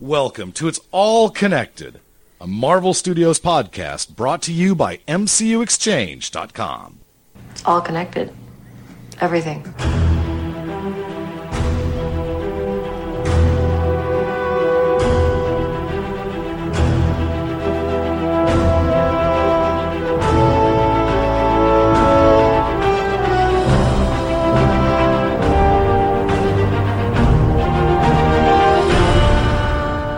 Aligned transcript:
Welcome 0.00 0.52
to 0.52 0.68
It's 0.68 0.78
All 0.90 1.30
Connected, 1.30 2.00
a 2.38 2.46
Marvel 2.46 2.92
Studios 2.92 3.40
podcast 3.40 4.14
brought 4.14 4.42
to 4.42 4.52
you 4.52 4.74
by 4.74 4.98
MCUExchange.com. 5.08 6.98
It's 7.52 7.64
all 7.64 7.80
connected. 7.80 8.30
Everything. 9.22 9.64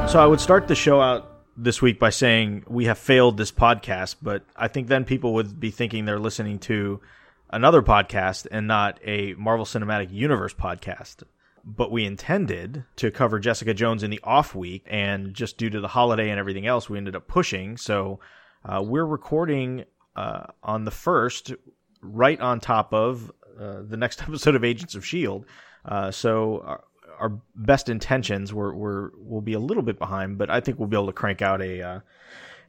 So 0.09 0.19
I 0.19 0.25
would 0.25 0.41
start 0.41 0.69
the 0.69 0.75
show 0.75 1.03
out 1.03 1.31
this 1.55 1.83
week 1.83 1.99
by 1.99 2.09
saying 2.09 2.65
we 2.67 2.87
have 2.87 2.97
failed 2.97 3.37
this 3.37 3.53
podcast, 3.53 4.17
but 4.23 4.43
I 4.57 4.67
think 4.67 4.89
then 4.89 5.05
people 5.05 5.35
would 5.35 5.61
be 5.61 5.71
thinking 5.71 6.07
they're 6.07 6.19
listening 6.19 6.61
to 6.61 7.03
another 7.51 7.83
podcast 7.83 8.47
and 8.51 8.67
not 8.67 8.99
a 9.05 9.35
Marvel 9.35 9.67
Cinematic 9.67 10.11
Universe 10.11 10.55
podcast. 10.55 11.25
But 11.63 11.93
we 11.93 12.07
intended 12.07 12.87
to 12.97 13.11
cover 13.11 13.39
Jessica 13.39 13.75
Jones 13.75 14.03
in 14.03 14.11
the 14.11 14.21
off 14.25 14.55
week, 14.55 14.85
and 14.87 15.35
just 15.35 15.59
due 15.59 15.69
to 15.69 15.81
the 15.81 15.89
holiday 15.89 16.31
and 16.31 16.41
everything 16.41 16.67
else, 16.67 16.89
we 16.89 16.97
ended 16.97 17.15
up 17.15 17.29
pushing. 17.29 17.77
So 17.77 18.19
uh, 18.65 18.83
we're 18.83 19.05
recording 19.05 19.85
uh, 20.17 20.45
on 20.63 20.87
the 20.87 20.91
first, 20.91 21.53
right 22.01 22.41
on 22.41 22.61
top 22.61 22.95
of 22.95 23.31
uh, 23.61 23.83
the 23.87 23.99
next 23.99 24.23
episode 24.27 24.55
of 24.55 24.65
Agents 24.65 24.95
of 24.95 25.05
Shield. 25.05 25.45
Uh, 25.85 26.11
so 26.11 26.81
our, 27.19 27.31
our 27.31 27.41
best 27.55 27.89
intentions 27.89 28.53
we're, 28.53 28.75
we're 28.75 29.11
will 29.17 29.41
be 29.41 29.53
a 29.53 29.61
little 29.61 29.83
bit 29.83 29.99
behind, 29.99 30.39
but 30.39 30.51
I 30.51 30.61
think 30.61 30.79
we'll 30.79 30.89
be 30.89 30.97
able 30.97 31.07
to 31.07 31.13
crank 31.13 31.43
out 31.43 31.63
a 31.63 31.83
uh, 31.83 32.01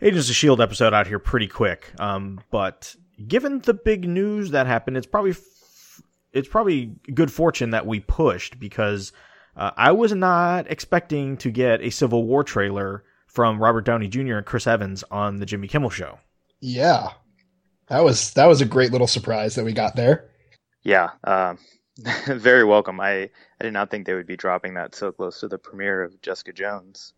Agents 0.01 0.29
of 0.29 0.35
Shield 0.35 0.61
episode 0.61 0.93
out 0.93 1.07
here 1.07 1.19
pretty 1.19 1.47
quick. 1.47 1.91
Um, 1.99 2.41
but 2.51 2.95
given 3.27 3.59
the 3.59 3.73
big 3.73 4.07
news 4.07 4.51
that 4.51 4.67
happened, 4.67 4.97
it's 4.97 5.07
probably 5.07 5.31
f- 5.31 6.01
it's 6.31 6.47
probably 6.47 6.95
good 7.13 7.31
fortune 7.31 7.71
that 7.71 7.85
we 7.85 7.99
pushed 7.99 8.59
because 8.59 9.11
uh, 9.57 9.71
I 9.75 9.91
was 9.91 10.13
not 10.13 10.71
expecting 10.71 11.37
to 11.37 11.51
get 11.51 11.81
a 11.81 11.89
Civil 11.89 12.25
War 12.25 12.43
trailer 12.43 13.03
from 13.27 13.61
Robert 13.61 13.85
Downey 13.85 14.07
Jr. 14.07 14.37
and 14.37 14.45
Chris 14.45 14.67
Evans 14.67 15.03
on 15.11 15.37
the 15.37 15.45
Jimmy 15.45 15.67
Kimmel 15.67 15.89
Show. 15.89 16.19
Yeah, 16.61 17.09
that 17.87 18.03
was 18.03 18.33
that 18.33 18.45
was 18.45 18.61
a 18.61 18.65
great 18.65 18.91
little 18.91 19.07
surprise 19.07 19.55
that 19.55 19.65
we 19.65 19.73
got 19.73 19.95
there. 19.95 20.29
Yeah, 20.83 21.11
uh, 21.23 21.55
very 22.27 22.63
welcome. 22.63 22.99
I 22.99 23.29
I 23.59 23.63
did 23.63 23.73
not 23.73 23.91
think 23.91 24.05
they 24.05 24.13
would 24.13 24.27
be 24.27 24.37
dropping 24.37 24.75
that 24.75 24.95
so 24.95 25.11
close 25.11 25.39
to 25.41 25.47
the 25.47 25.57
premiere 25.57 26.03
of 26.03 26.21
Jessica 26.21 26.53
Jones. 26.53 27.13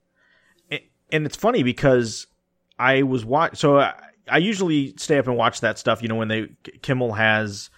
And 1.11 1.25
it's 1.25 1.35
funny 1.35 1.63
because 1.63 2.27
I 2.79 3.03
was 3.03 3.25
watch 3.25 3.57
so 3.57 3.79
I, 3.79 3.93
I 4.29 4.37
usually 4.37 4.93
stay 4.97 5.17
up 5.17 5.27
and 5.27 5.35
watch 5.35 5.61
that 5.61 5.77
stuff. 5.77 6.01
You 6.01 6.07
know 6.07 6.15
when 6.15 6.27
they 6.27 6.49
Kimmel 6.81 7.13
has. 7.13 7.69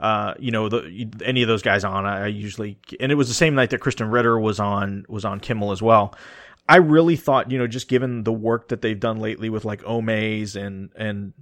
Uh, 0.00 0.34
you 0.40 0.50
know, 0.50 0.68
the, 0.68 1.08
any 1.24 1.42
of 1.42 1.48
those 1.48 1.62
guys 1.62 1.84
on, 1.84 2.06
I, 2.06 2.24
I 2.24 2.26
usually, 2.26 2.76
and 2.98 3.12
it 3.12 3.14
was 3.14 3.28
the 3.28 3.34
same 3.34 3.54
night 3.54 3.70
that 3.70 3.80
Krysten 3.80 4.12
Ritter 4.12 4.36
was 4.36 4.58
on, 4.58 5.04
was 5.08 5.24
on 5.24 5.38
Kimmel 5.38 5.70
as 5.70 5.80
well. 5.80 6.16
I 6.68 6.76
really 6.78 7.14
thought, 7.14 7.52
you 7.52 7.58
know, 7.58 7.68
just 7.68 7.86
given 7.86 8.24
the 8.24 8.32
work 8.32 8.68
that 8.68 8.82
they've 8.82 8.98
done 8.98 9.20
lately 9.20 9.48
with 9.48 9.64
like 9.64 9.80
Omaze 9.84 10.56
and, 10.56 10.90
and, 10.96 11.34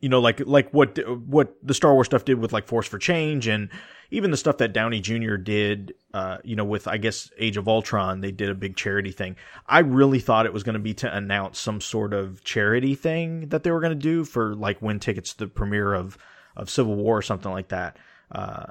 you 0.00 0.08
know, 0.08 0.20
like, 0.20 0.40
like 0.46 0.72
what, 0.72 0.98
what 1.26 1.56
the 1.62 1.74
Star 1.74 1.92
Wars 1.92 2.06
stuff 2.06 2.24
did 2.24 2.38
with 2.38 2.54
like 2.54 2.66
Force 2.66 2.86
for 2.86 2.96
Change 2.96 3.48
and 3.48 3.68
even 4.10 4.30
the 4.30 4.36
stuff 4.36 4.58
that 4.58 4.72
Downey 4.72 5.00
Jr. 5.00 5.36
did, 5.36 5.94
uh, 6.14 6.38
you 6.42 6.56
know, 6.56 6.64
with, 6.64 6.88
I 6.88 6.96
guess, 6.96 7.30
Age 7.38 7.56
of 7.56 7.68
Ultron, 7.68 8.20
they 8.20 8.32
did 8.32 8.48
a 8.48 8.54
big 8.54 8.76
charity 8.76 9.12
thing. 9.12 9.36
I 9.66 9.80
really 9.80 10.18
thought 10.20 10.46
it 10.46 10.52
was 10.52 10.62
going 10.62 10.74
to 10.74 10.80
be 10.80 10.94
to 10.94 11.14
announce 11.14 11.58
some 11.58 11.80
sort 11.80 12.14
of 12.14 12.42
charity 12.42 12.94
thing 12.94 13.48
that 13.48 13.62
they 13.62 13.70
were 13.70 13.80
going 13.80 13.98
to 13.98 14.02
do 14.02 14.24
for 14.24 14.54
like 14.54 14.80
win 14.80 14.98
tickets 14.98 15.32
to 15.34 15.38
the 15.44 15.46
premiere 15.48 15.92
of, 15.92 16.16
of 16.56 16.70
Civil 16.70 16.94
War 16.94 17.18
or 17.18 17.22
something 17.22 17.52
like 17.52 17.68
that. 17.68 17.98
Uh, 18.32 18.66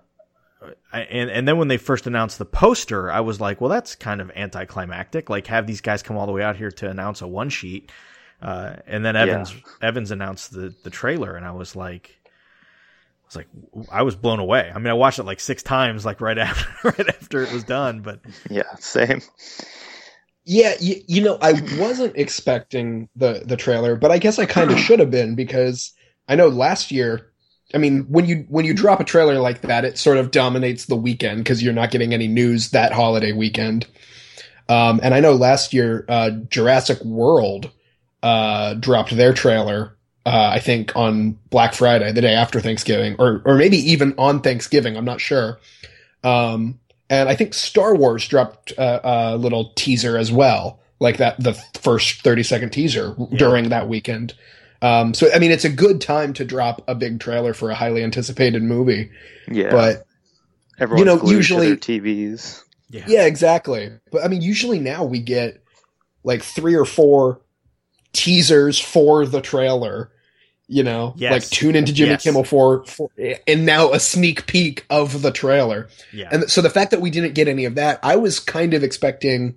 and 0.91 1.29
and 1.29 1.47
then 1.47 1.57
when 1.57 1.67
they 1.67 1.77
first 1.77 2.07
announced 2.07 2.39
the 2.39 2.45
poster, 2.45 3.11
I 3.11 3.19
was 3.19 3.39
like, 3.39 3.61
well, 3.61 3.69
that's 3.69 3.95
kind 3.95 4.21
of 4.21 4.31
anticlimactic. 4.35 5.29
Like, 5.29 5.47
have 5.47 5.67
these 5.67 5.81
guys 5.81 6.01
come 6.01 6.17
all 6.17 6.25
the 6.25 6.31
way 6.31 6.43
out 6.43 6.57
here 6.57 6.71
to 6.71 6.89
announce 6.89 7.21
a 7.21 7.27
one 7.27 7.49
sheet, 7.49 7.91
uh, 8.41 8.77
and 8.87 9.05
then 9.05 9.15
Evans 9.15 9.53
yeah. 9.53 9.87
Evans 9.87 10.11
announced 10.11 10.51
the 10.51 10.73
the 10.83 10.89
trailer, 10.89 11.35
and 11.35 11.45
I 11.45 11.51
was 11.51 11.75
like, 11.75 12.16
was 13.27 13.35
like, 13.35 13.47
I 13.91 14.03
was 14.03 14.15
blown 14.15 14.39
away. 14.39 14.71
I 14.73 14.77
mean, 14.79 14.87
I 14.87 14.93
watched 14.93 15.19
it 15.19 15.23
like 15.23 15.39
six 15.39 15.63
times, 15.63 16.05
like 16.05 16.21
right 16.21 16.37
after 16.37 16.67
right 16.83 17.07
after 17.09 17.43
it 17.43 17.51
was 17.51 17.63
done. 17.63 18.01
But 18.01 18.21
yeah, 18.49 18.75
same. 18.79 19.21
Yeah, 20.45 20.75
you, 20.79 21.01
you 21.07 21.21
know, 21.21 21.37
I 21.41 21.53
wasn't 21.77 22.15
expecting 22.15 23.09
the 23.15 23.43
the 23.45 23.57
trailer, 23.57 23.95
but 23.95 24.11
I 24.11 24.17
guess 24.17 24.39
I 24.39 24.45
kind 24.45 24.71
of 24.71 24.79
should 24.79 24.99
have 24.99 25.11
been 25.11 25.35
because 25.35 25.93
I 26.27 26.35
know 26.35 26.47
last 26.47 26.91
year 26.91 27.31
I 27.73 27.77
mean, 27.79 28.03
when 28.03 28.25
you 28.25 28.45
when 28.47 28.65
you 28.65 28.73
drop 28.73 28.99
a 28.99 29.03
trailer 29.03 29.39
like 29.39 29.61
that, 29.61 29.83
it 29.83 29.97
sort 29.97 30.17
of 30.17 30.31
dominates 30.31 30.85
the 30.85 30.95
weekend 30.95 31.43
because 31.43 31.61
you're 31.61 31.73
not 31.73 31.91
getting 31.91 32.13
any 32.13 32.27
news 32.27 32.71
that 32.71 32.93
holiday 32.93 33.33
weekend. 33.33 33.85
Um, 34.69 34.99
and 35.03 35.13
I 35.13 35.19
know 35.19 35.33
last 35.33 35.73
year, 35.73 36.05
uh, 36.07 36.31
Jurassic 36.49 37.03
World 37.03 37.71
uh, 38.23 38.75
dropped 38.75 39.15
their 39.15 39.33
trailer. 39.33 39.96
Uh, 40.27 40.49
I 40.53 40.59
think 40.59 40.93
on 40.93 41.39
Black 41.51 41.73
Friday, 41.73 42.11
the 42.11 42.19
day 42.19 42.33
after 42.33 42.59
Thanksgiving, 42.59 43.15
or 43.17 43.41
or 43.45 43.55
maybe 43.55 43.77
even 43.77 44.13
on 44.17 44.41
Thanksgiving. 44.41 44.97
I'm 44.97 45.05
not 45.05 45.21
sure. 45.21 45.57
Um, 46.21 46.81
and 47.09 47.29
I 47.29 47.35
think 47.35 47.53
Star 47.53 47.95
Wars 47.95 48.27
dropped 48.27 48.71
a, 48.71 49.09
a, 49.09 49.37
little 49.37 49.71
teaser 49.75 50.17
as 50.17 50.29
well, 50.29 50.81
like 50.99 51.17
that 51.17 51.41
the 51.41 51.53
first 51.79 52.23
30 52.23 52.43
second 52.43 52.71
teaser 52.71 53.15
yeah. 53.17 53.37
during 53.37 53.69
that 53.69 53.87
weekend. 53.87 54.33
Um, 54.81 55.13
so 55.13 55.29
I 55.33 55.39
mean, 55.39 55.51
it's 55.51 55.63
a 55.63 55.69
good 55.69 56.01
time 56.01 56.33
to 56.33 56.43
drop 56.43 56.83
a 56.89 56.93
big 56.93 57.21
trailer 57.21 57.53
for 57.53 57.71
a 57.71 57.75
highly 57.75 58.03
anticipated 58.03 58.61
movie. 58.61 59.09
Yeah, 59.49 59.71
but 59.71 60.05
everyone, 60.77 60.99
you 60.99 61.05
know, 61.05 61.23
usually 61.23 61.77
TVs. 61.77 62.63
Yeah. 62.89 63.05
yeah, 63.07 63.25
exactly. 63.25 63.91
But 64.11 64.25
I 64.25 64.27
mean, 64.27 64.41
usually 64.41 64.79
now 64.79 65.05
we 65.05 65.21
get 65.21 65.63
like 66.25 66.43
three 66.43 66.75
or 66.75 66.83
four 66.83 67.39
teasers 68.11 68.77
for 68.77 69.25
the 69.25 69.39
trailer. 69.39 70.11
You 70.69 70.83
know, 70.83 71.13
yes. 71.15 71.31
like 71.31 71.43
tune 71.49 71.77
into 71.77 71.93
Jimmy 71.93 72.11
yes. 72.11 72.23
Kimmel 72.23 72.43
for, 72.43 72.83
for, 72.85 73.09
and 73.47 73.65
now 73.65 73.93
a 73.93 74.01
sneak 74.01 74.47
peek 74.47 74.85
of 74.89 75.21
the 75.21 75.31
trailer. 75.31 75.87
Yeah. 76.11 76.27
And 76.29 76.51
so 76.51 76.61
the 76.61 76.69
fact 76.69 76.91
that 76.91 76.99
we 76.99 77.09
didn't 77.09 77.35
get 77.35 77.47
any 77.47 77.63
of 77.63 77.75
that, 77.75 78.01
I 78.03 78.17
was 78.17 78.41
kind 78.41 78.73
of 78.73 78.83
expecting 78.83 79.55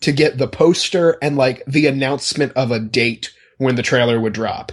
to 0.00 0.12
get 0.12 0.36
the 0.36 0.46
poster 0.46 1.16
and 1.22 1.36
like 1.36 1.64
the 1.66 1.86
announcement 1.86 2.52
of 2.56 2.70
a 2.70 2.78
date 2.78 3.32
when 3.56 3.76
the 3.76 3.82
trailer 3.82 4.20
would 4.20 4.34
drop 4.34 4.72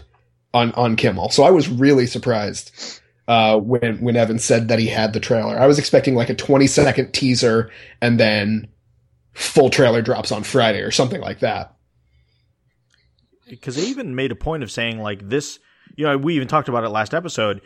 on 0.54 0.72
on 0.74 0.96
Kimmel. 0.96 1.30
So 1.30 1.44
I 1.44 1.52
was 1.52 1.70
really 1.70 2.08
surprised 2.08 3.02
uh, 3.28 3.58
when 3.58 4.00
when 4.02 4.16
Evan 4.16 4.40
said 4.40 4.70
that 4.70 4.80
he 4.80 4.88
had 4.88 5.14
the 5.14 5.20
trailer. 5.20 5.58
I 5.58 5.68
was 5.68 5.80
expecting 5.80 6.16
like 6.16 6.30
a 6.30 6.36
20 6.36 6.68
second 6.68 7.14
teaser 7.14 7.72
and 8.02 8.20
then 8.20 8.68
full 9.34 9.70
trailer 9.70 10.02
drops 10.02 10.32
on 10.32 10.44
Friday 10.44 10.80
or 10.80 10.92
something 10.92 11.22
like 11.22 11.40
that. 11.40 11.76
Because 13.50 13.76
they 13.76 13.84
even 13.84 14.16
made 14.16 14.32
a 14.32 14.36
point 14.36 14.64
of 14.64 14.72
saying 14.72 15.00
like 15.00 15.28
this. 15.30 15.60
You 15.98 16.06
know, 16.06 16.18
we 16.18 16.36
even 16.36 16.48
talked 16.48 16.70
about 16.70 16.86
it 16.86 16.90
last 16.90 17.14
episode. 17.14 17.62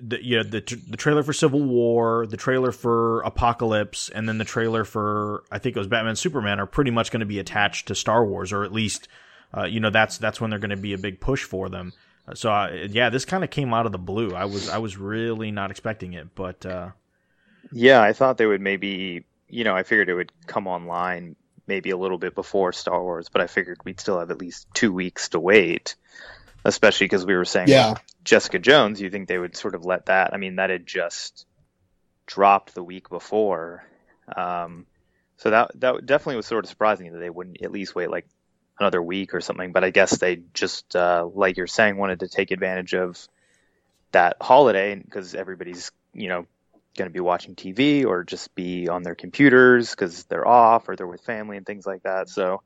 The, 0.00 0.24
you 0.24 0.36
know, 0.36 0.42
the 0.44 0.60
the 0.88 0.96
trailer 0.96 1.22
for 1.22 1.32
Civil 1.32 1.62
War, 1.62 2.26
the 2.26 2.36
trailer 2.36 2.72
for 2.72 3.20
Apocalypse, 3.22 4.08
and 4.08 4.28
then 4.28 4.38
the 4.38 4.44
trailer 4.44 4.84
for 4.84 5.42
I 5.50 5.58
think 5.58 5.76
it 5.76 5.78
was 5.78 5.88
Batman 5.88 6.16
Superman 6.16 6.60
are 6.60 6.66
pretty 6.66 6.90
much 6.90 7.10
going 7.10 7.20
to 7.20 7.26
be 7.26 7.38
attached 7.38 7.88
to 7.88 7.94
Star 7.94 8.24
Wars, 8.24 8.52
or 8.52 8.64
at 8.64 8.72
least 8.72 9.08
uh, 9.54 9.64
you 9.64 9.80
know 9.80 9.90
that's 9.90 10.16
that's 10.18 10.40
when 10.40 10.50
they're 10.50 10.58
going 10.58 10.70
to 10.70 10.76
be 10.76 10.92
a 10.92 10.98
big 10.98 11.20
push 11.20 11.42
for 11.42 11.68
them. 11.68 11.92
So 12.34 12.50
uh, 12.50 12.86
yeah, 12.90 13.10
this 13.10 13.24
kind 13.24 13.44
of 13.44 13.50
came 13.50 13.72
out 13.72 13.86
of 13.86 13.92
the 13.92 13.98
blue. 13.98 14.34
I 14.34 14.44
was 14.44 14.68
I 14.68 14.78
was 14.78 14.96
really 14.96 15.50
not 15.50 15.70
expecting 15.70 16.12
it, 16.14 16.34
but 16.34 16.64
uh, 16.64 16.90
yeah, 17.72 18.00
I 18.02 18.12
thought 18.12 18.38
they 18.38 18.46
would 18.46 18.60
maybe 18.60 19.24
you 19.48 19.64
know 19.64 19.76
I 19.76 19.82
figured 19.82 20.08
it 20.08 20.14
would 20.14 20.32
come 20.46 20.66
online 20.66 21.36
maybe 21.66 21.90
a 21.90 21.96
little 21.96 22.18
bit 22.18 22.34
before 22.34 22.72
Star 22.72 23.02
Wars, 23.02 23.28
but 23.28 23.42
I 23.42 23.46
figured 23.46 23.78
we'd 23.84 24.00
still 24.00 24.18
have 24.18 24.30
at 24.30 24.38
least 24.38 24.68
two 24.74 24.92
weeks 24.92 25.30
to 25.30 25.40
wait. 25.40 25.96
Especially 26.66 27.04
because 27.04 27.24
we 27.24 27.36
were 27.36 27.44
saying 27.44 27.68
yeah. 27.68 27.94
Jessica 28.24 28.58
Jones, 28.58 29.00
you 29.00 29.08
think 29.08 29.28
they 29.28 29.38
would 29.38 29.56
sort 29.56 29.74
of 29.74 29.84
let 29.84 30.06
that? 30.06 30.34
I 30.34 30.36
mean, 30.36 30.56
that 30.56 30.70
had 30.70 30.86
just 30.86 31.46
dropped 32.26 32.74
the 32.74 32.82
week 32.82 33.08
before, 33.08 33.84
um, 34.36 34.86
so 35.36 35.50
that 35.50 35.70
that 35.80 36.06
definitely 36.06 36.36
was 36.36 36.46
sort 36.46 36.64
of 36.64 36.68
surprising 36.68 37.12
that 37.12 37.18
they 37.18 37.30
wouldn't 37.30 37.62
at 37.62 37.70
least 37.70 37.94
wait 37.94 38.10
like 38.10 38.26
another 38.80 39.00
week 39.00 39.32
or 39.34 39.40
something. 39.40 39.72
But 39.72 39.84
I 39.84 39.90
guess 39.90 40.18
they 40.18 40.40
just, 40.54 40.96
uh, 40.96 41.28
like 41.32 41.56
you're 41.56 41.66
saying, 41.66 41.96
wanted 41.96 42.20
to 42.20 42.28
take 42.28 42.50
advantage 42.50 42.94
of 42.94 43.28
that 44.12 44.36
holiday 44.40 44.96
because 44.96 45.34
everybody's, 45.34 45.92
you 46.14 46.28
know, 46.28 46.46
going 46.96 47.08
to 47.08 47.12
be 47.12 47.20
watching 47.20 47.54
TV 47.54 48.04
or 48.04 48.24
just 48.24 48.54
be 48.54 48.88
on 48.88 49.02
their 49.02 49.14
computers 49.14 49.90
because 49.90 50.24
they're 50.24 50.46
off 50.46 50.88
or 50.88 50.96
they're 50.96 51.06
with 51.06 51.20
family 51.22 51.56
and 51.56 51.66
things 51.66 51.86
like 51.86 52.02
that. 52.02 52.28
So, 52.28 52.62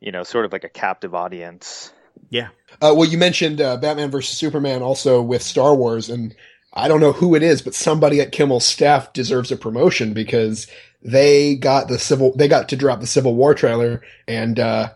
you 0.00 0.12
know, 0.12 0.22
sort 0.22 0.44
of 0.44 0.52
like 0.52 0.64
a 0.64 0.68
captive 0.68 1.14
audience. 1.14 1.92
Yeah. 2.30 2.48
Uh, 2.80 2.94
well, 2.96 3.08
you 3.08 3.18
mentioned 3.18 3.60
uh, 3.60 3.76
Batman 3.76 4.10
versus 4.10 4.36
Superman 4.36 4.82
also 4.82 5.20
with 5.22 5.42
Star 5.42 5.74
Wars, 5.74 6.08
and 6.08 6.34
I 6.74 6.88
don't 6.88 7.00
know 7.00 7.12
who 7.12 7.34
it 7.34 7.42
is, 7.42 7.62
but 7.62 7.74
somebody 7.74 8.20
at 8.20 8.32
Kimmel's 8.32 8.66
staff 8.66 9.12
deserves 9.12 9.50
a 9.50 9.56
promotion 9.56 10.12
because 10.12 10.66
they 11.02 11.56
got 11.56 11.88
the 11.88 11.98
civil 11.98 12.34
they 12.36 12.48
got 12.48 12.68
to 12.68 12.76
drop 12.76 13.00
the 13.00 13.06
Civil 13.06 13.34
War 13.34 13.54
trailer 13.54 14.02
and 14.26 14.58
uh 14.58 14.90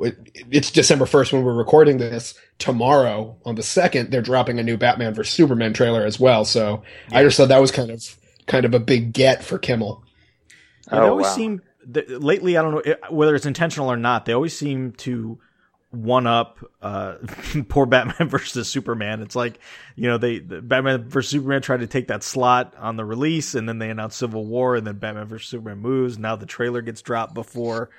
it's 0.00 0.70
December 0.70 1.06
1st 1.06 1.32
when 1.32 1.42
we're 1.42 1.52
recording 1.52 1.98
this. 1.98 2.34
Tomorrow 2.58 3.36
on 3.44 3.56
the 3.56 3.62
2nd 3.62 4.10
they're 4.10 4.22
dropping 4.22 4.58
a 4.58 4.62
new 4.62 4.76
Batman 4.76 5.14
vs 5.14 5.32
Superman 5.32 5.72
trailer 5.72 6.04
as 6.04 6.20
well. 6.20 6.44
So 6.44 6.82
yeah. 7.10 7.18
I 7.18 7.22
just 7.24 7.36
thought 7.36 7.48
that 7.48 7.60
was 7.60 7.72
kind 7.72 7.90
of 7.90 8.16
kind 8.46 8.64
of 8.64 8.74
a 8.74 8.80
big 8.80 9.12
get 9.12 9.44
for 9.44 9.58
Kimmel. 9.58 10.02
Yeah, 10.92 11.00
they 11.00 11.06
oh, 11.06 11.10
always 11.10 11.26
wow. 11.26 11.34
seem 11.34 11.62
lately 11.86 12.56
I 12.56 12.62
don't 12.62 12.86
know 12.86 12.94
whether 13.10 13.34
it's 13.34 13.46
intentional 13.46 13.90
or 13.90 13.96
not. 13.96 14.24
They 14.24 14.32
always 14.32 14.56
seem 14.56 14.92
to 14.92 15.38
one 15.90 16.26
up 16.26 16.58
uh, 16.82 17.16
poor 17.68 17.86
Batman 17.86 18.28
versus 18.30 18.68
Superman. 18.68 19.22
It's 19.22 19.36
like 19.36 19.58
you 19.96 20.08
know 20.08 20.18
they 20.18 20.38
the 20.38 20.60
Batman 20.60 21.08
versus 21.08 21.30
Superman 21.30 21.62
tried 21.62 21.80
to 21.80 21.86
take 21.86 22.08
that 22.08 22.22
slot 22.22 22.74
on 22.78 22.96
the 22.96 23.04
release, 23.04 23.54
and 23.54 23.68
then 23.68 23.78
they 23.78 23.90
announced 23.90 24.18
Civil 24.18 24.46
War, 24.46 24.76
and 24.76 24.86
then 24.86 24.98
Batman 24.98 25.26
versus 25.26 25.48
Superman 25.48 25.78
moves. 25.78 26.18
Now 26.18 26.36
the 26.36 26.46
trailer 26.46 26.82
gets 26.82 27.02
dropped 27.02 27.34
before. 27.34 27.90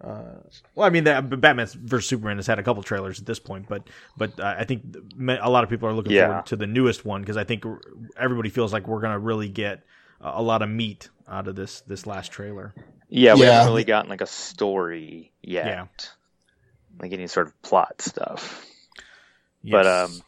Uh, 0.00 0.40
well, 0.74 0.84
I 0.84 0.90
mean, 0.90 1.04
the, 1.04 1.22
Batman 1.22 1.68
versus 1.80 2.08
Superman 2.08 2.36
has 2.36 2.46
had 2.46 2.58
a 2.58 2.62
couple 2.64 2.82
trailers 2.82 3.20
at 3.20 3.26
this 3.26 3.38
point, 3.38 3.68
but 3.68 3.88
but 4.16 4.38
uh, 4.38 4.56
I 4.58 4.64
think 4.64 4.96
a 5.28 5.50
lot 5.50 5.64
of 5.64 5.70
people 5.70 5.88
are 5.88 5.92
looking 5.92 6.12
yeah. 6.12 6.26
forward 6.26 6.46
to 6.46 6.56
the 6.56 6.66
newest 6.66 7.04
one 7.04 7.22
because 7.22 7.36
I 7.36 7.44
think 7.44 7.64
everybody 8.16 8.50
feels 8.50 8.72
like 8.72 8.88
we're 8.88 9.00
gonna 9.00 9.18
really 9.18 9.48
get 9.48 9.84
a 10.20 10.42
lot 10.42 10.62
of 10.62 10.68
meat 10.68 11.08
out 11.28 11.48
of 11.48 11.56
this 11.56 11.82
this 11.82 12.06
last 12.06 12.32
trailer. 12.32 12.74
Yeah, 13.08 13.34
we 13.34 13.42
yeah. 13.42 13.52
haven't 13.52 13.68
really 13.68 13.84
gotten 13.84 14.10
like 14.10 14.22
a 14.22 14.26
story 14.26 15.32
yet. 15.42 15.66
Yeah 15.66 15.86
like 17.00 17.12
any 17.12 17.26
sort 17.26 17.46
of 17.46 17.62
plot 17.62 18.00
stuff. 18.00 18.66
Yes. 19.62 19.72
But 19.72 19.86
um, 19.86 20.22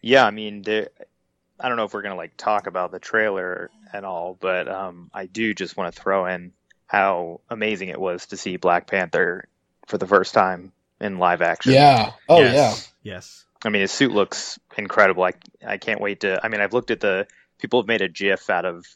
yeah, 0.00 0.24
I 0.24 0.30
mean, 0.30 0.64
I 0.68 1.68
don't 1.68 1.76
know 1.76 1.84
if 1.84 1.94
we're 1.94 2.02
gonna 2.02 2.16
like 2.16 2.36
talk 2.36 2.66
about 2.66 2.92
the 2.92 2.98
trailer 2.98 3.70
at 3.92 4.04
all, 4.04 4.36
but 4.38 4.68
um, 4.68 5.10
I 5.12 5.26
do 5.26 5.54
just 5.54 5.76
want 5.76 5.94
to 5.94 6.00
throw 6.00 6.26
in 6.26 6.52
how 6.86 7.40
amazing 7.50 7.88
it 7.88 8.00
was 8.00 8.26
to 8.26 8.36
see 8.36 8.56
Black 8.56 8.86
Panther 8.86 9.48
for 9.86 9.98
the 9.98 10.06
first 10.06 10.34
time 10.34 10.72
in 11.00 11.18
live 11.18 11.42
action. 11.42 11.72
Yeah. 11.72 12.12
Oh 12.28 12.40
yes. 12.40 12.92
yeah. 13.02 13.14
Yes. 13.14 13.44
I 13.64 13.70
mean, 13.70 13.82
his 13.82 13.92
suit 13.92 14.12
looks 14.12 14.58
incredible. 14.76 15.24
I 15.24 15.32
I 15.66 15.78
can't 15.78 16.00
wait 16.00 16.20
to. 16.20 16.40
I 16.44 16.48
mean, 16.48 16.60
I've 16.60 16.72
looked 16.72 16.90
at 16.90 17.00
the 17.00 17.26
people 17.58 17.80
have 17.80 17.88
made 17.88 18.02
a 18.02 18.08
GIF 18.08 18.50
out 18.50 18.64
of, 18.64 18.86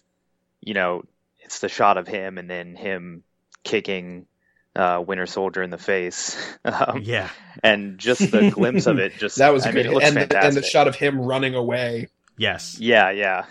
you 0.60 0.74
know, 0.74 1.02
it's 1.40 1.60
the 1.60 1.68
shot 1.68 1.98
of 1.98 2.06
him 2.06 2.38
and 2.38 2.48
then 2.48 2.76
him 2.76 3.24
kicking 3.64 4.26
uh, 4.76 5.02
Winter 5.06 5.26
Soldier 5.26 5.62
in 5.62 5.70
the 5.70 5.78
face. 5.78 6.36
Um, 6.62 7.00
yeah, 7.02 7.30
and 7.64 7.98
just 7.98 8.30
the 8.30 8.50
glimpse 8.50 8.86
of 8.86 8.98
it, 8.98 9.14
just 9.18 9.38
that 9.38 9.52
was 9.52 9.64
I 9.64 9.72
great. 9.72 9.86
Mean, 9.86 10.02
and, 10.02 10.16
the, 10.16 10.44
and 10.44 10.54
the 10.54 10.62
shot 10.62 10.88
of 10.88 10.94
him 10.94 11.18
running 11.18 11.54
away. 11.54 12.08
Yes. 12.36 12.78
Yeah, 12.78 13.10
yeah. 13.10 13.46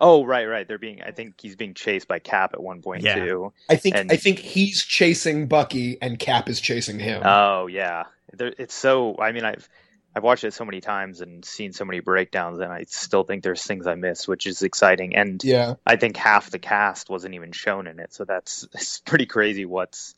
Oh, 0.00 0.24
right, 0.24 0.46
right. 0.46 0.66
They're 0.66 0.78
being. 0.78 1.02
I 1.02 1.10
think 1.10 1.34
he's 1.38 1.56
being 1.56 1.74
chased 1.74 2.08
by 2.08 2.18
Cap 2.18 2.54
at 2.54 2.62
one 2.62 2.80
point 2.80 3.02
yeah. 3.02 3.16
too. 3.16 3.52
I 3.68 3.76
think. 3.76 3.94
And, 3.94 4.10
I 4.10 4.16
think 4.16 4.38
he's 4.38 4.82
chasing 4.82 5.48
Bucky, 5.48 6.00
and 6.00 6.18
Cap 6.18 6.48
is 6.48 6.60
chasing 6.60 6.98
him. 6.98 7.22
Oh 7.24 7.66
yeah, 7.66 8.04
it's 8.32 8.74
so. 8.74 9.16
I 9.18 9.32
mean, 9.32 9.44
I've 9.44 9.68
I've 10.16 10.22
watched 10.22 10.44
it 10.44 10.54
so 10.54 10.64
many 10.64 10.80
times 10.80 11.20
and 11.20 11.44
seen 11.44 11.72
so 11.72 11.84
many 11.84 12.00
breakdowns, 12.00 12.60
and 12.60 12.72
I 12.72 12.84
still 12.88 13.24
think 13.24 13.42
there's 13.42 13.62
things 13.62 13.86
I 13.86 13.94
missed, 13.94 14.26
which 14.26 14.46
is 14.46 14.62
exciting. 14.62 15.14
And 15.14 15.42
yeah, 15.44 15.74
I 15.86 15.96
think 15.96 16.16
half 16.16 16.50
the 16.50 16.58
cast 16.58 17.10
wasn't 17.10 17.34
even 17.34 17.52
shown 17.52 17.86
in 17.86 18.00
it, 18.00 18.14
so 18.14 18.24
that's 18.24 18.66
it's 18.74 19.00
pretty 19.00 19.26
crazy. 19.26 19.66
What's 19.66 20.14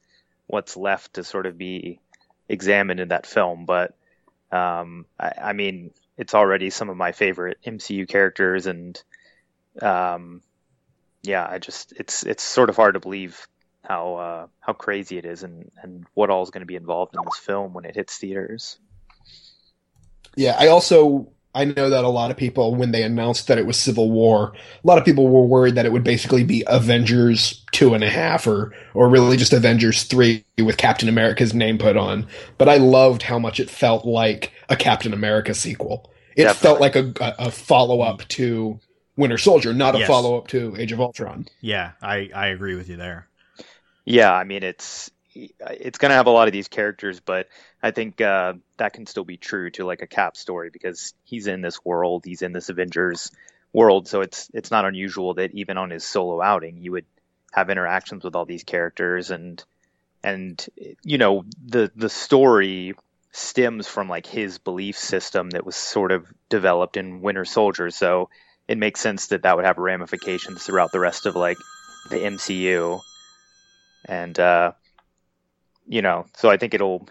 what's 0.47 0.77
left 0.77 1.15
to 1.15 1.25
sort 1.25 1.47
of 1.47 1.57
be 1.57 2.01
examined 2.49 3.01
in 3.01 3.09
that 3.09 3.27
film. 3.27 3.65
But 3.65 3.95
um, 4.51 5.07
I, 5.19 5.33
I, 5.43 5.53
mean, 5.53 5.93
it's 6.17 6.35
already 6.35 6.71
some 6.71 6.91
of 6.91 6.97
my 6.97 7.13
favorite 7.13 7.59
MCU 7.67 8.09
characters, 8.09 8.67
and 8.67 9.03
um, 9.81 10.43
yeah, 11.23 11.47
I 11.49 11.59
just 11.59 11.93
it's 11.97 12.25
it's 12.25 12.43
sort 12.43 12.71
of 12.71 12.77
hard 12.77 12.95
to 12.95 13.01
believe 13.01 13.47
how 13.85 14.15
uh, 14.17 14.47
how 14.61 14.73
crazy 14.73 15.19
it 15.19 15.25
is, 15.25 15.43
and 15.43 15.71
and 15.83 16.07
what 16.15 16.31
all 16.31 16.43
is 16.43 16.51
going 16.51 16.61
to 16.61 16.67
be 16.67 16.77
involved 16.77 17.15
in 17.15 17.21
this 17.25 17.39
film 17.39 17.73
when 17.73 17.85
it 17.85 17.95
hits 17.95 18.19
theaters. 18.19 18.79
Yeah, 20.37 20.57
I 20.59 20.69
also 20.69 21.29
I 21.55 21.67
know 21.67 21.91
that 21.91 22.05
a 22.05 22.09
lot 22.09 22.31
of 22.31 22.37
people, 22.37 22.75
when 22.75 22.93
they 22.93 23.03
announced 23.03 23.49
that 23.49 23.59
it 23.59 23.67
was 23.67 23.77
Civil 23.77 24.11
War, 24.11 24.55
a 24.83 24.87
lot 24.87 24.97
of 24.97 25.05
people 25.05 25.29
were 25.29 25.45
worried 25.45 25.75
that 25.75 25.85
it 25.85 25.93
would 25.93 26.05
basically 26.05 26.45
be 26.45 26.65
Avengers 26.67 27.63
two 27.73 27.93
and 27.95 28.03
a 28.03 28.09
half, 28.09 28.47
or 28.47 28.73
or 28.95 29.09
really 29.09 29.37
just 29.37 29.53
Avengers 29.53 30.05
three 30.05 30.45
with 30.59 30.79
Captain 30.79 31.09
America's 31.09 31.53
name 31.53 31.77
put 31.77 31.97
on. 31.97 32.27
But 32.57 32.69
I 32.69 32.79
loved 32.79 33.23
how 33.23 33.39
much 33.39 33.61
it 33.61 33.69
felt 33.69 34.07
like 34.07 34.53
a 34.71 34.77
Captain 34.77 35.13
America 35.13 35.53
sequel. 35.53 36.11
It 36.37 36.45
Definitely. 36.45 36.63
felt 36.63 36.81
like 36.81 36.97
a, 36.97 37.35
a 37.39 37.51
follow 37.51 38.01
up 38.01 38.27
to 38.29 38.81
Winter 39.17 39.37
Soldier, 39.37 39.75
not 39.75 39.95
a 39.95 39.99
yes. 39.99 40.09
follow 40.09 40.39
up 40.39 40.49
to 40.49 40.75
Age 40.79 40.93
of 40.93 41.01
Ultron. 41.01 41.47
Yeah, 41.61 41.93
I 42.01 42.31
I 42.35 42.47
agree 42.49 42.75
with 42.77 42.89
you 42.89 42.97
there. 42.97 43.29
Yeah, 44.05 44.33
I 44.33 44.45
mean 44.45 44.63
it's 44.63 45.12
it's 45.35 45.99
going 45.99 46.11
to 46.11 46.17
have 46.17 46.27
a 46.27 46.31
lot 46.31 46.49
of 46.49 46.53
these 46.53 46.69
characters, 46.69 47.21
but 47.21 47.49
I 47.83 47.91
think 47.91 48.21
uh, 48.21 48.55
that 48.77 48.93
can 48.93 49.07
still 49.07 49.25
be 49.25 49.37
true 49.37 49.71
to 49.73 49.85
like 49.85 50.03
a 50.03 50.07
Cap 50.07 50.37
story 50.37 50.71
because 50.71 51.15
he's 51.25 51.47
in 51.47 51.63
this 51.63 51.85
world, 51.85 52.25
he's 52.25 52.43
in 52.43 52.53
this 52.53 52.69
Avengers 52.69 53.31
world, 53.73 54.09
so 54.09 54.21
it's 54.21 54.51
it's 54.53 54.71
not 54.71 54.85
unusual 54.85 55.35
that 55.35 55.53
even 55.53 55.79
on 55.79 55.91
his 55.91 56.05
solo 56.05 56.43
outing, 56.43 56.79
you 56.79 56.93
would 56.93 57.07
have 57.53 57.71
interactions 57.71 58.25
with 58.25 58.35
all 58.35 58.45
these 58.45 58.65
characters 58.65 59.31
and 59.31 59.63
and 60.23 60.67
you 61.03 61.19
know 61.19 61.45
the 61.65 61.91
the 61.97 62.09
story 62.09 62.95
stems 63.33 63.89
from 63.89 64.09
like 64.09 64.27
his 64.27 64.59
belief 64.59 64.99
system 64.99 65.51
that 65.51 65.65
was 65.65 65.77
sort 65.77 66.13
of 66.13 66.27
developed 66.51 66.97
in 66.97 67.23
Winter 67.23 67.45
Soldier, 67.45 67.91
so 67.91 68.29
it 68.69 68.79
makes 68.79 69.01
sense 69.01 69.29
that 69.29 69.43
that 69.43 69.57
would 69.57 69.65
have 69.65 69.79
ramifications 69.79 70.63
throughout 70.63 70.93
the 70.93 71.01
rest 71.01 71.27
of 71.27 71.35
like 71.35 71.59
the 72.11 72.17
MCU. 72.17 73.01
And 74.05 74.39
uh, 74.39 74.73
you 75.87 76.03
know, 76.03 76.27
so 76.37 76.51
I 76.51 76.57
think 76.57 76.75
it'll, 76.75 77.09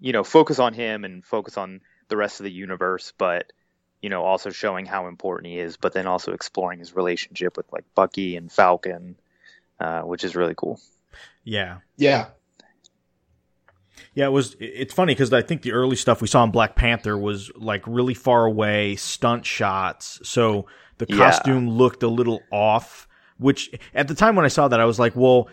you 0.00 0.12
know, 0.12 0.24
focus 0.24 0.58
on 0.58 0.74
him 0.74 1.04
and 1.04 1.24
focus 1.24 1.56
on 1.56 1.80
the 2.08 2.16
rest 2.16 2.40
of 2.40 2.44
the 2.44 2.52
universe, 2.52 3.12
but 3.16 3.52
you 4.02 4.10
know, 4.10 4.22
also 4.22 4.50
showing 4.50 4.86
how 4.86 5.08
important 5.08 5.52
he 5.52 5.58
is, 5.58 5.76
but 5.76 5.92
then 5.92 6.06
also 6.06 6.32
exploring 6.32 6.78
his 6.78 6.94
relationship 6.94 7.56
with 7.56 7.66
like 7.72 7.84
Bucky 7.94 8.36
and 8.36 8.52
Falcon, 8.52 9.16
uh, 9.80 10.02
which 10.02 10.22
is 10.22 10.36
really 10.36 10.54
cool. 10.54 10.80
Yeah. 11.44 11.78
Yeah. 11.96 12.26
Yeah, 14.14 14.26
it 14.26 14.30
was. 14.30 14.56
It's 14.60 14.94
funny 14.94 15.14
because 15.14 15.32
I 15.32 15.42
think 15.42 15.62
the 15.62 15.72
early 15.72 15.96
stuff 15.96 16.22
we 16.22 16.28
saw 16.28 16.42
in 16.44 16.50
Black 16.50 16.74
Panther 16.74 17.18
was 17.18 17.50
like 17.54 17.82
really 17.86 18.14
far 18.14 18.46
away, 18.46 18.96
stunt 18.96 19.44
shots. 19.44 20.20
So 20.22 20.66
the 20.98 21.06
costume 21.06 21.66
yeah. 21.66 21.74
looked 21.74 22.02
a 22.02 22.08
little 22.08 22.40
off. 22.50 23.08
Which 23.38 23.70
at 23.94 24.08
the 24.08 24.14
time 24.14 24.34
when 24.34 24.46
I 24.46 24.48
saw 24.48 24.68
that, 24.68 24.80
I 24.80 24.86
was 24.86 24.98
like, 24.98 25.14
well, 25.14 25.48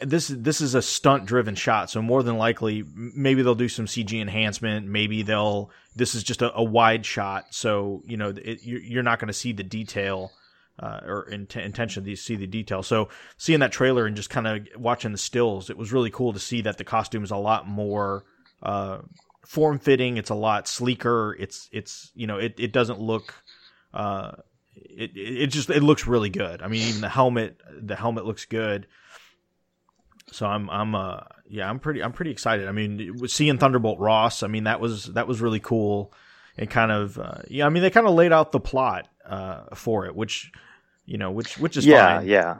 this 0.00 0.28
this 0.28 0.60
is 0.60 0.74
a 0.74 0.82
stunt 0.82 1.26
driven 1.26 1.54
shot, 1.54 1.90
so 1.90 2.00
more 2.02 2.22
than 2.22 2.38
likely, 2.38 2.84
maybe 2.94 3.42
they'll 3.42 3.54
do 3.54 3.68
some 3.68 3.86
CG 3.86 4.20
enhancement. 4.20 4.86
Maybe 4.86 5.22
they'll 5.22 5.70
this 5.94 6.14
is 6.14 6.22
just 6.22 6.42
a, 6.42 6.54
a 6.54 6.62
wide 6.62 7.04
shot, 7.04 7.46
so 7.50 8.02
you 8.06 8.16
know 8.16 8.30
it, 8.30 8.60
you're 8.62 9.02
not 9.02 9.18
going 9.18 9.28
to 9.28 9.34
see 9.34 9.52
the 9.52 9.62
detail 9.62 10.32
uh, 10.78 11.00
or 11.04 11.28
int- 11.30 11.56
intention 11.56 12.04
to 12.04 12.16
see 12.16 12.36
the 12.36 12.46
detail. 12.46 12.82
So 12.82 13.08
seeing 13.36 13.60
that 13.60 13.72
trailer 13.72 14.06
and 14.06 14.16
just 14.16 14.30
kind 14.30 14.46
of 14.46 14.66
watching 14.76 15.12
the 15.12 15.18
stills, 15.18 15.70
it 15.70 15.76
was 15.76 15.92
really 15.92 16.10
cool 16.10 16.32
to 16.32 16.40
see 16.40 16.62
that 16.62 16.78
the 16.78 16.84
costume 16.84 17.22
is 17.22 17.30
a 17.30 17.36
lot 17.36 17.68
more 17.68 18.24
uh, 18.62 18.98
form 19.46 19.78
fitting. 19.78 20.16
It's 20.16 20.30
a 20.30 20.34
lot 20.34 20.66
sleeker. 20.66 21.36
It's 21.38 21.68
it's 21.72 22.10
you 22.14 22.26
know 22.26 22.38
it 22.38 22.54
it 22.58 22.72
doesn't 22.72 23.00
look. 23.00 23.34
Uh, 23.92 24.32
it 24.74 25.10
it 25.14 25.46
just 25.48 25.68
it 25.68 25.82
looks 25.82 26.06
really 26.06 26.30
good. 26.30 26.62
I 26.62 26.68
mean, 26.68 26.88
even 26.88 27.00
the 27.02 27.08
helmet, 27.08 27.60
the 27.78 27.96
helmet 27.96 28.24
looks 28.24 28.46
good. 28.46 28.86
So 30.32 30.46
I'm 30.46 30.70
I'm 30.70 30.94
uh 30.94 31.20
yeah 31.48 31.68
I'm 31.68 31.78
pretty 31.78 32.02
I'm 32.02 32.12
pretty 32.12 32.30
excited. 32.30 32.68
I 32.68 32.72
mean, 32.72 33.26
seeing 33.28 33.58
Thunderbolt 33.58 33.98
Ross, 33.98 34.42
I 34.42 34.46
mean 34.46 34.64
that 34.64 34.80
was 34.80 35.06
that 35.06 35.26
was 35.26 35.40
really 35.40 35.60
cool, 35.60 36.12
and 36.56 36.68
kind 36.70 36.92
of 36.92 37.18
uh, 37.18 37.42
yeah. 37.48 37.66
I 37.66 37.68
mean 37.68 37.82
they 37.82 37.90
kind 37.90 38.06
of 38.06 38.14
laid 38.14 38.32
out 38.32 38.52
the 38.52 38.60
plot 38.60 39.08
uh, 39.26 39.74
for 39.74 40.06
it, 40.06 40.14
which 40.14 40.52
you 41.06 41.18
know 41.18 41.30
which 41.30 41.58
which 41.58 41.76
is 41.76 41.86
yeah 41.86 42.18
fine. 42.18 42.28
yeah. 42.28 42.58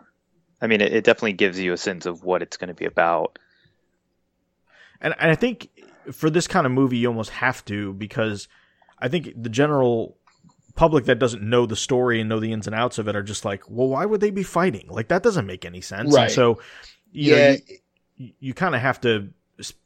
I 0.62 0.66
mean, 0.66 0.80
it, 0.80 0.92
it 0.92 1.04
definitely 1.04 1.32
gives 1.32 1.58
you 1.58 1.72
a 1.72 1.78
sense 1.78 2.06
of 2.06 2.22
what 2.22 2.42
it's 2.42 2.56
going 2.56 2.68
to 2.68 2.74
be 2.74 2.84
about. 2.84 3.38
And, 5.00 5.14
and 5.18 5.30
I 5.30 5.34
think 5.34 5.70
for 6.12 6.28
this 6.28 6.46
kind 6.46 6.66
of 6.66 6.72
movie, 6.72 6.98
you 6.98 7.08
almost 7.08 7.30
have 7.30 7.64
to 7.66 7.94
because 7.94 8.48
I 8.98 9.08
think 9.08 9.30
the 9.42 9.48
general 9.48 10.18
public 10.74 11.06
that 11.06 11.18
doesn't 11.18 11.42
know 11.42 11.66
the 11.66 11.76
story 11.76 12.20
and 12.20 12.28
know 12.28 12.40
the 12.40 12.52
ins 12.52 12.66
and 12.66 12.76
outs 12.76 12.98
of 12.98 13.08
it 13.08 13.16
are 13.16 13.22
just 13.22 13.44
like, 13.44 13.62
well, 13.68 13.88
why 13.88 14.04
would 14.04 14.20
they 14.20 14.30
be 14.30 14.42
fighting? 14.42 14.86
Like 14.88 15.08
that 15.08 15.22
doesn't 15.22 15.46
make 15.46 15.64
any 15.64 15.80
sense. 15.80 16.14
Right. 16.14 16.24
And 16.24 16.32
so 16.32 16.60
you 17.12 17.34
yeah. 17.34 17.52
Know, 17.52 17.56
you, 18.16 18.32
you 18.40 18.54
kind 18.54 18.74
of 18.74 18.80
have 18.80 19.00
to 19.02 19.30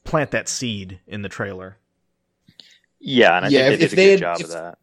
plant 0.04 0.32
that 0.32 0.48
seed 0.48 1.00
in 1.06 1.22
the 1.22 1.28
trailer. 1.28 1.78
Yeah, 3.00 3.36
and 3.36 3.46
I 3.46 3.48
yeah, 3.48 3.68
think 3.68 3.78
they 3.78 3.84
if, 3.84 3.90
did 3.90 3.92
if 3.92 3.92
a 3.92 3.96
good 3.96 4.10
had, 4.10 4.18
job 4.18 4.40
if, 4.40 4.46
of 4.46 4.52
that. 4.52 4.78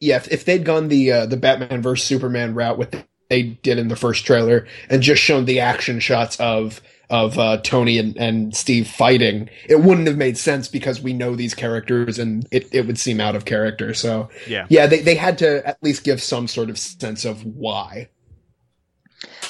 Yeah, 0.00 0.16
if, 0.16 0.32
if 0.32 0.44
they'd 0.44 0.64
gone 0.64 0.88
the 0.88 1.12
uh, 1.12 1.26
the 1.26 1.36
Batman 1.36 1.82
versus 1.82 2.06
Superman 2.06 2.54
route 2.54 2.78
with 2.78 2.90
the, 2.90 3.04
they 3.28 3.42
did 3.42 3.78
in 3.78 3.88
the 3.88 3.96
first 3.96 4.26
trailer 4.26 4.66
and 4.90 5.02
just 5.02 5.22
shown 5.22 5.46
the 5.46 5.60
action 5.60 6.00
shots 6.00 6.38
of 6.38 6.82
of 7.08 7.38
uh, 7.38 7.58
Tony 7.58 7.98
and, 7.98 8.16
and 8.16 8.56
Steve 8.56 8.88
fighting, 8.88 9.50
it 9.68 9.80
wouldn't 9.80 10.06
have 10.06 10.16
made 10.16 10.38
sense 10.38 10.66
because 10.66 11.00
we 11.00 11.12
know 11.12 11.36
these 11.36 11.54
characters 11.54 12.18
and 12.18 12.48
it, 12.50 12.68
it 12.72 12.86
would 12.86 12.98
seem 12.98 13.20
out 13.20 13.36
of 13.36 13.44
character. 13.44 13.92
So 13.92 14.30
Yeah. 14.46 14.66
yeah, 14.70 14.86
they, 14.86 15.00
they 15.00 15.14
had 15.14 15.36
to 15.38 15.66
at 15.66 15.82
least 15.82 16.04
give 16.04 16.22
some 16.22 16.48
sort 16.48 16.70
of 16.70 16.78
sense 16.78 17.26
of 17.26 17.44
why. 17.44 18.08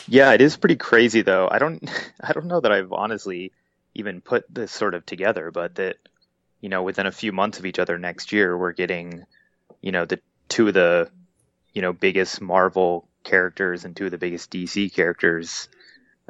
Yeah, 0.09 0.33
it 0.33 0.41
is 0.41 0.57
pretty 0.57 0.77
crazy 0.77 1.23
though. 1.23 1.49
I 1.51 1.59
don't 1.59 1.83
I 2.21 2.33
don't 2.33 2.47
know 2.47 2.61
that 2.61 2.73
I've 2.73 2.93
honestly 2.93 3.53
even 3.95 4.21
put 4.21 4.45
this 4.53 4.73
sort 4.73 4.95
of 4.95 5.05
together, 5.07 5.51
but 5.51 5.77
that 5.77 5.97
you 6.61 6.69
know, 6.69 6.83
within 6.83 7.07
a 7.07 7.13
few 7.13 7.33
months 7.33 7.59
of 7.59 7.67
each 7.67 7.79
other 7.79 7.99
next 7.99 8.33
year, 8.33 8.57
we're 8.57 8.73
getting 8.73 9.25
you 9.81 9.93
know, 9.93 10.05
the 10.05 10.21
two 10.49 10.69
of 10.69 10.75
the 10.75 11.11
you 11.75 11.83
know, 11.83 11.93
biggest 11.93 12.41
Marvel 12.41 13.09
characters 13.25 13.85
and 13.85 13.97
two 13.97 14.07
of 14.07 14.11
the 14.11 14.19
biggest 14.19 14.51
DC 14.51 14.93
characters 14.95 15.69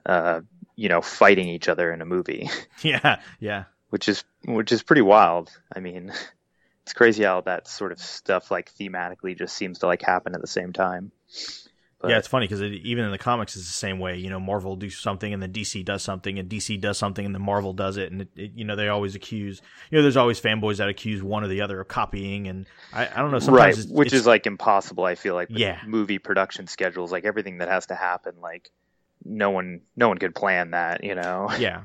uh, 0.07 0.41
you 0.77 0.89
know, 0.89 1.01
fighting 1.03 1.49
each 1.49 1.69
other 1.69 1.93
in 1.93 2.01
a 2.01 2.07
movie, 2.07 2.51
Yeah. 2.83 3.21
Yeah. 3.41 3.65
which 3.91 4.09
is 4.09 4.25
which 4.45 4.73
is 4.73 4.83
pretty 4.83 5.03
wild. 5.03 5.51
I 5.75 5.81
mean, 5.81 6.13
it's 6.85 6.93
crazy 6.95 7.25
how 7.25 7.43
that 7.43 7.69
sort 7.69 7.93
of 7.93 8.01
stuff 8.01 8.51
like 8.51 8.73
thematically 8.75 9.37
just 9.37 9.57
seems 9.57 9.81
to 9.81 9.87
like 9.87 10.03
happen 10.03 10.35
at 10.35 10.41
the 10.41 10.47
same 10.47 10.73
time. 10.73 11.13
But- 12.03 12.11
yeah, 12.11 12.19
it's 12.19 12.29
funny 12.29 12.45
because 12.47 12.61
it, 12.61 12.73
even 12.73 13.05
in 13.05 13.13
the 13.13 13.19
comics, 13.19 13.55
it's 13.57 13.67
the 13.67 13.73
same 13.73 13.99
way. 14.01 14.17
You 14.19 14.29
know, 14.29 14.41
Marvel 14.41 14.77
do 14.77 14.91
something, 14.91 15.33
and 15.33 15.43
then 15.43 15.53
DC 15.53 15.85
does 15.85 16.03
something, 16.03 16.39
and 16.39 16.49
DC 16.51 16.81
does 16.81 16.99
something, 16.99 17.25
and 17.25 17.35
then 17.35 17.43
Marvel 17.43 17.73
does 17.73 17.97
it, 17.97 18.11
and 18.13 18.23
it, 18.23 18.29
it, 18.37 18.53
you 18.55 18.65
know 18.65 18.75
they 18.77 18.89
always 18.89 19.15
accuse. 19.15 19.63
You 19.91 19.99
know, 19.99 20.03
there's 20.03 20.17
always 20.17 20.41
fanboys 20.41 20.79
that 20.79 20.89
accuse 20.89 21.23
one 21.23 21.45
or 21.45 21.49
the 21.49 21.61
other 21.63 21.81
of 21.81 21.89
copying, 21.89 22.49
and 22.49 22.67
I, 22.93 23.07
I 23.07 23.17
don't 23.23 23.31
know. 23.31 23.39
Sometimes 23.39 23.59
right 23.77 23.79
it's, 23.79 23.87
which 23.87 24.07
it's- 24.09 24.21
is 24.21 24.27
like 24.27 24.47
impossible 24.47 25.05
i 25.05 25.15
feel 25.15 25.35
like 25.35 25.49
Yeah. 25.51 25.81
movie 25.87 26.19
production 26.19 26.67
schedules 26.67 27.13
like 27.13 27.25
everything 27.25 27.59
that 27.59 27.69
has 27.69 27.87
to 27.87 27.95
happen 27.95 28.35
like 28.43 28.71
no 29.25 29.51
one 29.51 29.83
no 29.97 30.09
one 30.09 30.19
could 30.19 30.35
plan 30.35 30.73
that 30.73 31.05
you 31.05 31.15
know 31.15 31.49
yeah. 31.59 31.85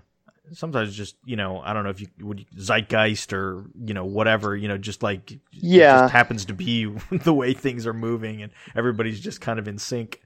Sometimes 0.54 0.96
just 0.96 1.16
you 1.26 1.36
know 1.36 1.60
I 1.60 1.74
don't 1.74 1.84
know 1.84 1.90
if 1.90 2.02
you 2.02 2.08
would 2.22 2.46
zeitgeist 2.58 3.34
or 3.34 3.66
you 3.86 3.94
know 3.94 4.06
whatever 4.06 4.56
you 4.56 4.68
know 4.68 4.78
just 4.78 5.04
like 5.04 5.32
it 5.32 5.40
Yeah. 5.52 6.00
just 6.00 6.12
happens 6.12 6.46
to 6.46 6.54
be 6.54 6.86
the 7.12 7.34
way 7.34 7.54
things 7.54 7.86
are 7.88 7.94
moving 7.94 8.42
and 8.42 8.52
everybody's 8.76 9.20
just 9.20 9.42
kind 9.42 9.60
of 9.60 9.68
in 9.68 9.78
sync. 9.78 10.22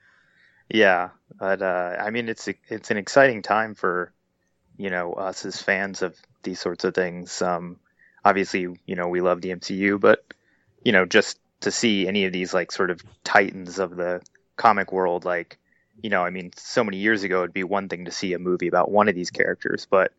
yeah 0.70 1.10
but 1.40 1.62
uh 1.62 1.96
i 2.00 2.10
mean 2.10 2.30
it's 2.30 2.48
it's 2.70 2.92
an 2.92 2.98
exciting 2.98 3.42
time 3.42 3.76
for 3.76 4.14
you 4.78 4.90
know 4.90 5.14
us 5.14 5.46
as 5.46 5.62
fans 5.62 6.02
of 6.02 6.16
these 6.44 6.60
sorts 6.60 6.84
of 6.84 6.94
things 6.94 7.42
um 7.42 7.78
obviously 8.26 8.62
you 8.86 8.96
know 8.96 9.08
we 9.08 9.22
love 9.22 9.42
the 9.42 9.50
mcu 9.50 10.00
but 10.00 10.24
you 10.84 10.92
know 10.92 11.06
just 11.06 11.40
to 11.62 11.72
see 11.72 12.08
any 12.08 12.26
of 12.26 12.34
these 12.34 12.54
like 12.54 12.72
sort 12.72 12.90
of 12.90 13.02
titans 13.24 13.80
of 13.80 13.96
the 13.96 14.22
comic 14.58 14.92
world 14.92 15.26
like 15.26 15.58
you 16.02 16.10
know 16.10 16.24
i 16.24 16.30
mean 16.30 16.52
so 16.56 16.84
many 16.84 16.98
years 16.98 17.24
ago 17.24 17.40
it'd 17.40 17.54
be 17.54 17.64
one 17.64 17.90
thing 17.90 18.06
to 18.06 18.12
see 18.12 18.34
a 18.34 18.40
movie 18.40 18.68
about 18.68 18.92
one 18.92 19.08
of 19.10 19.16
these 19.16 19.32
characters 19.32 19.88
but 19.90 20.14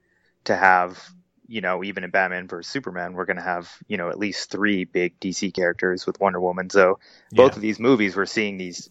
to 0.45 0.57
have 0.57 1.11
you 1.49 1.61
know 1.61 1.83
even 1.85 2.05
in 2.05 2.11
batman 2.11 2.49
versus 2.49 2.71
superman 2.73 3.13
we're 3.15 3.25
going 3.25 3.37
to 3.37 3.43
have 3.43 3.71
you 3.89 3.97
know 3.97 4.09
at 4.09 4.19
least 4.19 4.51
three 4.51 4.85
big 4.85 5.19
dc 5.21 5.53
characters 5.55 6.07
with 6.07 6.21
wonder 6.21 6.41
woman 6.41 6.71
so 6.71 6.99
both 7.35 7.53
Yeah. 7.53 7.57
of 7.57 7.63
these 7.63 7.79
movies 7.81 8.17
we're 8.17 8.27
seeing 8.27 8.57
these 8.59 8.89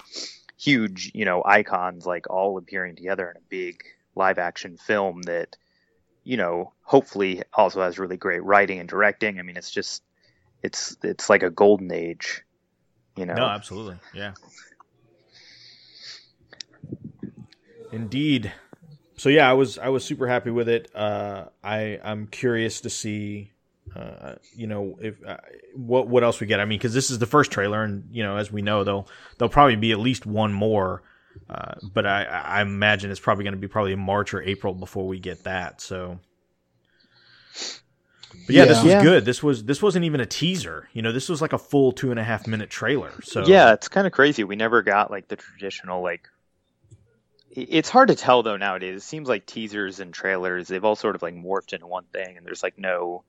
huge 0.59 1.11
you 1.13 1.25
know 1.25 1.41
icons 1.45 2.05
like 2.05 2.29
all 2.29 2.57
appearing 2.57 2.95
together 2.95 3.29
in 3.29 3.37
a 3.37 3.45
big 3.49 3.81
live 4.15 4.37
action 4.37 4.77
film 4.77 5.21
that 5.23 5.55
you 6.23 6.37
know 6.37 6.73
hopefully 6.83 7.41
also 7.53 7.81
has 7.81 7.99
really 7.99 8.17
great 8.17 8.43
writing 8.43 8.79
and 8.79 8.89
directing 8.89 9.39
i 9.39 9.41
mean 9.41 9.57
it's 9.57 9.71
just 9.71 10.03
it's 10.63 10.95
it's 11.03 11.29
like 11.29 11.43
a 11.43 11.49
golden 11.49 11.91
age 11.91 12.43
you 13.17 13.25
know 13.25 13.35
No, 13.35 13.45
absolutely. 13.45 13.97
Yeah. 14.13 14.33
Indeed. 17.91 18.51
So 19.17 19.29
yeah, 19.29 19.49
I 19.49 19.53
was 19.53 19.77
I 19.77 19.89
was 19.89 20.03
super 20.03 20.27
happy 20.27 20.49
with 20.49 20.67
it. 20.69 20.89
Uh, 20.95 21.45
I 21.63 21.99
I'm 22.03 22.27
curious 22.27 22.81
to 22.81 22.89
see, 22.89 23.51
uh, 23.95 24.35
you 24.55 24.67
know, 24.67 24.97
if 25.01 25.15
uh, 25.25 25.37
what 25.75 26.07
what 26.07 26.23
else 26.23 26.39
we 26.39 26.47
get. 26.47 26.59
I 26.59 26.65
mean, 26.65 26.79
because 26.79 26.93
this 26.93 27.11
is 27.11 27.19
the 27.19 27.27
first 27.27 27.51
trailer, 27.51 27.83
and 27.83 28.05
you 28.11 28.23
know, 28.23 28.37
as 28.37 28.51
we 28.51 28.61
know, 28.61 28.83
there'll 28.83 29.07
there'll 29.37 29.51
probably 29.51 29.75
be 29.75 29.91
at 29.91 29.99
least 29.99 30.25
one 30.25 30.53
more. 30.53 31.03
Uh, 31.49 31.75
but 31.93 32.05
I 32.07 32.23
I 32.23 32.61
imagine 32.61 33.11
it's 33.11 33.19
probably 33.19 33.43
going 33.43 33.53
to 33.53 33.59
be 33.59 33.67
probably 33.67 33.93
in 33.93 33.99
March 33.99 34.33
or 34.33 34.41
April 34.41 34.73
before 34.73 35.07
we 35.07 35.19
get 35.19 35.43
that. 35.43 35.81
So. 35.81 36.19
But 38.47 38.55
yeah, 38.55 38.65
this 38.65 38.81
was 38.81 38.93
Yeah. 38.93 39.03
good. 39.03 39.25
This 39.25 39.43
was 39.43 39.65
this 39.65 39.81
wasn't 39.81 40.05
even 40.05 40.19
a 40.19 40.25
teaser. 40.25 40.87
You 40.93 41.01
know, 41.01 41.11
this 41.11 41.29
was 41.29 41.41
like 41.41 41.53
a 41.53 41.57
full 41.57 41.91
two 41.91 42.11
and 42.11 42.19
a 42.19 42.23
half 42.23 42.47
minute 42.47 42.69
trailer. 42.69 43.11
So 43.23 43.45
yeah 43.45 43.73
it's 43.73 43.87
kind 43.87 44.07
of 44.07 44.13
crazy 44.13 44.43
we 44.43 44.55
never 44.55 44.81
got 44.81 45.11
like 45.11 45.27
the 45.27 45.35
traditional 45.35 46.01
like 46.01 46.27
it's 47.53 47.89
hard 47.89 48.07
to 48.09 48.15
tell 48.15 48.43
though 48.43 48.57
nowadays 48.57 48.95
it 48.97 49.01
seems 49.05 49.27
like 49.27 49.45
teasers 49.45 49.99
and 49.99 50.13
trailers 50.13 50.67
they've 50.67 50.85
all 50.85 50.95
sort 50.95 51.15
of 51.15 51.21
like 51.21 51.35
morphed 51.35 51.73
into 51.73 51.87
one 51.87 52.05
thing 52.05 52.37
and 52.37 52.45
there's 52.45 52.63
like 52.63 52.77
no 52.77 53.23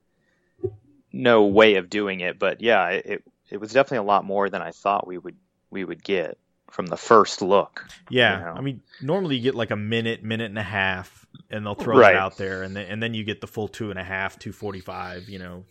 no 1.11 1.45
way 1.45 1.75
of 1.75 1.89
doing 1.89 2.19
it 2.21 2.39
but 2.39 2.61
yeah 2.61 2.89
it 2.89 3.23
it, 3.49 3.57
was 3.57 3.71
definitely 3.71 3.99
a 3.99 4.03
lot 4.03 4.25
more 4.25 4.49
than 4.49 4.61
i 4.61 4.71
thought 4.71 5.07
we 5.07 5.17
would 5.17 5.35
we 5.69 5.83
would 5.83 6.03
get 6.03 6.37
from 6.71 6.87
the 6.87 6.97
first 6.97 7.41
look 7.41 7.85
Yeah, 8.09 8.39
you 8.39 8.45
know? 8.45 8.53
I 8.55 8.61
mean, 8.61 8.81
normally 8.99 9.35
you 9.37 9.41
get 9.43 9.55
like 9.55 9.71
a 9.71 9.75
minute, 9.75 10.23
minute 10.23 10.45
and 10.49 10.57
a 10.59 10.63
half, 10.63 11.25
and 11.49 11.65
they'll 11.65 11.75
throw 11.75 11.97
Right. 11.97 12.15
it 12.15 12.15
out 12.15 12.37
there, 12.37 12.63
and 12.63 12.75
then 12.75 12.87
and 12.87 13.01
then 13.01 13.13
you 13.13 13.23
get 13.23 13.41
the 13.41 13.47
full 13.47 13.67
two 13.67 13.89
and 13.89 13.99
a 13.99 14.03
half, 14.03 14.39
two 14.39 14.51
forty 14.51 14.81
five, 14.81 15.29
you 15.29 15.39
know, 15.39 15.65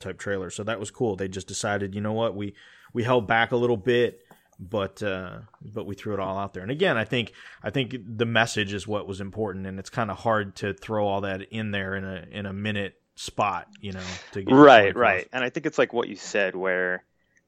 type 0.00 0.18
trailer. 0.18 0.50
So 0.50 0.64
that 0.64 0.80
was 0.80 0.90
cool. 0.90 1.16
They 1.16 1.28
just 1.28 1.48
decided, 1.48 1.94
you 1.94 2.00
know 2.00 2.12
what, 2.12 2.34
we 2.34 2.54
we 2.92 3.04
held 3.04 3.26
back 3.28 3.52
a 3.52 3.56
little 3.56 3.76
bit, 3.76 4.20
but 4.58 5.02
uh, 5.02 5.38
but 5.62 5.86
we 5.86 5.94
threw 5.94 6.14
it 6.14 6.20
all 6.20 6.38
out 6.38 6.54
there. 6.54 6.62
And 6.62 6.72
again, 6.72 6.96
I 6.96 7.04
think 7.04 7.32
I 7.62 7.70
think 7.70 7.94
the 8.06 8.26
message 8.26 8.72
is 8.72 8.86
what 8.86 9.06
was 9.06 9.20
important, 9.20 9.66
and 9.66 9.78
it's 9.78 9.90
kind 9.90 10.10
of 10.10 10.18
hard 10.18 10.56
to 10.56 10.74
throw 10.74 11.06
all 11.06 11.20
that 11.22 11.42
in 11.50 11.70
there 11.70 11.94
in 11.94 12.04
a 12.04 12.24
in 12.30 12.46
a 12.46 12.52
minute 12.52 12.94
spot, 13.16 13.68
you 13.80 13.92
know, 13.92 14.20
to 14.32 14.42
get 14.42 14.56
right 14.56 14.94
right 14.96 15.28
and 15.32 15.42
i 15.42 15.48
think 15.48 15.64
it's 15.66 15.78
like 15.78 15.92
what 15.92 16.08
you 16.08 16.16
said 16.16 16.54
where 16.54 17.02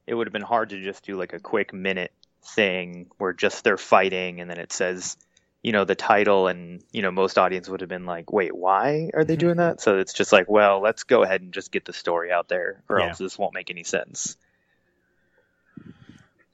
it 0.07 0.15
would 0.15 0.25
have 0.27 0.33
been 0.33 0.41
hard 0.41 0.69
to 0.69 0.81
just 0.81 1.03
do 1.05 1.15
like 1.15 1.33
a 1.33 1.39
quick 1.39 1.73
minute 1.73 2.11
thing 2.43 3.07
where 3.17 3.33
just 3.33 3.63
they're 3.63 3.77
fighting 3.77 4.39
and 4.41 4.49
then 4.49 4.57
it 4.57 4.71
says 4.71 5.17
you 5.61 5.71
know 5.71 5.83
the 5.83 5.95
title 5.95 6.47
and 6.47 6.81
you 6.91 7.01
know 7.01 7.11
most 7.11 7.37
audience 7.37 7.67
would 7.69 7.81
have 7.81 7.89
been 7.89 8.05
like 8.05 8.31
wait 8.31 8.55
why 8.55 9.09
are 9.13 9.23
they 9.25 9.33
Mm-hmm. 9.33 9.39
doing 9.39 9.57
that 9.57 9.81
so 9.81 9.99
it's 9.99 10.13
just 10.13 10.31
like 10.31 10.49
well 10.49 10.79
let's 10.81 11.03
go 11.03 11.23
ahead 11.23 11.41
and 11.41 11.53
just 11.53 11.71
get 11.71 11.85
the 11.85 11.93
story 11.93 12.31
out 12.31 12.47
there 12.47 12.81
or 12.89 12.99
Yeah. 12.99 13.09
else 13.09 13.17
this 13.17 13.37
won't 13.37 13.53
make 13.53 13.69
any 13.69 13.83
sense 13.83 14.37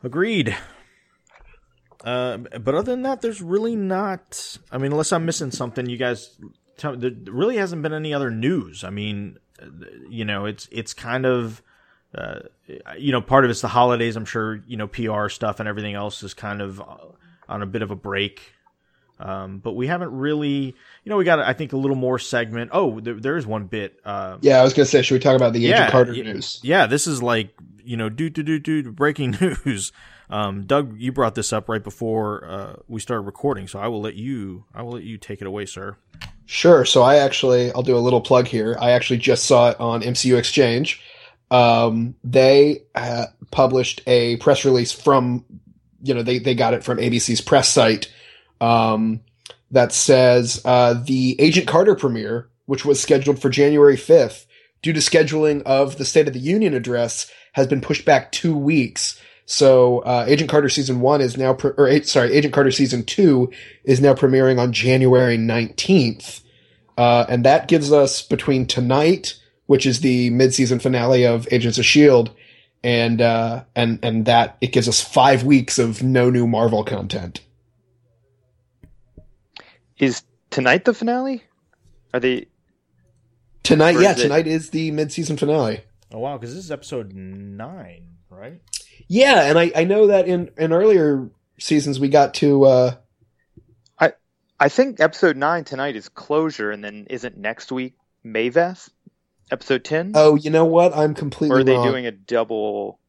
Agreed. 0.03 0.55
Uh, 2.03 2.38
but 2.38 2.75
other 2.75 2.91
than 2.91 3.03
that, 3.03 3.22
there's 3.22 3.41
really 3.41 3.75
not. 3.75 4.57
I 4.72 4.77
mean, 4.77 4.91
unless 4.91 5.13
I'm 5.13 5.25
missing 5.25 5.51
something, 5.51 5.89
you 5.89 5.98
guys. 5.98 6.38
Tell, 6.75 6.98
there 6.98 7.12
really 7.27 7.57
hasn't 7.57 7.81
been 7.81 7.93
any 7.93 8.13
other 8.13 8.29
news. 8.29 8.83
I 8.83 8.89
mean, 8.89 9.38
you 10.10 10.25
know, 10.25 10.45
it's 10.45 10.67
it's 10.72 10.93
kind 10.93 11.25
of, 11.25 11.62
uh, 12.13 12.39
you 12.98 13.12
know, 13.12 13.22
part 13.22 13.45
of 13.45 13.51
it's 13.51 13.62
the 13.62 13.69
holidays. 13.69 14.17
I'm 14.17 14.25
sure 14.25 14.62
you 14.67 14.75
know 14.75 14.88
PR 14.88 15.29
stuff 15.29 15.60
and 15.60 15.69
everything 15.69 15.95
else 15.95 16.24
is 16.24 16.33
kind 16.33 16.62
of 16.62 16.81
on 17.48 17.62
a 17.62 17.65
bit 17.65 17.81
of 17.81 17.91
a 17.91 17.95
break. 17.95 18.53
Um, 19.20 19.60
but 19.60 19.74
we 19.74 19.88
haven't 19.88 20.12
really, 20.12 20.75
you 21.03 21.10
know, 21.10 21.17
we 21.17 21.24
got 21.24 21.39
I 21.39 21.53
think 21.53 21.74
a 21.74 21.77
little 21.77 21.96
more 21.96 22.20
segment. 22.20 22.72
Oh, 22.74 23.00
there, 23.00 23.13
there 23.13 23.38
is 23.38 23.46
one 23.46 23.65
bit. 23.65 24.00
Uh, 24.03 24.38
Yeah, 24.41 24.60
I 24.60 24.63
was 24.63 24.74
gonna 24.74 24.86
say, 24.86 25.01
should 25.01 25.13
we 25.15 25.20
talk 25.20 25.36
about 25.36 25.53
the 25.53 25.65
Agent 25.65 25.79
Yeah, 25.79 25.91
Carter 25.91 26.12
y- 26.13 26.22
news? 26.22 26.60
yeah, 26.63 26.88
this 26.88 27.08
is 27.08 27.22
like 27.24 27.53
you 27.86 27.98
know, 27.98 28.10
do 28.10 28.29
do 28.29 28.43
do 28.43 28.60
do 28.60 28.91
breaking 28.91 29.38
news. 29.65 29.91
Um, 30.29 30.63
Doug, 30.65 30.98
you 31.00 31.12
brought 31.12 31.36
this 31.36 31.53
up 31.53 31.70
right 31.70 31.84
before 31.84 32.46
uh, 32.46 32.75
we 32.88 33.00
started 33.01 33.22
recording, 33.22 33.67
so 33.67 33.77
I 33.79 33.88
will 33.88 34.01
let 34.01 34.15
you. 34.15 34.65
I 34.74 34.82
will 34.82 34.93
let 34.93 35.03
you 35.03 35.17
take 35.17 35.41
it 35.41 35.48
away, 35.48 35.65
sir. 35.65 35.96
Sure. 36.46 36.84
So 36.86 37.03
I 37.03 37.17
actually, 37.17 37.72
I'll 37.72 37.84
do 37.84 37.96
a 37.96 38.00
little 38.00 38.20
plug 38.22 38.48
here. 38.48 38.75
I 38.79 38.91
actually 38.91 39.20
just 39.20 39.46
saw 39.46 39.70
it 39.70 39.79
on 39.79 40.01
MCU 40.01 40.38
Exchange. 40.38 41.01
Um, 41.51 42.15
they 42.24 42.84
uh, 42.96 43.27
published 43.51 44.01
a 44.08 44.38
press 44.38 44.65
release 44.65 44.91
from, 44.91 45.46
you 46.01 46.13
know, 46.13 46.24
they, 46.24 46.39
they 46.39 46.55
got 46.55 46.74
it 46.74 46.84
from 46.84 46.98
ABC's 46.98 47.41
press 47.41 47.70
site 47.70 48.12
um, 48.63 49.20
that 49.72 49.91
says 49.91 50.62
uh, 50.63 50.93
the 50.93 51.36
Agent 51.39 51.67
Carter 51.67 51.96
premiere, 51.96 52.50
which 52.65 52.86
was 52.86 53.01
scheduled 53.01 53.39
for 53.39 53.50
January 53.50 53.98
5th, 53.98 54.46
due 54.82 54.93
to 54.93 55.00
scheduling 55.01 55.62
of 55.63 55.98
the 55.98 56.05
State 56.05 56.27
of 56.27 56.34
the 56.34 56.39
Union 56.39 56.74
address, 56.74 57.29
has 57.53 57.67
been 57.67 57.82
pushed 57.82 58.05
back 58.05 58.32
two 58.32 58.55
weeks. 58.55 59.20
So 59.46 60.00
uh, 60.00 60.24
Agent 60.27 60.50
Carter 60.50 60.70
season 60.70 61.01
one 61.01 61.20
is 61.20 61.38
now, 61.38 61.53
pre- 61.53 61.72
or 61.77 62.03
sorry, 62.03 62.32
Agent 62.32 62.53
Carter 62.53 62.72
season 62.72 63.03
two 63.03 63.51
is 63.84 64.00
now 64.00 64.13
premiering 64.13 64.60
on 64.60 64.72
January 64.72 65.38
19th. 65.38 66.41
Uh, 66.98 67.25
and 67.27 67.43
that 67.43 67.67
gives 67.67 67.91
us 67.91 68.22
between 68.22 68.65
tonight, 68.65 69.36
which 69.65 69.86
is 69.86 70.00
the 70.00 70.29
mid-season 70.29 70.79
finale 70.79 71.25
of 71.25 71.48
Agents 71.51 71.77
of 71.77 71.86
Shield, 71.86 72.32
and 72.84 73.22
uh, 73.22 73.63
and 73.75 74.00
and 74.03 74.25
that 74.25 74.58
it 74.62 74.72
gives 74.72 74.88
us 74.88 75.01
five 75.01 75.43
weeks 75.43 75.79
of 75.79 76.03
no 76.03 76.29
new 76.29 76.46
Marvel 76.46 76.84
content. 76.84 77.41
Is 79.98 80.24
tonight 80.50 80.86
the 80.86 80.94
finale 80.94 81.44
are 82.14 82.20
they 82.20 82.48
Tonight, 83.64 83.98
yeah, 84.00 84.12
is 84.12 84.22
tonight 84.22 84.46
is 84.46 84.70
the 84.72 84.92
mid-season 84.92 85.38
finale. 85.38 85.82
Oh 86.12 86.20
wow, 86.20 86.38
because 86.38 86.54
this 86.54 86.66
is 86.66 86.72
episode 86.72 87.14
nine, 87.14 88.18
right? 88.30 88.62
Yeah, 89.08 89.44
and 89.44 89.58
I, 89.58 89.72
I 89.74 89.84
know 89.86 90.08
that 90.08 90.28
in 90.28 90.52
in 90.58 90.74
earlier 90.74 91.30
seasons 91.58 91.98
we 91.98 92.10
got 92.10 92.34
to 92.36 92.66
uh, 92.66 92.96
I 93.98 94.14
I 94.60 94.68
think 94.68 95.00
episode 95.00 95.38
nine 95.38 95.64
tonight 95.64 95.96
is 95.96 96.10
closure, 96.10 96.72
and 96.72 96.84
then 96.84 97.08
isn't 97.10 97.38
next 97.38 97.72
week 97.72 97.96
Maveth? 98.26 98.90
Episode 99.50 99.86
ten? 99.86 100.12
Oh, 100.14 100.36
you 100.36 100.50
know 100.50 100.66
what? 100.66 100.96
I'm 100.96 101.16
completely 101.16 101.56
or 101.56 101.60
are 101.62 101.64
they 101.64 101.76
wrong. 101.76 101.88
doing 101.88 102.06
a 102.06 102.12
double? 102.12 103.00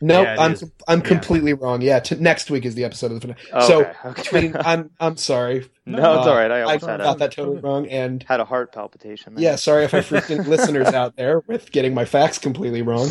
No, 0.00 0.22
Yeah, 0.22 0.36
I'm 0.38 0.52
is. 0.52 0.64
I'm 0.86 1.00
Yeah. 1.00 1.04
completely 1.06 1.52
wrong. 1.54 1.82
Yeah, 1.82 1.98
t- 1.98 2.14
next 2.16 2.50
week 2.50 2.64
is 2.64 2.74
the 2.76 2.84
episode 2.84 3.10
of 3.12 3.20
the 3.20 3.20
finale. 3.20 3.40
Oh, 3.52 3.66
so 3.68 3.80
okay, 3.80 3.92
okay. 4.06 4.22
between 4.22 4.56
I'm 4.64 4.90
I'm 5.00 5.16
sorry. 5.16 5.68
no, 5.86 6.18
it's 6.18 6.26
Uh, 6.26 6.30
all 6.30 6.36
right. 6.36 6.50
I 6.50 6.64
I 6.64 6.72
had 6.72 6.80
got 6.80 7.00
a, 7.16 7.18
that 7.18 7.32
totally 7.32 7.58
wrong, 7.58 7.88
and 7.88 8.22
had 8.22 8.38
a 8.40 8.44
heart 8.44 8.72
palpitation. 8.72 9.34
there. 9.34 9.42
yeah, 9.42 9.56
sorry 9.56 9.84
if 9.84 9.94
I 9.94 10.00
freaked 10.02 10.30
listeners 10.30 10.88
out 10.88 11.16
there 11.16 11.40
with 11.48 11.72
getting 11.72 11.94
my 11.94 12.04
facts 12.04 12.38
completely 12.38 12.82
wrong. 12.82 13.08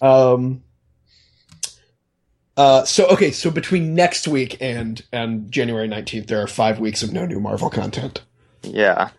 Um. 0.00 0.62
Uh, 2.56 2.84
so 2.84 3.06
okay, 3.08 3.30
so 3.30 3.50
between 3.50 3.94
next 3.94 4.28
week 4.28 4.56
and 4.60 5.02
and 5.12 5.50
January 5.50 5.88
nineteenth, 5.88 6.26
there 6.26 6.42
are 6.42 6.46
five 6.46 6.78
weeks 6.78 7.02
of 7.02 7.12
no 7.12 7.24
new 7.26 7.40
Marvel 7.40 7.70
content. 7.70 8.22
Yeah. 8.62 9.10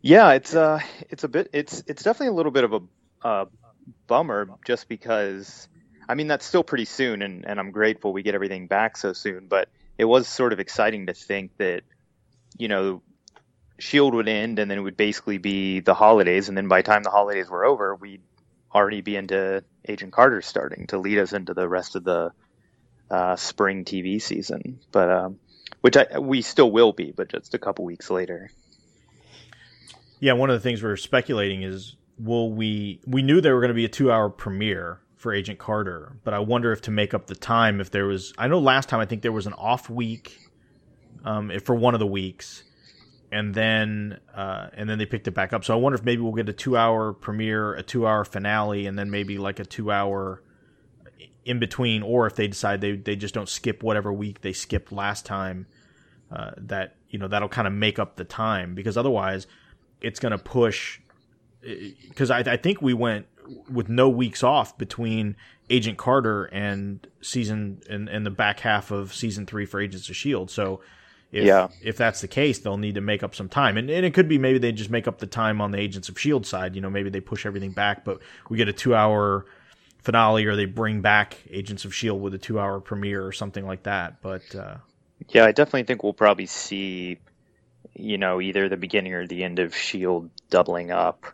Yeah, 0.00 0.32
it's 0.32 0.54
uh 0.54 0.80
it's 1.10 1.24
a 1.24 1.28
bit 1.28 1.50
it's 1.52 1.82
it's 1.86 2.02
definitely 2.02 2.28
a 2.28 2.32
little 2.36 2.52
bit 2.52 2.64
of 2.64 2.72
a 2.72 2.80
uh, 3.26 3.44
bummer 4.06 4.48
just 4.64 4.88
because 4.88 5.68
I 6.08 6.14
mean 6.14 6.26
that's 6.26 6.46
still 6.46 6.64
pretty 6.64 6.84
soon 6.84 7.22
and 7.22 7.44
and 7.46 7.60
I'm 7.60 7.70
grateful 7.70 8.12
we 8.12 8.22
get 8.22 8.34
everything 8.34 8.66
back 8.66 8.96
so 8.96 9.12
soon, 9.12 9.46
but 9.46 9.68
it 9.98 10.04
was 10.04 10.28
sort 10.28 10.52
of 10.52 10.60
exciting 10.60 11.06
to 11.06 11.14
think 11.14 11.56
that 11.58 11.82
you 12.56 12.68
know 12.68 13.02
Shield 13.78 14.14
would 14.14 14.28
end 14.28 14.58
and 14.58 14.70
then 14.70 14.78
it 14.78 14.82
would 14.82 14.96
basically 14.96 15.38
be 15.38 15.80
the 15.80 15.94
holidays 15.94 16.48
and 16.48 16.56
then 16.56 16.68
by 16.68 16.80
the 16.80 16.86
time 16.86 17.02
the 17.02 17.10
holidays 17.10 17.48
were 17.48 17.64
over, 17.64 17.94
we'd 17.94 18.22
already 18.74 19.00
be 19.00 19.16
into 19.16 19.62
Agent 19.86 20.12
Carter 20.12 20.42
starting 20.42 20.86
to 20.88 20.98
lead 20.98 21.18
us 21.18 21.32
into 21.32 21.54
the 21.54 21.68
rest 21.68 21.96
of 21.96 22.04
the 22.04 22.32
uh, 23.10 23.36
spring 23.36 23.84
TV 23.84 24.20
season. 24.20 24.80
But 24.92 25.10
um 25.10 25.38
which 25.80 25.96
I, 25.96 26.18
we 26.18 26.42
still 26.42 26.70
will 26.70 26.92
be, 26.92 27.12
but 27.12 27.28
just 27.28 27.54
a 27.54 27.58
couple 27.58 27.84
weeks 27.84 28.10
later. 28.10 28.50
Yeah, 30.20 30.32
one 30.32 30.50
of 30.50 30.54
the 30.54 30.60
things 30.60 30.82
we're 30.82 30.96
speculating 30.96 31.62
is 31.62 31.96
will 32.18 32.50
we 32.50 33.00
we 33.06 33.22
knew 33.22 33.40
there 33.40 33.54
were 33.54 33.60
going 33.60 33.68
to 33.68 33.74
be 33.74 33.84
a 33.84 33.88
2-hour 33.88 34.30
premiere 34.30 35.00
for 35.18 35.34
Agent 35.34 35.58
Carter, 35.58 36.16
but 36.24 36.32
I 36.32 36.38
wonder 36.38 36.72
if 36.72 36.80
to 36.82 36.90
make 36.90 37.12
up 37.12 37.26
the 37.26 37.34
time 37.34 37.80
if 37.80 37.90
there 37.90 38.06
was 38.06 38.32
I 38.38 38.48
know 38.48 38.58
last 38.58 38.88
time 38.88 39.00
I 39.00 39.04
think 39.04 39.22
there 39.22 39.32
was 39.32 39.46
an 39.46 39.52
off 39.54 39.90
week 39.90 40.38
um 41.24 41.50
for 41.64 41.74
one 41.74 41.94
of 41.94 42.00
the 42.00 42.06
weeks 42.06 42.62
and 43.30 43.54
then 43.54 44.20
uh 44.34 44.68
and 44.72 44.88
then 44.88 44.98
they 44.98 45.06
picked 45.06 45.28
it 45.28 45.32
back 45.32 45.52
up. 45.52 45.64
So 45.64 45.74
I 45.74 45.76
wonder 45.76 45.98
if 45.98 46.04
maybe 46.04 46.22
we'll 46.22 46.32
get 46.32 46.48
a 46.48 46.52
2-hour 46.52 47.14
premiere, 47.14 47.74
a 47.74 47.82
2-hour 47.82 48.24
finale 48.24 48.86
and 48.86 48.98
then 48.98 49.10
maybe 49.10 49.38
like 49.38 49.58
a 49.58 49.64
2-hour 49.64 50.42
in 51.44 51.58
between 51.58 52.02
or 52.02 52.26
if 52.26 52.36
they 52.36 52.46
decide 52.46 52.80
they 52.80 52.94
they 52.96 53.16
just 53.16 53.34
don't 53.34 53.48
skip 53.48 53.82
whatever 53.82 54.12
week 54.12 54.42
they 54.42 54.52
skipped 54.52 54.92
last 54.92 55.26
time 55.26 55.66
uh, 56.30 56.50
that 56.58 56.96
you 57.08 57.18
know 57.18 57.26
that'll 57.26 57.48
kind 57.48 57.66
of 57.66 57.72
make 57.72 57.98
up 57.98 58.16
the 58.16 58.24
time 58.24 58.74
because 58.74 58.96
otherwise 58.96 59.46
it's 60.00 60.20
going 60.20 60.32
to 60.32 60.38
push 60.38 61.00
because 61.62 62.30
I, 62.30 62.40
I 62.40 62.56
think 62.56 62.82
we 62.82 62.94
went 62.94 63.26
with 63.70 63.88
no 63.88 64.08
weeks 64.08 64.42
off 64.42 64.76
between 64.78 65.36
Agent 65.70 65.98
Carter 65.98 66.44
and 66.46 67.06
season 67.20 67.80
and, 67.88 68.08
and 68.08 68.24
the 68.26 68.30
back 68.30 68.60
half 68.60 68.90
of 68.90 69.14
season 69.14 69.46
three 69.46 69.66
for 69.66 69.80
Agents 69.80 70.08
of 70.08 70.16
Shield. 70.16 70.50
So 70.50 70.80
if 71.30 71.44
Yeah. 71.44 71.68
if 71.82 71.96
that's 71.96 72.20
the 72.22 72.28
case, 72.28 72.58
they'll 72.58 72.78
need 72.78 72.94
to 72.94 73.00
make 73.02 73.22
up 73.22 73.34
some 73.34 73.48
time, 73.48 73.76
and, 73.76 73.90
and 73.90 74.06
it 74.06 74.14
could 74.14 74.28
be 74.28 74.38
maybe 74.38 74.58
they 74.58 74.72
just 74.72 74.90
make 74.90 75.06
up 75.06 75.18
the 75.18 75.26
time 75.26 75.60
on 75.60 75.70
the 75.72 75.78
Agents 75.78 76.08
of 76.08 76.18
Shield 76.18 76.46
side. 76.46 76.74
You 76.74 76.80
know, 76.80 76.90
maybe 76.90 77.10
they 77.10 77.20
push 77.20 77.44
everything 77.46 77.72
back, 77.72 78.04
but 78.04 78.20
we 78.48 78.56
get 78.56 78.68
a 78.68 78.72
two 78.72 78.94
hour 78.94 79.44
finale, 79.98 80.46
or 80.46 80.56
they 80.56 80.64
bring 80.64 81.02
back 81.02 81.36
Agents 81.50 81.84
of 81.84 81.94
Shield 81.94 82.20
with 82.22 82.32
a 82.34 82.38
two 82.38 82.58
hour 82.58 82.80
premiere 82.80 83.26
or 83.26 83.32
something 83.32 83.66
like 83.66 83.82
that. 83.84 84.22
But 84.22 84.54
uh, 84.54 84.76
Yeah, 85.28 85.44
I 85.44 85.52
definitely 85.52 85.84
think 85.84 86.02
we'll 86.02 86.12
probably 86.14 86.46
see, 86.46 87.18
you 87.94 88.18
know, 88.18 88.40
either 88.40 88.68
the 88.68 88.76
beginning 88.76 89.14
or 89.14 89.26
the 89.26 89.44
end 89.44 89.58
of 89.58 89.76
Shield 89.76 90.30
doubling 90.50 90.90
up, 90.90 91.26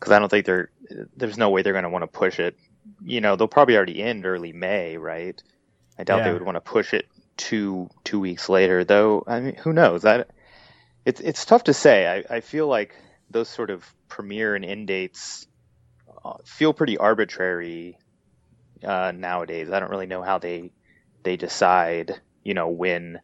because 0.00 0.12
I 0.12 0.18
don't 0.18 0.30
think 0.30 0.46
they're 0.46 0.70
there's 1.16 1.36
no 1.36 1.50
way 1.50 1.62
they're 1.62 1.74
going 1.74 1.84
to 1.84 1.90
want 1.90 2.02
to 2.02 2.08
push 2.08 2.40
it. 2.40 2.56
You 3.04 3.20
know, 3.20 3.36
they'll 3.36 3.48
probably 3.48 3.76
already 3.76 4.02
end 4.02 4.24
early 4.24 4.52
May, 4.52 4.96
right? 4.96 5.40
I 5.98 6.04
doubt 6.04 6.24
they 6.24 6.32
would 6.32 6.42
want 6.42 6.56
to 6.56 6.62
push 6.62 6.94
it 6.94 7.06
two 7.36 7.90
two 8.04 8.18
weeks 8.18 8.48
later, 8.48 8.84
though. 8.84 9.22
I 9.26 9.40
mean, 9.40 9.54
who 9.56 9.72
knows? 9.72 10.02
That 10.02 10.30
it's 11.04 11.20
it's 11.20 11.44
tough 11.44 11.64
to 11.64 11.74
say. 11.74 12.24
I, 12.30 12.36
I 12.36 12.40
feel 12.40 12.66
like 12.66 12.94
those 13.30 13.48
sort 13.48 13.70
of 13.70 13.84
premiere 14.08 14.54
and 14.54 14.64
end 14.64 14.86
dates 14.86 15.46
uh, 16.24 16.34
feel 16.44 16.72
pretty 16.72 16.96
arbitrary 16.96 17.98
uh, 18.82 19.12
nowadays. 19.14 19.70
I 19.70 19.78
don't 19.80 19.90
really 19.90 20.06
know 20.06 20.22
how 20.22 20.38
they 20.38 20.72
they 21.22 21.36
decide, 21.36 22.20
you 22.42 22.54
know, 22.54 22.68
when 22.68 23.20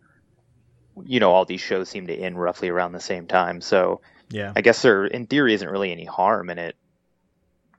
you 1.05 1.21
know 1.21 1.33
all 1.33 1.47
these 1.47 1.61
shows 1.61 1.89
seem 1.89 2.07
to 2.09 2.15
end 2.15 2.41
roughly 2.41 2.69
around 2.69 2.93
the 2.93 3.01
same 3.01 3.27
time. 3.27 3.63
So 3.63 4.03
yeah, 4.29 4.53
I 4.57 4.61
guess 4.61 4.83
there, 4.83 5.05
in 5.07 5.27
theory, 5.27 5.55
isn't 5.55 5.69
really 5.69 5.93
any 5.93 6.05
harm 6.05 6.51
in 6.51 6.59
it 6.59 6.77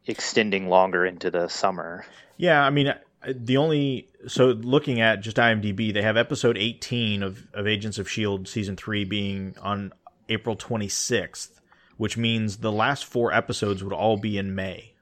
extending 0.05 0.69
longer 0.69 1.05
into 1.05 1.29
the 1.31 1.47
summer. 1.47 2.05
Yeah, 2.37 2.63
I 2.63 2.69
mean, 2.69 2.87
uh, 2.87 2.95
the 3.25 3.57
only 3.57 4.07
so 4.27 4.47
looking 4.47 5.01
at 5.01 5.21
just 5.21 5.37
IMDb, 5.37 5.93
they 5.93 6.01
have 6.01 6.17
episode 6.17 6.57
18 6.57 7.23
of 7.23 7.47
of 7.53 7.67
Agents 7.67 7.97
of 7.97 8.09
Shield 8.09 8.47
season 8.47 8.75
3 8.75 9.03
being 9.05 9.55
on 9.61 9.91
April 10.29 10.55
26th, 10.55 11.59
which 11.97 12.17
means 12.17 12.57
the 12.57 12.71
last 12.71 13.05
4 13.05 13.33
episodes 13.33 13.83
would 13.83 13.93
all 13.93 14.17
be 14.17 14.37
in 14.37 14.55
May. 14.55 14.93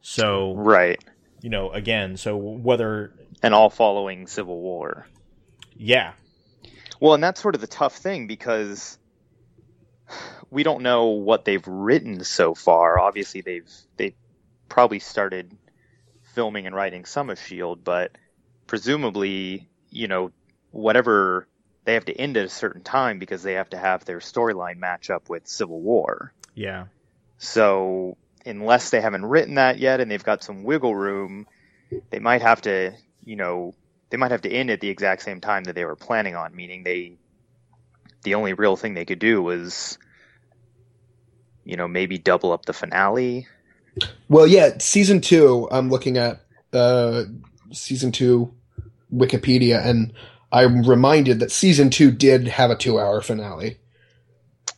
So, 0.00 0.54
Right. 0.54 1.02
you 1.40 1.50
know, 1.50 1.70
again, 1.70 2.16
so 2.16 2.36
whether 2.36 3.12
And 3.42 3.54
all 3.54 3.70
following 3.70 4.26
Civil 4.26 4.60
War. 4.60 5.06
yeah, 5.76 6.12
Well, 7.00 7.14
and 7.14 7.22
that's 7.22 7.40
sort 7.42 7.54
of 7.54 7.60
the 7.60 7.66
tough 7.66 7.96
thing 7.96 8.26
because 8.26 8.98
we 10.50 10.62
don't 10.62 10.82
know 10.82 11.06
what 11.06 11.44
they've 11.44 11.66
written 11.66 12.24
so 12.24 12.54
far. 12.54 12.98
Obviously, 12.98 13.40
they've 13.40 13.70
they 13.96 14.14
probably 14.68 14.98
started 14.98 15.56
filming 16.34 16.66
and 16.66 16.74
writing 16.74 17.04
some 17.04 17.30
of 17.30 17.38
Shield, 17.38 17.82
but 17.84 18.12
presumably, 18.66 19.68
you 19.90 20.08
know, 20.08 20.32
whatever 20.70 21.48
they 21.84 21.94
have 21.94 22.04
to 22.06 22.14
end 22.14 22.36
at 22.36 22.44
a 22.44 22.48
certain 22.48 22.82
time 22.82 23.18
because 23.18 23.42
they 23.42 23.54
have 23.54 23.70
to 23.70 23.78
have 23.78 24.04
their 24.04 24.18
storyline 24.18 24.76
match 24.76 25.08
up 25.08 25.28
with 25.28 25.46
Civil 25.46 25.80
War. 25.80 26.32
yeah. 26.54 26.86
So 27.38 28.16
unless 28.46 28.90
they 28.90 29.00
haven't 29.00 29.26
written 29.26 29.56
that 29.56 29.78
yet 29.78 30.00
and 30.00 30.10
they've 30.10 30.22
got 30.24 30.42
some 30.42 30.64
wiggle 30.64 30.94
room, 30.94 31.46
they 32.10 32.18
might 32.18 32.42
have 32.42 32.62
to, 32.62 32.92
you 33.24 33.36
know, 33.36 33.74
they 34.10 34.16
might 34.16 34.30
have 34.30 34.42
to 34.42 34.50
end 34.50 34.70
at 34.70 34.80
the 34.80 34.88
exact 34.88 35.22
same 35.22 35.40
time 35.40 35.64
that 35.64 35.74
they 35.74 35.84
were 35.84 35.96
planning 35.96 36.34
on, 36.34 36.54
meaning 36.54 36.82
they 36.82 37.18
the 38.26 38.34
only 38.34 38.52
real 38.52 38.76
thing 38.76 38.92
they 38.92 39.06
could 39.06 39.18
do 39.18 39.42
was 39.42 39.96
you 41.66 41.76
know, 41.76 41.88
maybe 41.88 42.16
double 42.16 42.52
up 42.52 42.64
the 42.64 42.72
finale. 42.72 43.48
Well, 44.28 44.46
yeah, 44.46 44.78
season 44.78 45.20
two. 45.20 45.68
I'm 45.70 45.90
looking 45.90 46.16
at 46.16 46.40
uh, 46.72 47.24
season 47.72 48.12
two 48.12 48.54
Wikipedia, 49.12 49.84
and 49.84 50.12
I'm 50.52 50.84
reminded 50.84 51.40
that 51.40 51.50
season 51.50 51.90
two 51.90 52.12
did 52.12 52.46
have 52.46 52.70
a 52.70 52.76
two-hour 52.76 53.20
finale. 53.20 53.78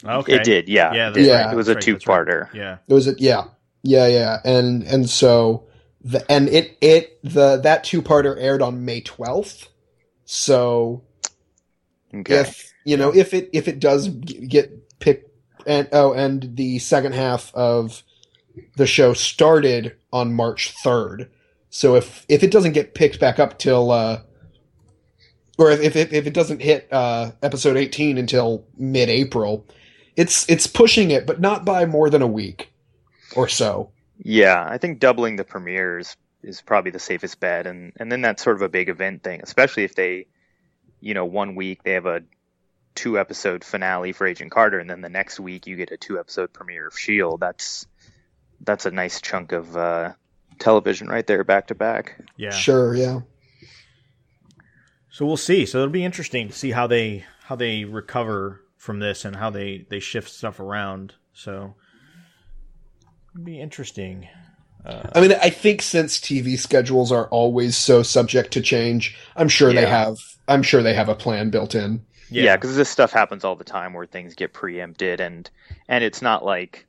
Okay. 0.03 0.37
It 0.37 0.45
did, 0.45 0.69
yeah. 0.69 0.95
Yeah, 0.95 1.13
it, 1.15 1.31
right, 1.31 1.53
it 1.53 1.57
was 1.57 1.69
a 1.69 1.75
right, 1.75 1.83
two-parter. 1.83 2.53
Yeah. 2.55 2.79
It 2.89 2.95
was 2.95 3.07
a 3.07 3.15
yeah, 3.19 3.45
yeah, 3.83 4.07
yeah, 4.07 4.39
and 4.45 4.83
and 4.85 5.11
so 5.11 5.69
the 6.01 6.25
and 6.33 6.49
it 6.49 6.79
it 6.81 7.19
the 7.23 7.59
that 7.59 7.85
two-parter 7.85 8.35
aired 8.41 8.63
on 8.63 8.87
May 8.87 9.03
12th. 9.03 9.69
So 10.25 11.03
Okay. 12.15 12.37
if 12.41 12.68
you 12.89 12.97
know 12.97 13.15
if 13.15 13.35
it 13.35 13.51
if 13.53 13.69
it 13.69 13.81
does 13.81 14.09
get 14.09 14.99
picked 14.99 15.31
and 15.67 15.87
oh 15.93 16.15
and 16.15 16.57
the 16.57 16.79
second 16.79 17.13
half 17.13 17.55
of 17.55 18.03
the 18.77 18.87
show 18.87 19.13
started 19.13 19.95
on 20.11 20.33
March 20.33 20.75
3rd. 20.83 21.29
So 21.69 21.97
if 21.97 22.25
if 22.31 22.43
it 22.43 22.51
doesn't 22.51 22.73
get 22.73 22.95
picked 22.95 23.21
back 23.21 23.39
up 23.39 23.59
till 23.59 23.91
uh 23.91 24.23
or 25.59 25.71
if 25.71 25.95
if, 25.97 26.15
if 26.15 26.27
it 26.27 26.33
doesn't 26.33 26.63
hit 26.63 26.89
uh 26.91 27.33
episode 27.43 27.77
18 27.77 28.17
until 28.17 28.65
mid-April, 28.79 29.67
it's 30.17 30.49
it's 30.49 30.67
pushing 30.67 31.11
it 31.11 31.27
but 31.27 31.43
not 31.43 31.67
by 31.67 31.85
more 31.85 32.09
than 32.09 32.23
a 32.23 32.27
week 32.27 32.73
or 33.37 33.49
so. 33.49 33.91
Yeah, 34.17 34.67
I 34.67 34.79
think 34.79 34.99
doubling 34.99 35.37
the 35.37 35.45
premieres 35.45 36.17
is 36.43 36.63
probably 36.63 36.91
the 36.91 36.99
safest 36.99 37.39
bet, 37.39 37.67
and 37.67 37.93
and 38.01 38.11
then 38.11 38.23
that's 38.23 38.43
sort 38.43 38.57
of 38.57 38.63
a 38.63 38.69
big 38.69 38.89
event 38.89 39.23
thing, 39.23 39.41
especially 39.43 39.85
if 39.85 39.95
they, 39.95 40.27
you 41.01 41.13
know, 41.13 41.27
one 41.27 41.55
week 41.55 41.83
they 41.83 41.93
have 41.93 42.07
a 42.07 42.23
two 42.99 43.17
episode 43.17 43.63
finale 43.63 44.11
for 44.11 44.27
Agent 44.27 44.51
Carter, 44.51 44.81
and 44.81 44.91
then 44.91 45.03
the 45.03 45.09
next 45.09 45.39
week 45.39 45.69
you 45.69 45.77
get 45.77 45.93
a 45.93 45.97
two 45.97 46.19
episode 46.19 46.53
premiere 46.53 46.89
of 46.89 46.99
Shield. 46.99 47.39
That's 47.39 47.87
that's 48.61 48.87
a 48.87 48.91
nice 48.91 49.21
chunk 49.21 49.53
of 49.53 49.77
uh, 49.77 50.15
television 50.59 51.07
right 51.07 51.25
there, 51.25 51.45
back 51.45 51.69
to 51.69 51.77
back. 51.77 52.21
Yeah. 52.37 52.51
Sure, 52.51 52.97
yeah. 52.97 53.21
So 55.11 55.25
we'll 55.25 55.37
see. 55.37 55.65
So 55.65 55.79
it'll 55.79 55.91
be 55.91 56.05
interesting 56.05 56.49
to 56.49 56.55
see 56.55 56.73
how 56.73 56.89
they 56.89 57.25
how 57.45 57.55
they 57.55 57.85
recover 57.85 58.63
from 58.79 58.99
this 58.99 59.25
and 59.25 59.37
how 59.37 59.51
they 59.51 59.87
they 59.89 60.01
shift 60.01 60.29
stuff 60.29 60.59
around. 60.59 61.15
So 61.33 61.77
it'll 63.33 63.45
be 63.45 63.61
interesting. 63.61 64.29
I 64.85 65.21
mean, 65.21 65.33
I 65.33 65.51
think 65.51 65.83
since 65.83 66.19
TV 66.19 66.59
schedules 66.59 67.13
are 67.13 67.29
always 67.29 67.77
so 67.77 68.03
subject 68.03 68.53
to 68.55 68.61
change, 68.61 69.17
I'm 69.37 69.49
sure 69.49 69.73
they 69.73 69.87
have. 69.87 70.17
I'm 70.49 70.63
sure 70.65 70.83
they 70.83 70.95
have 70.95 71.09
a 71.09 71.15
plan 71.15 71.51
built 71.51 71.77
in. 71.77 72.07
Yeah, 72.31 72.57
because 72.57 72.77
this 72.77 72.89
stuff 72.89 73.13
happens 73.13 73.45
all 73.45 73.57
the 73.57 73.65
time 73.65 73.93
where 73.95 74.07
things 74.07 74.35
get 74.35 74.53
preempted, 74.53 75.21
and 75.21 75.49
and 75.89 76.05
it's 76.05 76.23
not 76.23 76.45
like 76.45 76.87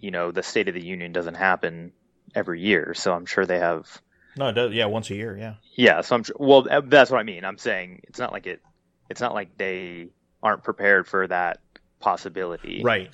you 0.00 0.10
know 0.10 0.30
the 0.30 0.42
State 0.42 0.68
of 0.68 0.74
the 0.74 0.84
Union 0.84 1.12
doesn't 1.12 1.34
happen 1.34 1.92
every 2.34 2.60
year, 2.60 2.92
so 2.94 3.14
I'm 3.14 3.26
sure 3.26 3.46
they 3.46 3.58
have. 3.58 4.00
no, 4.36 4.48
it 4.48 4.52
does, 4.52 4.72
yeah, 4.72 4.86
once 4.86 5.10
a 5.10 5.14
year, 5.14 5.36
yeah. 5.36 5.54
Yeah, 5.74 6.00
so 6.02 6.16
I'm 6.16 6.22
sure. 6.24 6.36
Well, 6.38 6.66
uh, 6.70 6.82
that's 6.84 7.10
what 7.10 7.18
I 7.18 7.22
mean. 7.22 7.44
I'm 7.44 7.58
saying 7.58 8.00
it's 8.04 8.18
not 8.18 8.32
like 8.32 8.46
it. 8.46 8.60
It's 9.08 9.20
not 9.20 9.34
like 9.34 9.56
they 9.56 10.08
aren't 10.42 10.62
prepared 10.62 11.06
for 11.06 11.26
that 11.28 11.60
possibility. 12.00 12.82
Right. 12.82 13.10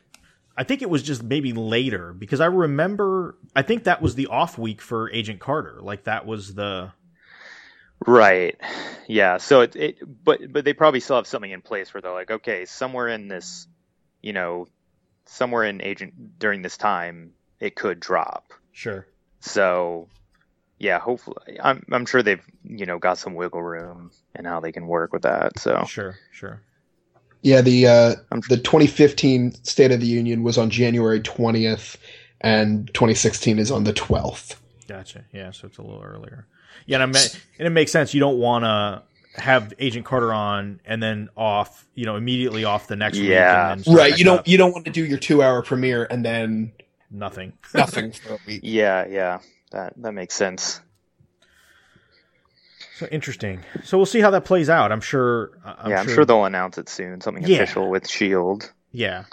I 0.57 0.65
think 0.65 0.83
it 0.83 0.91
was 0.91 1.03
just 1.03 1.23
maybe 1.23 1.53
later 1.53 2.13
because 2.13 2.41
I 2.41 2.47
remember. 2.47 3.37
I 3.57 3.63
think 3.63 3.85
that 3.85 4.03
was 4.03 4.15
the 4.15 4.27
off 4.27 4.59
week 4.59 4.81
for 4.83 5.11
Agent 5.11 5.41
Carter. 5.41 5.79
Like 5.81 6.05
that 6.05 6.27
was 6.27 6.55
the 6.55 6.93
Right. 8.07 8.57
Yeah. 9.07 9.37
So 9.39 9.63
it, 9.63 9.77
it 9.77 10.25
but 10.25 10.41
but 10.53 10.65
they 10.65 10.73
probably 10.73 11.01
still 11.01 11.17
have 11.17 11.27
something 11.27 11.51
in 11.51 11.63
place 11.63 11.93
where 11.93 12.01
they're 12.01 12.13
like, 12.13 12.31
okay, 12.31 12.65
somewhere 12.65 13.09
in 13.09 13.29
this, 13.29 13.67
you 14.23 14.33
know, 14.33 14.67
somewhere 15.27 15.65
in 15.65 15.83
agent 15.83 16.39
during 16.39 16.63
this 16.63 16.77
time, 16.77 17.33
it 17.61 17.75
could 17.77 18.01
drop. 18.01 18.53
sure. 18.73 19.07
So 19.41 20.09
yeah, 20.79 20.99
hopefully, 20.99 21.59
I'm 21.63 21.85
I'm 21.93 22.07
sure 22.07 22.23
they've 22.23 22.45
you 22.65 22.87
know 22.87 22.99
got 22.99 23.19
some 23.19 23.35
wiggle 23.35 23.63
room 23.63 24.11
and 24.35 24.47
how 24.47 24.61
they 24.61 24.73
can 24.73 24.87
work 24.87 25.13
with 25.13 25.23
that. 25.23 25.59
So 25.59 25.85
Sure, 25.89 26.19
sure. 26.33 26.61
Yeah, 27.43 27.61
the 27.61 27.87
uh, 27.87 28.15
I'm- 28.31 28.43
the 28.49 28.57
2015 28.57 29.65
State 29.65 29.91
of 29.91 30.01
the 30.01 30.07
Union 30.07 30.43
was 30.45 30.59
on 30.59 30.71
January 30.71 31.21
20th, 31.21 31.97
and 32.41 32.87
2016 32.95 33.59
is 33.59 33.71
on 33.71 33.83
the 33.85 33.93
12th. 33.93 34.57
Gotcha. 34.89 35.25
Yeah, 35.33 35.51
so 35.51 35.67
it's 35.67 35.79
a 35.79 35.83
little 35.83 36.03
earlier. 36.03 36.47
Yeah, 36.87 36.97
and, 36.97 37.03
I 37.03 37.07
mean, 37.07 37.29
and 37.59 37.67
it 37.67 37.71
makes 37.71 37.93
sense. 37.93 38.13
You 38.15 38.21
don't 38.21 38.39
want 38.39 38.65
to 38.65 39.03
have 39.41 39.73
Agent 39.79 40.05
Carter 40.05 40.33
on 40.33 40.81
and 40.85 41.03
then 41.03 41.29
off, 41.37 41.87
you 41.95 42.05
know, 42.05 42.17
immediately 42.17 42.65
off 42.65 42.87
the 42.87 42.97
next 42.97 43.17
Yeah. 43.19 43.71
week. 43.71 43.73
And 43.75 43.85
then 43.87 43.95
Right. 43.97 44.19
You 44.19 44.25
don't 44.25 44.41
up. 44.41 44.49
you 44.49 44.59
don't 44.59 44.73
want 44.73 44.85
to 44.85 44.91
do 44.91 45.05
your 45.05 45.19
two 45.19 45.43
hour 45.43 45.63
premiere 45.63 46.07
and 46.11 46.25
then 46.25 46.73
nothing. 47.11 47.53
nothing 47.75 48.13
for 48.13 48.35
a 48.35 48.39
week. 48.47 48.61
yeah, 48.65 49.07
yeah, 49.09 49.39
that 49.71 49.95
that 49.99 50.13
makes 50.13 50.35
sense. 50.35 50.81
So 52.97 53.07
interesting. 53.07 53.61
So 53.85 53.97
we'll 53.97 54.07
see 54.07 54.21
how 54.21 54.31
that 54.31 54.45
plays 54.45 54.69
out. 54.69 54.93
I'm 54.93 55.01
sure. 55.01 55.53
I'm 55.65 55.91
yeah, 55.91 56.01
I'm 56.01 56.09
sure 56.09 56.25
they'll 56.25 56.45
announce 56.45 56.77
it 56.79 56.89
soon. 56.89 57.21
Something 57.21 57.43
Yeah. 57.45 57.57
official 57.57 57.89
with 57.89 58.09
Shield. 58.09 58.71
Yeah, 58.93 59.25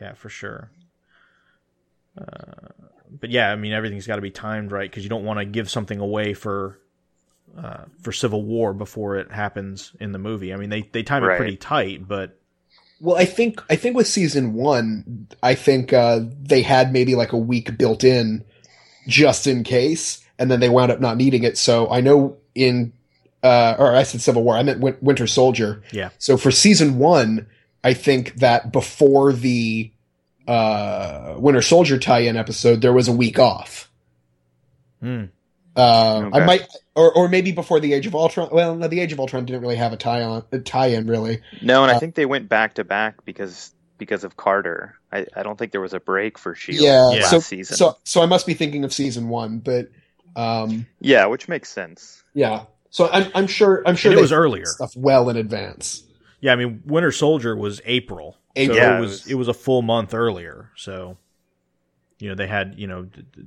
yeah, 0.00 0.14
for 0.14 0.28
sure. 0.30 0.70
Uh, 2.16 2.68
but 3.20 3.30
yeah, 3.30 3.50
I 3.50 3.56
mean, 3.56 3.72
everything's 3.72 4.06
got 4.06 4.16
to 4.16 4.22
be 4.22 4.30
timed 4.30 4.72
right 4.72 4.90
because 4.90 5.02
you 5.02 5.10
don't 5.10 5.24
want 5.24 5.38
to 5.38 5.44
give 5.44 5.70
something 5.70 5.98
away 5.98 6.34
for 6.34 6.78
uh, 7.56 7.84
for 8.02 8.12
Civil 8.12 8.42
War 8.44 8.72
before 8.72 9.16
it 9.16 9.30
happens 9.30 9.92
in 10.00 10.12
the 10.12 10.18
movie. 10.18 10.52
I 10.52 10.56
mean, 10.56 10.70
they 10.70 10.82
they 10.82 11.02
time 11.02 11.22
it 11.24 11.36
pretty 11.36 11.56
tight, 11.56 12.06
but 12.08 12.38
Well, 13.00 13.16
I 13.16 13.24
think 13.24 13.62
I 13.70 13.76
think 13.76 13.96
with 13.96 14.06
season 14.08 14.54
one, 14.54 15.28
I 15.42 15.54
think 15.54 15.92
uh, 15.92 16.20
they 16.42 16.62
had 16.62 16.92
maybe 16.92 17.14
like 17.14 17.32
a 17.32 17.38
week 17.38 17.76
built 17.78 18.02
in, 18.04 18.44
just 19.06 19.46
in 19.46 19.62
case, 19.64 20.24
and 20.38 20.50
then 20.50 20.60
they 20.60 20.68
wound 20.68 20.90
up 20.90 21.00
not 21.00 21.16
needing 21.16 21.44
it. 21.44 21.56
So 21.58 21.88
I 21.90 22.00
know 22.00 22.38
in, 22.54 22.92
uh, 23.42 23.76
or 23.78 23.94
I 23.94 24.02
said 24.04 24.20
Civil 24.20 24.42
War, 24.42 24.56
I 24.56 24.62
meant 24.62 24.80
Win- 24.80 24.96
Winter 25.00 25.26
Soldier. 25.26 25.82
Yeah. 25.92 26.10
So 26.18 26.36
for 26.36 26.50
season 26.50 26.98
one, 26.98 27.46
I 27.84 27.94
think 27.94 28.36
that 28.36 28.72
before 28.72 29.32
the 29.32 29.92
uh, 30.46 31.34
Winter 31.38 31.62
Soldier 31.62 31.98
tie-in 31.98 32.36
episode, 32.36 32.80
there 32.80 32.92
was 32.92 33.08
a 33.08 33.12
week 33.12 33.38
off. 33.38 33.90
hmm, 35.00 35.24
Uh, 35.76 36.30
I 36.32 36.44
might, 36.44 36.66
or 36.94 37.12
or 37.16 37.28
maybe 37.28 37.50
before 37.52 37.80
the 37.80 37.92
Age 37.94 38.06
of 38.06 38.14
Ultron. 38.14 38.48
Well, 38.52 38.76
no, 38.76 38.86
the 38.88 39.00
Age 39.00 39.12
of 39.12 39.18
Ultron 39.20 39.44
didn't 39.44 39.62
really 39.62 39.76
have 39.76 39.92
a 39.92 39.96
tie 39.96 40.22
on 40.22 40.44
a 40.52 40.58
tie-in 40.60 41.06
really. 41.08 41.40
No, 41.62 41.82
and 41.82 41.90
I 41.90 41.96
Uh, 41.96 41.98
think 41.98 42.14
they 42.14 42.26
went 42.26 42.48
back 42.48 42.74
to 42.74 42.84
back 42.84 43.24
because 43.24 43.72
because 43.98 44.24
of 44.24 44.36
Carter. 44.36 44.96
I, 45.12 45.26
I 45.36 45.42
don't 45.42 45.58
think 45.58 45.72
there 45.72 45.80
was 45.80 45.94
a 45.94 46.00
break 46.00 46.38
for 46.38 46.54
Shield 46.54 46.80
Yeah, 46.80 47.10
Yeah. 47.10 47.20
last 47.22 47.30
so 47.30 47.40
season. 47.40 47.76
so 47.76 47.96
so 48.04 48.22
I 48.22 48.26
must 48.26 48.46
be 48.46 48.54
thinking 48.54 48.84
of 48.84 48.92
season 48.92 49.28
one, 49.28 49.58
but 49.58 49.88
um, 50.36 50.86
yeah, 51.00 51.26
which 51.26 51.48
makes 51.48 51.68
sense. 51.70 52.22
yeah. 52.34 52.64
So 52.90 53.08
I'm 53.10 53.30
I'm 53.34 53.46
sure 53.48 53.82
I'm 53.86 53.96
sure 53.96 54.10
And 54.10 54.14
it 54.14 54.16
they 54.18 54.22
was 54.22 54.32
earlier. 54.32 54.66
stuff 54.66 54.94
well 54.96 55.28
in 55.28 55.36
advance. 55.36 56.04
Yeah, 56.40 56.52
I 56.52 56.56
mean, 56.56 56.82
Winter 56.86 57.10
Soldier 57.10 57.56
was 57.56 57.80
April. 57.84 58.36
April. 58.56 58.76
So 58.76 58.82
Yeah, 58.82 58.94
it 58.94 58.98
it 58.98 59.00
was, 59.00 59.10
was- 59.10 59.26
it 59.28 59.34
was 59.34 59.48
a 59.48 59.54
full 59.54 59.82
month 59.82 60.14
earlier. 60.14 60.70
So, 60.76 61.16
you 62.18 62.28
know, 62.28 62.34
they 62.34 62.46
had 62.46 62.74
you 62.78 62.86
know 62.86 63.02
d- 63.04 63.24
d- 63.32 63.42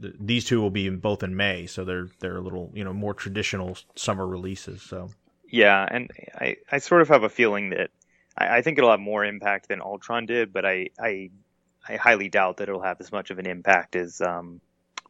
d- 0.00 0.12
these 0.20 0.44
two 0.44 0.60
will 0.60 0.70
be 0.70 0.86
in, 0.86 0.98
both 0.98 1.22
in 1.22 1.36
May, 1.36 1.66
so 1.66 1.84
they're 1.84 2.08
they're 2.20 2.36
a 2.38 2.40
little 2.42 2.70
you 2.74 2.84
know 2.84 2.92
more 2.92 3.14
traditional 3.14 3.76
summer 3.94 4.26
releases. 4.26 4.82
So 4.82 5.10
Yeah, 5.50 5.86
and 5.90 6.10
I, 6.34 6.56
I 6.70 6.78
sort 6.78 7.02
of 7.02 7.08
have 7.08 7.22
a 7.22 7.28
feeling 7.28 7.70
that 7.70 7.90
I, 8.36 8.58
I 8.58 8.62
think 8.62 8.78
it'll 8.78 8.90
have 8.90 9.00
more 9.00 9.24
impact 9.24 9.68
than 9.68 9.80
Ultron 9.80 10.26
did, 10.26 10.52
but 10.52 10.64
I, 10.64 10.88
I 10.98 11.30
I 11.88 11.96
highly 11.96 12.28
doubt 12.28 12.56
that 12.58 12.68
it'll 12.68 12.82
have 12.82 13.00
as 13.00 13.12
much 13.12 13.30
of 13.30 13.38
an 13.38 13.46
impact 13.46 13.94
as 13.96 14.20
um, 14.20 14.60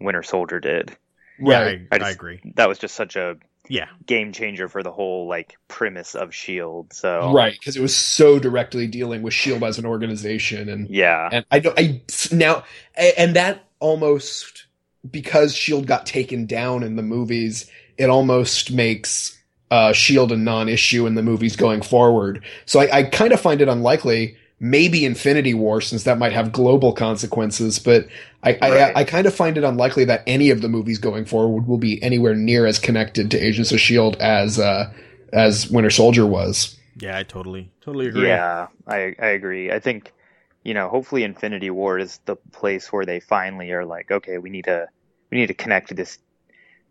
Winter 0.01 0.23
Soldier 0.23 0.61
did. 0.61 0.95
yeah, 1.39 1.63
Right. 1.63 1.81
I, 1.91 1.95
I 1.95 1.97
I 1.97 1.99
just- 2.01 2.15
agree. 2.17 2.41
That 2.57 2.69
was 2.69 2.79
just 2.79 2.95
such 2.95 3.17
a 3.17 3.37
Yeah, 3.69 3.89
game 4.07 4.33
changer 4.33 4.69
for 4.69 4.83
the 4.83 4.93
whole 4.93 5.29
like 5.29 5.57
premise 5.69 6.15
of 6.15 6.35
Shield. 6.35 6.93
So 6.93 7.33
Right, 7.33 7.55
because 7.59 7.77
it 7.77 7.83
was 7.83 7.97
so 7.97 8.39
directly 8.39 8.87
dealing 8.87 9.23
with 9.23 9.35
Shield 9.35 9.63
as 9.65 9.79
an 9.79 9.87
organization, 9.87 10.69
and 10.69 10.89
yeah, 10.89 11.29
and 11.33 11.45
I 11.51 11.59
don't 11.59 11.79
I 11.79 12.03
now 12.33 12.65
and 12.97 13.35
that 13.37 13.65
almost 13.81 14.67
because 15.11 15.55
Shield 15.55 15.87
got 15.87 16.07
taken 16.07 16.47
down 16.47 16.83
in 16.83 16.97
the 16.97 17.03
movies, 17.03 17.71
it 17.99 18.11
almost 18.11 18.73
makes 18.73 19.37
uh, 19.71 19.93
Shield 19.93 20.33
a 20.33 20.37
non-issue 20.37 21.07
in 21.07 21.15
the 21.15 21.23
movies 21.23 21.57
going 21.57 21.83
forward. 21.83 22.45
So 22.67 22.81
I, 22.81 22.99
I 22.99 23.03
kind 23.05 23.33
of 23.33 23.41
find 23.41 23.61
it 23.61 23.69
unlikely. 23.69 24.37
Maybe 24.59 25.05
Infinity 25.05 25.53
War, 25.55 25.81
since 25.81 26.05
that 26.05 26.19
might 26.19 26.33
have 26.33 26.51
global 26.53 26.93
consequences, 26.93 27.79
but 27.79 28.07
I, 28.43 28.59
Right. 28.63 28.93
I, 28.97 29.01
I 29.01 29.05
kind 29.05 29.27
of 29.27 29.35
find 29.35 29.59
it 29.59 29.65
unlikely 29.65 30.07
that 30.07 30.23
any 30.27 30.51
of 30.51 30.63
the 30.63 30.69
movies 30.69 30.99
going 30.99 31.27
forward 31.27 31.67
will 31.67 31.79
be 31.79 32.03
anywhere 32.03 32.35
near 32.35 32.67
as 32.67 32.79
connected 32.79 33.31
to 33.33 33.39
Agents 33.39 33.73
of 33.73 33.81
Shield 33.81 34.17
as 34.17 34.59
uh, 34.59 34.93
as 35.33 35.71
Winter 35.71 35.91
Soldier 35.91 36.27
was. 36.27 36.77
yeah, 36.97 37.19
I 37.19 37.23
totally 37.23 37.71
totally 37.81 38.07
agree. 38.07 38.23
Yeah, 38.23 38.69
I 38.87 39.15
I 39.19 39.29
agree. 39.29 39.71
I 39.71 39.81
think 39.81 40.13
you 40.63 40.75
know, 40.75 40.89
hopefully 40.89 41.23
Infinity 41.23 41.71
War 41.71 41.99
is 41.99 42.19
the 42.25 42.37
place 42.37 42.93
where 42.93 43.07
they 43.07 43.21
finally 43.21 43.71
are 43.73 43.85
like, 43.85 44.11
okay, 44.11 44.39
we 44.39 44.51
need 44.51 44.65
to 44.65 44.89
we 45.31 45.39
need 45.39 45.47
to 45.49 45.55
connect 45.55 45.89
to 45.89 45.95
this 45.95 46.19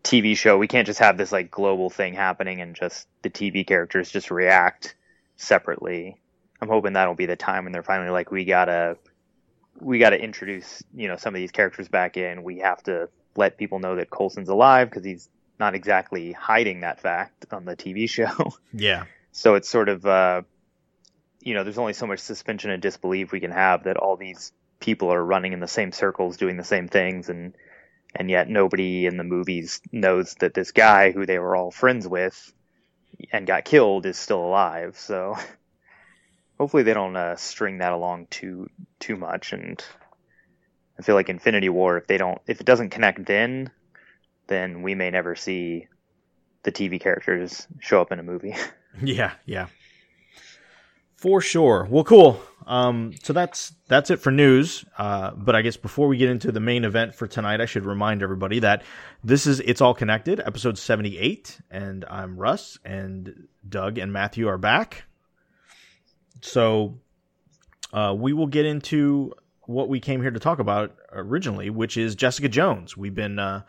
TV 0.02 0.36
show. 0.36 0.56
We 0.58 0.68
can't 0.68 0.86
just 0.86 1.00
have 1.00 1.16
this 1.18 1.32
like 1.32 1.50
global 1.50 1.90
thing 1.90 2.14
happening 2.14 2.60
and 2.60 2.74
just 2.74 3.08
the 3.22 3.30
TV 3.30 3.66
characters 3.66 4.10
just 4.10 4.30
react 4.30 4.94
separately. 5.36 6.20
I'm 6.60 6.68
hoping 6.68 6.94
that'll 6.94 7.14
be 7.14 7.26
the 7.26 7.36
time 7.36 7.64
when 7.64 7.72
they're 7.72 7.82
finally 7.82 8.10
like, 8.10 8.30
we 8.30 8.44
gotta 8.44 8.96
we 9.78 9.98
gotta 9.98 10.18
introduce 10.18 10.82
you 10.94 11.08
know 11.08 11.16
some 11.16 11.34
of 11.34 11.38
these 11.38 11.50
characters 11.50 11.88
back 11.88 12.16
in. 12.16 12.42
We 12.42 12.58
have 12.58 12.82
to 12.84 13.08
let 13.36 13.58
people 13.58 13.78
know 13.78 13.96
that 13.96 14.10
Coulson's 14.10 14.48
alive 14.48 14.88
because 14.88 15.04
he's 15.04 15.28
not 15.58 15.74
exactly 15.74 16.32
hiding 16.32 16.80
that 16.80 17.00
fact 17.00 17.46
on 17.52 17.64
the 17.64 17.76
TV 17.76 18.08
show. 18.10 18.52
yeah, 18.72 19.04
So 19.32 19.54
it's 19.54 19.68
sort 19.68 19.88
of, 19.88 20.04
uh, 20.06 20.42
you 21.40 21.54
know, 21.54 21.64
there's 21.64 21.78
only 21.78 21.92
so 21.92 22.06
much 22.06 22.20
suspension 22.20 22.70
of 22.70 22.80
disbelief 22.80 23.32
we 23.32 23.40
can 23.40 23.52
have 23.52 23.84
that 23.84 23.96
all 23.96 24.16
these 24.16 24.52
people 24.80 25.12
are 25.12 25.24
running 25.24 25.52
in 25.52 25.60
the 25.60 25.68
same 25.68 25.92
circles, 25.92 26.36
doing 26.36 26.56
the 26.56 26.64
same 26.64 26.88
things, 26.88 27.28
and 27.28 27.54
and 28.14 28.30
yet 28.30 28.48
nobody 28.48 29.06
in 29.06 29.16
the 29.16 29.24
movies 29.24 29.80
knows 29.92 30.34
that 30.40 30.54
this 30.54 30.72
guy 30.72 31.12
who 31.12 31.26
they 31.26 31.38
were 31.38 31.54
all 31.54 31.70
friends 31.70 32.08
with 32.08 32.52
and 33.30 33.46
got 33.46 33.64
killed 33.64 34.06
is 34.06 34.16
still 34.16 34.44
alive. 34.44 34.96
So 34.98 35.36
hopefully 36.58 36.82
they 36.82 36.94
don't 36.94 37.16
uh, 37.16 37.36
string 37.36 37.78
that 37.78 37.92
along 37.92 38.26
too 38.30 38.68
too 38.98 39.16
much. 39.16 39.52
And 39.52 39.82
I 40.98 41.02
feel 41.02 41.14
like 41.14 41.28
Infinity 41.28 41.68
War, 41.68 41.96
if 41.98 42.06
they 42.06 42.18
don't, 42.18 42.40
if 42.46 42.60
it 42.60 42.66
doesn't 42.66 42.90
connect 42.90 43.26
then, 43.26 43.70
then 44.46 44.82
we 44.82 44.94
may 44.94 45.10
never 45.10 45.34
see 45.34 45.88
the 46.62 46.72
TV 46.72 47.00
characters 47.00 47.66
show 47.80 48.00
up 48.00 48.12
in 48.12 48.18
a 48.18 48.22
movie. 48.22 48.54
yeah, 49.02 49.32
yeah, 49.44 49.66
for 51.16 51.40
sure. 51.40 51.86
Well, 51.90 52.04
cool. 52.04 52.40
Um, 52.66 53.12
so 53.22 53.32
that's 53.32 53.72
that's 53.86 54.10
it 54.10 54.16
for 54.16 54.32
news. 54.32 54.84
Uh, 54.98 55.30
but 55.32 55.54
I 55.54 55.62
guess 55.62 55.76
before 55.76 56.08
we 56.08 56.16
get 56.16 56.30
into 56.30 56.50
the 56.50 56.60
main 56.60 56.84
event 56.84 57.14
for 57.14 57.28
tonight, 57.28 57.60
I 57.60 57.66
should 57.66 57.84
remind 57.84 58.22
everybody 58.22 58.58
that 58.60 58.82
this 59.22 59.46
is 59.46 59.60
It's 59.60 59.80
All 59.80 59.94
Connected, 59.94 60.40
episode 60.40 60.78
seventy-eight, 60.78 61.60
and 61.70 62.04
I'm 62.10 62.36
Russ, 62.36 62.78
and 62.84 63.46
Doug 63.68 63.98
and 63.98 64.12
Matthew 64.12 64.48
are 64.48 64.58
back. 64.58 65.04
So 66.46 67.00
uh, 67.92 68.14
we 68.16 68.32
will 68.32 68.46
get 68.46 68.66
into 68.66 69.32
what 69.62 69.88
we 69.88 69.98
came 69.98 70.22
here 70.22 70.30
to 70.30 70.38
talk 70.38 70.60
about 70.60 70.96
originally, 71.12 71.70
which 71.70 71.96
is 71.96 72.14
Jessica 72.14 72.48
Jones. 72.48 72.96
We've 72.96 73.14
been 73.14 73.38
uh, 73.38 73.62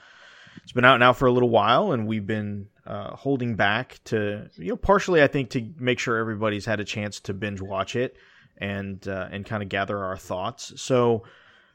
it's 0.61 0.71
been 0.73 0.85
out 0.85 0.99
now 0.99 1.13
for 1.13 1.25
a 1.27 1.31
little 1.31 1.49
while, 1.49 1.91
and 1.91 2.07
we've 2.07 2.27
been 2.27 2.67
uh, 2.85 3.15
holding 3.15 3.55
back 3.55 3.99
to 4.05 4.49
you 4.57 4.69
know 4.69 4.75
partially, 4.75 5.23
I 5.23 5.27
think, 5.27 5.49
to 5.51 5.73
make 5.79 5.97
sure 5.97 6.17
everybody's 6.17 6.65
had 6.65 6.79
a 6.79 6.85
chance 6.85 7.19
to 7.21 7.33
binge 7.33 7.61
watch 7.61 7.95
it 7.95 8.15
and 8.57 9.05
uh, 9.07 9.27
and 9.31 9.43
kind 9.43 9.63
of 9.63 9.69
gather 9.69 9.97
our 10.03 10.17
thoughts. 10.17 10.79
So. 10.79 11.23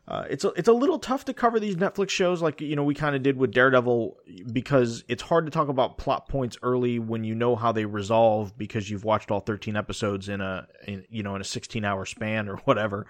Uh, 0.08 0.24
it's 0.28 0.44
a, 0.44 0.48
it's 0.50 0.68
a 0.68 0.72
little 0.72 0.98
tough 0.98 1.24
to 1.26 1.32
cover 1.32 1.60
these 1.60 1.76
Netflix 1.76 2.10
shows 2.10 2.42
like 2.42 2.60
you 2.60 2.74
know 2.74 2.82
we 2.82 2.94
kind 2.94 3.14
of 3.14 3.22
did 3.22 3.36
with 3.36 3.52
Daredevil 3.52 4.16
because 4.52 5.04
it's 5.08 5.22
hard 5.22 5.46
to 5.46 5.50
talk 5.50 5.68
about 5.68 5.96
plot 5.96 6.28
points 6.28 6.56
early 6.62 6.98
when 6.98 7.22
you 7.22 7.36
know 7.36 7.54
how 7.54 7.70
they 7.70 7.84
resolve 7.84 8.56
because 8.58 8.90
you've 8.90 9.04
watched 9.04 9.30
all 9.30 9.40
13 9.40 9.76
episodes 9.76 10.28
in 10.28 10.40
a 10.40 10.66
in, 10.88 11.04
you 11.08 11.22
know 11.22 11.36
in 11.36 11.40
a 11.40 11.44
16 11.44 11.84
hour 11.84 12.04
span 12.04 12.48
or 12.48 12.56
whatever. 12.64 13.06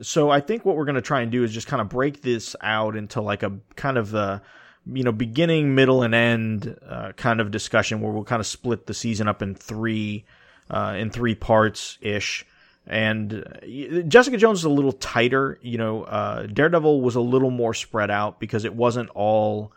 So 0.00 0.30
I 0.30 0.40
think 0.40 0.64
what 0.64 0.76
we're 0.76 0.84
going 0.84 0.94
to 0.94 1.02
try 1.02 1.22
and 1.22 1.32
do 1.32 1.42
is 1.42 1.52
just 1.52 1.66
kind 1.66 1.80
of 1.80 1.88
break 1.88 2.22
this 2.22 2.54
out 2.62 2.94
into 2.94 3.20
like 3.20 3.42
a 3.42 3.58
kind 3.74 3.98
of 3.98 4.12
the 4.12 4.40
you 4.86 5.02
know 5.02 5.12
beginning, 5.12 5.74
middle, 5.74 6.04
and 6.04 6.14
end 6.14 6.78
uh, 6.88 7.12
kind 7.16 7.40
of 7.40 7.50
discussion 7.50 8.00
where 8.00 8.12
we'll 8.12 8.22
kind 8.22 8.40
of 8.40 8.46
split 8.46 8.86
the 8.86 8.94
season 8.94 9.26
up 9.26 9.42
in 9.42 9.56
three 9.56 10.24
uh, 10.70 10.94
in 10.96 11.10
three 11.10 11.34
parts 11.34 11.98
ish 12.00 12.46
and 12.88 13.44
uh, 13.44 14.02
Jessica 14.08 14.36
Jones 14.36 14.60
is 14.60 14.64
a 14.64 14.70
little 14.70 14.92
tighter. 14.92 15.58
You 15.62 15.78
know, 15.78 16.02
uh, 16.04 16.46
Daredevil 16.46 17.00
was 17.02 17.14
a 17.14 17.20
little 17.20 17.50
more 17.50 17.74
spread 17.74 18.10
out 18.10 18.40
because 18.40 18.64
it 18.64 18.74
wasn't 18.74 19.10
all. 19.10 19.72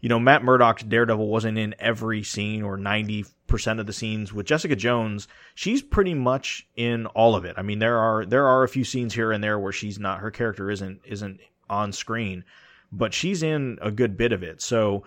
You 0.00 0.10
know, 0.10 0.20
Matt 0.20 0.44
Murdock's 0.44 0.82
Daredevil 0.82 1.26
wasn't 1.26 1.56
in 1.56 1.74
every 1.78 2.22
scene 2.22 2.62
or 2.62 2.76
ninety 2.76 3.24
percent 3.46 3.80
of 3.80 3.86
the 3.86 3.92
scenes. 3.92 4.32
With 4.32 4.46
Jessica 4.46 4.76
Jones, 4.76 5.26
she's 5.54 5.80
pretty 5.80 6.14
much 6.14 6.66
in 6.76 7.06
all 7.06 7.34
of 7.34 7.44
it. 7.44 7.54
I 7.56 7.62
mean, 7.62 7.78
there 7.78 7.98
are 7.98 8.26
there 8.26 8.46
are 8.46 8.62
a 8.62 8.68
few 8.68 8.84
scenes 8.84 9.14
here 9.14 9.32
and 9.32 9.42
there 9.42 9.58
where 9.58 9.72
she's 9.72 9.98
not. 9.98 10.20
Her 10.20 10.30
character 10.30 10.70
isn't 10.70 11.00
isn't 11.06 11.40
on 11.70 11.92
screen, 11.92 12.44
but 12.92 13.14
she's 13.14 13.42
in 13.42 13.78
a 13.80 13.90
good 13.90 14.16
bit 14.16 14.32
of 14.32 14.42
it. 14.42 14.60
So 14.60 15.04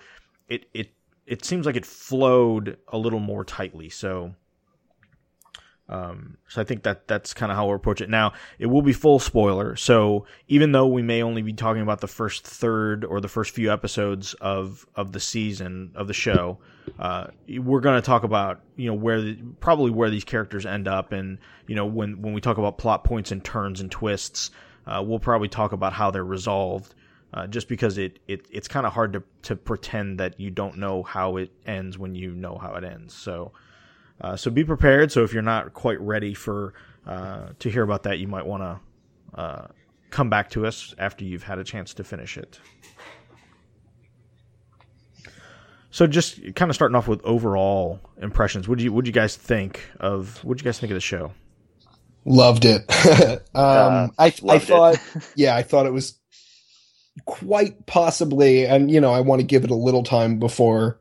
it 0.48 0.66
it 0.74 0.92
it 1.28 1.46
seems 1.46 1.66
like 1.66 1.76
it 1.76 1.86
flowed 1.86 2.78
a 2.88 2.98
little 2.98 3.20
more 3.20 3.46
tightly. 3.46 3.90
So 3.90 4.34
um, 5.90 6.38
so 6.48 6.62
I 6.62 6.64
think 6.64 6.84
that 6.84 7.08
that's 7.08 7.34
kind 7.34 7.52
of 7.52 7.58
how 7.58 7.66
we'll 7.66 7.76
approach 7.76 8.00
it. 8.00 8.10
Now, 8.10 8.34
it 8.60 8.68
will 8.68 8.84
be 8.84 8.94
full 8.94 9.18
spoiler. 9.18 9.76
So 9.76 10.26
even 10.48 10.72
though 10.72 10.86
we 10.86 11.02
may 11.02 11.24
only 11.24 11.42
be 11.42 11.54
talking 11.54 11.82
about 11.82 12.00
the 12.00 12.08
first 12.08 12.46
third 12.46 13.04
or 13.04 13.20
the 13.20 13.28
first 13.28 13.56
few 13.56 13.74
episodes 13.74 14.36
of, 14.36 14.86
of 14.96 15.12
the 15.12 15.20
season 15.20 15.92
of 15.96 16.08
the 16.08 16.14
show, 16.14 16.60
uh, 17.00 17.28
we're 17.58 17.80
going 17.80 18.00
to 18.00 18.06
talk 18.06 18.24
about, 18.24 18.62
you 18.76 18.88
know, 18.88 18.94
where 18.94 19.20
the, 19.20 19.36
probably 19.60 19.90
where 19.90 20.12
these 20.12 20.24
characters 20.24 20.66
end 20.66 20.88
up. 20.88 21.12
And, 21.12 21.40
you 21.66 21.76
know, 21.76 21.88
when, 21.88 22.22
when 22.22 22.34
we 22.34 22.42
talk 22.42 22.60
about 22.60 22.78
plot 22.78 23.04
points 23.04 23.32
and 23.32 23.44
turns 23.44 23.82
and 23.82 23.90
twists, 23.90 24.52
uh, 24.86 25.04
we'll 25.06 25.20
probably 25.20 25.50
talk 25.50 25.72
about 25.72 25.94
how 25.94 26.12
they're 26.12 26.24
resolved. 26.24 26.94
Uh, 27.32 27.46
just 27.46 27.68
because 27.68 28.00
it, 28.00 28.18
it 28.28 28.48
it's 28.50 28.68
kind 28.68 28.88
of 28.88 28.94
hard 28.94 29.14
to, 29.14 29.22
to 29.44 29.56
pretend 29.56 30.20
that 30.20 30.40
you 30.40 30.50
don't 30.50 30.78
know 30.80 31.04
how 31.04 31.38
it 31.38 31.52
ends 31.64 31.96
when 31.96 32.16
you 32.16 32.34
know 32.34 32.58
how 32.58 32.74
it 32.74 32.84
ends. 32.84 33.14
So, 33.14 33.52
uh, 34.22 34.36
so 34.36 34.52
be 34.52 34.64
prepared. 34.64 35.12
So 35.12 35.24
if 35.24 35.34
you're 35.34 35.42
not 35.42 35.74
quite 35.74 36.00
ready 36.02 36.34
for 36.34 36.74
uh, 37.06 37.50
to 37.60 37.70
hear 37.70 37.84
about 37.84 38.04
that, 38.04 38.20
you 38.20 38.28
might 38.28 38.46
want 38.46 38.64
to 38.64 39.40
uh, 39.40 39.68
come 40.10 40.30
back 40.30 40.50
to 40.52 40.66
us 40.66 40.94
after 40.98 41.24
you've 41.24 41.44
had 41.44 41.60
a 41.60 41.64
chance 41.64 41.94
to 41.96 42.04
finish 42.04 42.38
it. 42.38 42.60
So 45.92 46.06
just 46.06 46.56
kind 46.56 46.70
of 46.70 46.76
starting 46.76 46.96
off 46.96 47.08
with 47.08 47.24
overall 47.24 48.00
impressions. 48.22 48.68
What 48.68 48.78
do 48.78 48.84
you 48.84 48.94
what 48.94 49.06
do 49.06 49.10
you 49.10 49.14
guys 49.14 49.36
think 49.36 49.90
of 50.00 50.44
what 50.44 50.58
do 50.58 50.62
you 50.62 50.66
guys 50.66 50.80
think 50.80 50.92
of 50.92 50.96
the 50.96 51.02
show? 51.02 51.32
Loved 52.26 52.66
it. 52.66 52.82
um, 53.56 54.12
I 54.20 54.34
I 54.48 54.60
thought 54.60 54.96
it. 54.96 55.32
yeah, 55.36 55.56
I 55.56 55.64
thought 55.64 55.88
it 55.88 55.94
was 55.94 56.20
quite 57.26 57.88
possibly, 57.88 58.66
and 58.66 58.92
you 58.92 59.02
know, 59.02 59.12
I 59.12 59.22
want 59.22 59.42
to 59.42 59.48
give 59.48 59.64
it 59.64 59.72
a 59.72 59.76
little 59.76 60.04
time 60.04 60.38
before 60.38 60.99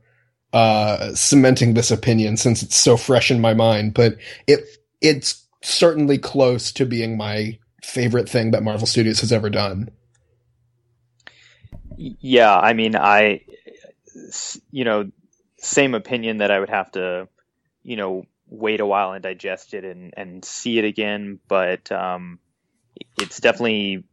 uh, 0.53 1.15
cementing 1.15 1.75
this 1.75 1.91
opinion 1.91 2.37
since 2.37 2.63
it's 2.63 2.77
so 2.77 2.97
fresh 2.97 3.31
in 3.31 3.41
my 3.41 3.55
mind, 3.55 3.95
but 3.95 4.17
it 4.47 4.61
it's 5.01 5.47
certainly 5.63 6.19
close 6.19 6.73
to 6.73 6.87
being 6.87 7.17
my 7.17 7.59
favorite 7.83 8.29
thing 8.29 8.51
that 8.53 8.63
Marvel 8.63 8.87
Studios 8.87 9.21
has 9.21 9.33
ever 9.33 9.51
done. 9.51 9.91
Yeah, 11.97 12.57
I 12.57 12.75
mean, 12.75 12.97
I, 12.97 13.43
you 14.71 14.85
know, 14.85 15.11
same 15.59 15.95
opinion 15.95 16.39
that 16.39 16.51
I 16.51 16.61
would 16.61 16.71
have 16.71 16.93
to, 16.93 17.29
you 17.83 17.97
know, 17.97 18.25
wait 18.47 18.81
a 18.81 18.87
while 18.87 19.13
and 19.13 19.23
digest 19.23 19.75
it 19.75 19.85
and, 19.85 20.15
and 20.17 20.45
see 20.45 20.79
it 20.79 20.85
again. 20.85 21.41
But 21.49 21.91
um, 21.91 22.39
it's 23.21 23.41
definitely, 23.41 24.05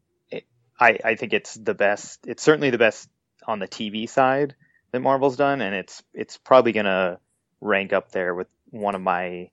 I, 0.80 1.00
I 1.04 1.16
think 1.16 1.34
it's 1.34 1.54
the 1.54 1.76
best. 1.76 2.26
It's 2.26 2.42
certainly 2.44 2.72
the 2.72 2.80
best 2.80 3.08
on 3.48 3.60
the 3.60 3.68
TV 3.68 4.10
side 4.10 4.56
that 4.96 5.02
Marvel's 5.02 5.36
done, 5.36 5.62
and 5.62 5.76
it's 5.76 6.02
it's 6.14 6.38
probably 6.38 6.72
gonna 6.72 7.20
rank 7.60 7.92
up 7.92 8.12
there 8.12 8.34
with 8.34 8.48
one 8.70 8.96
of 8.96 9.02
my 9.02 9.50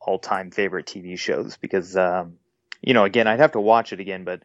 all 0.00 0.18
time 0.18 0.50
favorite 0.50 0.86
TV 0.86 1.16
shows 1.18 1.56
because 1.56 1.96
um, 1.96 2.38
you 2.82 2.92
know 2.92 3.04
again 3.04 3.28
I'd 3.28 3.38
have 3.38 3.52
to 3.52 3.60
watch 3.60 3.92
it 3.92 4.00
again, 4.00 4.24
but 4.24 4.42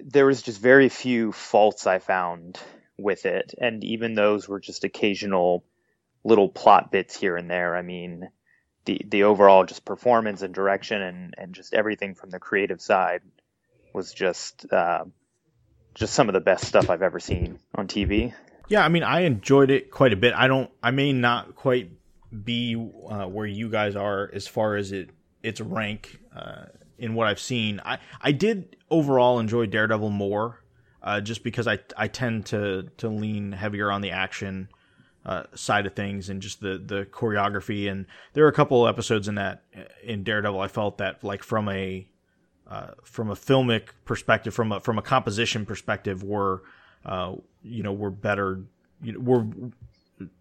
there 0.00 0.26
was 0.26 0.42
just 0.42 0.60
very 0.60 0.88
few 0.88 1.30
faults 1.30 1.86
I 1.86 2.00
found 2.00 2.58
with 2.98 3.24
it, 3.24 3.54
and 3.60 3.84
even 3.84 4.14
those 4.14 4.48
were 4.48 4.58
just 4.58 4.82
occasional 4.82 5.64
little 6.24 6.48
plot 6.48 6.90
bits 6.90 7.16
here 7.16 7.36
and 7.36 7.48
there. 7.48 7.76
I 7.76 7.82
mean, 7.82 8.28
the 8.84 9.00
the 9.06 9.22
overall 9.22 9.64
just 9.64 9.84
performance 9.84 10.42
and 10.42 10.52
direction 10.52 11.00
and 11.00 11.34
and 11.38 11.54
just 11.54 11.72
everything 11.72 12.16
from 12.16 12.30
the 12.30 12.40
creative 12.40 12.80
side 12.80 13.22
was 13.92 14.12
just 14.12 14.66
uh, 14.72 15.04
just 15.94 16.14
some 16.14 16.28
of 16.28 16.32
the 16.32 16.40
best 16.40 16.64
stuff 16.64 16.90
I've 16.90 17.02
ever 17.02 17.20
seen 17.20 17.60
on 17.76 17.86
TV. 17.86 18.34
Yeah, 18.68 18.84
I 18.84 18.88
mean, 18.88 19.02
I 19.02 19.20
enjoyed 19.20 19.70
it 19.70 19.90
quite 19.90 20.12
a 20.12 20.16
bit. 20.16 20.34
I 20.34 20.48
don't, 20.48 20.70
I 20.82 20.90
may 20.90 21.12
not 21.12 21.54
quite 21.54 21.90
be 22.44 22.74
uh, 23.08 23.26
where 23.26 23.46
you 23.46 23.68
guys 23.68 23.96
are 23.96 24.30
as 24.32 24.46
far 24.46 24.76
as 24.76 24.92
it 24.92 25.10
its 25.42 25.60
rank 25.60 26.18
uh, 26.34 26.66
in 26.98 27.14
what 27.14 27.28
I've 27.28 27.40
seen. 27.40 27.80
I 27.84 27.98
I 28.20 28.32
did 28.32 28.76
overall 28.90 29.38
enjoy 29.38 29.66
Daredevil 29.66 30.10
more, 30.10 30.62
uh, 31.02 31.20
just 31.20 31.44
because 31.44 31.68
I 31.68 31.78
I 31.96 32.08
tend 32.08 32.46
to 32.46 32.88
to 32.98 33.08
lean 33.08 33.52
heavier 33.52 33.90
on 33.90 34.00
the 34.00 34.10
action 34.10 34.68
uh, 35.24 35.44
side 35.54 35.86
of 35.86 35.94
things 35.94 36.28
and 36.28 36.42
just 36.42 36.60
the 36.60 36.78
the 36.78 37.06
choreography. 37.06 37.90
And 37.90 38.06
there 38.32 38.44
are 38.44 38.48
a 38.48 38.52
couple 38.52 38.88
episodes 38.88 39.28
in 39.28 39.36
that 39.36 39.62
in 40.02 40.24
Daredevil 40.24 40.60
I 40.60 40.68
felt 40.68 40.98
that 40.98 41.22
like 41.22 41.42
from 41.42 41.68
a 41.68 42.06
uh, 42.68 42.90
from 43.04 43.30
a 43.30 43.36
filmic 43.36 43.90
perspective, 44.04 44.52
from 44.52 44.72
a 44.72 44.80
from 44.80 44.98
a 44.98 45.02
composition 45.02 45.64
perspective, 45.64 46.24
were 46.24 46.62
uh, 47.06 47.34
you 47.62 47.82
know, 47.82 47.92
were 47.92 48.10
better, 48.10 48.60
you 49.02 49.12
know, 49.12 49.20
were 49.20 49.46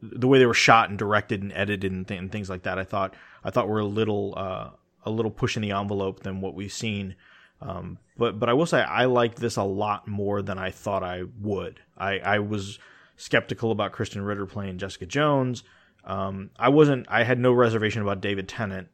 the 0.02 0.28
way 0.28 0.40
they 0.40 0.46
were 0.46 0.54
shot 0.54 0.90
and 0.90 0.98
directed 0.98 1.42
and 1.42 1.54
edited 1.54 1.92
and, 1.92 2.08
th- 2.08 2.20
and 2.20 2.32
things 2.32 2.50
like 2.50 2.64
that. 2.64 2.80
I 2.80 2.84
thought 2.84 3.14
I 3.44 3.52
thought 3.52 3.70
were 3.70 3.80
a 3.80 3.86
little 3.86 4.34
uh, 4.36 4.72
a 5.06 5.12
little 5.12 5.32
pushing 5.32 5.62
the 5.62 5.72
envelope 5.72 6.24
than 6.24 6.42
what 6.42 6.56
we've 6.56 6.74
seen. 6.74 7.16
Um, 7.62 8.00
but 8.18 8.40
but 8.40 8.50
I 8.50 8.54
will 8.54 8.66
say 8.66 8.82
I 8.82 9.06
liked 9.06 9.38
this 9.38 9.56
a 9.56 9.64
lot 9.64 10.08
more 10.08 10.42
than 10.42 10.58
I 10.58 10.72
thought 10.72 11.04
I 11.04 11.24
would. 11.40 11.80
I, 11.98 12.20
I 12.20 12.40
was 12.40 12.80
skeptical 13.16 13.72
about 13.72 13.94
Krysten 13.94 14.26
Ritter 14.26 14.46
playing 14.46 14.78
Jessica 14.78 15.06
Jones. 15.06 15.64
Um, 16.04 16.50
I 16.58 16.70
wasn't. 16.70 17.06
I 17.10 17.24
had 17.24 17.40
no 17.40 17.52
reservation 17.52 18.02
about 18.02 18.22
David 18.22 18.48
Tennant. 18.48 18.90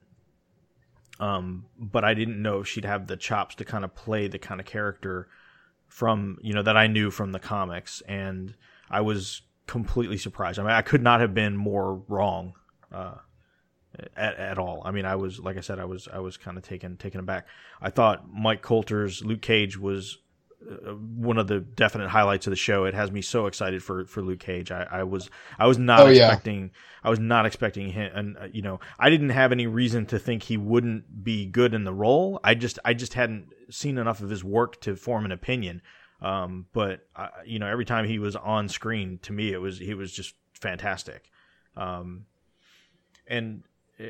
Um, 1.19 1.65
but 1.77 2.03
I 2.03 2.15
didn't 2.15 2.41
know 2.41 2.62
if 2.62 2.67
she'd 2.67 2.86
have 2.86 3.05
the 3.05 3.15
chops 3.15 3.53
to 3.55 3.65
kind 3.65 3.86
of 3.86 3.93
play 3.93 4.27
the 4.27 4.39
kind 4.39 4.60
of 4.60 4.65
character 4.65 5.27
from 5.91 6.38
you 6.41 6.54
know 6.54 6.63
that 6.63 6.77
I 6.77 6.88
knew 6.88 7.12
from 7.12 7.34
the 7.34 7.39
comics, 7.39 8.01
and 8.08 8.56
I 8.89 9.01
was 9.01 9.41
completely 9.67 10.17
surprised. 10.17 10.58
I 10.58 10.63
mean, 10.63 10.71
I 10.71 10.82
could 10.82 11.04
not 11.04 11.19
have 11.19 11.34
been 11.34 11.56
more 11.56 11.95
wrong 12.08 12.54
uh, 12.91 13.15
at, 14.15 14.36
at 14.38 14.58
all. 14.58 14.82
I 14.86 14.91
mean, 14.91 15.06
I 15.06 15.15
was 15.15 15.39
like 15.39 15.58
I 15.58 15.60
said, 15.60 15.80
I 15.80 15.86
was 15.86 16.08
I 16.12 16.19
was 16.19 16.38
kind 16.38 16.58
of 16.58 16.63
taken 16.63 16.95
taken 16.95 17.19
aback. 17.19 17.45
I 17.82 17.89
thought 17.89 18.25
Mike 18.34 18.62
Colter's 18.62 19.23
Luke 19.23 19.41
Cage 19.41 19.77
was 19.77 20.17
one 21.15 21.38
of 21.38 21.47
the 21.47 21.60
definite 21.60 22.10
highlights 22.10 22.47
of 22.47 22.52
the 22.52 22.58
show. 22.58 22.86
It 22.86 22.93
has 22.93 23.12
me 23.12 23.21
so 23.21 23.47
excited 23.47 23.82
for 23.84 24.06
for 24.06 24.21
Luke 24.21 24.39
Cage. 24.39 24.71
I, 24.71 24.88
I 24.89 25.04
was 25.04 25.30
I 25.58 25.67
was 25.67 25.78
not 25.78 26.02
Oh, 26.02 26.08
yeah. 26.08 26.28
expecting 26.28 26.71
I 27.04 27.10
was 27.10 27.19
not 27.19 27.45
expecting 27.45 27.89
him, 27.89 28.12
and 28.13 28.38
uh, 28.38 28.47
you 28.52 28.62
know 28.62 28.80
I 29.00 29.10
didn't 29.10 29.30
have 29.30 29.52
any 29.52 29.67
reason 29.67 30.06
to 30.08 30.19
think 30.19 30.43
he 30.43 30.58
wouldn't 30.58 31.24
be 31.24 31.45
good 31.45 31.74
in 31.74 31.84
the 31.84 31.93
role. 31.93 32.39
I 32.43 32.54
just 32.54 32.78
I 32.86 32.93
just 32.93 33.13
hadn't 33.15 33.47
seen 33.69 33.97
enough 33.97 34.21
of 34.21 34.30
his 34.30 34.43
work 34.43 34.80
to 34.82 34.95
form 34.95 35.26
an 35.26 35.32
opinion. 35.32 35.82
Um, 36.21 36.67
but 36.74 37.08
uh, 37.15 37.30
you 37.45 37.58
know 37.58 37.67
every 37.67 37.86
time 37.86 38.06
he 38.06 38.19
was 38.19 38.36
on 38.36 38.69
screen, 38.69 39.19
to 39.24 39.34
me 39.34 39.52
it 39.52 39.58
was 39.58 39.80
he 39.80 39.93
was 39.95 40.12
just 40.12 40.36
fantastic. 40.54 41.30
Um, 41.76 42.26
and 43.28 43.63
uh, 44.00 44.04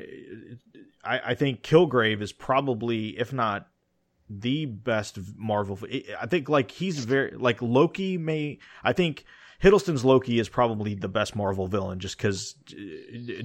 I, 1.04 1.20
I 1.32 1.36
think 1.36 1.62
Kilgrave 1.64 2.22
is 2.22 2.34
probably, 2.34 3.18
if 3.18 3.32
not 3.32 3.68
the 4.40 4.66
best 4.66 5.20
Marvel. 5.36 5.78
I 6.20 6.26
think 6.26 6.50
like 6.50 6.72
he's 6.72 7.04
very 7.06 7.32
like 7.32 7.62
Loki. 7.62 8.18
May 8.18 8.60
I 8.84 8.94
think 8.94 9.26
Hiddleston's 9.62 10.06
Loki 10.06 10.40
is 10.40 10.50
probably 10.50 10.96
the 10.96 11.08
best 11.08 11.36
Marvel 11.36 11.68
villain 11.68 12.00
just 12.00 12.18
because 12.18 12.56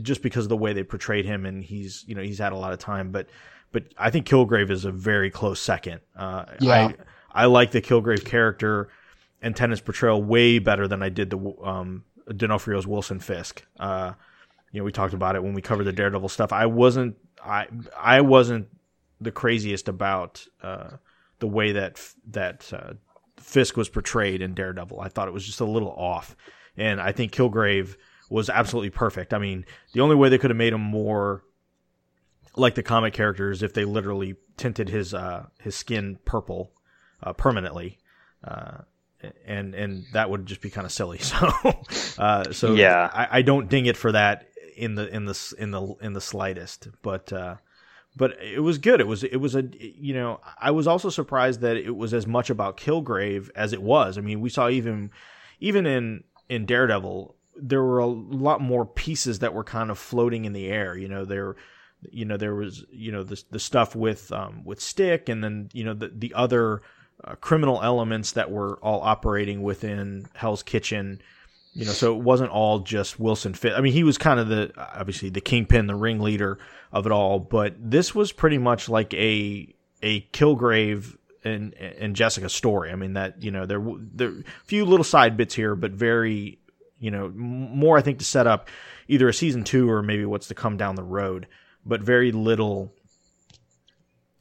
just 0.03 0.23
because 0.23 0.45
of 0.45 0.49
the 0.49 0.57
way 0.57 0.73
they 0.73 0.83
portrayed 0.85 1.25
him 1.25 1.45
and 1.45 1.63
he's 1.63 2.05
you 2.07 2.15
know 2.15 2.23
he's 2.23 2.39
had 2.39 2.53
a 2.53 2.57
lot 2.57 2.73
of 2.73 2.79
time. 2.79 3.11
But 3.11 3.29
but 3.73 3.85
I 3.99 4.11
think 4.11 4.27
Kilgrave 4.27 4.71
is 4.71 4.85
a 4.85 4.93
very 4.93 5.31
close 5.31 5.61
second. 5.61 6.01
Uh, 6.17 6.45
Yeah. 6.61 6.93
I 7.33 7.43
I 7.43 7.47
like 7.47 7.73
the 7.73 7.83
Kilgrave 7.83 8.25
character 8.25 8.89
and 9.43 9.55
Tennant's 9.55 9.83
portrayal 9.83 10.23
way 10.23 10.59
better 10.59 10.89
than 10.89 11.03
I 11.03 11.11
did 11.11 11.31
the 11.31 11.39
um, 11.63 12.05
D'Onofrio's 12.35 12.87
Wilson 12.87 13.21
Fisk. 13.21 13.63
Uh, 13.79 14.13
you 14.73 14.81
know, 14.81 14.85
we 14.85 14.93
talked 14.93 15.15
about 15.15 15.37
it 15.37 15.43
when 15.43 15.53
we 15.53 15.61
covered 15.63 15.85
the 15.85 15.93
Daredevil 15.93 16.29
stuff. 16.31 16.53
I 16.53 16.67
wasn't 16.67 17.17
I 17.45 17.67
I 17.99 18.23
wasn't 18.23 18.69
the 19.21 19.33
craziest 19.33 19.89
about 19.89 20.47
uh, 20.63 20.91
the 21.39 21.47
way 21.47 21.73
that 21.73 22.01
that 22.31 22.73
uh, 22.73 22.95
Fisk 23.39 23.77
was 23.77 23.89
portrayed 23.89 24.43
in 24.43 24.55
Daredevil. 24.55 25.01
I 25.01 25.09
thought 25.09 25.29
it 25.29 25.35
was 25.35 25.47
just 25.47 25.61
a 25.61 25.65
little 25.65 25.91
off, 25.91 26.37
and 26.77 27.01
I 27.01 27.13
think 27.13 27.33
Kilgrave 27.33 27.97
was 28.31 28.51
absolutely 28.51 28.91
perfect. 28.91 29.33
I 29.33 29.39
mean, 29.39 29.65
the 29.93 30.01
only 30.01 30.17
way 30.17 30.29
they 30.29 30.39
could 30.39 30.51
have 30.51 30.57
made 30.57 30.73
him 30.73 30.81
more 30.81 31.43
like 32.57 32.75
the 32.75 32.83
comic 32.83 33.13
characters 33.15 33.63
if 33.63 33.75
they 33.75 33.85
literally 33.85 34.37
tinted 34.57 34.89
his 34.89 35.15
uh, 35.15 35.47
his 35.61 35.75
skin 35.77 36.19
purple 36.25 36.73
uh, 37.23 37.33
permanently. 37.33 37.99
Uh, 38.43 38.79
and 39.47 39.75
and 39.75 40.05
that 40.13 40.31
would 40.31 40.47
just 40.47 40.61
be 40.61 40.71
kind 40.71 40.85
of 40.85 40.93
silly. 40.93 41.19
So, 41.23 41.51
uh, 42.19 42.53
so 42.53 42.75
Yeah. 42.75 43.11
I, 43.13 43.39
I 43.39 43.43
don't 43.43 43.69
ding 43.69 43.87
it 43.87 43.97
for 43.97 44.13
that 44.13 44.49
in 44.77 44.95
the 44.95 45.09
in 45.15 45.25
the 45.25 45.55
in 45.59 45.71
the 45.71 45.95
in 46.01 46.13
the 46.13 46.21
slightest. 46.21 46.89
But 47.03 47.33
uh, 47.33 47.57
but 48.17 48.43
it 48.43 48.61
was 48.61 48.79
good. 48.79 49.01
It 49.01 49.07
was 49.07 49.23
it 49.23 49.37
was 49.37 49.55
a 49.55 49.69
you 49.79 50.15
know 50.15 50.41
I 50.59 50.71
was 50.71 50.87
also 50.87 51.11
surprised 51.11 51.61
that 51.61 51.77
it 51.77 51.95
was 51.95 52.15
as 52.15 52.27
much 52.27 52.49
about 52.49 52.79
Kilgrave 52.79 53.51
as 53.55 53.73
it 53.73 53.83
was. 53.83 54.17
I 54.17 54.23
mean, 54.23 54.41
we 54.41 54.49
saw 54.49 54.69
even 54.69 55.11
even 55.61 55.87
in 55.87 56.25
in 56.49 56.65
Daredevil 56.65 57.35
there 57.59 57.83
were 57.83 57.99
a 57.99 58.07
lot 58.07 58.61
more 58.61 58.85
pieces 58.85 59.39
that 59.39 59.55
were 59.55 59.65
kind 59.65 59.91
of 59.91 59.99
floating 59.99 60.45
in 60.45 60.53
the 60.53 60.67
air. 60.69 60.97
You 60.97 61.09
know, 61.09 61.25
there 61.25 61.57
you 62.11 62.25
know 62.25 62.37
there 62.37 62.55
was 62.55 62.85
you 62.91 63.13
know 63.13 63.23
the 63.23 63.43
the 63.51 63.59
stuff 63.59 63.95
with 63.95 64.33
um 64.33 64.65
with 64.65 64.81
Stick 64.81 65.29
and 65.29 65.45
then 65.45 65.69
you 65.73 65.85
know 65.85 65.95
the 65.95 66.09
the 66.09 66.33
other 66.35 66.81
uh, 67.25 67.35
criminal 67.37 67.83
elements 67.83 68.33
that 68.33 68.51
were 68.51 68.79
all 68.83 69.01
operating 69.03 69.63
within 69.63 70.27
Hell's 70.35 70.63
Kitchen. 70.63 71.21
You 71.77 71.85
know, 71.85 71.93
so 71.93 72.17
it 72.17 72.23
wasn't 72.23 72.53
all 72.53 72.79
just 72.79 73.21
Wilson 73.21 73.53
Fisk. 73.53 73.77
I 73.77 73.83
mean, 73.83 73.93
he 73.93 74.03
was 74.03 74.17
kind 74.17 74.41
of 74.41 74.49
the 74.49 74.73
obviously 74.79 75.29
the 75.29 75.43
kingpin, 75.43 75.87
the 75.87 75.95
ringleader 75.95 76.59
of 76.91 77.05
it 77.05 77.13
all, 77.13 77.39
but 77.39 77.75
this 77.79 78.15
was 78.15 78.33
pretty 78.33 78.57
much 78.57 78.89
like 78.89 79.13
a 79.13 79.75
a 80.03 80.23
Kilgrave 80.33 81.19
and 81.45 81.75
and 81.75 82.17
Jessica 82.17 82.49
story. 82.49 82.91
I 82.91 82.95
mean, 82.95 83.13
that 83.13 83.43
you 83.43 83.51
know 83.51 83.67
there 83.67 83.85
there 84.15 84.31
a 84.31 84.65
few 84.65 84.87
little 84.87 85.05
side 85.05 85.37
bits 85.37 85.55
here, 85.55 85.77
but 85.77 85.91
very 85.91 86.59
you 86.99 87.11
know 87.11 87.29
more 87.29 87.99
I 87.99 88.01
think 88.01 88.21
to 88.21 88.25
set 88.25 88.47
up 88.47 88.71
either 89.07 89.29
a 89.29 89.35
season 89.35 89.63
two 89.63 89.91
or 89.91 90.03
maybe 90.03 90.25
what's 90.25 90.49
to 90.49 90.55
come 90.55 90.79
down 90.79 90.95
the 90.95 91.03
road, 91.03 91.47
but 91.85 92.01
very 92.01 92.33
little. 92.33 92.95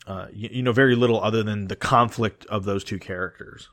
Uh, 0.08 0.28
you, 0.32 0.50
you 0.54 0.63
know, 0.63 0.71
very 0.71 0.95
little 0.95 1.21
other 1.21 1.43
than 1.43 1.67
the 1.67 1.76
conflict 1.76 2.45
of 2.45 2.63
those 2.63 2.86
two 2.86 3.00
characters. 3.00 3.67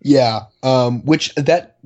Yeah, 0.00 0.44
um, 0.62 1.04
which 1.04 1.34
that, 1.34 1.76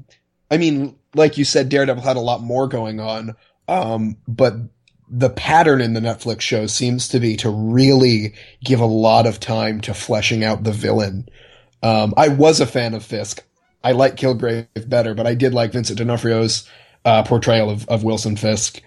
I 0.50 0.56
mean, 0.58 0.96
like 1.14 1.38
you 1.38 1.44
said, 1.44 1.68
Daredevil 1.68 2.02
had 2.02 2.16
a 2.16 2.20
lot 2.20 2.42
more 2.42 2.68
going 2.68 3.00
on, 3.00 3.34
um, 3.68 4.16
but 4.28 4.54
the 5.08 5.30
pattern 5.30 5.80
in 5.80 5.92
the 5.92 6.00
Netflix 6.00 6.40
show 6.40 6.66
seems 6.66 7.08
to 7.08 7.20
be 7.20 7.36
to 7.36 7.50
really 7.50 8.34
give 8.64 8.80
a 8.80 8.86
lot 8.86 9.26
of 9.26 9.38
time 9.40 9.80
to 9.82 9.94
fleshing 9.94 10.42
out 10.42 10.64
the 10.64 10.72
villain. 10.72 11.28
Um, 11.82 12.14
I 12.16 12.28
was 12.28 12.60
a 12.60 12.66
fan 12.66 12.94
of 12.94 13.04
Fisk. 13.04 13.44
I 13.82 13.92
like 13.92 14.16
Kilgrave 14.16 14.66
better, 14.88 15.14
but 15.14 15.26
I 15.26 15.34
did 15.34 15.52
like 15.52 15.72
Vincent 15.72 15.98
D'Onofrio's 15.98 16.68
uh, 17.04 17.22
portrayal 17.22 17.68
of, 17.68 17.86
of 17.88 18.02
Wilson 18.02 18.36
Fisk. 18.36 18.80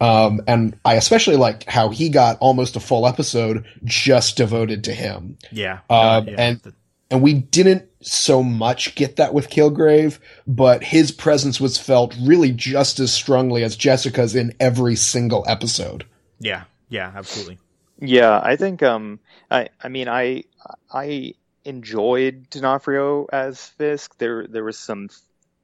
Um, 0.00 0.42
and 0.46 0.78
I 0.84 0.94
especially 0.94 1.36
liked 1.36 1.64
how 1.64 1.88
he 1.88 2.10
got 2.10 2.36
almost 2.40 2.76
a 2.76 2.80
full 2.80 3.06
episode 3.06 3.64
just 3.84 4.36
devoted 4.36 4.84
to 4.84 4.92
him. 4.92 5.38
Yeah, 5.50 5.80
Um, 5.88 6.28
yeah. 6.28 6.34
and 6.36 6.72
and 7.10 7.22
we 7.22 7.32
didn't 7.32 7.88
so 8.06 8.42
much 8.42 8.94
get 8.94 9.16
that 9.16 9.34
with 9.34 9.50
Kilgrave, 9.50 10.18
but 10.46 10.84
his 10.84 11.10
presence 11.12 11.60
was 11.60 11.78
felt 11.78 12.14
really 12.20 12.52
just 12.52 13.00
as 13.00 13.12
strongly 13.12 13.64
as 13.64 13.76
Jessica's 13.76 14.34
in 14.34 14.54
every 14.60 14.96
single 14.96 15.44
episode. 15.46 16.04
yeah, 16.38 16.64
yeah, 16.88 17.12
absolutely. 17.14 17.58
Yeah, 18.00 18.40
I 18.42 18.56
think 18.56 18.82
um 18.82 19.20
I 19.50 19.68
I 19.82 19.88
mean 19.88 20.08
I 20.08 20.44
I 20.92 21.34
enjoyed 21.64 22.50
D'Onofrio 22.50 23.26
as 23.32 23.66
Fisk. 23.66 24.18
There 24.18 24.46
there 24.46 24.64
was 24.64 24.78
some 24.78 25.08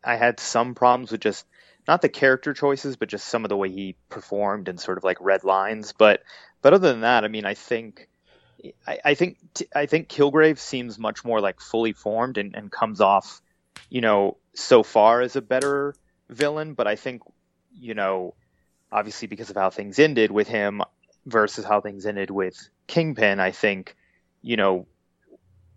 I 0.04 0.16
had 0.16 0.40
some 0.40 0.74
problems 0.74 1.12
with 1.12 1.20
just 1.20 1.46
not 1.88 2.02
the 2.02 2.08
character 2.08 2.54
choices, 2.54 2.96
but 2.96 3.08
just 3.08 3.26
some 3.26 3.44
of 3.44 3.48
the 3.48 3.56
way 3.56 3.70
he 3.70 3.96
performed 4.08 4.68
and 4.68 4.80
sort 4.80 4.98
of 4.98 5.04
like 5.04 5.18
red 5.20 5.44
lines. 5.44 5.92
But 5.92 6.22
but 6.62 6.74
other 6.74 6.88
than 6.90 7.02
that, 7.02 7.24
I 7.24 7.28
mean, 7.28 7.46
I 7.46 7.54
think 7.54 8.08
I, 8.86 8.98
I 9.04 9.14
think 9.14 9.38
I 9.74 9.86
think 9.86 10.08
Kilgrave 10.08 10.58
seems 10.58 10.98
much 10.98 11.24
more 11.24 11.40
like 11.40 11.60
fully 11.60 11.92
formed 11.92 12.38
and, 12.38 12.54
and 12.54 12.70
comes 12.70 13.00
off, 13.00 13.40
you 13.88 14.00
know, 14.00 14.36
so 14.54 14.82
far 14.82 15.20
as 15.20 15.36
a 15.36 15.42
better 15.42 15.94
villain. 16.28 16.74
But 16.74 16.86
I 16.86 16.96
think, 16.96 17.22
you 17.78 17.94
know, 17.94 18.34
obviously 18.92 19.28
because 19.28 19.50
of 19.50 19.56
how 19.56 19.70
things 19.70 19.98
ended 19.98 20.30
with 20.30 20.48
him 20.48 20.82
versus 21.26 21.64
how 21.64 21.80
things 21.80 22.06
ended 22.06 22.30
with 22.30 22.68
Kingpin, 22.86 23.40
I 23.40 23.50
think, 23.50 23.96
you 24.42 24.56
know, 24.56 24.86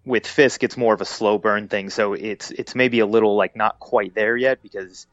with 0.06 0.28
Fisk 0.28 0.64
it's 0.64 0.78
more 0.78 0.94
of 0.94 1.02
a 1.02 1.06
slow 1.06 1.38
burn 1.38 1.68
thing. 1.68 1.90
So 1.90 2.14
it's 2.14 2.52
it's 2.52 2.76
maybe 2.76 3.00
a 3.00 3.06
little 3.06 3.36
like 3.36 3.56
not 3.56 3.80
quite 3.80 4.14
there 4.14 4.36
yet 4.36 4.62
because, 4.62 5.08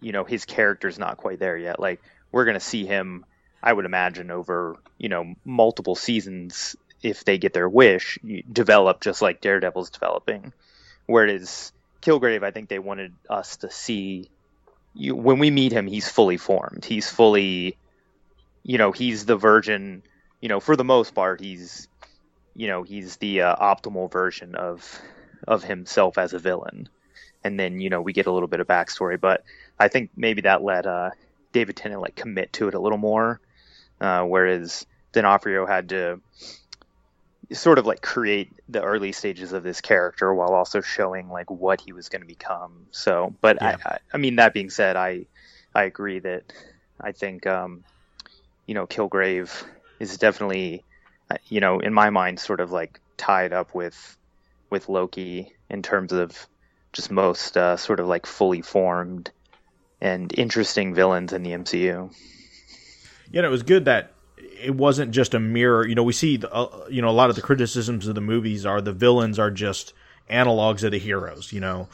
you 0.00 0.12
know, 0.12 0.24
his 0.24 0.44
character's 0.44 0.98
not 0.98 1.16
quite 1.16 1.38
there 1.38 1.56
yet. 1.56 1.80
Like 1.80 2.02
we're 2.32 2.44
gonna 2.44 2.60
see 2.60 2.84
him, 2.84 3.24
I 3.62 3.72
would 3.72 3.86
imagine, 3.86 4.30
over, 4.30 4.76
you 4.98 5.08
know, 5.08 5.34
multiple 5.44 5.94
seasons 5.94 6.76
if 7.04 7.24
they 7.24 7.36
get 7.36 7.52
their 7.52 7.68
wish, 7.68 8.18
develop 8.50 9.02
just 9.02 9.20
like 9.20 9.42
Daredevil's 9.42 9.90
developing. 9.90 10.52
Whereas 11.06 11.70
Kilgrave, 12.00 12.42
I 12.42 12.50
think 12.50 12.70
they 12.70 12.78
wanted 12.78 13.12
us 13.28 13.58
to 13.58 13.70
see 13.70 14.30
you 14.94 15.14
when 15.14 15.38
we 15.38 15.50
meet 15.50 15.72
him, 15.72 15.86
he's 15.86 16.08
fully 16.08 16.38
formed. 16.38 16.84
He's 16.84 17.10
fully, 17.10 17.76
you 18.62 18.78
know, 18.78 18.92
he's 18.92 19.26
the 19.26 19.36
virgin. 19.36 20.02
You 20.40 20.48
know, 20.48 20.60
for 20.60 20.76
the 20.76 20.84
most 20.84 21.14
part, 21.14 21.40
he's, 21.40 21.88
you 22.54 22.68
know, 22.68 22.82
he's 22.82 23.16
the 23.16 23.42
uh, 23.42 23.56
optimal 23.56 24.10
version 24.10 24.54
of 24.54 25.00
of 25.46 25.62
himself 25.62 26.16
as 26.16 26.32
a 26.32 26.38
villain. 26.38 26.88
And 27.42 27.60
then 27.60 27.80
you 27.80 27.90
know 27.90 28.00
we 28.00 28.14
get 28.14 28.26
a 28.26 28.32
little 28.32 28.48
bit 28.48 28.60
of 28.60 28.66
backstory, 28.66 29.20
but 29.20 29.44
I 29.78 29.88
think 29.88 30.10
maybe 30.16 30.42
that 30.42 30.62
let 30.62 30.86
uh, 30.86 31.10
David 31.52 31.76
Tennant 31.76 32.00
like 32.00 32.16
commit 32.16 32.54
to 32.54 32.68
it 32.68 32.74
a 32.74 32.80
little 32.80 32.96
more, 32.96 33.40
uh, 34.00 34.22
whereas 34.22 34.86
D'Onofrio 35.12 35.66
had 35.66 35.90
to 35.90 36.20
sort 37.52 37.78
of 37.78 37.86
like 37.86 38.00
create 38.00 38.52
the 38.68 38.82
early 38.82 39.12
stages 39.12 39.52
of 39.52 39.62
this 39.62 39.80
character 39.80 40.32
while 40.34 40.54
also 40.54 40.80
showing 40.80 41.28
like 41.28 41.50
what 41.50 41.80
he 41.80 41.92
was 41.92 42.08
going 42.08 42.22
to 42.22 42.26
become. 42.26 42.86
So, 42.90 43.34
but 43.40 43.58
Yeah. 43.60 43.76
I, 43.84 43.98
I, 44.12 44.16
mean, 44.18 44.36
that 44.36 44.54
being 44.54 44.70
said, 44.70 44.96
I, 44.96 45.26
I 45.74 45.84
agree 45.84 46.20
that 46.20 46.44
I 47.00 47.12
think, 47.12 47.46
um, 47.46 47.84
you 48.66 48.74
know, 48.74 48.86
Kilgrave 48.86 49.50
is 50.00 50.16
definitely, 50.18 50.84
uh, 51.30 51.36
you 51.48 51.60
know, 51.60 51.80
in 51.80 51.92
my 51.92 52.10
mind, 52.10 52.40
sort 52.40 52.60
of 52.60 52.72
like 52.72 53.00
tied 53.16 53.52
up 53.52 53.74
with, 53.74 54.16
with 54.70 54.88
Loki 54.88 55.52
in 55.68 55.82
terms 55.82 56.12
of 56.12 56.46
just 56.92 57.10
most 57.10 57.56
uh, 57.56 57.76
sort 57.76 58.00
of 58.00 58.06
like 58.06 58.26
fully 58.26 58.62
formed 58.62 59.30
and 60.00 60.32
interesting 60.38 60.94
villains 60.94 61.32
in 61.32 61.42
the 61.42 61.50
MCU. 61.50 62.14
Yeah, 63.30 63.44
it 63.44 63.50
was 63.50 63.62
good 63.62 63.86
that 63.86 64.13
it 64.62 64.74
wasn't 64.74 65.10
just 65.12 65.34
a 65.34 65.40
mirror. 65.40 65.86
You 65.86 65.94
know, 65.94 66.02
we 66.02 66.12
see, 66.12 66.36
the, 66.38 66.52
uh, 66.52 66.86
you 66.90 67.02
know, 67.02 67.08
a 67.08 67.12
lot 67.12 67.30
of 67.30 67.36
the 67.36 67.42
criticisms 67.42 68.06
of 68.06 68.14
the 68.14 68.20
movies 68.20 68.64
are 68.66 68.80
the 68.80 68.92
villains 68.92 69.38
are 69.38 69.50
just 69.50 69.92
analogs 70.30 70.82
of 70.84 70.90
the 70.92 70.98
heroes. 70.98 71.52
You 71.52 71.60
know, 71.60 71.88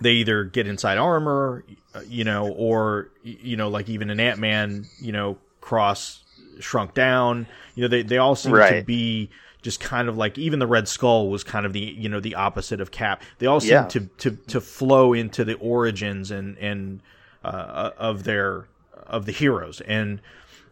they 0.00 0.12
either 0.12 0.44
get 0.44 0.66
inside 0.66 0.98
armor, 0.98 1.64
uh, 1.94 2.00
you 2.08 2.24
know, 2.24 2.48
or 2.48 3.08
you 3.22 3.56
know, 3.56 3.68
like 3.68 3.88
even 3.88 4.10
an 4.10 4.20
Ant 4.20 4.38
Man, 4.38 4.86
you 5.00 5.12
know, 5.12 5.38
cross 5.60 6.22
shrunk 6.60 6.94
down. 6.94 7.46
You 7.74 7.82
know, 7.82 7.88
they 7.88 8.02
they 8.02 8.18
all 8.18 8.34
seem 8.34 8.52
to 8.80 8.84
be 8.84 9.30
just 9.62 9.80
kind 9.80 10.08
of 10.08 10.16
like 10.16 10.38
even 10.38 10.58
the 10.58 10.66
Red 10.66 10.88
Skull 10.88 11.28
was 11.28 11.44
kind 11.44 11.66
of 11.66 11.72
the 11.72 11.80
you 11.80 12.08
know 12.08 12.20
the 12.20 12.34
opposite 12.36 12.80
of 12.80 12.90
Cap. 12.90 13.22
They 13.38 13.46
all 13.46 13.60
seem 13.60 13.70
Yeah. 13.70 13.84
to 13.88 14.00
to 14.18 14.30
to 14.48 14.60
flow 14.60 15.12
into 15.12 15.44
the 15.44 15.54
origins 15.54 16.30
and 16.30 16.56
and 16.58 17.00
uh, 17.44 17.90
of 17.98 18.24
their 18.24 18.66
of 19.06 19.26
the 19.26 19.32
heroes 19.32 19.80
and 19.82 20.20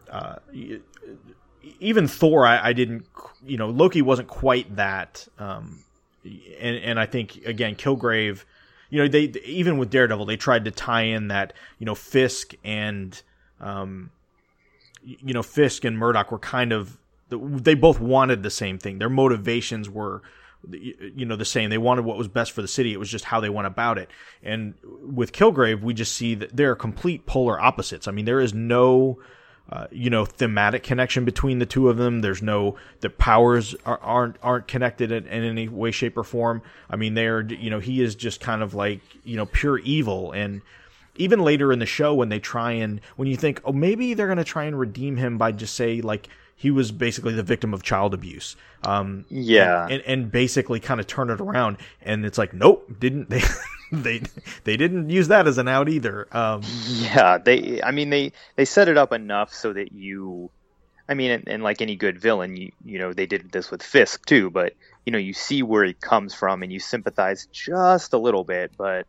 uh, 0.09 0.35
even 1.79 2.07
Thor, 2.07 2.45
I, 2.45 2.69
I 2.69 2.73
didn't, 2.73 3.05
you 3.45 3.57
know, 3.57 3.69
Loki 3.69 4.01
wasn't 4.01 4.27
quite 4.27 4.75
that. 4.75 5.27
Um, 5.39 5.83
and 6.59 6.77
and 6.77 6.99
I 6.99 7.05
think 7.05 7.45
again, 7.45 7.75
Kilgrave, 7.75 8.43
you 8.89 9.01
know, 9.01 9.07
they 9.07 9.23
even 9.45 9.77
with 9.77 9.89
Daredevil, 9.89 10.25
they 10.25 10.37
tried 10.37 10.65
to 10.65 10.71
tie 10.71 11.03
in 11.03 11.27
that 11.27 11.53
you 11.79 11.85
know 11.85 11.95
Fisk 11.95 12.53
and 12.63 13.21
um, 13.59 14.11
you 15.03 15.33
know 15.33 15.43
Fisk 15.43 15.85
and 15.85 15.97
Murdock 15.97 16.31
were 16.31 16.39
kind 16.39 16.71
of 16.71 16.97
they 17.29 17.73
both 17.73 17.99
wanted 17.99 18.43
the 18.43 18.49
same 18.49 18.77
thing. 18.77 18.99
Their 18.99 19.09
motivations 19.09 19.89
were 19.89 20.21
you 20.69 21.25
know 21.25 21.35
the 21.35 21.45
same. 21.45 21.69
They 21.69 21.77
wanted 21.77 22.05
what 22.05 22.17
was 22.17 22.27
best 22.27 22.51
for 22.51 22.61
the 22.61 22.67
city. 22.67 22.93
It 22.93 22.99
was 22.99 23.09
just 23.09 23.25
how 23.25 23.39
they 23.39 23.49
went 23.49 23.67
about 23.67 23.97
it. 23.97 24.09
And 24.43 24.75
with 24.83 25.31
Kilgrave, 25.31 25.81
we 25.81 25.93
just 25.93 26.13
see 26.13 26.35
that 26.35 26.55
they're 26.55 26.75
complete 26.75 27.25
polar 27.25 27.59
opposites. 27.59 28.07
I 28.07 28.11
mean, 28.11 28.25
there 28.25 28.39
is 28.39 28.53
no 28.53 29.19
uh, 29.69 29.87
you 29.91 30.09
know 30.09 30.25
thematic 30.25 30.83
connection 30.83 31.25
between 31.25 31.59
the 31.59 31.65
two 31.65 31.89
of 31.89 31.97
them. 31.97 32.21
There's 32.21 32.41
no 32.41 32.75
the 33.01 33.09
powers 33.09 33.75
are, 33.85 33.99
aren't 33.99 34.37
aren't 34.43 34.67
connected 34.67 35.11
in, 35.11 35.25
in 35.27 35.43
any 35.43 35.67
way, 35.67 35.91
shape, 35.91 36.17
or 36.17 36.23
form. 36.23 36.61
I 36.89 36.95
mean, 36.95 37.13
they're 37.13 37.41
you 37.41 37.69
know 37.69 37.79
he 37.79 38.01
is 38.01 38.15
just 38.15 38.41
kind 38.41 38.61
of 38.61 38.73
like 38.73 39.01
you 39.23 39.35
know 39.35 39.45
pure 39.45 39.79
evil 39.79 40.31
and. 40.31 40.61
Even 41.17 41.39
later 41.39 41.71
in 41.71 41.79
the 41.79 41.85
show, 41.85 42.13
when 42.13 42.27
they 42.27 42.41
try 42.41 42.73
and 42.73 42.99
when 43.15 43.29
you 43.29 43.37
think, 43.37 43.61
oh, 43.63 43.71
maybe 43.71 44.13
they're 44.13 44.27
gonna 44.27 44.43
try 44.43 44.65
and 44.65 44.77
redeem 44.77 45.15
him 45.15 45.37
by 45.37 45.53
just 45.53 45.73
say 45.73 46.01
like 46.01 46.27
he 46.55 46.71
was 46.71 46.91
basically 46.91 47.33
the 47.33 47.43
victim 47.43 47.73
of 47.73 47.83
child 47.83 48.13
abuse. 48.13 48.55
Um, 48.83 49.25
Yeah. 49.29 49.87
and, 49.89 50.01
and 50.05 50.31
basically 50.31 50.79
kind 50.79 50.99
of 50.99 51.07
turn 51.07 51.29
it 51.29 51.41
around. 51.41 51.77
And 52.01 52.25
it's 52.25 52.37
like, 52.37 52.53
nope, 52.53 52.89
didn't 52.99 53.29
they? 53.29 53.41
they 53.91 54.21
they 54.63 54.77
didn't 54.77 55.09
use 55.09 55.27
that 55.27 55.47
as 55.47 55.57
an 55.57 55.67
out 55.67 55.87
either. 55.89 56.27
Um, 56.35 56.61
Yeah, 56.87 57.37
they. 57.37 57.81
I 57.83 57.91
mean, 57.91 58.09
they 58.09 58.31
they 58.55 58.65
set 58.65 58.87
it 58.87 58.97
up 58.97 59.13
enough 59.13 59.53
so 59.53 59.73
that 59.73 59.91
you. 59.91 60.49
I 61.07 61.13
mean, 61.13 61.29
and, 61.31 61.47
and 61.47 61.63
like 61.63 61.81
any 61.83 61.95
good 61.95 62.19
villain, 62.19 62.57
you 62.57 62.71
you 62.83 62.97
know 62.97 63.13
they 63.13 63.27
did 63.27 63.51
this 63.51 63.69
with 63.69 63.83
Fisk 63.83 64.25
too, 64.25 64.49
but 64.49 64.73
you 65.05 65.11
know 65.11 65.19
you 65.19 65.33
see 65.33 65.61
where 65.61 65.83
he 65.85 65.93
comes 65.93 66.33
from 66.33 66.63
and 66.63 66.73
you 66.73 66.79
sympathize 66.79 67.47
just 67.51 68.13
a 68.13 68.17
little 68.17 68.43
bit, 68.43 68.71
but 68.75 69.05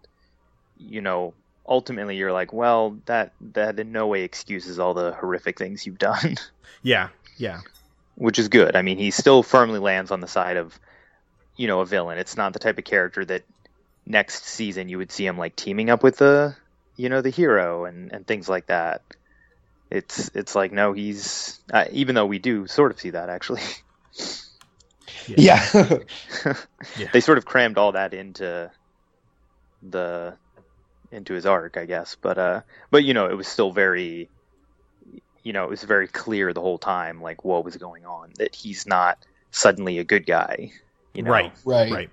you 0.78 1.00
know 1.00 1.32
ultimately 1.66 2.16
you're 2.16 2.32
like, 2.32 2.52
well, 2.52 2.98
that 3.06 3.32
that 3.54 3.80
in 3.80 3.92
no 3.92 4.06
way 4.06 4.22
excuses 4.24 4.78
all 4.78 4.92
the 4.92 5.12
horrific 5.12 5.58
things 5.58 5.86
you've 5.86 5.98
done, 5.98 6.36
yeah, 6.82 7.08
yeah, 7.36 7.60
which 8.14 8.38
is 8.38 8.48
good. 8.48 8.76
I 8.76 8.82
mean, 8.82 8.98
he 8.98 9.10
still 9.10 9.42
firmly 9.42 9.78
lands 9.78 10.10
on 10.10 10.20
the 10.20 10.28
side 10.28 10.56
of 10.56 10.78
you 11.56 11.66
know 11.66 11.80
a 11.80 11.86
villain. 11.86 12.18
It's 12.18 12.36
not 12.36 12.52
the 12.52 12.58
type 12.58 12.78
of 12.78 12.84
character 12.84 13.24
that 13.24 13.44
next 14.06 14.44
season 14.44 14.88
you 14.88 14.98
would 14.98 15.10
see 15.10 15.26
him 15.26 15.36
like 15.36 15.56
teaming 15.56 15.90
up 15.90 16.02
with 16.02 16.18
the 16.18 16.56
you 16.96 17.08
know 17.08 17.20
the 17.20 17.30
hero 17.30 17.84
and 17.84 18.12
and 18.12 18.26
things 18.26 18.48
like 18.48 18.66
that 18.66 19.02
it's 19.90 20.30
it's 20.34 20.54
like 20.54 20.72
no 20.72 20.92
he's 20.92 21.60
uh, 21.72 21.84
even 21.90 22.14
though 22.14 22.26
we 22.26 22.38
do 22.38 22.66
sort 22.66 22.92
of 22.92 23.00
see 23.00 23.10
that 23.10 23.28
actually 23.28 23.62
Yeah. 26.98 27.08
they 27.12 27.20
sort 27.20 27.38
of 27.38 27.44
crammed 27.44 27.78
all 27.78 27.92
that 27.92 28.14
into 28.14 28.70
the 29.82 30.36
into 31.10 31.34
his 31.34 31.46
arc 31.46 31.76
i 31.76 31.84
guess 31.84 32.16
but 32.20 32.38
uh 32.38 32.60
but 32.90 33.04
you 33.04 33.12
know 33.12 33.28
it 33.28 33.36
was 33.36 33.48
still 33.48 33.72
very 33.72 34.30
you 35.46 35.52
know 35.52 35.64
it 35.64 35.70
was 35.70 35.84
very 35.84 36.08
clear 36.08 36.52
the 36.52 36.60
whole 36.60 36.78
time 36.78 37.22
like 37.22 37.44
what 37.44 37.64
was 37.64 37.76
going 37.76 38.04
on 38.04 38.32
that 38.38 38.54
he's 38.54 38.86
not 38.86 39.18
suddenly 39.52 39.98
a 39.98 40.04
good 40.04 40.26
guy 40.26 40.70
you 41.14 41.22
know 41.22 41.30
right, 41.30 41.52
right. 41.64 41.92
right. 41.92 42.10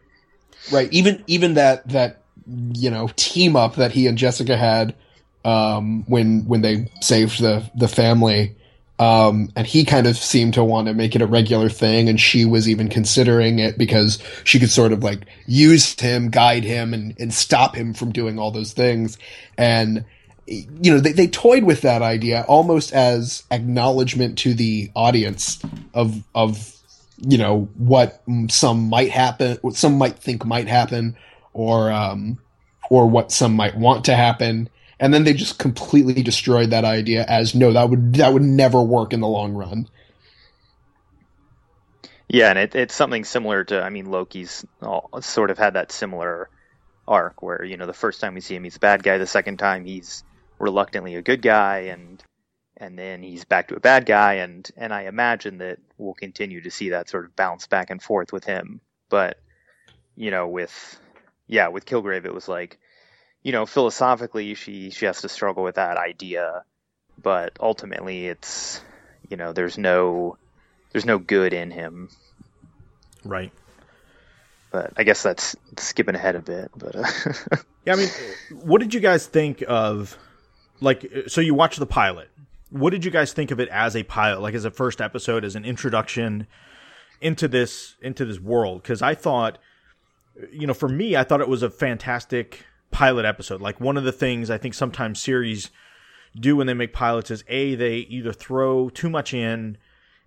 Right. 0.71 0.91
Even 0.93 1.23
even 1.27 1.55
that 1.55 1.87
that 1.89 2.21
you 2.45 2.89
know 2.89 3.09
team 3.15 3.55
up 3.55 3.75
that 3.75 3.91
he 3.91 4.07
and 4.07 4.17
Jessica 4.17 4.55
had 4.55 4.95
um, 5.43 6.03
when 6.07 6.45
when 6.45 6.61
they 6.61 6.89
saved 7.01 7.41
the 7.41 7.69
the 7.75 7.87
family, 7.87 8.55
um, 8.97 9.51
and 9.55 9.67
he 9.67 9.83
kind 9.83 10.07
of 10.07 10.15
seemed 10.15 10.53
to 10.53 10.63
want 10.63 10.87
to 10.87 10.93
make 10.93 11.15
it 11.15 11.21
a 11.21 11.27
regular 11.27 11.69
thing, 11.69 12.07
and 12.07 12.19
she 12.19 12.45
was 12.45 12.69
even 12.69 12.87
considering 12.87 13.59
it 13.59 13.77
because 13.77 14.19
she 14.45 14.59
could 14.59 14.69
sort 14.69 14.93
of 14.93 15.03
like 15.03 15.25
use 15.45 15.99
him, 15.99 16.29
guide 16.29 16.63
him, 16.63 16.93
and 16.93 17.13
and 17.19 17.33
stop 17.33 17.75
him 17.75 17.93
from 17.93 18.11
doing 18.13 18.39
all 18.39 18.51
those 18.51 18.71
things, 18.71 19.17
and 19.57 20.05
you 20.47 20.91
know 20.91 20.99
they, 20.99 21.11
they 21.11 21.27
toyed 21.27 21.63
with 21.63 21.81
that 21.81 22.01
idea 22.01 22.43
almost 22.47 22.93
as 22.93 23.43
acknowledgement 23.51 24.37
to 24.37 24.53
the 24.53 24.91
audience 24.95 25.59
of 25.93 26.23
of 26.35 26.75
you 27.17 27.37
know 27.37 27.69
what 27.77 28.21
some 28.49 28.89
might 28.89 29.09
happen 29.09 29.57
what 29.61 29.75
some 29.75 29.97
might 29.97 30.19
think 30.19 30.45
might 30.45 30.67
happen 30.67 31.15
or 31.53 31.91
um 31.91 32.37
or 32.89 33.09
what 33.09 33.31
some 33.31 33.55
might 33.55 33.77
want 33.77 34.05
to 34.05 34.15
happen 34.15 34.69
and 34.99 35.13
then 35.13 35.23
they 35.23 35.33
just 35.33 35.59
completely 35.59 36.21
destroyed 36.21 36.71
that 36.71 36.85
idea 36.85 37.23
as 37.27 37.55
no 37.55 37.71
that 37.71 37.89
would 37.89 38.15
that 38.15 38.33
would 38.33 38.41
never 38.41 38.81
work 38.81 39.13
in 39.13 39.21
the 39.21 39.27
long 39.27 39.53
run 39.53 39.87
Yeah, 42.27 42.49
and 42.49 42.59
it, 42.59 42.75
it's 42.75 42.95
something 42.95 43.23
similar 43.25 43.63
to, 43.65 43.81
I 43.81 43.89
mean, 43.89 44.07
Loki's 44.07 44.65
all, 44.81 45.09
sort 45.21 45.51
of 45.51 45.57
had 45.57 45.75
that 45.75 45.91
similar 45.91 46.49
arc 47.07 47.43
where, 47.43 47.63
you 47.63 47.77
know, 47.77 47.85
the 47.85 47.93
first 47.93 48.21
time 48.21 48.33
we 48.33 48.41
see 48.41 48.55
him, 48.55 48.63
he's 48.63 48.77
a 48.77 48.79
bad 48.79 49.03
guy. 49.03 49.17
The 49.19 49.27
second 49.27 49.57
time, 49.57 49.85
he's 49.85 50.23
reluctantly 50.63 51.15
a 51.15 51.21
good 51.21 51.41
guy, 51.41 51.79
and 51.79 52.23
and 52.77 52.97
then 52.97 53.21
he's 53.23 53.45
back 53.45 53.67
to 53.67 53.75
a 53.75 53.79
bad 53.79 54.05
guy. 54.05 54.35
And 54.35 54.69
and 54.77 54.93
I 54.93 55.03
imagine 55.03 55.59
that 55.59 55.79
we'll 55.97 56.13
continue 56.13 56.61
to 56.61 56.71
see 56.71 56.89
that 56.89 57.09
sort 57.09 57.25
of 57.25 57.35
bounce 57.35 57.67
back 57.67 57.89
and 57.89 58.01
forth 58.01 58.33
with 58.33 58.43
him. 58.45 58.81
But 59.09 59.37
you 60.15 60.31
know, 60.31 60.47
with 60.47 60.99
yeah, 61.47 61.67
with 61.69 61.85
Kilgrave, 61.85 62.25
it 62.25 62.33
was 62.33 62.47
like, 62.47 62.79
you 63.43 63.51
know, 63.51 63.65
philosophically, 63.65 64.55
she 64.55 64.89
she 64.89 65.05
has 65.05 65.21
to 65.21 65.29
struggle 65.29 65.63
with 65.63 65.75
that 65.75 65.97
idea, 65.97 66.63
but 67.21 67.57
ultimately, 67.59 68.27
it's 68.27 68.81
you 69.29 69.37
know, 69.37 69.53
there's 69.53 69.77
no 69.77 70.37
there's 70.91 71.05
no 71.05 71.17
good 71.17 71.53
in 71.53 71.71
him 71.71 72.09
right. 73.25 73.51
but 74.71 74.93
I 74.97 75.03
guess 75.03 75.23
that's 75.23 75.55
skipping 75.77 76.15
ahead 76.15 76.35
a 76.35 76.39
bit. 76.41 76.71
But 76.75 76.95
uh, 76.95 77.57
Yeah, 77.85 77.93
I 77.93 77.95
mean, 77.97 78.09
what 78.63 78.79
did 78.79 78.93
you 78.93 78.99
guys 78.99 79.27
think 79.27 79.63
of? 79.67 80.17
Like, 80.81 81.05
so 81.27 81.41
you 81.41 81.53
watch 81.53 81.77
the 81.77 81.85
pilot. 81.85 82.29
What 82.69 82.89
did 82.89 83.05
you 83.05 83.11
guys 83.11 83.33
think 83.33 83.51
of 83.51 83.59
it 83.59 83.69
as 83.69 83.95
a 83.95 84.03
pilot, 84.03 84.41
like 84.41 84.55
as 84.55 84.65
a 84.65 84.71
first 84.71 84.99
episode, 84.99 85.45
as 85.45 85.55
an 85.55 85.63
introduction 85.63 86.47
into 87.21 87.47
this 87.47 87.95
into 88.01 88.25
this 88.25 88.39
world? 88.39 88.81
Because 88.81 89.01
I 89.01 89.15
thought, 89.15 89.59
you 90.51 90.65
know, 90.65 90.73
for 90.73 90.89
me, 90.89 91.15
I 91.15 91.23
thought 91.23 91.41
it 91.41 91.47
was 91.47 91.63
a 91.63 91.69
fantastic 91.69 92.65
pilot 92.91 93.25
episode. 93.25 93.61
Like 93.61 93.79
one 93.79 93.97
of 93.97 94.03
the 94.03 94.11
things 94.11 94.49
I 94.49 94.57
think 94.57 94.73
sometimes 94.73 95.21
series 95.21 95.69
do 96.35 96.55
when 96.55 96.67
they 96.67 96.73
make 96.73 96.93
pilots 96.93 97.29
is 97.29 97.43
a 97.47 97.75
they 97.75 97.97
either 97.97 98.33
throw 98.33 98.89
too 98.89 99.09
much 99.09 99.33
in 99.33 99.77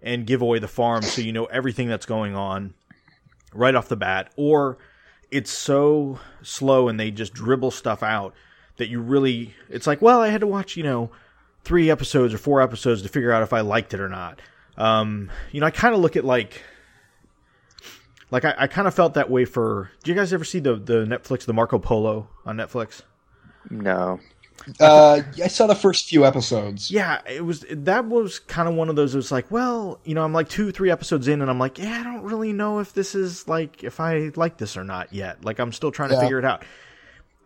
and 0.01 0.27
give 0.27 0.41
away 0.43 0.59
the 0.59 0.69
farm, 0.69 1.03
so 1.03 1.21
you 1.23 1.33
know 1.33 1.47
everything 1.47 1.89
that's 1.89 2.07
going 2.07 2.37
on 2.37 2.75
right 3.53 3.75
off 3.75 3.89
the 3.89 3.97
bat, 3.97 4.33
or 4.37 4.79
it's 5.31 5.51
so 5.51 6.21
slow 6.43 6.89
and 6.89 7.01
they 7.01 7.11
just 7.11 7.35
dribble 7.35 7.73
stuff 7.73 8.03
out 8.03 8.35
that 8.79 8.89
you 8.89 9.01
really 9.01 9.55
it's 9.69 9.87
like 9.87 10.03
well 10.03 10.21
i 10.21 10.29
had 10.29 10.41
to 10.41 10.47
watch 10.47 10.77
you 10.77 10.83
know 10.83 11.11
three 11.65 11.91
episodes 11.91 12.33
or 12.35 12.39
four 12.39 12.61
episodes 12.63 13.03
to 13.03 13.09
figure 13.09 13.33
out 13.33 13.43
if 13.43 13.53
i 13.53 13.61
liked 13.61 13.93
it 13.95 14.01
or 14.01 14.09
not. 14.09 14.41
Um 14.77 15.31
you 15.53 15.61
know 15.61 15.67
i 15.67 15.71
kind 15.71 15.95
of 15.95 16.01
look 16.01 16.17
at 16.17 16.25
like 16.25 16.63
like 18.31 18.45
i, 18.45 18.55
I 18.59 18.67
kind 18.67 18.87
of 18.89 18.95
felt 18.95 19.15
that 19.15 19.31
way 19.31 19.45
for 19.45 19.91
do 20.03 20.11
you 20.11 20.17
guys 20.17 20.33
ever 20.33 20.45
see 20.45 20.59
the 20.61 20.77
the 20.77 21.05
netflix 21.07 21.45
the 21.45 21.53
marco 21.55 21.79
polo 21.79 22.29
on 22.45 22.57
netflix? 22.57 23.03
No, 23.71 24.21
uh 24.81 25.23
i 25.43 25.49
saw 25.49 25.67
the 25.67 25.75
first 25.75 26.09
few 26.09 26.25
episodes. 26.25 26.91
Yeah 26.91 27.21
it 27.29 27.45
was 27.45 27.65
that 27.71 28.05
was 28.07 28.39
kind 28.39 28.69
of 28.69 28.75
one 28.75 28.89
of 28.89 28.97
those 28.97 29.15
it 29.15 29.19
was 29.19 29.33
like 29.33 29.51
well 29.51 29.99
you 30.05 30.15
know 30.15 30.23
i'm 30.25 30.33
like 30.33 30.49
two 30.49 30.71
three 30.73 30.91
episodes 30.91 31.27
in 31.29 31.41
and 31.43 31.51
i'm 31.51 31.59
like 31.59 31.79
yeah 31.79 32.01
i 32.01 32.05
don't 32.05 32.23
really 32.23 32.53
know 32.53 32.79
if 32.81 32.93
this 32.93 33.15
is 33.15 33.47
like 33.49 33.83
if 33.85 33.99
i 34.01 34.31
like 34.37 34.57
this 34.59 34.77
or 34.77 34.85
not 34.85 35.13
yet. 35.13 35.45
Like 35.45 35.59
i'm 35.59 35.73
still 35.73 35.91
trying 35.91 36.11
to 36.11 36.15
Yeah. 36.17 36.21
figure 36.21 36.39
it 36.39 36.45
out 36.45 36.65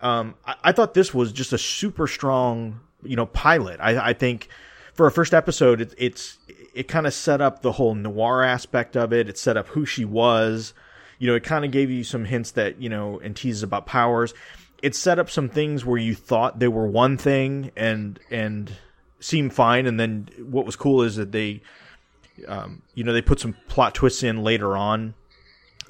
um 0.02 0.34
I, 0.46 0.54
I 0.64 0.72
thought 0.72 0.94
this 0.94 1.12
was 1.14 1.32
just 1.32 1.52
a 1.52 1.58
super 1.58 2.06
strong 2.06 2.80
you 3.02 3.16
know 3.16 3.26
pilot. 3.26 3.80
I 3.80 4.10
i 4.10 4.12
think 4.12 4.48
for 4.94 5.06
a 5.06 5.12
first 5.12 5.34
episode 5.34 5.80
it, 5.80 5.94
it's 5.98 6.38
it 6.74 6.88
kind 6.88 7.06
of 7.06 7.14
set 7.14 7.40
up 7.40 7.62
the 7.62 7.72
whole 7.72 7.94
noir 7.94 8.42
aspect 8.42 8.96
of 8.96 9.12
it. 9.12 9.28
It 9.28 9.38
set 9.38 9.56
up 9.56 9.68
who 9.68 9.84
she 9.84 10.04
was. 10.04 10.72
You 11.18 11.28
know 11.28 11.34
it 11.34 11.44
kind 11.44 11.64
of 11.64 11.70
gave 11.70 11.90
you 11.90 12.04
some 12.04 12.24
hints 12.24 12.52
that 12.52 12.80
you 12.80 12.88
know 12.88 13.18
and 13.20 13.36
teases 13.36 13.62
about 13.62 13.86
powers. 13.86 14.34
It 14.82 14.94
set 14.94 15.18
up 15.18 15.28
some 15.28 15.48
things 15.48 15.84
where 15.84 15.98
you 15.98 16.14
thought 16.14 16.58
they 16.58 16.68
were 16.68 16.86
one 16.86 17.16
thing 17.16 17.70
and 17.76 18.18
and 18.30 18.72
seemed 19.20 19.52
fine. 19.54 19.86
And 19.86 20.00
then 20.00 20.28
what 20.38 20.64
was 20.64 20.76
cool 20.76 21.02
is 21.02 21.16
that 21.16 21.32
they 21.32 21.60
um, 22.48 22.82
you 22.94 23.04
know 23.04 23.12
they 23.12 23.22
put 23.22 23.40
some 23.40 23.54
plot 23.68 23.94
twists 23.94 24.22
in 24.22 24.42
later 24.42 24.76
on 24.76 25.14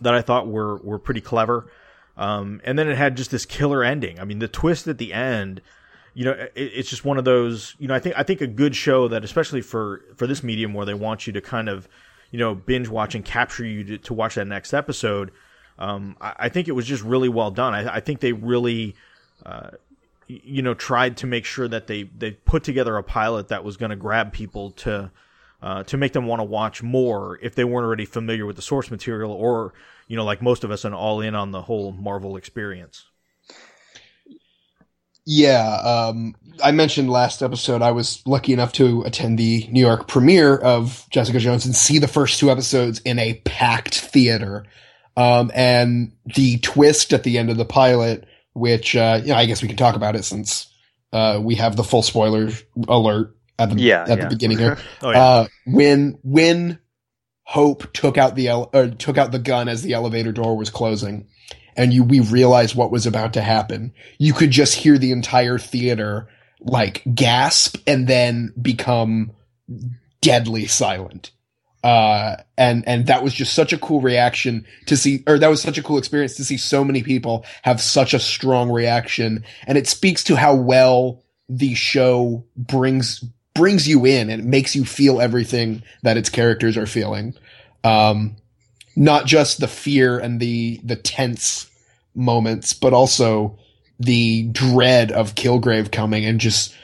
that 0.01 0.15
I 0.15 0.23
thought 0.23 0.49
were 0.49 0.77
were 0.79 0.99
pretty 0.99 1.21
clever 1.21 1.71
um, 2.21 2.61
and 2.65 2.79
then 2.79 2.89
it 2.89 2.97
had 2.97 3.17
just 3.17 3.33
this 3.33 3.45
killer 3.45 3.83
ending 3.83 4.21
I 4.21 4.25
mean 4.25 4.39
the 4.39 4.49
twist 4.49 4.87
at 4.87 4.99
the 4.99 5.13
end 5.13 5.61
you 6.15 6.25
know 6.25 6.33
it, 6.33 6.53
it's 6.55 6.89
just 6.89 7.05
one 7.05 7.19
of 7.19 7.25
those 7.25 7.75
you 7.79 7.89
know 7.89 7.95
I 7.95 7.99
think 7.99 8.15
I 8.17 8.23
think 8.23 8.41
a 8.41 8.47
good 8.47 8.77
show 8.77 9.09
that 9.09 9.25
especially 9.25 9.63
for 9.63 10.03
for 10.15 10.29
this 10.29 10.45
medium 10.45 10.75
where 10.75 10.87
they 10.87 10.95
want 10.95 11.27
you 11.27 11.33
to 11.33 11.41
kind 11.41 11.69
of 11.69 11.89
you 12.31 12.39
know 12.39 12.55
binge 12.55 12.89
watch 12.89 13.17
and 13.17 13.25
capture 13.25 13.65
you 13.65 13.83
to, 13.85 13.99
to 13.99 14.15
watch 14.15 14.37
that 14.37 14.47
next 14.47 14.73
episode 14.73 15.33
um, 15.81 16.17
I, 16.21 16.35
I 16.39 16.49
think 16.49 16.69
it 16.69 16.73
was 16.73 16.87
just 16.87 17.03
really 17.03 17.29
well 17.29 17.51
done. 17.51 17.75
I, 17.75 17.97
I 17.97 18.01
think 18.01 18.21
they 18.21 18.33
really, 18.33 18.95
uh, 19.45 19.71
you 20.29 20.63
know, 20.63 20.75
tried 20.75 21.17
to 21.19 21.27
make 21.27 21.45
sure 21.45 21.67
that 21.67 21.89
they 21.89 22.05
they 22.05 22.33
put 22.33 22.63
together 22.63 22.97
a 22.97 23.03
pilot 23.03 23.49
that 23.49 23.65
was 23.65 23.77
going 23.77 23.91
to 23.91 23.97
grab 23.97 24.33
people 24.33 24.71
to 24.73 25.11
uh, 25.63 25.83
to 25.85 25.97
make 25.97 26.13
them 26.13 26.27
want 26.27 26.41
to 26.41 26.45
watch 26.45 26.83
more 26.83 27.39
if 27.43 27.55
they 27.55 27.65
weren't 27.65 27.87
already 27.87 28.05
familiar 28.05 28.47
with 28.47 28.57
the 28.57 28.63
source 28.63 28.91
material 28.91 29.33
or 29.33 29.73
you 30.11 30.17
know, 30.17 30.25
like 30.25 30.43
most 30.43 30.65
of 30.65 30.73
us, 30.73 30.85
and 30.85 30.93
all 30.93 31.21
in 31.21 31.37
on 31.37 31.53
the 31.53 31.63
whole 31.63 31.93
Marvel 31.93 32.37
experience. 32.37 33.05
Yeah, 35.25 35.77
um, 35.85 36.35
I 36.65 36.73
mentioned 36.73 37.09
last 37.09 37.43
episode 37.43 37.81
I 37.81 37.93
was 37.93 38.21
lucky 38.27 38.53
enough 38.53 38.73
to 38.73 39.03
attend 39.03 39.39
the 39.39 39.69
New 39.71 39.81
York 39.81 40.09
premiere 40.09 40.57
of 40.57 41.07
Jessica 41.11 41.39
Jones 41.39 41.65
and 41.65 41.77
see 41.77 42.01
the 42.01 42.09
first 42.09 42.41
two 42.41 42.51
episodes 42.51 42.99
in 43.01 43.21
a 43.21 43.35
packed 43.45 44.01
theater. 44.01 44.65
Um, 45.17 45.53
and 45.55 46.13
the 46.35 46.59
twist 46.59 47.13
at 47.13 47.23
the 47.23 47.39
end 47.39 47.49
of 47.49 47.57
the 47.57 47.65
pilot, 47.65 48.27
which 48.55 48.97
uh, 48.97 49.21
you 49.23 49.29
know, 49.29 49.37
I 49.37 49.47
guess 49.47 49.63
we 49.63 49.69
can 49.69 49.77
talk 49.77 49.95
about 49.95 50.17
it 50.17 50.25
since 50.25 50.73
uh, 51.13 51.39
we 51.41 51.55
have 51.55 51.77
the 51.77 51.85
full 51.85 52.03
spoiler 52.03 52.51
alert 52.89 53.37
at 53.61 53.71
the 53.71 53.81
Yeah, 53.81 54.03
at 54.03 54.09
yeah. 54.09 54.17
the 54.17 54.27
beginning 54.27 54.59
here. 54.59 54.77
Oh 55.03 55.11
yeah, 55.13 55.23
Uh, 55.23 55.47
when 55.67 56.19
when 56.25 56.81
Hope 57.51 57.93
took 57.93 58.17
out 58.17 58.37
the 58.37 58.47
ele- 58.47 58.71
or 58.73 58.91
took 58.91 59.19
out 59.19 59.33
the 59.33 59.41
gun 59.41 59.69
as 59.69 59.83
the 59.83 59.93
elevator 59.93 60.31
door 60.31 60.57
was 60.57 60.71
closing, 60.71 61.27
and 61.77 61.93
you 61.93 62.05
we 62.05 62.21
realized 62.21 62.77
what 62.77 62.93
was 62.93 63.07
about 63.07 63.33
to 63.33 63.41
happen, 63.41 63.93
you 64.19 64.33
could 64.33 64.53
just 64.53 64.75
hear 64.75 64.99
the 64.99 65.11
entire 65.11 65.59
theater 65.59 66.29
like 66.61 67.03
gasp 67.13 67.77
and 67.89 68.07
then 68.07 68.53
become 68.61 69.33
deadly 70.21 70.67
silent. 70.67 71.33
Uh, 71.83 72.37
and, 72.57 72.87
and 72.87 73.07
that 73.07 73.25
was 73.25 73.35
just 73.35 73.55
such 73.55 73.73
a 73.73 73.79
cool 73.79 74.01
reaction 74.01 74.65
to 74.87 74.97
see, 74.97 75.25
or 75.27 75.39
that 75.39 75.49
was 75.49 75.61
such 75.61 75.79
a 75.79 75.83
cool 75.83 75.99
experience 75.99 76.37
to 76.37 76.45
see 76.45 76.59
so 76.59 76.85
many 76.85 77.03
people 77.03 77.45
have 77.63 77.81
such 77.81 78.15
a 78.15 78.21
strong 78.21 78.71
reaction. 78.71 79.45
And 79.67 79.77
it 79.77 79.89
speaks 79.89 80.23
to 80.25 80.37
how 80.37 80.55
well 80.55 81.25
the 81.49 81.75
show 81.75 82.45
brings, 82.55 83.25
brings 83.55 83.89
you 83.89 84.05
in 84.07 84.31
and 84.31 84.41
it 84.41 84.47
makes 84.47 84.75
you 84.75 84.85
feel 84.85 85.21
everything 85.21 85.83
that 86.03 86.17
its 86.17 86.29
characters 86.29 86.77
are 86.77 86.87
feeling. 86.87 87.35
Um, 87.85 88.37
not 88.97 89.27
just 89.27 89.61
the 89.61 89.69
fear 89.69 90.19
and 90.19 90.41
the, 90.41 90.81
the 90.85 90.97
tense 90.97 91.71
moments, 92.15 92.73
but 92.73 92.93
also 92.93 93.59
the 93.99 94.45
dread 94.45 95.13
of 95.13 95.35
Kilgrave 95.35 95.93
coming 95.93 96.25
and 96.25 96.41
just 96.41 96.75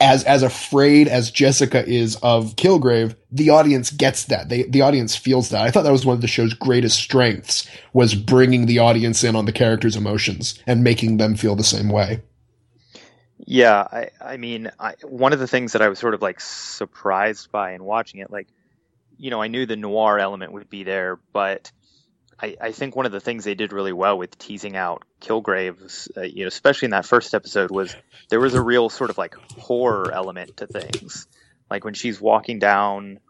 as 0.00 0.24
as 0.24 0.42
afraid 0.42 1.08
as 1.08 1.30
Jessica 1.30 1.86
is 1.86 2.16
of 2.16 2.56
Kilgrave, 2.56 3.14
the 3.30 3.50
audience 3.50 3.90
gets 3.90 4.24
that. 4.24 4.48
They 4.48 4.64
the 4.64 4.82
audience 4.82 5.16
feels 5.16 5.50
that. 5.50 5.62
I 5.62 5.70
thought 5.70 5.82
that 5.82 5.92
was 5.92 6.06
one 6.06 6.16
of 6.16 6.20
the 6.20 6.26
show's 6.26 6.54
greatest 6.54 6.98
strengths 6.98 7.68
was 7.92 8.14
bringing 8.14 8.66
the 8.66 8.78
audience 8.78 9.22
in 9.24 9.36
on 9.36 9.44
the 9.44 9.52
characters' 9.52 9.96
emotions 9.96 10.58
and 10.66 10.84
making 10.84 11.18
them 11.18 11.36
feel 11.36 11.56
the 11.56 11.64
same 11.64 11.88
way. 11.88 12.22
Yeah, 13.46 13.86
I 13.90 14.10
I 14.20 14.36
mean, 14.38 14.70
I, 14.78 14.94
one 15.02 15.32
of 15.32 15.38
the 15.38 15.46
things 15.46 15.72
that 15.72 15.82
I 15.82 15.88
was 15.88 15.98
sort 15.98 16.14
of 16.14 16.22
like 16.22 16.40
surprised 16.40 17.52
by 17.52 17.74
in 17.74 17.84
watching 17.84 18.20
it, 18.20 18.30
like, 18.30 18.48
you 19.18 19.30
know, 19.30 19.40
I 19.42 19.48
knew 19.48 19.66
the 19.66 19.76
noir 19.76 20.18
element 20.18 20.52
would 20.52 20.70
be 20.70 20.82
there, 20.82 21.18
but 21.32 21.70
I, 22.40 22.56
I 22.60 22.72
think 22.72 22.96
one 22.96 23.06
of 23.06 23.12
the 23.12 23.20
things 23.20 23.44
they 23.44 23.54
did 23.54 23.72
really 23.72 23.92
well 23.92 24.16
with 24.18 24.38
teasing 24.38 24.76
out 24.76 25.04
Kilgraves, 25.20 26.08
uh, 26.16 26.22
you 26.22 26.44
know, 26.44 26.48
especially 26.48 26.86
in 26.86 26.90
that 26.92 27.04
first 27.04 27.34
episode, 27.34 27.70
was 27.70 27.94
there 28.30 28.40
was 28.40 28.54
a 28.54 28.62
real 28.62 28.88
sort 28.88 29.10
of 29.10 29.18
like 29.18 29.34
horror 29.34 30.10
element 30.10 30.56
to 30.58 30.66
things. 30.66 31.26
Like 31.70 31.84
when 31.84 31.94
she's 31.94 32.20
walking 32.20 32.58
down 32.58 33.20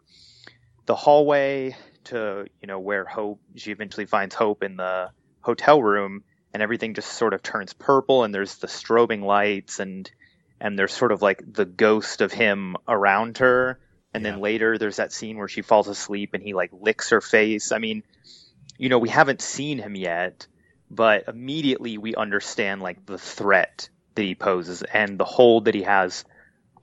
the 0.85 0.95
hallway 0.95 1.75
to, 2.05 2.45
you 2.61 2.67
know, 2.67 2.79
where 2.79 3.05
Hope, 3.05 3.41
she 3.55 3.71
eventually 3.71 4.05
finds 4.05 4.33
Hope 4.33 4.63
in 4.63 4.77
the 4.77 5.11
hotel 5.41 5.81
room, 5.81 6.23
and 6.55 6.63
everything 6.63 6.93
just 6.93 7.11
sort 7.11 7.33
of 7.33 7.43
turns 7.43 7.73
purple, 7.73 8.23
and 8.23 8.33
there's 8.33 8.55
the 8.55 8.67
strobing 8.67 9.21
lights, 9.21 9.81
and 9.81 10.09
and 10.61 10.79
there's 10.79 10.93
sort 10.93 11.11
of 11.11 11.21
like 11.21 11.43
the 11.45 11.65
ghost 11.65 12.21
of 12.21 12.31
him 12.31 12.77
around 12.87 13.39
her. 13.39 13.77
And 14.13 14.23
yeah. 14.23 14.31
then 14.31 14.39
later, 14.39 14.77
there's 14.77 14.95
that 14.95 15.11
scene 15.11 15.37
where 15.37 15.49
she 15.49 15.61
falls 15.61 15.89
asleep 15.89 16.33
and 16.33 16.41
he 16.41 16.53
like 16.53 16.71
licks 16.71 17.09
her 17.09 17.19
face. 17.19 17.73
I 17.73 17.79
mean, 17.79 18.03
you 18.77 18.87
know, 18.87 18.99
we 18.99 19.09
haven't 19.09 19.41
seen 19.41 19.79
him 19.79 19.97
yet, 19.97 20.47
but 20.89 21.25
immediately 21.27 21.97
we 21.97 22.15
understand 22.15 22.81
like 22.81 23.05
the 23.05 23.17
threat 23.17 23.89
that 24.15 24.23
he 24.23 24.33
poses 24.33 24.81
and 24.81 25.17
the 25.17 25.25
hold 25.25 25.65
that 25.65 25.75
he 25.75 25.81
has 25.81 26.23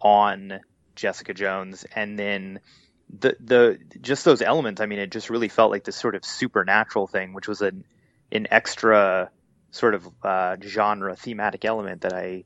on 0.03 0.61
Jessica 0.97 1.33
Jones, 1.33 1.87
and 1.97 2.19
then 2.19 2.61
the 3.09 3.39
the 3.41 3.79
just 4.03 4.27
those 4.27 4.43
elements. 4.43 4.83
I 4.83 4.87
mean, 4.87 4.99
it 4.99 5.11
just 5.11 5.31
really 5.31 5.49
felt 5.49 5.71
like 5.71 5.85
this 5.85 5.97
sort 5.97 6.15
of 6.15 6.27
supernatural 6.27 7.07
thing, 7.07 7.33
which 7.33 7.49
was 7.49 7.63
an 7.63 7.85
an 8.31 8.49
extra 8.51 9.31
sort 9.73 9.95
of 9.95 10.09
uh, 10.23 10.57
genre 10.63 11.17
thematic 11.17 11.65
element 11.65 12.03
that 12.03 12.13
I 12.13 12.45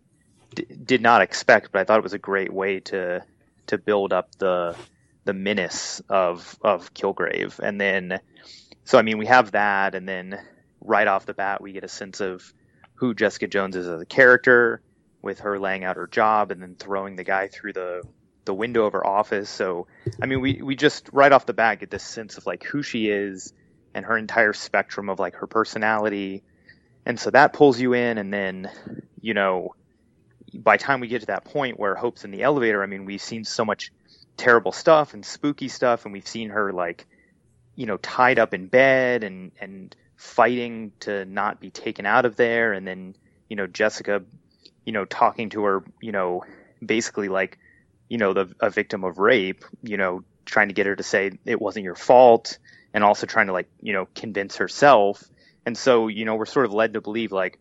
d- 0.55 0.67
did 0.85 1.03
not 1.03 1.21
expect, 1.21 1.73
but 1.73 1.81
I 1.81 1.85
thought 1.85 1.99
it 1.99 2.05
was 2.05 2.15
a 2.15 2.19
great 2.19 2.53
way 2.53 2.81
to 2.81 3.23
to 3.67 3.79
build 3.79 4.13
up 4.15 4.35
the 4.39 4.75
the 5.25 5.35
menace 5.35 6.01
of 6.09 6.57
of 6.63 6.95
Kilgrave, 6.95 7.59
and 7.59 7.79
then 7.79 8.21
so 8.85 8.99
I 8.99 9.03
mean, 9.03 9.19
we 9.19 9.27
have 9.27 9.53
that, 9.53 9.95
and 9.95 10.09
then 10.09 10.41
right 10.81 11.07
off 11.07 11.27
the 11.27 11.35
bat, 11.35 11.61
we 11.61 11.73
get 11.73 11.85
a 11.85 11.89
sense 11.89 12.21
of 12.21 12.55
who 12.95 13.13
Jessica 13.13 13.49
Jones 13.49 13.77
is 13.77 13.87
as 13.87 14.01
a 14.01 14.07
character, 14.07 14.81
with 15.27 15.41
her 15.41 15.59
laying 15.59 15.85
out 15.85 15.97
her 15.97 16.07
job 16.07 16.53
and 16.53 16.63
then 16.63 16.77
throwing 16.79 17.17
the 17.17 17.25
guy 17.25 17.49
through 17.49 17.75
the 17.75 18.03
the 18.45 18.55
window 18.55 18.87
of 18.87 18.93
her 18.93 19.05
office. 19.05 19.51
So 19.51 19.89
I 20.23 20.27
mean, 20.27 20.41
we 20.41 20.63
we 20.63 20.77
just 20.77 21.11
right 21.13 21.33
off 21.33 21.47
the 21.47 21.53
bat 21.53 21.81
get 21.81 21.91
this 21.91 22.05
sense 22.05 22.39
of 22.39 22.47
like 22.47 22.63
who 22.63 22.83
she 22.83 23.09
is 23.09 23.53
and 23.93 24.07
her 24.07 24.17
entire 24.17 24.53
spectrum 24.53 25.11
of 25.11 25.19
like 25.19 25.35
her 25.35 25.49
personality, 25.49 26.45
and 27.07 27.19
so 27.19 27.31
that 27.31 27.55
pulls 27.55 27.81
you 27.81 27.95
in, 27.95 28.19
and 28.19 28.33
then 28.33 28.71
you 29.21 29.35
know. 29.35 29.75
By 30.55 30.79
the 30.79 30.85
time 30.85 31.01
we 31.01 31.09
get 31.09 31.21
to 31.21 31.27
that 31.27 31.45
point 31.45 31.79
where 31.79 31.95
Hope's 31.95 32.25
in 32.25 32.31
the 32.31 32.43
elevator, 32.43 32.83
I 32.83 32.87
mean, 32.87 33.05
we've 33.05 33.21
seen 33.21 33.45
so 33.45 33.65
much 33.65 33.91
terrible 34.39 34.73
stuff 34.73 35.13
and 35.13 35.27
spooky 35.27 35.69
stuff, 35.69 36.05
and 36.05 36.13
we've 36.13 36.27
seen 36.27 36.51
her 36.51 36.73
like 36.73 37.07
you 37.77 37.87
know, 37.87 37.99
tied 37.99 38.39
up 38.39 38.55
in 38.55 38.67
bed 38.67 39.23
and 39.23 39.53
and 39.61 39.95
fighting 40.17 40.93
to 41.01 41.25
not 41.27 41.61
be 41.61 41.71
taken 41.71 42.07
out 42.07 42.25
of 42.25 42.37
there, 42.37 42.73
and 42.73 42.87
then 42.87 43.15
you 43.49 43.57
know 43.57 43.67
Jessica, 43.67 44.23
you 44.85 44.93
know, 44.93 45.05
talking 45.05 45.51
to 45.51 45.63
her, 45.65 45.85
you 46.01 46.13
know, 46.13 46.45
basically 46.85 47.29
like, 47.29 47.59
you 48.09 48.19
know, 48.19 48.33
the 48.33 48.55
a 48.61 48.71
victim 48.71 49.05
of 49.05 49.19
rape, 49.19 49.65
you 49.83 49.97
know, 49.97 50.25
trying 50.47 50.69
to 50.69 50.75
get 50.75 50.87
her 50.87 50.97
to 50.97 51.03
say 51.03 51.33
it 51.45 51.61
wasn't 51.61 51.85
your 51.85 51.95
fault, 51.95 52.59
and 52.95 53.05
also 53.05 53.27
trying 53.27 53.47
to 53.49 53.53
like, 53.53 53.69
you 53.81 53.93
know, 53.93 54.09
convince 54.15 54.57
herself. 54.57 55.23
And 55.67 55.77
so, 55.77 56.09
you 56.09 56.25
know, 56.25 56.37
we're 56.37 56.47
sort 56.47 56.65
of 56.65 56.73
led 56.73 56.95
to 56.95 57.01
believe 57.01 57.33
like, 57.33 57.59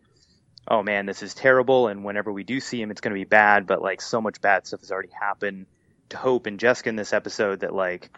oh 0.68 0.82
man, 0.82 1.06
this 1.06 1.22
is 1.22 1.34
terrible, 1.34 1.88
and 1.88 2.04
whenever 2.04 2.32
we 2.32 2.44
do 2.44 2.60
see 2.60 2.80
him, 2.80 2.90
it's 2.90 3.00
going 3.00 3.14
to 3.14 3.18
be 3.18 3.24
bad. 3.24 3.66
But 3.66 3.82
like, 3.82 4.00
so 4.00 4.20
much 4.20 4.40
bad 4.40 4.66
stuff 4.66 4.80
has 4.80 4.90
already 4.90 5.10
happened 5.10 5.66
to 6.10 6.16
Hope 6.16 6.46
and 6.46 6.58
Jessica 6.58 6.88
in 6.88 6.96
this 6.96 7.12
episode 7.12 7.60
that 7.60 7.74
like 7.74 8.10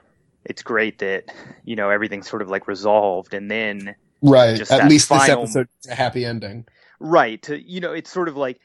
it's 0.45 0.63
great 0.63 0.99
that 0.99 1.25
you 1.65 1.77
know 1.77 1.91
everything's 1.91 2.29
sort 2.29 2.43
of 2.43 2.49
like 2.49 2.69
resolved 2.69 3.35
and 3.35 3.51
then 3.51 3.95
right. 4.23 4.61
at 4.71 4.89
least 4.89 5.09
final, 5.09 5.43
this 5.43 5.57
episode 5.57 5.69
a 5.91 5.95
happy 5.95 6.25
ending. 6.25 6.67
Right. 7.01 7.41
To, 7.43 7.59
you 7.59 7.81
know 7.81 7.93
it's 7.93 8.11
sort 8.11 8.29
of 8.29 8.37
like 8.37 8.61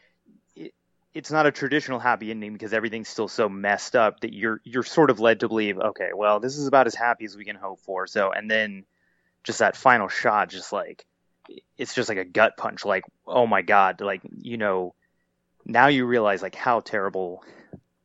it, 0.55 0.73
it's 1.13 1.31
not 1.31 1.45
a 1.45 1.51
traditional 1.51 1.99
happy 1.99 2.31
ending 2.31 2.53
because 2.53 2.73
everything's 2.73 3.09
still 3.09 3.27
so 3.27 3.47
messed 3.47 3.95
up 3.95 4.21
that 4.21 4.33
you're 4.33 4.61
you're 4.63 4.83
sort 4.83 5.09
of 5.09 5.19
led 5.19 5.39
to 5.41 5.47
believe 5.47 5.77
okay 5.77 6.09
well 6.15 6.39
this 6.39 6.57
is 6.57 6.67
about 6.67 6.87
as 6.87 6.95
happy 6.95 7.25
as 7.25 7.35
we 7.35 7.45
can 7.45 7.55
hope 7.55 7.79
for. 7.81 8.07
So 8.07 8.31
and 8.31 8.49
then 8.49 8.85
just 9.43 9.59
that 9.59 9.75
final 9.75 10.07
shot 10.07 10.49
just 10.49 10.71
like 10.71 11.05
it's 11.77 11.93
just 11.93 12.09
like 12.09 12.17
a 12.17 12.25
gut 12.25 12.55
punch 12.57 12.85
like 12.85 13.03
oh 13.27 13.45
my 13.45 13.61
god 13.61 13.99
like 14.01 14.21
you 14.41 14.57
know 14.57 14.93
now 15.65 15.87
you 15.87 16.05
realize 16.05 16.41
like 16.41 16.55
how 16.55 16.79
terrible 16.79 17.43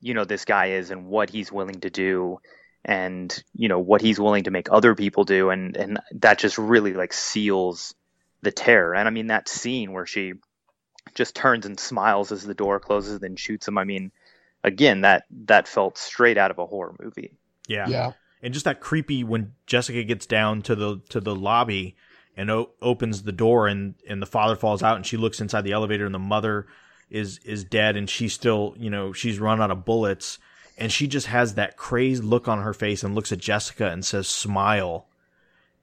you 0.01 0.14
know 0.14 0.24
this 0.24 0.45
guy 0.45 0.66
is 0.66 0.91
and 0.91 1.07
what 1.07 1.30
he's 1.30 1.51
willing 1.51 1.80
to 1.80 1.91
do 1.91 2.39
and 2.84 3.43
you 3.55 3.68
know 3.68 3.78
what 3.78 4.01
he's 4.01 4.20
willing 4.20 4.45
to 4.45 4.51
make 4.51 4.70
other 4.70 4.95
people 4.95 5.24
do. 5.24 5.51
And 5.51 5.76
and 5.76 6.01
that 6.12 6.39
just 6.39 6.59
really 6.59 6.95
like 6.95 7.12
seals 7.12 7.95
the 8.43 8.53
terror. 8.53 8.95
And 8.95 9.07
i 9.09 9.11
mean 9.11 9.28
that 9.28 9.49
scene 9.49 9.93
where 9.93 10.07
she 10.07 10.34
just 11.14 11.34
turns 11.34 11.66
and 11.66 11.78
smiles 11.78 12.32
as 12.32 12.45
the 12.45 12.55
door 12.55 12.78
closes 12.78 13.18
then 13.18 13.34
shoots 13.34 13.66
him 13.66 13.78
i 13.78 13.84
mean 13.84 14.12
again 14.62 15.01
that 15.01 15.24
that 15.47 15.66
felt 15.66 15.97
straight 15.97 16.36
out 16.36 16.51
of 16.51 16.59
a 16.59 16.66
horror 16.66 16.95
movie. 17.01 17.32
Yeah. 17.66 17.89
Yeah. 17.89 18.12
And 18.43 18.53
just 18.53 18.66
that 18.66 18.80
creepy 18.80 19.24
when 19.24 19.55
jessica 19.66 20.05
gets 20.05 20.26
down 20.26 20.62
to 20.62 20.74
the 20.74 21.01
to 21.11 21.20
the 21.20 21.34
lobby 21.34 21.97
and 22.39 22.51
o- 22.51 22.70
opens 22.80 23.24
the 23.24 23.32
door 23.32 23.68
and 23.68 23.97
and 24.09 24.22
the 24.22 24.26
father 24.26 24.57
falls 24.57 24.82
out 24.82 24.97
and 24.97 25.05
she 25.05 25.18
looks 25.18 25.41
inside 25.41 25.62
the 25.62 25.72
elevator 25.72 26.07
and 26.07 26.14
the 26.14 26.18
mother 26.18 26.66
is 27.11 27.39
is 27.45 27.64
dead 27.64 27.97
and 27.97 28.09
she's 28.09 28.32
still 28.32 28.74
you 28.78 28.89
know 28.89 29.12
she's 29.12 29.39
run 29.39 29.61
out 29.61 29.70
of 29.70 29.84
bullets 29.84 30.39
and 30.78 30.93
she 30.93 31.09
just 31.09 31.26
has 31.26 31.55
that 31.55 31.76
crazed 31.76 32.24
look 32.24 32.49
on 32.49 32.62
her 32.62 32.72
face 32.72 33.03
and 33.03 33.14
looks 33.14 33.32
at 33.32 33.39
Jessica 33.39 33.89
and 33.89 34.05
says, 34.05 34.28
"Smile," 34.28 35.07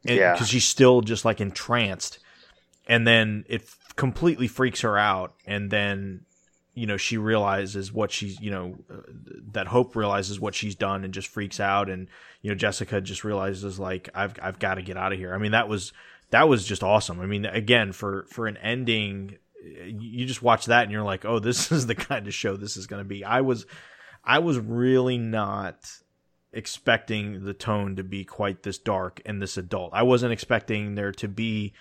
and, 0.06 0.18
yeah, 0.18 0.34
because 0.34 0.48
she's 0.48 0.66
still 0.66 1.02
just 1.02 1.26
like 1.26 1.42
entranced. 1.42 2.20
And 2.88 3.06
then 3.06 3.46
it 3.48 3.64
f- 3.64 3.78
completely 3.96 4.48
freaks 4.48 4.82
her 4.82 4.98
out, 4.98 5.36
and 5.46 5.70
then 5.70 6.22
you 6.74 6.88
know 6.88 6.98
she 6.98 7.18
realizes 7.18 7.92
what 7.92 8.12
she's 8.12 8.40
you 8.40 8.52
know 8.52 8.78
uh, 8.90 9.02
that 9.52 9.68
Hope 9.68 9.96
realizes 9.96 10.40
what 10.40 10.56
she's 10.56 10.76
done 10.76 11.04
and 11.04 11.14
just 11.14 11.28
freaks 11.28 11.60
out, 11.60 11.90
and 11.90 12.08
you 12.42 12.50
know 12.50 12.56
Jessica 12.56 13.02
just 13.02 13.26
realizes 13.26 13.78
like 13.78 14.10
I've 14.16 14.36
I've 14.42 14.60
got 14.60 14.76
to 14.76 14.82
get 14.82 14.98
out 14.98 15.12
of 15.12 15.20
here. 15.20 15.36
I 15.36 15.38
mean 15.38 15.52
that 15.52 15.68
was 15.68 15.92
that 16.32 16.48
was 16.48 16.66
just 16.66 16.84
awesome. 16.84 17.20
I 17.20 17.26
mean 17.26 17.46
again 17.46 17.92
for 17.92 18.26
for 18.30 18.48
an 18.48 18.58
ending 18.58 19.38
you 19.66 20.26
just 20.26 20.44
watch 20.44 20.66
that 20.66 20.84
and 20.84 20.92
you're 20.92 21.04
like, 21.04 21.26
oh, 21.26 21.40
this 21.40 21.72
is 21.72 21.88
the 21.88 21.96
kind 21.96 22.28
of 22.28 22.34
show 22.34 22.56
this 22.56 22.78
is 22.78 22.88
going 22.88 23.02
to 23.02 23.08
be. 23.08 23.24
I 23.24 23.42
was 23.42 23.66
I 24.24 24.40
was 24.40 24.58
really 24.58 25.18
not 25.18 25.90
expecting 26.52 27.44
the 27.44 27.54
tone 27.54 27.98
to 27.98 28.04
be 28.04 28.24
quite 28.24 28.64
this 28.64 28.78
dark 28.78 29.22
and 29.26 29.42
this 29.42 29.58
adult. 29.58 29.92
I 29.94 30.04
wasn't 30.04 30.34
expecting 30.34 30.96
there 30.96 31.12
to 31.14 31.28
be 31.28 31.74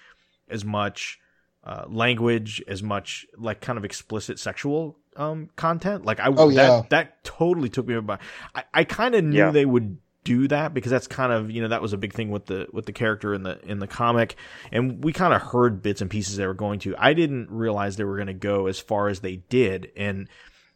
as 0.49 0.65
much 0.65 1.19
uh, 1.63 1.85
language, 1.89 2.63
as 2.69 2.83
much 2.83 3.27
like 3.39 3.61
kind 3.61 3.79
of 3.79 3.85
explicit 3.85 4.39
sexual 4.39 4.99
um, 5.17 5.49
content. 5.57 6.05
Like 6.05 6.21
I, 6.21 6.27
oh, 6.37 6.49
yeah. 6.49 6.67
that 6.67 6.91
that 6.91 7.25
totally 7.25 7.69
took 7.69 7.87
me 7.87 7.99
by. 8.01 8.19
I, 8.55 8.65
I 8.75 8.85
kind 8.85 9.15
of 9.15 9.25
knew 9.25 9.39
yeah. 9.39 9.51
they 9.51 9.65
would 9.65 9.99
do 10.25 10.49
that 10.49 10.75
because 10.75 10.91
that's 10.91 11.07
kind 11.07 11.33
of 11.33 11.51
you 11.51 11.63
know 11.63 11.69
that 11.69 11.83
was 11.83 11.93
a 11.93 11.97
big 11.97 12.13
thing 12.13 12.31
with 12.31 12.47
the 12.47 12.67
with 12.73 12.87
the 12.87 12.93
character 12.93 13.35
in 13.35 13.43
the 13.43 13.61
in 13.65 13.79
the 13.79 13.87
comic, 13.87 14.37
and 14.73 15.05
we 15.05 15.13
kind 15.13 15.33
of 15.35 15.43
heard 15.43 15.83
bits 15.83 16.01
and 16.01 16.11
pieces 16.11 16.37
they 16.37 16.47
were 16.47 16.55
going 16.55 16.81
to. 16.81 16.95
I 16.99 17.13
didn't 17.13 17.51
realize 17.51 17.97
they 17.97 18.05
were 18.05 18.17
going 18.17 18.27
to 18.29 18.35
go 18.35 18.67
as 18.67 18.81
far 18.81 19.09
as 19.09 19.21
they 19.21 19.37
did, 19.37 19.93
and 19.97 20.29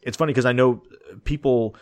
it's 0.03 0.17
funny 0.17 0.33
because 0.33 0.47
I 0.47 0.53
know 0.53 0.83
people 1.25 1.75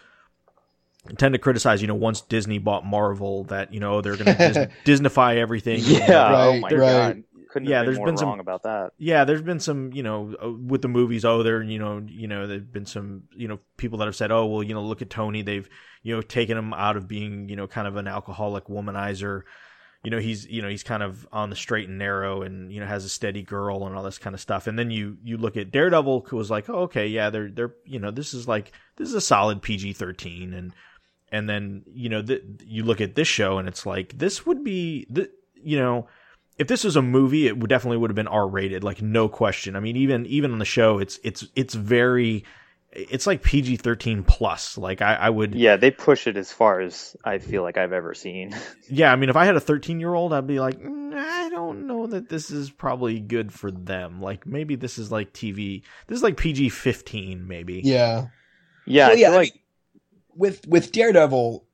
tend 1.19 1.35
to 1.35 1.39
criticize, 1.39 1.81
you 1.81 1.89
know, 1.89 1.95
once 1.95 2.21
Disney 2.21 2.59
bought 2.59 2.85
Marvel, 2.85 3.45
that 3.45 3.73
you 3.73 3.81
know 3.81 4.01
they're 4.01 4.17
going 4.17 4.37
to 4.37 4.69
Dis- 4.85 5.01
Disneyfy 5.01 5.37
everything. 5.37 5.81
Yeah, 5.83 6.35
oh 6.35 6.59
my 6.59 6.69
right. 6.69 6.79
god, 6.79 7.25
couldn't 7.57 7.71
yeah, 7.71 7.85
there's 7.85 7.99
been 7.99 8.19
some 8.19 8.39
about 8.39 8.65
that. 8.65 8.93
yeah, 8.99 9.25
there's 9.25 9.41
been 9.41 9.61
some, 9.61 9.91
you 9.95 10.03
know, 10.03 10.35
uh, 10.45 10.51
with 10.51 10.83
the 10.83 10.89
movies. 10.89 11.25
Oh, 11.25 11.43
there, 11.43 11.63
you 11.63 11.79
know, 11.79 12.05
you 12.07 12.29
know, 12.29 12.47
there've 12.47 12.71
been 12.71 12.85
some, 12.85 13.23
you 13.35 13.49
know, 13.49 13.61
people 13.79 13.97
that 13.99 14.05
have 14.05 14.15
said, 14.15 14.31
oh, 14.31 14.45
well, 14.45 14.63
you 14.63 14.75
know, 14.75 14.83
look 14.83 15.01
at 15.01 15.09
Tony. 15.09 15.41
They've, 15.41 15.67
you 16.03 16.15
know, 16.15 16.21
taken 16.21 16.59
him 16.59 16.75
out 16.75 16.99
of 16.99 17.09
being, 17.09 17.49
you 17.49 17.57
know, 17.57 17.67
kind 17.67 17.89
of 17.89 17.97
an 17.97 18.09
alcoholic 18.09 18.67
womanizer. 18.67 19.43
You 20.05 20.11
know, 20.11 20.19
he's, 20.19 20.47
you 20.47 20.61
know, 20.61 20.69
he's 20.69 20.83
kind 20.83 21.03
of 21.03 21.27
on 21.33 21.49
the 21.49 21.57
straight 21.57 21.89
and 21.89 21.97
narrow, 21.97 22.43
and 22.43 22.71
you 22.71 22.79
know, 22.79 22.87
has 22.87 23.07
a 23.07 23.09
steady 23.09 23.43
girl 23.43 23.87
and 23.87 23.97
all 23.97 24.03
this 24.03 24.19
kind 24.19 24.35
of 24.35 24.41
stuff. 24.41 24.67
And 24.67 24.79
then 24.79 24.91
you, 24.91 25.17
you 25.25 25.39
look 25.39 25.57
at 25.57 25.71
Daredevil, 25.71 26.27
who 26.29 26.37
was 26.37 26.51
like, 26.51 26.69
oh, 26.69 26.81
okay, 26.81 27.07
yeah, 27.07 27.31
they're, 27.31 27.49
they're, 27.49 27.75
you 27.87 27.99
know, 27.99 28.11
this 28.11 28.35
is 28.35 28.47
like, 28.47 28.73
this 28.97 29.09
is 29.09 29.15
a 29.15 29.21
solid 29.23 29.63
PG 29.63 29.95
thirteen, 29.95 30.53
and, 30.53 30.75
and 31.33 31.49
then 31.49 31.85
you 31.87 32.11
know, 32.11 32.21
th- 32.21 32.45
you 32.67 32.85
look 32.85 33.01
at 33.01 33.15
this 33.15 33.29
show, 33.29 33.57
and 33.57 33.67
it's 33.67 33.87
like, 33.87 34.19
this 34.19 34.45
would 34.45 34.63
be, 34.63 35.07
the, 35.09 35.31
you 35.55 35.79
know 35.79 36.07
if 36.59 36.69
this 36.69 36.85
was 36.85 36.97
a 36.97 37.03
movie, 37.03 37.47
it 37.47 37.59
would 37.59 37.69
definitely 37.71 37.99
would 37.99 38.11
have 38.11 38.17
been 38.17 38.29
R 38.29 38.49
rated, 38.49 38.85
like 38.85 39.03
no 39.03 39.29
question. 39.29 39.77
I 39.77 39.81
mean, 39.81 39.97
even 39.97 40.27
even 40.27 40.53
on 40.53 40.59
the 40.59 40.65
show, 40.65 40.99
it's 40.99 41.19
it's 41.23 41.47
it's 41.55 41.75
very, 41.75 42.45
it's 42.93 43.27
like 43.27 43.43
PG 43.43 43.77
thirteen 43.77 44.25
plus. 44.25 44.79
Like 44.79 45.03
I, 45.03 45.15
I 45.15 45.31
would, 45.31 45.55
Yeah, 45.55 45.77
they 45.77 45.91
push 45.91 46.27
it 46.27 46.37
as 46.37 46.53
far 46.53 46.81
as 46.81 47.17
I 47.25 47.39
feel 47.39 47.63
like 47.63 47.77
I've 47.77 47.93
ever 47.93 48.15
seen. 48.15 48.55
yeah. 48.89 49.13
I 49.13 49.17
mean, 49.17 49.31
if 49.31 49.37
I 49.37 49.45
had 49.45 49.57
a 49.57 49.61
thirteen 49.61 50.01
year 50.01 50.15
old, 50.15 50.33
I'd 50.33 50.47
be 50.47 50.61
like, 50.61 50.79
"Mm, 50.81 51.15
I 51.15 51.49
don't 51.51 51.87
know 51.87 52.07
that 52.07 52.29
this 52.29 52.51
is 52.51 52.71
probably 52.71 53.21
good 53.21 53.53
for 53.53 53.71
them. 53.71 54.21
Like 54.21 54.47
maybe 54.47 54.77
this 54.77 54.99
is 54.99 55.11
like 55.13 55.33
TV. 55.33 55.83
This 56.07 56.17
is 56.17 56.23
like 56.23 56.37
PG 56.37 56.71
fifteen, 56.71 57.47
maybe. 57.49 57.83
Yeah. 57.83 58.29
Yeah, 58.87 59.09
Well, 59.09 59.17
yeah, 59.17 59.29
feel 59.29 59.35
I 59.35 59.37
like 59.37 59.55
mean, 59.55 59.61
with 60.35 60.67
with 60.69 60.93
Daredevil, 60.93 61.66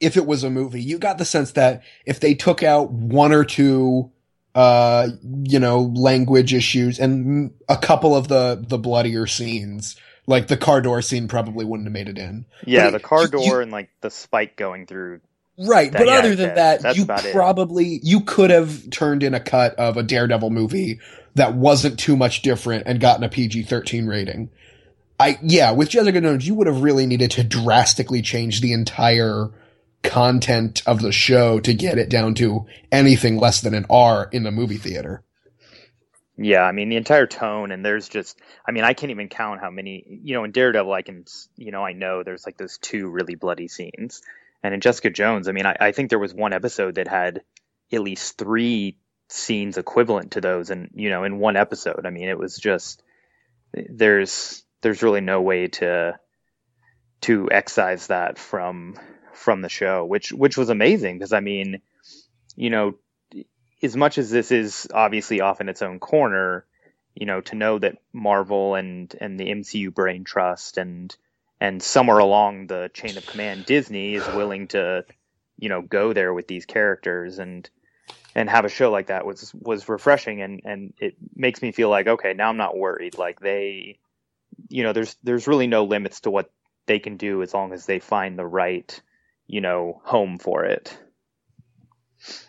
if 0.00 0.16
it 0.16 0.26
was 0.26 0.42
a 0.44 0.50
movie, 0.50 0.82
you 0.82 0.98
got 0.98 1.18
the 1.18 1.24
sense 1.24 1.52
that 1.52 1.82
if 2.06 2.20
they 2.20 2.34
took 2.34 2.62
out 2.62 2.90
one 2.90 3.32
or 3.32 3.44
two, 3.44 4.10
uh, 4.54 5.08
you 5.44 5.58
know, 5.60 5.92
language 5.94 6.54
issues 6.54 6.98
and 6.98 7.52
a 7.68 7.76
couple 7.76 8.16
of 8.16 8.28
the 8.28 8.64
the 8.66 8.78
bloodier 8.78 9.26
scenes, 9.26 9.96
like 10.26 10.48
the 10.48 10.56
car 10.56 10.80
door 10.80 11.02
scene, 11.02 11.28
probably 11.28 11.64
wouldn't 11.64 11.86
have 11.86 11.92
made 11.92 12.08
it 12.08 12.18
in. 12.18 12.46
yeah, 12.64 12.86
but 12.86 12.90
the 12.92 13.00
car 13.00 13.26
door 13.26 13.44
you- 13.44 13.58
and 13.60 13.70
like 13.70 13.90
the 14.00 14.10
spike 14.10 14.56
going 14.56 14.86
through. 14.86 15.20
Right, 15.58 15.92
That- 15.92 15.98
but 15.98 16.06
yeah, 16.08 16.18
other 16.18 16.34
than 16.34 16.54
that- 16.54 16.80
that, 16.82 16.96
you 16.96 17.02
about 17.02 17.24
it. 17.26 17.34
probably 17.34 18.00
you 18.02 18.20
could 18.22 18.48
have 18.50 18.88
turned 18.90 19.22
in 19.22 19.34
a 19.34 19.40
cut 19.40 19.74
of 19.74 19.98
a 19.98 20.02
Daredevil 20.02 20.48
movie 20.50 20.98
that 21.34 21.54
wasn't 21.54 21.98
too 21.98 22.16
much 22.16 22.40
different 22.40 22.84
and 22.86 22.98
gotten 22.98 23.22
a 23.22 23.28
PG-13 23.28 24.08
rating. 24.08 24.48
I 25.18 25.38
yeah, 25.42 25.72
with 25.72 25.90
Jessica 25.90 26.18
Jones, 26.20 26.46
you 26.46 26.54
would 26.54 26.66
have 26.66 26.82
really 26.82 27.04
needed 27.06 27.30
to 27.32 27.44
drastically 27.44 28.22
change 28.22 28.62
the 28.62 28.72
entire 28.72 29.50
content 30.02 30.82
of 30.86 31.02
the 31.02 31.12
show 31.12 31.60
to 31.60 31.74
get 31.74 31.98
it 31.98 32.08
down 32.08 32.34
to 32.34 32.66
anything 32.90 33.38
less 33.38 33.60
than 33.60 33.74
an 33.74 33.86
R 33.90 34.28
in 34.32 34.42
the 34.42 34.50
movie 34.50 34.78
theater. 34.78 35.22
Yeah, 36.42 36.62
I 36.62 36.72
mean 36.72 36.88
the 36.88 36.96
entire 36.96 37.26
tone, 37.26 37.70
and 37.70 37.84
there's 37.84 38.08
just, 38.08 38.40
I 38.66 38.72
mean, 38.72 38.82
I 38.82 38.94
can't 38.94 39.10
even 39.10 39.28
count 39.28 39.60
how 39.60 39.70
many. 39.70 40.20
You 40.22 40.34
know, 40.34 40.44
in 40.44 40.52
Daredevil, 40.52 40.92
I 40.92 41.02
can, 41.02 41.26
you 41.56 41.70
know, 41.70 41.84
I 41.84 41.92
know 41.92 42.22
there's 42.22 42.46
like 42.46 42.56
those 42.56 42.78
two 42.78 43.08
really 43.08 43.34
bloody 43.34 43.68
scenes, 43.68 44.22
and 44.62 44.72
in 44.72 44.80
Jessica 44.80 45.10
Jones, 45.10 45.48
I 45.48 45.52
mean, 45.52 45.66
I, 45.66 45.76
I 45.78 45.92
think 45.92 46.08
there 46.08 46.18
was 46.18 46.32
one 46.32 46.54
episode 46.54 46.94
that 46.94 47.08
had 47.08 47.42
at 47.92 48.00
least 48.00 48.38
three 48.38 48.96
scenes 49.28 49.76
equivalent 49.76 50.32
to 50.32 50.40
those, 50.40 50.70
and 50.70 50.88
you 50.94 51.10
know, 51.10 51.24
in 51.24 51.38
one 51.38 51.56
episode. 51.56 52.06
I 52.06 52.10
mean, 52.10 52.30
it 52.30 52.38
was 52.38 52.56
just 52.56 53.02
there's 53.74 54.64
there's 54.80 55.02
really 55.02 55.20
no 55.20 55.42
way 55.42 55.68
to 55.68 56.18
to 57.22 57.50
excise 57.50 58.06
that 58.06 58.38
from 58.38 58.96
from 59.40 59.62
the 59.62 59.68
show, 59.68 60.04
which 60.04 60.32
which 60.32 60.56
was 60.56 60.68
amazing 60.68 61.18
because 61.18 61.32
I 61.32 61.40
mean, 61.40 61.80
you 62.56 62.70
know, 62.70 62.94
as 63.82 63.96
much 63.96 64.18
as 64.18 64.30
this 64.30 64.52
is 64.52 64.86
obviously 64.92 65.40
off 65.40 65.60
in 65.60 65.68
its 65.68 65.82
own 65.82 65.98
corner, 65.98 66.66
you 67.14 67.26
know, 67.26 67.40
to 67.40 67.56
know 67.56 67.78
that 67.78 67.96
Marvel 68.12 68.74
and 68.74 69.14
and 69.20 69.40
the 69.40 69.48
MCU 69.48 69.92
brain 69.94 70.24
trust 70.24 70.76
and 70.76 71.16
and 71.58 71.82
somewhere 71.82 72.18
along 72.18 72.66
the 72.66 72.90
chain 72.92 73.16
of 73.16 73.26
command 73.26 73.64
Disney 73.66 74.14
is 74.14 74.26
willing 74.28 74.68
to, 74.68 75.04
you 75.58 75.68
know, 75.68 75.80
go 75.82 76.12
there 76.12 76.34
with 76.34 76.46
these 76.46 76.66
characters 76.66 77.38
and 77.38 77.68
and 78.34 78.48
have 78.48 78.66
a 78.66 78.68
show 78.68 78.90
like 78.90 79.06
that 79.06 79.24
was 79.24 79.52
was 79.54 79.88
refreshing 79.88 80.42
and 80.42 80.60
and 80.64 80.92
it 81.00 81.16
makes 81.34 81.62
me 81.62 81.72
feel 81.72 81.88
like 81.88 82.06
okay, 82.06 82.34
now 82.34 82.50
I'm 82.50 82.58
not 82.58 82.76
worried. 82.76 83.16
Like 83.16 83.40
they 83.40 83.98
you 84.68 84.82
know, 84.82 84.92
there's 84.92 85.16
there's 85.22 85.48
really 85.48 85.66
no 85.66 85.84
limits 85.84 86.20
to 86.20 86.30
what 86.30 86.50
they 86.86 86.98
can 86.98 87.16
do 87.16 87.42
as 87.42 87.54
long 87.54 87.72
as 87.72 87.86
they 87.86 88.00
find 88.00 88.38
the 88.38 88.46
right, 88.46 89.00
you 89.50 89.60
know, 89.60 90.00
home 90.04 90.38
for 90.38 90.64
it. 90.64 90.96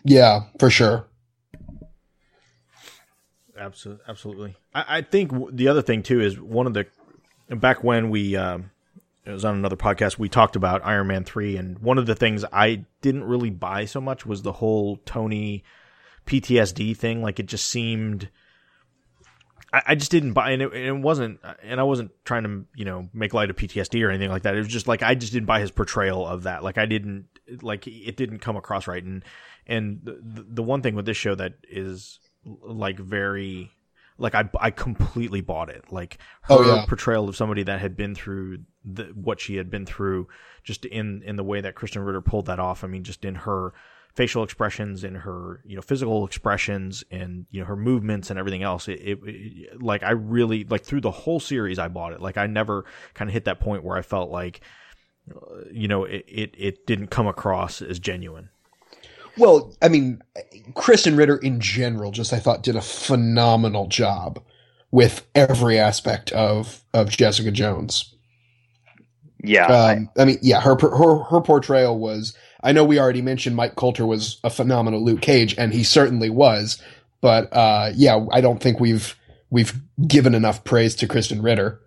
Yeah, 0.04 0.42
for 0.58 0.70
sure. 0.70 1.06
Absolutely, 3.58 4.04
absolutely. 4.08 4.56
I, 4.74 4.98
I 4.98 5.02
think 5.02 5.30
w- 5.32 5.50
the 5.52 5.68
other 5.68 5.82
thing 5.82 6.02
too 6.02 6.20
is 6.20 6.40
one 6.40 6.66
of 6.66 6.74
the 6.74 6.86
back 7.56 7.82
when 7.82 8.10
we 8.10 8.36
um, 8.36 8.70
it 9.24 9.30
was 9.30 9.44
on 9.44 9.56
another 9.56 9.76
podcast 9.76 10.18
we 10.18 10.28
talked 10.28 10.56
about 10.56 10.84
Iron 10.84 11.08
Man 11.08 11.24
three, 11.24 11.56
and 11.56 11.78
one 11.80 11.98
of 11.98 12.06
the 12.06 12.14
things 12.14 12.44
I 12.52 12.84
didn't 13.00 13.24
really 13.24 13.50
buy 13.50 13.84
so 13.84 14.00
much 14.00 14.24
was 14.24 14.42
the 14.42 14.52
whole 14.52 14.98
Tony 15.04 15.64
PTSD 16.26 16.96
thing. 16.96 17.22
Like 17.22 17.40
it 17.40 17.46
just 17.46 17.68
seemed. 17.68 18.28
I, 19.72 19.82
I 19.88 19.94
just 19.94 20.10
didn't 20.10 20.32
buy, 20.32 20.50
and 20.50 20.62
it, 20.62 20.72
and 20.72 20.84
it 20.84 21.02
wasn't, 21.02 21.40
and 21.62 21.80
I 21.80 21.82
wasn't 21.82 22.10
trying 22.24 22.44
to, 22.44 22.64
you 22.76 22.84
know, 22.84 23.08
make 23.12 23.32
light 23.34 23.50
of 23.50 23.56
PTSD 23.56 24.04
or 24.04 24.10
anything 24.10 24.30
like 24.30 24.42
that. 24.42 24.54
It 24.54 24.58
was 24.58 24.68
just 24.68 24.88
like 24.88 25.02
I 25.02 25.14
just 25.14 25.32
didn't 25.32 25.46
buy 25.46 25.60
his 25.60 25.70
portrayal 25.70 26.26
of 26.26 26.42
that. 26.44 26.62
Like 26.62 26.78
I 26.78 26.86
didn't, 26.86 27.26
like 27.62 27.86
it 27.86 28.16
didn't 28.16 28.38
come 28.40 28.56
across 28.56 28.86
right. 28.86 29.02
And 29.02 29.24
and 29.66 30.00
the, 30.04 30.44
the 30.48 30.62
one 30.62 30.82
thing 30.82 30.94
with 30.94 31.06
this 31.06 31.16
show 31.16 31.34
that 31.34 31.54
is 31.68 32.18
like 32.44 32.98
very 32.98 33.70
like 34.18 34.34
I 34.34 34.48
I 34.60 34.70
completely 34.70 35.40
bought 35.40 35.68
it. 35.70 35.90
Like 35.90 36.18
oh, 36.48 36.58
her 36.58 36.70
Oh, 36.70 36.74
yeah. 36.76 36.84
portrayal 36.86 37.28
of 37.28 37.36
somebody 37.36 37.62
that 37.64 37.80
had 37.80 37.96
been 37.96 38.14
through 38.14 38.60
the, 38.84 39.04
what 39.14 39.40
she 39.40 39.56
had 39.56 39.70
been 39.70 39.86
through, 39.86 40.28
just 40.64 40.84
in 40.84 41.22
in 41.22 41.36
the 41.36 41.44
way 41.44 41.60
that 41.60 41.74
Krysten 41.74 42.04
Ritter 42.06 42.20
pulled 42.20 42.46
that 42.46 42.58
off. 42.60 42.84
I 42.84 42.88
mean, 42.88 43.04
just 43.04 43.24
in 43.24 43.34
her 43.36 43.72
facial 44.14 44.42
expressions, 44.44 45.04
and 45.04 45.16
her 45.18 45.60
you 45.64 45.76
know 45.76 45.82
physical 45.82 46.24
expressions, 46.26 47.02
and 47.10 47.46
you 47.50 47.60
know 47.60 47.66
her 47.66 47.76
movements 47.76 48.30
and 48.30 48.38
everything 48.38 48.62
else. 48.62 48.88
It, 48.88 49.00
it, 49.00 49.18
it 49.24 49.82
like 49.82 50.02
I 50.02 50.10
really 50.10 50.64
like 50.64 50.84
through 50.84 51.00
the 51.02 51.10
whole 51.10 51.40
series, 51.40 51.78
I 51.78 51.88
bought 51.88 52.12
it. 52.12 52.20
Like 52.20 52.36
I 52.36 52.46
never 52.46 52.84
kind 53.14 53.28
of 53.28 53.32
hit 53.34 53.44
that 53.46 53.60
point 53.60 53.84
where 53.84 53.96
I 53.96 54.02
felt 54.02 54.30
like 54.30 54.60
uh, 55.34 55.64
you 55.70 55.88
know 55.88 56.04
it, 56.04 56.24
it 56.28 56.54
it 56.58 56.86
didn't 56.86 57.08
come 57.08 57.26
across 57.26 57.80
as 57.82 57.98
genuine. 57.98 58.48
Well, 59.38 59.74
I 59.80 59.88
mean, 59.88 60.20
Krysten 60.74 61.16
Ritter 61.16 61.38
in 61.38 61.58
general, 61.58 62.10
just 62.10 62.34
I 62.34 62.38
thought 62.38 62.62
did 62.62 62.76
a 62.76 62.82
phenomenal 62.82 63.86
job 63.86 64.42
with 64.90 65.26
every 65.34 65.78
aspect 65.78 66.30
of 66.32 66.84
of 66.92 67.08
Jessica 67.08 67.50
Jones. 67.50 68.14
Yeah, 69.42 69.66
I- 69.72 69.92
Um, 69.96 70.10
I 70.18 70.24
mean, 70.26 70.38
yeah, 70.42 70.60
her 70.60 70.76
her 70.78 71.18
her 71.24 71.40
portrayal 71.40 71.98
was. 71.98 72.36
I 72.62 72.72
know 72.72 72.84
we 72.84 72.98
already 72.98 73.22
mentioned 73.22 73.56
Mike 73.56 73.74
Colter 73.74 74.06
was 74.06 74.38
a 74.44 74.50
phenomenal 74.50 75.02
Luke 75.02 75.20
Cage, 75.20 75.56
and 75.58 75.72
he 75.72 75.84
certainly 75.84 76.30
was. 76.30 76.80
But 77.20 77.52
uh, 77.52 77.90
yeah, 77.94 78.24
I 78.32 78.40
don't 78.40 78.60
think 78.60 78.80
we've 78.80 79.16
we've 79.50 79.74
given 80.06 80.34
enough 80.34 80.64
praise 80.64 80.94
to 80.96 81.08
Krysten 81.08 81.42
Ritter. 81.42 81.80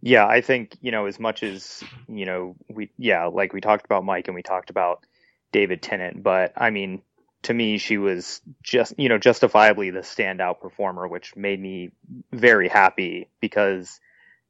Yeah, 0.00 0.26
I 0.26 0.40
think, 0.40 0.76
you 0.80 0.92
know, 0.92 1.06
as 1.06 1.18
much 1.18 1.42
as, 1.42 1.82
you 2.08 2.24
know, 2.24 2.54
we, 2.68 2.90
yeah, 2.96 3.26
like 3.26 3.52
we 3.52 3.60
talked 3.60 3.84
about 3.84 4.04
Mike 4.04 4.28
and 4.28 4.34
we 4.34 4.44
talked 4.44 4.70
about 4.70 5.04
David 5.50 5.82
Tennant, 5.82 6.22
but 6.22 6.52
I 6.56 6.70
mean, 6.70 7.02
to 7.42 7.54
me, 7.54 7.78
she 7.78 7.98
was 7.98 8.40
just, 8.62 8.94
you 8.96 9.08
know, 9.08 9.18
justifiably 9.18 9.90
the 9.90 10.00
standout 10.00 10.60
performer, 10.60 11.08
which 11.08 11.34
made 11.34 11.60
me 11.60 11.90
very 12.32 12.68
happy 12.68 13.28
because, 13.40 14.00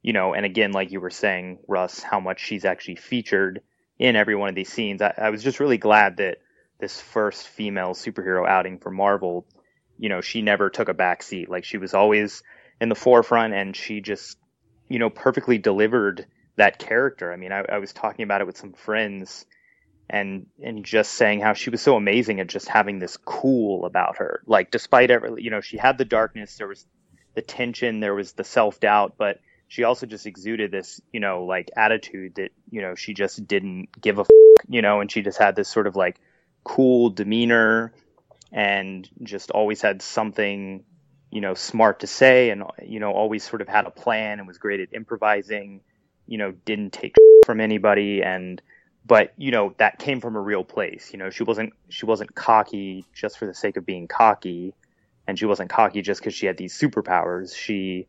you 0.03 0.13
know, 0.13 0.35
and 0.35 0.45
again, 0.45 0.73
like 0.73 0.93
you 0.93 1.01
were 1.01 1.11
saying, 1.11 1.59
Russ, 1.67 2.03
how 2.03 2.21
much 2.21 2.41
she's 2.41 2.65
actually 2.67 2.97
featured 2.97 3.63
in 3.99 4.17
every 4.17 4.37
one 4.37 4.49
of 4.49 4.55
these 4.55 4.73
scenes. 4.73 5.03
I, 5.03 5.15
I 5.17 5.31
was 5.31 5.43
just 5.43 5.61
really 5.61 5.79
glad 5.79 6.19
that 6.19 6.39
this 6.79 7.01
first 7.01 7.49
female 7.49 7.91
superhero 7.91 8.49
outing 8.49 8.79
for 8.79 8.91
Marvel, 8.91 9.47
you 9.99 10.09
know, 10.09 10.21
she 10.21 10.43
never 10.43 10.71
took 10.71 10.89
a 10.89 10.95
back 10.95 11.23
seat. 11.23 11.51
Like 11.51 11.65
she 11.65 11.79
was 11.79 11.95
always 11.95 12.43
in 12.81 12.89
the 12.89 12.95
forefront 12.95 13.55
and 13.55 13.75
she 13.75 14.01
just, 14.01 14.39
you 14.89 14.99
know, 14.99 15.11
perfectly 15.11 15.59
delivered 15.59 16.27
that 16.57 16.79
character. 16.79 17.33
I 17.33 17.37
mean, 17.37 17.53
I, 17.53 17.65
I 17.69 17.79
was 17.79 17.93
talking 17.93 18.23
about 18.23 18.41
it 18.41 18.47
with 18.47 18.57
some 18.57 18.73
friends 18.73 19.47
and 20.11 20.47
and 20.63 20.85
just 20.85 21.13
saying 21.13 21.41
how 21.41 21.53
she 21.53 21.69
was 21.69 21.83
so 21.83 21.95
amazing 21.97 22.41
at 22.41 22.47
just 22.47 22.69
having 22.69 22.99
this 22.99 23.17
cool 23.17 23.85
about 23.85 24.19
her. 24.19 24.43
Like 24.47 24.71
despite 24.71 25.11
every, 25.11 25.43
you 25.43 25.51
know, 25.51 25.61
she 25.61 25.77
had 25.77 25.99
the 25.99 26.05
darkness, 26.05 26.57
there 26.57 26.69
was 26.69 26.87
the 27.35 27.43
tension, 27.43 28.01
there 28.01 28.15
was 28.15 28.33
the 28.33 28.45
self 28.45 28.81
doubt, 28.81 29.15
but 29.19 29.41
she 29.69 29.85
also 29.85 30.07
just 30.07 30.27
exuded 30.27 30.71
this, 30.71 31.01
you 31.13 31.21
know, 31.21 31.45
like 31.45 31.71
attitude 31.77 32.35
that, 32.37 32.51
you 32.71 32.83
know, 32.83 32.95
she 32.95 33.15
just 33.15 33.47
didn't 33.47 33.89
give 34.01 34.19
a, 34.19 34.25
you 34.69 34.83
know, 34.83 35.01
and 35.01 35.11
she 35.11 35.23
just 35.23 35.39
had 35.39 35.57
this 35.57 35.69
sort 35.69 35.87
of 35.87 35.95
like 35.95 36.21
cool 36.65 37.11
demeanor 37.11 37.93
and 38.53 39.09
just 39.23 39.51
always 39.51 39.81
had 39.81 40.03
something, 40.03 40.85
you 41.31 41.41
know, 41.41 41.55
smart 41.55 42.01
to 42.01 42.07
say 42.07 42.51
and, 42.51 42.65
you 42.85 42.99
know, 42.99 43.13
always 43.13 43.49
sort 43.49 43.63
of 43.63 43.69
had 43.69 43.87
a 43.87 43.91
plan 43.91 44.39
and 44.39 44.49
was 44.49 44.59
great 44.59 44.81
at 44.81 44.89
improvising, 44.93 45.81
you 46.27 46.39
know, 46.39 46.53
didn't 46.65 46.93
take 46.93 47.15
from 47.47 47.61
anybody 47.61 48.23
and, 48.23 48.61
but 49.07 49.33
you 49.39 49.51
know 49.51 49.73
that 49.79 49.99
came 49.99 50.21
from 50.21 50.37
a 50.37 50.41
real 50.41 50.65
place 50.65 51.13
you 51.13 51.19
know 51.19 51.31
she 51.31 51.43
wasn't 51.43 51.73
she 51.89 52.05
wasn't 52.05 52.35
cocky 52.35 53.07
just 53.15 53.39
for 53.39 53.47
the 53.47 53.55
sake 53.55 53.79
of 53.79 53.87
being 53.87 54.07
cocky 54.07 54.75
and 55.29 55.39
she 55.39 55.45
wasn't 55.45 55.69
cocky 55.71 56.01
just 56.01 56.21
because 56.21 56.35
she 56.35 56.47
had 56.47 56.57
these 56.57 56.77
superpowers. 56.77 57.55
She, 57.55 58.09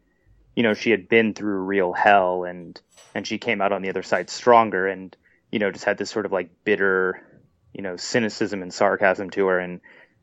you 0.59 0.63
know, 0.63 0.73
she 0.73 0.91
had 0.91 1.07
been 1.07 1.33
through 1.33 1.61
real 1.61 1.93
hell 1.93 2.43
and 2.43 2.81
and 3.15 3.25
she 3.25 3.37
came 3.37 3.61
out 3.61 3.71
on 3.71 3.81
the 3.81 3.87
other 3.87 4.03
side 4.03 4.29
stronger 4.29 4.87
and 4.87 5.15
you 5.53 5.57
know 5.57 5.71
just 5.71 5.85
had 5.85 5.97
this 5.97 6.09
sort 6.09 6.25
of 6.25 6.33
like 6.33 6.49
bitter, 6.65 7.25
you 7.73 7.81
know, 7.81 7.95
cynicism 7.95 8.61
and 8.61 8.73
sarcasm 8.73 9.29
to 9.29 9.47
her 9.47 9.57
and 9.57 9.79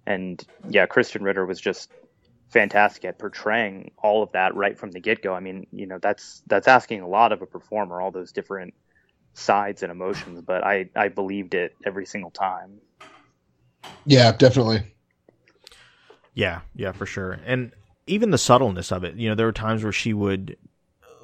and 0.07 0.47
yeah, 0.69 0.85
Krysten 0.85 1.23
Ritter 1.23 1.47
was 1.47 1.59
just 1.59 1.91
fantastic 2.51 3.07
at 3.07 3.19
portraying 3.19 3.93
all 3.97 4.23
of 4.23 4.33
that 4.33 4.55
right 4.55 4.79
from 4.79 4.91
the 4.91 5.01
get 5.01 5.23
go. 5.23 5.33
I 5.33 5.41
mean, 5.41 5.69
you 5.73 5.87
know, 5.87 5.99
that's 6.03 6.43
that's 6.47 6.69
asking 6.69 7.01
a 7.01 7.09
lot 7.09 7.33
of 7.33 7.41
a 7.41 7.47
performer, 7.47 7.99
all 7.99 8.11
those 8.11 8.33
different 8.33 8.75
sides 9.33 9.83
and 9.83 9.91
emotions, 9.91 10.43
but 10.43 10.63
I 10.63 10.91
I 10.95 11.09
believed 11.09 11.55
it 11.55 11.75
every 11.87 12.05
single 12.05 12.31
time. 12.31 12.83
Yeah, 14.05 14.33
definitely. 14.33 14.83
Yeah, 16.35 16.61
yeah, 16.75 16.93
for 16.93 17.07
sure. 17.07 17.39
And 17.47 17.73
even 18.07 18.31
the 18.31 18.39
subtleness 18.39 18.93
of 18.93 19.05
it, 19.05 19.17
you 19.17 19.29
know, 19.29 19.35
there 19.35 19.47
were 19.47 19.53
times 19.53 19.83
where 19.83 19.93
she 19.93 20.13
would 20.13 20.57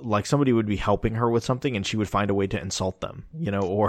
like 0.00 0.26
somebody 0.26 0.52
would 0.52 0.66
be 0.66 0.76
helping 0.76 1.14
her 1.14 1.30
with 1.30 1.44
something 1.44 1.76
and 1.76 1.86
she 1.86 1.96
would 1.96 2.08
find 2.08 2.30
a 2.30 2.34
way 2.34 2.46
to 2.48 2.60
insult 2.60 3.00
them, 3.00 3.24
you 3.38 3.50
know, 3.50 3.60
or 3.60 3.88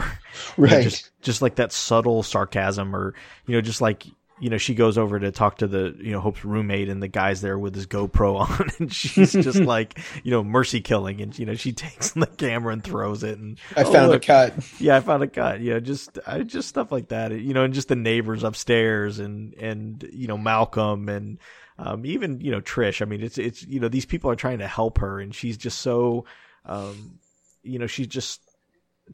right. 0.57 0.71
You 0.71 0.77
know, 0.77 0.83
just 0.83 1.09
just 1.21 1.41
like 1.41 1.55
that 1.55 1.71
subtle 1.71 2.23
sarcasm 2.23 2.95
or 2.95 3.15
you 3.47 3.55
know, 3.55 3.61
just 3.61 3.81
like 3.81 4.05
you 4.39 4.49
know, 4.49 4.57
she 4.57 4.73
goes 4.73 4.97
over 4.97 5.19
to 5.19 5.31
talk 5.31 5.59
to 5.59 5.67
the, 5.67 5.95
you 5.99 6.11
know, 6.11 6.19
Hope's 6.19 6.43
roommate 6.43 6.89
and 6.89 7.01
the 7.01 7.07
guy's 7.07 7.39
there 7.39 7.57
with 7.57 7.75
his 7.75 7.87
GoPro 7.87 8.41
on 8.41 8.69
and 8.79 8.93
she's 8.93 9.31
just 9.31 9.59
like, 9.59 9.99
you 10.23 10.31
know, 10.31 10.43
mercy 10.43 10.81
killing 10.81 11.21
and, 11.21 11.37
you 11.37 11.45
know, 11.45 11.53
she 11.53 11.71
takes 11.71 12.11
the 12.11 12.25
camera 12.25 12.73
and 12.73 12.83
throws 12.83 13.23
it 13.23 13.37
and 13.37 13.57
I 13.77 13.83
oh, 13.83 13.91
found 13.93 14.11
look, 14.11 14.23
a 14.23 14.25
cut. 14.25 14.81
Yeah, 14.81 14.97
I 14.97 14.99
found 15.01 15.23
a 15.23 15.27
cut. 15.27 15.61
You 15.61 15.75
know, 15.75 15.79
just, 15.79 16.17
I, 16.25 16.41
just 16.41 16.67
stuff 16.67 16.91
like 16.91 17.09
that, 17.09 17.31
you 17.31 17.53
know, 17.53 17.63
and 17.63 17.73
just 17.73 17.87
the 17.87 17.95
neighbors 17.95 18.43
upstairs 18.43 19.19
and, 19.19 19.53
and, 19.53 20.03
you 20.11 20.27
know, 20.27 20.37
Malcolm 20.37 21.07
and, 21.07 21.37
um, 21.77 22.05
even, 22.05 22.39
you 22.39 22.51
know, 22.51 22.61
Trish. 22.61 23.01
I 23.01 23.05
mean, 23.05 23.21
it's, 23.21 23.37
it's, 23.37 23.63
you 23.65 23.79
know, 23.79 23.87
these 23.87 24.05
people 24.05 24.29
are 24.29 24.35
trying 24.35 24.59
to 24.59 24.67
help 24.67 24.99
her 24.99 25.19
and 25.19 25.33
she's 25.33 25.57
just 25.57 25.79
so, 25.79 26.25
um, 26.65 27.19
you 27.63 27.79
know, 27.79 27.87
she's 27.87 28.07
just 28.07 28.41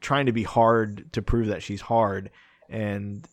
trying 0.00 0.26
to 0.26 0.32
be 0.32 0.42
hard 0.42 1.12
to 1.12 1.22
prove 1.22 1.48
that 1.48 1.62
she's 1.62 1.80
hard. 1.80 2.30
And, 2.68 3.26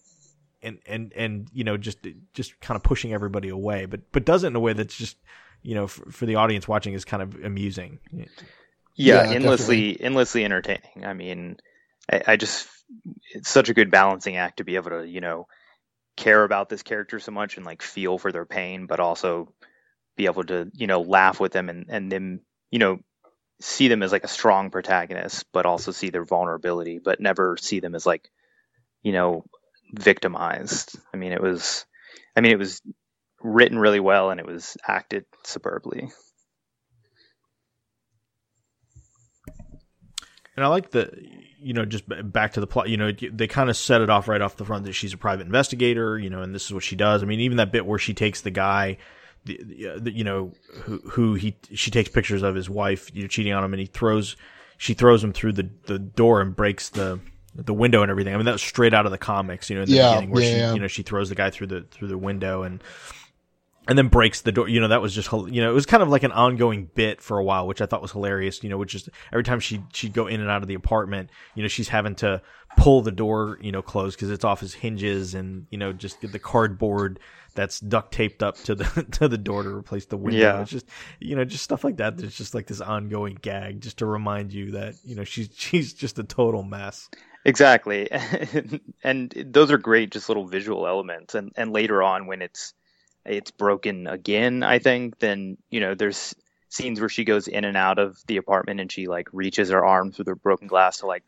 and 0.63 0.79
and 0.85 1.13
and 1.13 1.47
you 1.53 1.63
know 1.63 1.77
just 1.77 1.99
just 2.33 2.59
kind 2.59 2.75
of 2.75 2.83
pushing 2.83 3.13
everybody 3.13 3.49
away, 3.49 3.85
but 3.85 4.01
but 4.11 4.25
does 4.25 4.43
it 4.43 4.47
in 4.47 4.55
a 4.55 4.59
way 4.59 4.73
that's 4.73 4.95
just 4.95 5.17
you 5.61 5.75
know 5.75 5.87
for, 5.87 6.11
for 6.11 6.25
the 6.25 6.35
audience 6.35 6.67
watching 6.67 6.93
is 6.93 7.05
kind 7.05 7.23
of 7.23 7.35
amusing. 7.43 7.99
Yeah, 8.11 8.25
yeah 8.95 9.31
endlessly 9.31 9.93
definitely. 9.93 10.05
endlessly 10.05 10.45
entertaining. 10.45 11.05
I 11.05 11.13
mean, 11.13 11.57
I, 12.11 12.23
I 12.27 12.35
just 12.37 12.67
it's 13.33 13.49
such 13.49 13.69
a 13.69 13.73
good 13.73 13.91
balancing 13.91 14.37
act 14.37 14.57
to 14.57 14.63
be 14.63 14.75
able 14.75 14.91
to 14.91 15.07
you 15.07 15.21
know 15.21 15.47
care 16.17 16.43
about 16.43 16.67
this 16.67 16.83
character 16.83 17.19
so 17.19 17.31
much 17.31 17.55
and 17.55 17.65
like 17.65 17.81
feel 17.81 18.17
for 18.17 18.31
their 18.31 18.45
pain, 18.45 18.85
but 18.85 18.99
also 18.99 19.53
be 20.17 20.25
able 20.25 20.43
to 20.43 20.69
you 20.73 20.87
know 20.87 21.01
laugh 21.01 21.39
with 21.39 21.53
them 21.53 21.69
and 21.69 21.85
and 21.89 22.11
them 22.11 22.41
you 22.71 22.79
know 22.79 22.99
see 23.61 23.87
them 23.87 24.03
as 24.03 24.11
like 24.11 24.23
a 24.25 24.27
strong 24.27 24.69
protagonist, 24.69 25.45
but 25.53 25.65
also 25.65 25.91
see 25.91 26.09
their 26.09 26.25
vulnerability, 26.25 26.99
but 26.99 27.21
never 27.21 27.55
see 27.57 27.79
them 27.79 27.95
as 27.95 28.05
like 28.05 28.29
you 29.03 29.13
know 29.13 29.45
victimized. 29.93 30.97
I 31.13 31.17
mean, 31.17 31.31
it 31.31 31.41
was, 31.41 31.85
I 32.35 32.41
mean, 32.41 32.51
it 32.51 32.59
was 32.59 32.81
written 33.41 33.79
really 33.79 33.99
well 33.99 34.29
and 34.29 34.39
it 34.39 34.45
was 34.45 34.77
acted 34.87 35.25
superbly. 35.43 36.09
And 40.55 40.65
I 40.65 40.67
like 40.67 40.89
the, 40.89 41.11
you 41.61 41.73
know, 41.73 41.85
just 41.85 42.03
back 42.31 42.53
to 42.53 42.59
the 42.59 42.67
plot. 42.67 42.89
You 42.89 42.97
know, 42.97 43.11
they 43.11 43.47
kind 43.47 43.69
of 43.69 43.77
set 43.77 44.01
it 44.01 44.09
off 44.09 44.27
right 44.27 44.41
off 44.41 44.57
the 44.57 44.65
front 44.65 44.85
that 44.85 44.93
she's 44.93 45.13
a 45.13 45.17
private 45.17 45.45
investigator. 45.45 46.17
You 46.17 46.29
know, 46.29 46.41
and 46.41 46.53
this 46.53 46.65
is 46.65 46.73
what 46.73 46.83
she 46.83 46.95
does. 46.95 47.23
I 47.23 47.25
mean, 47.25 47.39
even 47.39 47.57
that 47.57 47.71
bit 47.71 47.85
where 47.85 47.99
she 47.99 48.13
takes 48.13 48.41
the 48.41 48.51
guy, 48.51 48.97
the, 49.45 49.93
uh, 49.95 49.99
the, 49.99 50.11
you 50.11 50.23
know, 50.23 50.53
who 50.83 50.97
who 51.09 51.33
he 51.35 51.55
she 51.73 51.91
takes 51.91 52.09
pictures 52.09 52.43
of 52.43 52.55
his 52.55 52.69
wife, 52.69 53.09
you 53.13 53.23
know, 53.23 53.27
cheating 53.27 53.53
on 53.53 53.63
him, 53.63 53.73
and 53.73 53.79
he 53.79 53.87
throws, 53.87 54.35
she 54.77 54.93
throws 54.93 55.23
him 55.23 55.33
through 55.33 55.53
the 55.53 55.69
the 55.85 55.99
door 55.99 56.41
and 56.41 56.55
breaks 56.55 56.89
the 56.89 57.19
the 57.55 57.73
window 57.73 58.01
and 58.03 58.11
everything. 58.11 58.33
I 58.33 58.37
mean, 58.37 58.45
that 58.45 58.53
was 58.53 58.61
straight 58.61 58.93
out 58.93 59.05
of 59.05 59.11
the 59.11 59.17
comics, 59.17 59.69
you 59.69 59.75
know, 59.75 59.83
in 59.83 59.89
the 59.89 59.95
yeah, 59.95 60.09
beginning 60.11 60.29
where 60.31 60.43
yeah, 60.43 60.49
she, 60.49 60.57
yeah. 60.57 60.73
you 60.73 60.79
know, 60.79 60.87
she 60.87 61.03
throws 61.03 61.29
the 61.29 61.35
guy 61.35 61.49
through 61.49 61.67
the 61.67 61.81
through 61.91 62.07
the 62.07 62.17
window 62.17 62.63
and 62.63 62.83
and 63.87 63.97
then 63.97 64.07
breaks 64.07 64.41
the 64.41 64.51
door. 64.51 64.67
You 64.67 64.79
know, 64.79 64.89
that 64.89 65.01
was 65.01 65.13
just 65.13 65.31
you 65.31 65.61
know, 65.61 65.69
it 65.69 65.73
was 65.73 65.85
kind 65.85 66.03
of 66.03 66.09
like 66.09 66.23
an 66.23 66.31
ongoing 66.31 66.89
bit 66.93 67.21
for 67.21 67.37
a 67.37 67.43
while, 67.43 67.67
which 67.67 67.81
I 67.81 67.85
thought 67.85 68.01
was 68.01 68.11
hilarious. 68.11 68.63
You 68.63 68.69
know, 68.69 68.77
which 68.77 68.95
is 68.95 69.09
every 69.31 69.43
time 69.43 69.59
she 69.59 69.83
she'd 69.93 70.13
go 70.13 70.27
in 70.27 70.41
and 70.41 70.49
out 70.49 70.61
of 70.61 70.67
the 70.67 70.73
apartment, 70.73 71.29
you 71.55 71.63
know, 71.63 71.67
she's 71.67 71.89
having 71.89 72.15
to 72.15 72.41
pull 72.77 73.01
the 73.01 73.11
door, 73.11 73.57
you 73.61 73.71
know, 73.71 73.81
closed 73.81 74.17
because 74.17 74.29
it's 74.29 74.45
off 74.45 74.59
his 74.59 74.73
hinges, 74.73 75.33
and 75.33 75.67
you 75.69 75.77
know, 75.77 75.93
just 75.93 76.21
get 76.21 76.31
the 76.31 76.39
cardboard 76.39 77.19
that's 77.57 77.79
duct 77.79 78.13
taped 78.13 78.43
up 78.43 78.55
to 78.55 78.75
the 78.75 79.03
to 79.11 79.27
the 79.27 79.37
door 79.37 79.63
to 79.63 79.69
replace 79.69 80.05
the 80.05 80.17
window. 80.17 80.39
Yeah. 80.39 80.61
It's 80.61 80.71
just 80.71 80.87
you 81.19 81.35
know, 81.35 81.43
just 81.43 81.63
stuff 81.63 81.83
like 81.83 81.97
that. 81.97 82.17
There's 82.17 82.37
just 82.37 82.53
like 82.53 82.67
this 82.67 82.81
ongoing 82.81 83.37
gag 83.41 83.81
just 83.81 83.97
to 83.97 84.05
remind 84.05 84.53
you 84.53 84.71
that 84.71 84.95
you 85.03 85.15
know 85.15 85.23
she's 85.23 85.49
she's 85.55 85.93
just 85.93 86.19
a 86.19 86.23
total 86.23 86.63
mess. 86.63 87.09
Exactly. 87.45 88.09
and 89.03 89.33
those 89.47 89.71
are 89.71 89.77
great 89.77 90.11
just 90.11 90.29
little 90.29 90.47
visual 90.47 90.87
elements 90.87 91.33
and 91.35 91.51
and 91.55 91.71
later 91.71 92.03
on 92.03 92.27
when 92.27 92.41
it's 92.41 92.73
it's 93.27 93.51
broken 93.51 94.07
again, 94.07 94.63
I 94.63 94.79
think, 94.79 95.19
then, 95.19 95.57
you 95.69 95.79
know, 95.79 95.95
there's 95.95 96.35
scenes 96.69 96.99
where 96.99 97.09
she 97.09 97.23
goes 97.23 97.47
in 97.47 97.63
and 97.63 97.77
out 97.77 97.99
of 97.99 98.21
the 98.27 98.37
apartment 98.37 98.79
and 98.79 98.91
she 98.91 99.07
like 99.07 99.27
reaches 99.31 99.69
her 99.69 99.85
arm 99.85 100.11
through 100.11 100.25
the 100.25 100.35
broken 100.35 100.67
glass 100.67 100.99
to 100.99 101.05
like 101.05 101.23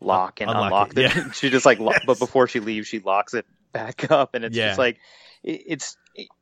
lock 0.00 0.40
and 0.40 0.50
unlock, 0.50 0.64
unlock 0.64 0.96
it. 0.96 1.16
Yeah. 1.16 1.30
she 1.32 1.50
just 1.50 1.66
like 1.66 1.78
yes. 1.78 2.00
but 2.06 2.18
before 2.18 2.46
she 2.46 2.60
leaves 2.60 2.86
she 2.86 3.00
locks 3.00 3.34
it 3.34 3.46
back 3.72 4.10
up 4.10 4.34
and 4.34 4.44
it's 4.44 4.56
yeah. 4.56 4.68
just 4.68 4.78
like 4.78 4.98
it, 5.42 5.62
it's 5.66 5.96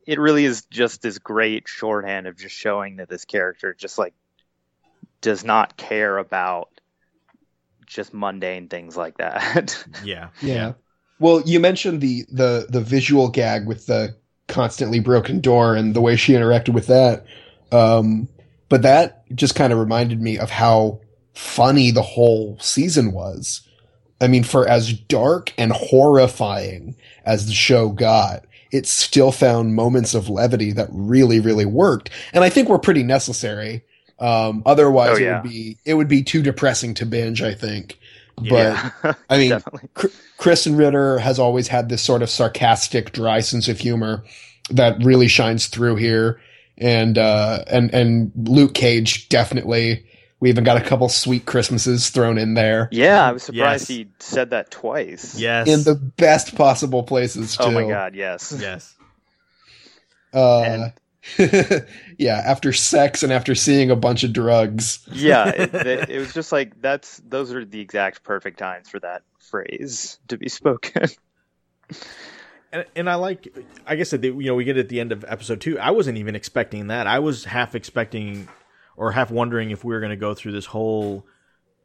it 0.06 0.18
really 0.18 0.44
is 0.44 0.66
just 0.66 1.02
this 1.02 1.18
great 1.18 1.66
shorthand 1.66 2.26
of 2.26 2.36
just 2.36 2.54
showing 2.54 2.96
that 2.96 3.08
this 3.08 3.24
character 3.24 3.74
just 3.74 3.98
like 3.98 4.14
does 5.20 5.44
not 5.44 5.76
care 5.76 6.18
about 6.18 6.68
just 7.86 8.14
mundane 8.14 8.68
things 8.68 8.96
like 8.96 9.18
that. 9.18 9.84
yeah. 10.04 10.28
Yeah. 10.40 10.72
Well, 11.18 11.42
you 11.42 11.60
mentioned 11.60 12.00
the 12.00 12.24
the 12.30 12.66
the 12.68 12.80
visual 12.80 13.28
gag 13.28 13.66
with 13.66 13.86
the 13.86 14.16
constantly 14.48 15.00
broken 15.00 15.40
door 15.40 15.74
and 15.74 15.94
the 15.94 16.00
way 16.00 16.16
she 16.16 16.32
interacted 16.32 16.70
with 16.70 16.86
that. 16.88 17.24
Um, 17.70 18.28
but 18.68 18.82
that 18.82 19.24
just 19.34 19.54
kind 19.54 19.72
of 19.72 19.78
reminded 19.78 20.20
me 20.20 20.38
of 20.38 20.50
how 20.50 21.00
funny 21.34 21.90
the 21.90 22.02
whole 22.02 22.58
season 22.60 23.12
was. 23.12 23.66
I 24.20 24.28
mean, 24.28 24.44
for 24.44 24.68
as 24.68 24.92
dark 24.92 25.52
and 25.58 25.72
horrifying 25.72 26.96
as 27.24 27.46
the 27.46 27.52
show 27.52 27.88
got, 27.88 28.44
it 28.70 28.86
still 28.86 29.32
found 29.32 29.74
moments 29.74 30.14
of 30.14 30.28
levity 30.28 30.72
that 30.72 30.88
really, 30.90 31.40
really 31.40 31.66
worked. 31.66 32.10
And 32.32 32.44
I 32.44 32.48
think 32.48 32.68
were 32.68 32.78
pretty 32.78 33.02
necessary. 33.02 33.84
Um, 34.18 34.62
otherwise, 34.64 35.16
oh, 35.16 35.18
yeah. 35.18 35.38
it 35.38 35.42
would 35.42 35.50
be 35.50 35.78
it 35.84 35.94
would 35.94 36.08
be 36.08 36.22
too 36.22 36.42
depressing 36.42 36.94
to 36.94 37.06
binge. 37.06 37.42
I 37.42 37.54
think. 37.54 37.98
But 38.36 38.50
yeah, 38.50 38.90
I 39.30 39.38
mean, 39.38 39.50
Krysten 40.38 40.78
Ritter 40.78 41.18
has 41.18 41.38
always 41.38 41.68
had 41.68 41.88
this 41.88 42.02
sort 42.02 42.22
of 42.22 42.30
sarcastic, 42.30 43.12
dry 43.12 43.40
sense 43.40 43.68
of 43.68 43.78
humor 43.78 44.24
that 44.70 45.02
really 45.02 45.28
shines 45.28 45.66
through 45.68 45.96
here, 45.96 46.40
and 46.78 47.18
uh, 47.18 47.64
and 47.66 47.92
and 47.94 48.32
Luke 48.36 48.74
Cage 48.74 49.28
definitely. 49.28 50.06
We 50.40 50.48
even 50.48 50.64
got 50.64 50.76
a 50.76 50.80
couple 50.80 51.08
sweet 51.08 51.46
Christmases 51.46 52.10
thrown 52.10 52.36
in 52.36 52.54
there. 52.54 52.88
Yeah, 52.90 53.28
I 53.28 53.30
was 53.30 53.44
surprised 53.44 53.88
yes. 53.88 53.96
he 53.96 54.08
said 54.18 54.50
that 54.50 54.72
twice. 54.72 55.38
Yes, 55.38 55.68
in 55.68 55.84
the 55.84 55.94
best 55.94 56.56
possible 56.56 57.04
places. 57.04 57.56
Too. 57.56 57.62
Oh 57.64 57.70
my 57.70 57.88
god, 57.88 58.16
yes, 58.16 58.52
yes. 58.58 58.96
Uh, 60.34 60.62
and 60.62 60.92
yeah, 62.22 62.40
after 62.44 62.72
sex 62.72 63.22
and 63.22 63.32
after 63.32 63.54
seeing 63.54 63.90
a 63.90 63.96
bunch 63.96 64.22
of 64.22 64.32
drugs. 64.32 65.04
yeah, 65.10 65.48
it, 65.56 65.74
it, 65.74 66.10
it, 66.10 66.18
was 66.18 66.32
just 66.32 66.52
like 66.52 66.80
that's 66.80 67.20
those 67.26 67.52
are 67.52 67.64
the 67.64 67.80
exact 67.80 68.22
perfect 68.22 68.58
times 68.58 68.88
for 68.88 69.00
that 69.00 69.22
phrase 69.38 70.18
to 70.28 70.38
be 70.38 70.48
spoken. 70.48 71.08
and, 72.72 72.86
and 72.94 73.10
I 73.10 73.16
like, 73.16 73.54
I 73.86 73.96
guess 73.96 74.12
you 74.12 74.32
know 74.34 74.54
we 74.54 74.64
get 74.64 74.76
at 74.76 74.88
the 74.88 75.00
end 75.00 75.10
of 75.10 75.24
episode 75.26 75.60
two. 75.60 75.78
I 75.78 75.90
wasn't 75.90 76.18
even 76.18 76.36
expecting 76.36 76.86
that. 76.86 77.08
I 77.08 77.18
was 77.18 77.44
half 77.44 77.74
expecting 77.74 78.48
or 78.96 79.10
half 79.10 79.30
wondering 79.30 79.70
if 79.70 79.84
we 79.84 79.92
were 79.92 80.00
going 80.00 80.10
to 80.10 80.16
go 80.16 80.32
through 80.32 80.52
this 80.52 80.66
whole 80.66 81.26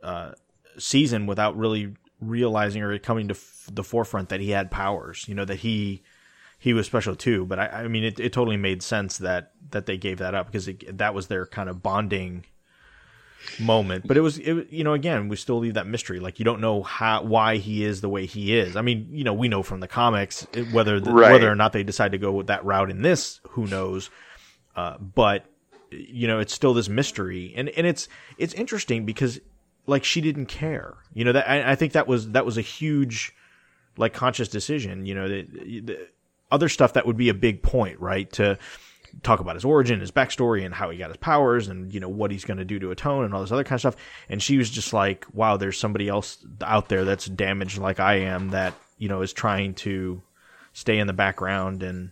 uh, 0.03 0.33
season 0.77 1.25
without 1.25 1.57
really 1.57 1.95
realizing 2.21 2.83
or 2.83 2.97
coming 2.99 3.29
to 3.29 3.33
f- 3.33 3.69
the 3.71 3.83
forefront 3.83 4.29
that 4.29 4.39
he 4.39 4.51
had 4.51 4.69
powers. 4.69 5.25
You 5.27 5.33
know 5.33 5.45
that 5.45 5.57
he 5.57 6.03
he 6.68 6.74
was 6.74 6.86
special 6.86 7.15
too. 7.15 7.45
But 7.45 7.59
I, 7.59 7.68
I 7.68 7.88
mean, 7.88 8.03
it, 8.03 8.20
it 8.20 8.34
totally 8.34 8.57
made 8.57 8.84
sense 8.84 9.18
that 9.20 9.51
that 9.72 9.86
they 9.86 9.97
gave 9.97 10.18
that 10.18 10.36
up 10.36 10.47
because 10.47 10.68
it, 10.68 10.97
that 10.97 11.13
was 11.13 11.28
their 11.28 11.45
kind 11.45 11.70
of 11.70 11.82
bonding 11.82 12.45
moment. 13.59 14.05
But 14.05 14.18
it 14.18 14.22
was, 14.22 14.38
it, 14.38 14.70
you 14.70 14.84
know, 14.84 14.93
again, 14.93 15.30
we 15.30 15.38
still 15.38 15.59
leave 15.59 15.76
that 15.76 15.88
mystery. 15.88 16.20
Like 16.20 16.39
you 16.39 16.45
don't 16.45 16.59
know 16.59 16.84
how 16.84 17.24
why 17.24 17.57
he 17.57 17.86
is 17.86 18.01
the 18.01 18.09
way 18.09 18.26
he 18.26 18.57
is. 18.57 18.76
I 18.76 18.82
mean, 18.82 19.07
you 19.11 19.24
know, 19.24 19.34
we 19.34 19.47
know 19.47 19.63
from 19.63 19.80
the 19.80 19.88
comics 19.88 20.45
whether 20.74 20.99
the, 20.99 21.13
right. 21.13 21.32
whether 21.32 21.49
or 21.49 21.55
not 21.55 21.72
they 21.72 21.84
decide 21.84 22.11
to 22.11 22.18
go 22.18 22.34
with 22.34 22.47
that 22.47 22.65
route 22.65 22.91
in 22.91 23.01
this, 23.01 23.39
who 23.51 23.65
knows? 23.65 24.09
Uh, 24.76 24.97
but 24.97 25.45
you 25.89 26.28
know, 26.28 26.39
it's 26.39 26.53
still 26.53 26.74
this 26.74 26.89
mystery, 26.89 27.53
and 27.55 27.70
and 27.70 27.88
it's 27.88 28.09
it's 28.38 28.53
interesting 28.53 29.05
because 29.05 29.39
like 29.86 30.03
she 30.03 30.20
didn't 30.20 30.47
care. 30.47 30.95
You 31.13 31.24
know, 31.24 31.32
that 31.32 31.49
I, 31.49 31.72
I 31.72 31.76
think 31.76 31.93
that 31.93 32.07
was 32.07 32.32
that 32.32 32.45
was 32.45 32.57
a 32.57 32.61
huge 32.61 33.34
like 33.95 34.13
conscious 34.13 34.49
decision. 34.49 35.05
You 35.05 35.15
know, 35.15 35.30
that 35.30 36.09
other 36.51 36.69
stuff 36.69 36.93
that 36.93 37.05
would 37.05 37.17
be 37.17 37.29
a 37.29 37.33
big 37.33 37.61
point, 37.61 37.99
right? 37.99 38.31
To 38.33 38.57
talk 39.23 39.39
about 39.39 39.55
his 39.55 39.65
origin, 39.65 39.99
his 39.99 40.11
backstory, 40.11 40.65
and 40.65 40.73
how 40.73 40.89
he 40.89 40.97
got 40.97 41.09
his 41.09 41.17
powers, 41.17 41.67
and 41.67 41.93
you 41.93 41.99
know 41.99 42.09
what 42.09 42.31
he's 42.31 42.45
going 42.45 42.57
to 42.57 42.65
do 42.65 42.79
to 42.79 42.91
atone, 42.91 43.25
and 43.25 43.33
all 43.33 43.41
this 43.41 43.51
other 43.51 43.63
kind 43.63 43.75
of 43.75 43.81
stuff. 43.81 43.95
And 44.29 44.41
she 44.41 44.57
was 44.57 44.69
just 44.69 44.93
like, 44.93 45.25
"Wow, 45.33 45.57
there's 45.57 45.77
somebody 45.77 46.07
else 46.07 46.45
out 46.61 46.89
there 46.89 47.05
that's 47.05 47.25
damaged 47.25 47.77
like 47.77 47.99
I 47.99 48.15
am 48.21 48.49
that 48.49 48.73
you 48.97 49.09
know 49.09 49.21
is 49.21 49.33
trying 49.33 49.73
to 49.75 50.21
stay 50.73 50.99
in 50.99 51.07
the 51.07 51.13
background 51.13 51.83
and 51.83 52.11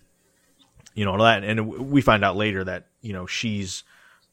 you 0.94 1.06
know 1.06 1.12
all 1.12 1.20
that." 1.20 1.44
And 1.44 1.68
we 1.92 2.02
find 2.02 2.24
out 2.24 2.36
later 2.36 2.64
that 2.64 2.88
you 3.02 3.14
know 3.14 3.26
she's 3.26 3.84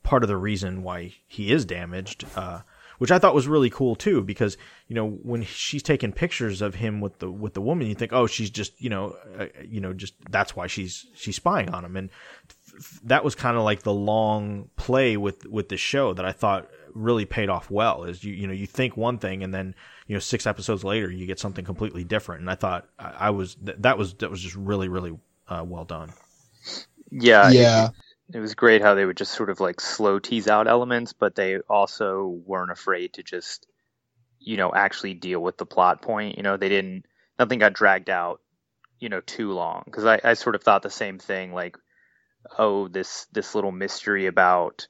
part 0.03 0.23
of 0.23 0.29
the 0.29 0.37
reason 0.37 0.83
why 0.83 1.15
he 1.27 1.53
is 1.53 1.65
damaged. 1.65 2.25
Uh, 2.35 2.61
which 3.03 3.11
I 3.11 3.19
thought 3.19 3.35
was 3.35 3.49
really 3.49 3.69
cool 3.69 3.97
too, 3.97 4.23
because 4.23 4.57
you 4.87 4.95
know 4.95 5.09
when 5.09 5.43
she's 5.43 5.83
taking 5.83 6.13
pictures 6.13 6.63
of 6.63 6.77
him 6.77 7.01
with 7.01 7.19
the 7.19 7.29
with 7.29 7.53
the 7.53 7.61
woman, 7.61 7.89
you 7.89 7.97
think, 7.97 8.13
oh, 8.13 8.29
she's 8.29 8.49
just 8.49 8.81
you 8.81 8.91
know, 8.91 9.17
uh, 9.37 9.47
you 9.67 9.81
know, 9.81 9.93
just 9.93 10.15
that's 10.31 10.55
why 10.55 10.69
she's 10.69 11.05
she's 11.13 11.35
spying 11.35 11.69
on 11.71 11.85
him, 11.85 11.97
and 11.97 12.11
f- 12.79 13.01
that 13.03 13.25
was 13.25 13.35
kind 13.35 13.57
of 13.57 13.65
like 13.65 13.83
the 13.83 13.93
long 13.93 14.71
play 14.77 15.17
with 15.17 15.45
with 15.47 15.69
the 15.69 15.77
show 15.77 16.15
that 16.15 16.25
I 16.25 16.31
thought 16.31 16.71
really 16.95 17.25
paid 17.25 17.49
off 17.49 17.73
well. 17.73 18.05
Is 18.05 18.23
you 18.23 18.35
you 18.35 18.47
know 18.47 18.53
you 18.53 18.69
think 18.69 18.97
one 18.97 19.19
thing 19.19 19.43
and 19.43 19.53
then 19.53 19.75
you 20.07 20.15
know 20.15 20.21
six 20.21 20.47
episodes 20.47 20.85
later 20.85 21.11
you 21.11 21.27
get 21.27 21.41
something 21.41 21.65
completely 21.65 22.05
different, 22.05 22.43
and 22.43 22.51
I 22.51 22.55
thought 22.55 22.87
I, 23.01 23.15
I 23.19 23.31
was 23.31 23.57
that 23.65 23.99
was 23.99 24.15
that 24.15 24.31
was 24.31 24.41
just 24.41 24.55
really 24.55 24.87
really 24.87 25.19
uh, 25.49 25.65
well 25.67 25.85
done. 25.85 26.13
Yeah, 27.11 27.51
yeah. 27.51 27.89
It, 27.89 27.93
it 28.35 28.41
was 28.41 28.55
great 28.55 28.83
how 28.83 28.95
they 28.95 29.05
would 29.05 29.17
just 29.17 29.33
sort 29.33 29.51
of 29.51 29.61
like 29.61 29.81
slow 29.81 30.19
tease 30.19 30.49
out 30.49 30.69
elements, 30.69 31.13
but 31.13 31.35
they 31.35 31.59
also 31.69 32.41
weren't 32.47 32.71
afraid 32.71 33.15
to 33.15 33.23
just, 33.23 33.67
you 34.39 34.57
know, 34.57 34.73
actually 34.75 35.15
deal 35.15 35.41
with 35.41 35.59
the 35.59 35.67
plot 35.67 36.03
point. 36.03 36.37
You 36.37 36.43
know, 36.43 36.57
they 36.57 36.69
didn't, 36.69 37.05
nothing 37.39 37.59
got 37.59 37.73
dragged 37.73 38.11
out, 38.11 38.41
you 38.99 39.09
know, 39.09 39.21
too 39.21 39.53
long. 39.53 39.85
Cause 39.91 40.05
I, 40.05 40.21
I 40.25 40.35
sort 40.35 40.55
of 40.55 40.63
thought 40.63 40.83
the 40.83 40.91
same 40.91 41.19
thing, 41.19 41.53
like, 41.53 41.77
oh, 42.59 42.89
this, 42.89 43.27
this 43.33 43.55
little 43.55 43.73
mystery 43.73 44.27
about, 44.27 44.87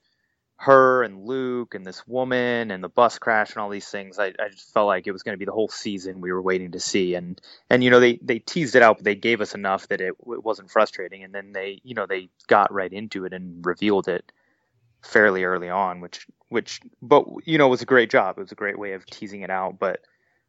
her 0.63 1.03
and 1.03 1.27
Luke 1.27 1.75
and 1.75 1.85
this 1.85 2.07
woman 2.07 2.71
and 2.71 2.85
the 2.85 2.89
bus 2.89 3.19
crash 3.19 3.51
and 3.51 3.59
all 3.59 3.69
these 3.69 3.89
things. 3.89 4.21
I, 4.21 4.27
I 4.27 4.49
just 4.49 4.73
felt 4.73 4.87
like 4.87 5.09
it 5.09 5.13
was 5.13 5.25
going 5.25 5.35
to 5.35 5.39
be 5.39 5.45
the 5.45 5.51
whole 5.51 5.69
season 5.69 6.21
we 6.21 6.31
were 6.31 6.41
waiting 6.41 6.71
to 6.71 6.79
see. 6.79 7.17
And, 7.17 7.41
and, 7.69 7.83
you 7.83 7.91
know, 7.91 7.99
they, 7.99 8.21
they 8.23 8.39
teased 8.39 8.77
it 8.77 8.83
out, 8.83 8.99
but 8.99 9.05
they 9.05 9.17
gave 9.17 9.41
us 9.41 9.57
enough 9.57 9.89
that 9.89 10.01
it, 10.01 10.15
it 10.21 10.45
wasn't 10.45 10.71
frustrating. 10.71 11.25
And 11.25 11.35
then 11.35 11.53
they, 11.53 11.81
you 11.83 11.95
know, 11.95 12.07
they 12.07 12.29
got 12.47 12.73
right 12.73 12.93
into 12.93 13.25
it 13.25 13.33
and 13.33 13.67
revealed 13.67 14.07
it 14.07 14.31
fairly 15.03 15.43
early 15.43 15.69
on, 15.69 16.01
which, 16.01 16.29
which, 16.49 16.81
but, 17.03 17.27
you 17.45 17.59
know, 17.59 17.67
it 17.67 17.71
was 17.71 17.83
a 17.83 17.87
great 17.87 18.09
job. 18.09 18.39
It 18.39 18.43
was 18.43 18.53
a 18.53 18.55
great 18.55 18.79
way 18.79 18.93
of 18.93 19.05
teasing 19.05 19.43
it 19.43 19.51
out, 19.51 19.81
but 19.81 19.99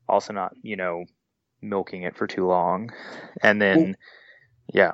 also 0.07 0.31
not, 0.31 0.53
you 0.61 0.75
know, 0.75 1.05
milking 1.59 2.03
it 2.03 2.15
for 2.15 2.27
too 2.27 2.45
long. 2.45 2.91
And 3.41 3.59
then, 3.59 3.97
yeah 4.71 4.91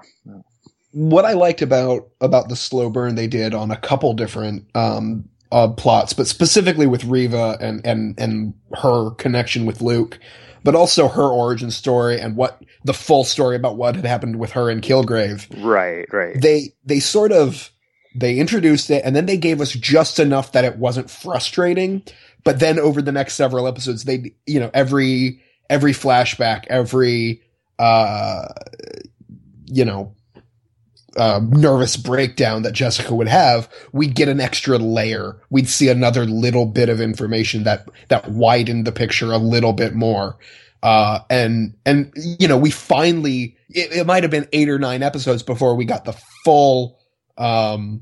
what 0.92 1.26
I 1.26 1.34
liked 1.34 1.62
about 1.62 2.10
about 2.22 2.50
the 2.50 2.56
slow 2.56 2.90
burn 2.90 3.16
they 3.16 3.28
did 3.28 3.54
on 3.54 3.72
a 3.72 3.78
couple 3.78 4.14
different 4.14 4.66
um, 4.76 5.30
uh, 5.52 5.68
plots, 5.70 6.14
but 6.14 6.28
specifically 6.28 6.88
with 6.88 7.04
Reva 7.06 7.58
and 7.60 7.86
and 7.86 8.20
and 8.20 8.54
her 8.82 9.12
connection 9.12 9.66
with 9.66 9.82
Luke, 9.82 10.20
but 10.64 10.76
also 10.76 11.08
her 11.08 11.28
origin 11.28 11.72
story 11.72 12.20
and 12.20 12.36
what 12.36 12.64
the 12.84 12.94
full 12.94 13.24
story 13.24 13.56
about 13.56 13.78
what 13.78 13.96
had 13.96 14.06
happened 14.06 14.40
with 14.40 14.52
her 14.52 14.70
and 14.70 14.82
Kilgrave. 14.82 15.48
Right, 15.64 16.08
right. 16.12 16.40
They 16.40 16.74
they 16.86 17.00
sort 17.00 17.32
of 17.32 17.72
they 18.16 18.38
introduced 18.40 18.90
it 18.90 19.04
and 19.06 19.16
then 19.16 19.28
they 19.28 19.38
gave 19.38 19.62
us 19.62 19.72
just 19.72 20.20
enough 20.20 20.54
that 20.54 20.66
it 20.66 20.78
wasn't 20.78 21.10
frustrating, 21.10 22.04
but 22.44 22.60
then 22.60 22.80
over 22.80 23.02
the 23.02 23.12
next 23.12 23.36
several 23.36 23.68
episodes, 23.68 24.06
they 24.06 24.34
you 24.48 24.60
know 24.60 24.72
every 24.74 25.44
every 25.70 25.92
flashback, 25.92 26.66
every 26.68 27.44
uh 27.78 28.48
you 29.68 29.86
know 29.86 30.16
uh, 31.20 31.42
nervous 31.50 31.98
breakdown 31.98 32.62
that 32.62 32.72
Jessica 32.72 33.14
would 33.14 33.28
have, 33.28 33.68
we'd 33.92 34.16
get 34.16 34.30
an 34.30 34.40
extra 34.40 34.78
layer. 34.78 35.36
We'd 35.50 35.68
see 35.68 35.90
another 35.90 36.26
little 36.26 36.66
bit 36.66 36.88
of 36.88 37.02
information 37.02 37.64
that 37.64 37.90
that 38.08 38.30
widened 38.30 38.86
the 38.86 38.94
picture 38.94 39.34
a 39.34 39.38
little 39.38 39.74
bit 39.74 39.94
more. 39.94 40.38
Uh, 40.82 41.20
and 41.30 41.76
and 41.86 42.14
you 42.16 42.48
know, 42.48 42.58
we 42.58 42.72
finally 42.72 43.58
it, 43.70 43.92
it 43.92 44.08
might 44.08 44.24
have 44.24 44.32
been 44.32 44.48
eight 44.54 44.70
or 44.70 44.80
nine 44.80 45.04
episodes 45.04 45.44
before 45.44 45.76
we 45.76 45.84
got 45.84 46.06
the 46.06 46.18
full 46.46 46.98
um 47.38 48.02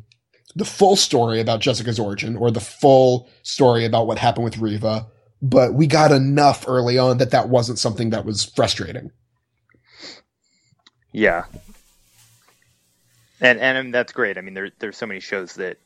the 0.56 0.66
full 0.66 0.96
story 0.96 1.40
about 1.40 1.60
Jessica's 1.60 2.00
origin 2.00 2.36
or 2.36 2.52
the 2.52 2.60
full 2.60 3.30
story 3.42 3.86
about 3.86 4.06
what 4.06 4.20
happened 4.20 4.46
with 4.46 4.58
Reva, 4.58 5.08
But 5.42 5.74
we 5.74 5.88
got 5.88 6.12
enough 6.12 6.66
early 6.68 6.98
on 6.98 7.18
that 7.18 7.32
that 7.32 7.50
wasn't 7.50 7.80
something 7.80 8.12
that 8.12 8.26
was 8.26 8.46
frustrating. 8.46 9.12
Yeah, 11.12 11.46
and 13.42 13.60
and 13.60 13.94
that's 13.94 14.14
great. 14.14 14.38
I 14.38 14.42
mean, 14.42 14.54
there 14.54 14.70
there's 14.80 14.98
so 14.98 15.06
many 15.06 15.20
shows 15.20 15.54
that, 15.56 15.78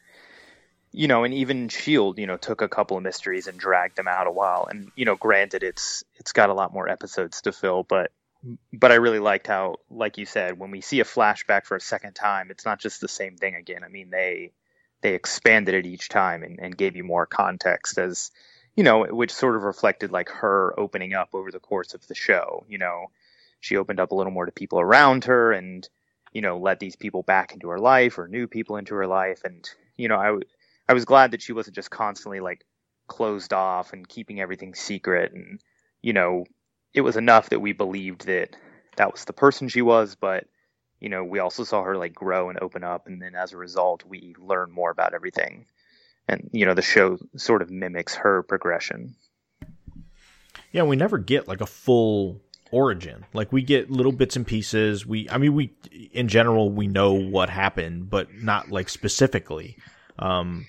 you 0.91 1.07
know, 1.07 1.23
and 1.23 1.33
even 1.33 1.69
Shield, 1.69 2.17
you 2.17 2.27
know, 2.27 2.37
took 2.37 2.61
a 2.61 2.69
couple 2.69 2.97
of 2.97 3.03
mysteries 3.03 3.47
and 3.47 3.59
dragged 3.59 3.97
them 3.97 4.07
out 4.07 4.27
a 4.27 4.31
while. 4.31 4.67
And 4.69 4.91
you 4.95 5.05
know, 5.05 5.15
granted, 5.15 5.63
it's 5.63 6.03
it's 6.15 6.31
got 6.31 6.49
a 6.49 6.53
lot 6.53 6.73
more 6.73 6.89
episodes 6.89 7.41
to 7.41 7.51
fill, 7.51 7.83
but 7.83 8.11
but 8.73 8.91
I 8.91 8.95
really 8.95 9.19
liked 9.19 9.47
how, 9.47 9.77
like 9.89 10.17
you 10.17 10.25
said, 10.25 10.57
when 10.57 10.71
we 10.71 10.81
see 10.81 10.99
a 10.99 11.05
flashback 11.05 11.65
for 11.65 11.75
a 11.75 11.81
second 11.81 12.13
time, 12.13 12.49
it's 12.49 12.65
not 12.65 12.79
just 12.79 13.01
the 13.01 13.07
same 13.07 13.37
thing 13.37 13.55
again. 13.55 13.83
I 13.83 13.87
mean, 13.87 14.09
they 14.09 14.51
they 15.01 15.13
expanded 15.13 15.75
it 15.75 15.85
each 15.85 16.09
time 16.09 16.43
and, 16.43 16.59
and 16.59 16.77
gave 16.77 16.95
you 16.95 17.03
more 17.03 17.25
context 17.25 17.97
as 17.97 18.31
you 18.75 18.83
know, 18.83 19.05
which 19.05 19.33
sort 19.33 19.55
of 19.55 19.63
reflected 19.63 20.11
like 20.11 20.29
her 20.29 20.73
opening 20.79 21.13
up 21.13 21.29
over 21.33 21.51
the 21.51 21.59
course 21.59 21.93
of 21.93 22.07
the 22.07 22.15
show. 22.15 22.63
You 22.69 22.77
know, 22.77 23.11
she 23.59 23.77
opened 23.77 23.99
up 23.99 24.11
a 24.11 24.15
little 24.15 24.31
more 24.31 24.45
to 24.45 24.51
people 24.51 24.79
around 24.79 25.25
her 25.25 25.51
and 25.51 25.87
you 26.31 26.41
know, 26.41 26.57
let 26.57 26.79
these 26.79 26.95
people 26.95 27.23
back 27.23 27.53
into 27.53 27.69
her 27.69 27.79
life 27.79 28.17
or 28.17 28.27
new 28.27 28.47
people 28.47 28.77
into 28.77 28.95
her 28.95 29.07
life. 29.07 29.41
And, 29.43 29.67
you 29.97 30.07
know, 30.07 30.15
I, 30.15 30.37
I 30.87 30.93
was 30.93 31.05
glad 31.05 31.31
that 31.31 31.41
she 31.41 31.53
wasn't 31.53 31.75
just 31.75 31.91
constantly 31.91 32.39
like 32.39 32.65
closed 33.07 33.53
off 33.53 33.93
and 33.93 34.07
keeping 34.07 34.39
everything 34.39 34.73
secret. 34.73 35.33
And, 35.33 35.59
you 36.01 36.13
know, 36.13 36.45
it 36.93 37.01
was 37.01 37.17
enough 37.17 37.49
that 37.49 37.59
we 37.59 37.73
believed 37.73 38.25
that 38.27 38.55
that 38.95 39.11
was 39.11 39.25
the 39.25 39.33
person 39.33 39.69
she 39.69 39.81
was, 39.81 40.15
but, 40.15 40.45
you 40.99 41.09
know, 41.09 41.23
we 41.23 41.39
also 41.39 41.63
saw 41.63 41.83
her 41.83 41.97
like 41.97 42.13
grow 42.13 42.49
and 42.49 42.59
open 42.61 42.83
up. 42.83 43.07
And 43.07 43.21
then 43.21 43.35
as 43.35 43.53
a 43.53 43.57
result, 43.57 44.03
we 44.05 44.35
learn 44.39 44.71
more 44.71 44.91
about 44.91 45.13
everything. 45.13 45.65
And, 46.27 46.49
you 46.53 46.65
know, 46.65 46.73
the 46.73 46.81
show 46.81 47.17
sort 47.35 47.61
of 47.61 47.69
mimics 47.69 48.15
her 48.15 48.43
progression. 48.43 49.15
Yeah, 50.71 50.83
we 50.83 50.95
never 50.95 51.17
get 51.17 51.47
like 51.47 51.59
a 51.59 51.65
full 51.65 52.41
origin. 52.71 53.25
Like 53.33 53.51
we 53.51 53.61
get 53.61 53.91
little 53.91 54.11
bits 54.11 54.35
and 54.35 54.47
pieces. 54.47 55.05
We, 55.05 55.29
I 55.29 55.37
mean, 55.37 55.53
we 55.53 55.71
in 56.11 56.27
general 56.27 56.69
we 56.69 56.87
know 56.87 57.13
what 57.13 57.49
happened, 57.49 58.09
but 58.09 58.33
not 58.33 58.71
like 58.71 58.89
specifically. 58.89 59.77
Um, 60.17 60.65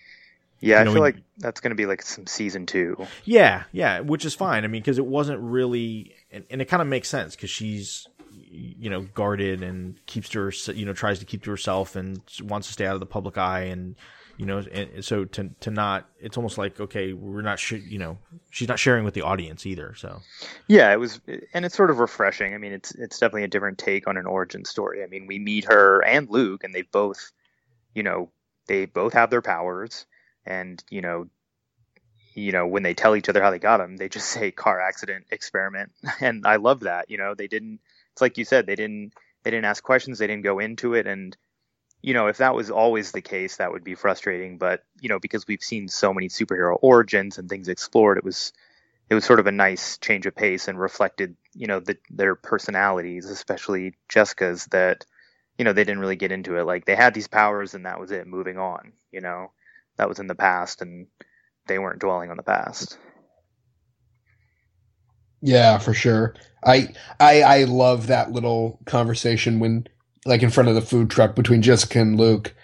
yeah, 0.61 0.81
I 0.81 0.85
know, 0.85 0.93
feel 0.93 1.03
we, 1.03 1.09
like 1.09 1.17
that's 1.39 1.61
going 1.61 1.71
to 1.71 1.77
be 1.77 1.87
like 1.87 2.03
some 2.03 2.27
season 2.27 2.67
two. 2.67 2.97
Yeah, 3.25 3.65
yeah, 3.73 4.01
which 4.01 4.25
is 4.25 4.35
fine. 4.35 4.65
I 4.65 4.69
mean, 4.69 4.81
because 4.81 4.99
it 4.99 5.07
wasn't 5.07 5.41
really, 5.41 6.15
and, 6.31 6.45
and 6.51 6.63
it 6.63 6.67
kind 6.67 6.81
of 6.81 6.87
makes 6.87 7.09
sense 7.09 7.35
because 7.35 7.51
she's, 7.51 8.07
you 8.49 8.89
know, 8.89 9.03
guarded 9.15 9.63
and 9.63 9.97
keeps 10.07 10.29
to 10.31 10.41
her, 10.41 10.53
you 10.73 10.87
know, 10.87 10.93
tries 10.93 11.19
to 11.19 11.25
keep 11.25 11.43
to 11.45 11.51
herself 11.51 11.97
and 11.97 12.21
wants 12.43 12.69
to 12.69 12.73
stay 12.73 12.87
out 12.87 12.95
of 12.95 13.01
the 13.01 13.07
public 13.07 13.37
eye 13.37 13.63
and 13.63 13.97
you 14.37 14.47
know 14.47 14.59
and 14.73 15.05
so 15.05 15.25
to 15.25 15.51
to 15.61 15.71
not 15.71 16.09
it's 16.19 16.37
almost 16.37 16.59
like 16.59 16.81
okay 16.81 17.13
we're 17.13 17.43
not 17.43 17.59
sh- 17.59 17.83
you 17.87 17.99
know 17.99 18.19
she's 18.51 18.69
not 18.69 18.79
sharing 18.79 19.05
with 19.05 19.15
the 19.15 19.23
audience 19.23 19.67
either 19.67 19.95
so. 19.95 20.21
Yeah 20.69 20.93
it 20.93 20.99
was 20.99 21.21
and 21.53 21.65
it's 21.65 21.77
sort 21.77 21.91
of 21.91 21.99
refreshing. 21.99 22.55
I 22.55 22.59
mean 22.59 22.73
it's 22.73 22.93
it's 22.95 23.19
definitely 23.19 23.45
a 23.45 23.49
different 23.49 23.79
take 23.79 24.07
on 24.09 24.17
an 24.17 24.27
origin 24.27 24.65
story. 24.65 25.03
I 25.03 25.07
mean 25.07 25.27
we 25.27 25.39
meet 25.39 25.65
her 25.67 26.01
and 26.05 26.29
luke 26.31 26.65
and 26.65 26.75
they 26.75 26.83
both 26.83 27.33
you 27.95 28.03
know 28.03 28.31
they 28.67 28.87
both 28.87 29.13
have 29.13 29.31
their 29.31 29.43
powers 29.43 30.07
and 30.47 30.83
you 30.91 31.01
know 31.01 31.29
you 32.35 32.53
know 32.53 32.67
when 32.67 32.83
they 32.83 32.95
tell 32.95 33.15
each 33.15 33.29
other 33.29 33.43
how 33.43 33.51
they 33.51 33.59
got 33.59 33.79
them 33.79 33.97
they 33.97 34.09
just 34.09 34.29
say 34.31 34.51
car 34.51 34.81
accident 34.81 35.27
experiment. 35.31 35.93
And 36.21 36.47
i 36.47 36.57
love 36.57 36.81
that 36.81 37.11
you 37.11 37.19
know 37.19 37.35
they 37.35 37.49
didn't 37.49 37.81
it's 38.13 38.21
like 38.23 38.39
you 38.39 38.45
said 38.45 38.67
they 38.67 38.77
didn't 38.77 39.13
they 39.43 39.51
didn't 39.51 39.67
ask 39.67 39.83
questions 39.83 40.19
they 40.19 40.27
didn't 40.27 40.45
go 40.45 40.59
into 40.59 40.95
it 40.95 41.07
and 41.07 41.37
you 42.03 42.15
know, 42.15 42.27
if 42.27 42.39
that 42.39 42.55
was 42.55 42.71
always 42.71 43.13
the 43.13 43.23
case, 43.23 43.57
that 43.57 43.73
would 43.73 43.85
be 43.85 43.95
frustrating. 43.95 44.59
But 44.59 44.85
you 45.01 45.09
know, 45.09 45.21
because 45.21 45.47
we've 45.47 45.63
seen 45.63 45.89
so 45.89 46.13
many 46.13 46.29
superhero 46.29 46.77
origins 46.83 47.39
and 47.39 47.49
things 47.49 47.69
explored, 47.69 48.19
it 48.19 48.25
was 48.25 48.53
it 49.09 49.15
was 49.15 49.25
sort 49.25 49.41
of 49.41 49.47
a 49.47 49.53
nice 49.53 49.99
change 49.99 50.27
of 50.27 50.35
pace 50.35 50.69
and 50.69 50.79
reflected, 50.79 51.37
you 51.55 51.67
know, 51.67 51.81
the, 51.81 51.97
their 52.11 52.35
personalities, 52.35 53.27
especially 53.27 53.95
Jessica's. 54.09 54.67
That 54.67 55.07
you 55.59 55.65
know 55.65 55.73
they 55.73 55.85
didn't 55.85 56.01
really 56.01 56.17
get 56.17 56.33
into 56.33 56.59
it. 56.59 56.65
Like 56.65 56.85
they 56.85 56.97
had 56.97 57.15
these 57.15 57.29
powers 57.29 57.75
and 57.75 57.87
that 57.87 58.01
was 58.01 58.11
it. 58.11 58.27
Moving 58.27 58.59
on, 58.59 58.93
you 59.13 59.21
know, 59.21 59.53
that 59.97 60.09
was 60.09 60.19
in 60.19 60.27
the 60.27 60.35
past, 60.35 60.83
and 60.83 61.07
they 61.69 61.79
weren't 61.79 62.01
dwelling 62.01 62.31
on 62.31 62.37
the 62.37 62.43
past. 62.43 62.99
Yeah, 65.41 65.79
for 65.79 65.95
sure. 65.95 66.35
I 66.65 66.89
I 67.21 67.43
I 67.43 67.65
love 67.65 68.07
that 68.09 68.33
little 68.33 68.81
conversation 68.87 69.59
when 69.61 69.89
like 70.25 70.43
in 70.43 70.51
front 70.51 70.69
of 70.69 70.75
the 70.75 70.81
food 70.81 71.11
truck 71.11 71.35
between 71.35 71.63
Jessica 71.63 72.01
and 72.01 72.19
Luke, 72.19 72.55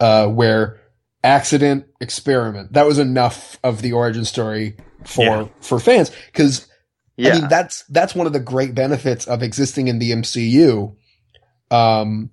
uh, 0.00 0.28
where 0.28 0.80
accident 1.24 1.86
experiment. 2.00 2.72
That 2.72 2.86
was 2.86 2.98
enough 2.98 3.58
of 3.64 3.82
the 3.82 3.92
origin 3.92 4.24
story 4.24 4.76
for 5.04 5.24
yeah. 5.24 5.48
for 5.60 5.78
fans 5.78 6.10
because 6.26 6.68
yeah. 7.16 7.30
I 7.30 7.40
mean 7.40 7.48
that's 7.48 7.84
that's 7.84 8.14
one 8.14 8.26
of 8.26 8.32
the 8.32 8.40
great 8.40 8.74
benefits 8.74 9.26
of 9.26 9.42
existing 9.42 9.88
in 9.88 9.98
the 9.98 10.12
MCU. 10.12 10.94
Um, 11.70 12.30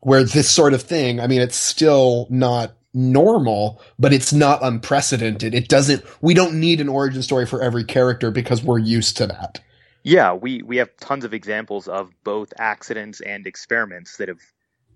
where 0.00 0.24
this 0.24 0.50
sort 0.50 0.74
of 0.74 0.82
thing, 0.82 1.20
I 1.20 1.26
mean, 1.26 1.40
it's 1.40 1.56
still 1.56 2.26
not 2.30 2.74
normal, 2.94 3.80
but 3.98 4.12
it's 4.12 4.32
not 4.32 4.60
unprecedented. 4.62 5.54
It 5.54 5.68
doesn't, 5.68 6.04
we 6.20 6.34
don't 6.34 6.58
need 6.58 6.80
an 6.80 6.88
origin 6.88 7.22
story 7.22 7.46
for 7.46 7.62
every 7.62 7.84
character 7.84 8.30
because 8.30 8.62
we're 8.62 8.78
used 8.78 9.16
to 9.18 9.26
that. 9.26 9.60
Yeah, 10.08 10.32
we, 10.32 10.62
we 10.62 10.78
have 10.78 10.96
tons 10.96 11.26
of 11.26 11.34
examples 11.34 11.86
of 11.86 12.10
both 12.24 12.54
accidents 12.58 13.20
and 13.20 13.46
experiments 13.46 14.16
that 14.16 14.28
have 14.28 14.40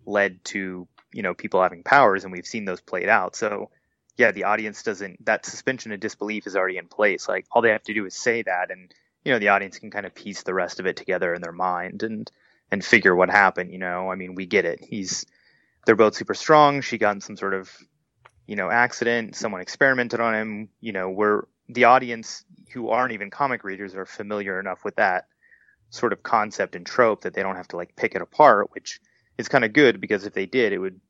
led 0.07 0.43
to, 0.47 0.89
you 1.13 1.23
know, 1.23 1.35
people 1.35 1.61
having 1.63 1.83
powers 1.83 2.25
and 2.25 2.33
we've 2.33 2.47
seen 2.47 2.65
those 2.65 2.81
played 2.81 3.11
out. 3.11 3.37
So 3.37 3.69
yeah, 4.17 4.33
the 4.33 4.45
audience 4.45 4.83
doesn't, 4.83 5.23
that 5.27 5.45
suspension 5.45 5.93
of 5.93 6.01
disbelief 6.01 6.47
is 6.47 6.57
already 6.57 6.79
in 6.79 6.89
place. 6.89 7.29
Like 7.29 7.45
all 7.53 7.61
they 7.61 7.73
have 7.73 7.83
to 7.83 7.93
do 7.93 8.07
is 8.07 8.15
say 8.15 8.41
that 8.41 8.71
and, 8.71 8.91
you 9.23 9.33
know, 9.33 9.39
the 9.39 9.49
audience 9.49 9.79
can 9.79 9.91
kind 9.91 10.07
of 10.07 10.15
piece 10.15 10.45
the 10.45 10.55
rest 10.55 10.81
of 10.81 10.87
it 10.87 10.97
together 10.97 11.35
in 11.35 11.43
their 11.43 11.53
mind 11.53 12.05
and, 12.05 12.33
and 12.71 12.83
figure 12.83 13.15
what 13.15 13.29
happened. 13.29 13.71
You 13.71 13.81
know, 13.81 14.11
I 14.11 14.15
mean, 14.15 14.35
we 14.35 14.47
get 14.47 14.65
it. 14.65 14.83
He's, 14.83 15.27
they're 15.85 15.95
both 15.95 16.15
super 16.15 16.33
strong. 16.33 16.81
She 16.81 16.97
got 16.97 17.17
in 17.17 17.21
some 17.21 17.37
sort 17.37 17.53
of, 17.53 17.71
you 18.47 18.57
know, 18.57 18.71
accident. 18.71 19.37
Someone 19.37 19.61
experimented 19.61 20.21
on 20.21 20.35
him. 20.35 20.69
You 20.81 20.93
know, 20.93 21.11
we're 21.11 21.43
the 21.73 21.85
audience 21.85 22.45
who 22.73 22.89
aren't 22.89 23.13
even 23.13 23.31
comic 23.31 23.65
readers 23.65 23.95
are 23.95 24.07
familiar 24.07 24.59
enough 24.59 24.85
with 24.85 24.97
that 24.97 25.27
sort 25.91 26.13
of 26.13 26.23
concept 26.23 26.75
and 26.75 26.87
trope 26.87 27.23
that 27.23 27.35
they 27.35 27.43
don't 27.43 27.57
have 27.57 27.69
to 27.69 27.77
like 27.77 27.95
pick 27.97 28.15
it 28.15 28.23
apart, 28.23 28.71
which 28.73 29.01
is 29.39 29.49
kind 29.49 29.65
of 29.65 29.73
good 29.73 30.01
because 30.01 30.27
if 30.27 30.33
they 30.33 30.47
did, 30.47 30.73
it 30.73 30.79
would, 30.79 31.01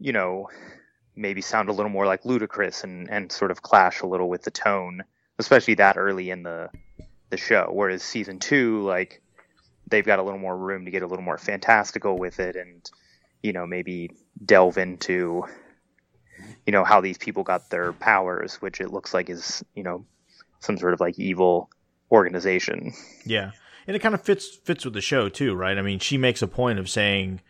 you 0.00 0.12
know, 0.12 0.48
maybe 1.14 1.40
sound 1.40 1.68
a 1.68 1.72
little 1.72 1.90
more 1.90 2.06
like 2.06 2.24
ludicrous 2.24 2.84
and, 2.84 3.10
and 3.10 3.30
sort 3.30 3.50
of 3.50 3.62
clash 3.62 4.00
a 4.00 4.06
little 4.06 4.28
with 4.28 4.42
the 4.42 4.50
tone, 4.50 5.02
especially 5.38 5.74
that 5.74 5.96
early 5.96 6.30
in 6.30 6.42
the 6.42 6.68
the 7.30 7.36
show. 7.36 7.68
Whereas 7.70 8.02
season 8.02 8.38
two, 8.38 8.82
like 8.82 9.20
they've 9.86 10.04
got 10.06 10.18
a 10.18 10.22
little 10.22 10.40
more 10.40 10.56
room 10.56 10.84
to 10.84 10.90
get 10.90 11.02
a 11.02 11.06
little 11.06 11.24
more 11.24 11.38
fantastical 11.38 12.18
with 12.18 12.40
it 12.40 12.56
and 12.56 12.90
you 13.42 13.52
know 13.52 13.66
maybe 13.66 14.10
delve 14.44 14.78
into 14.78 15.44
you 16.68 16.72
know 16.72 16.84
how 16.84 17.00
these 17.00 17.16
people 17.16 17.44
got 17.44 17.70
their 17.70 17.94
powers 17.94 18.56
which 18.56 18.78
it 18.78 18.92
looks 18.92 19.14
like 19.14 19.30
is 19.30 19.64
you 19.74 19.82
know 19.82 20.04
some 20.60 20.76
sort 20.76 20.92
of 20.92 21.00
like 21.00 21.18
evil 21.18 21.70
organization. 22.12 22.92
Yeah. 23.24 23.52
And 23.86 23.96
it 23.96 24.00
kind 24.00 24.14
of 24.14 24.20
fits 24.20 24.54
fits 24.64 24.84
with 24.84 24.92
the 24.92 25.00
show 25.00 25.30
too 25.30 25.54
right? 25.54 25.78
I 25.78 25.80
mean 25.80 25.98
she 25.98 26.18
makes 26.18 26.42
a 26.42 26.46
point 26.46 26.78
of 26.78 26.90
saying 26.90 27.40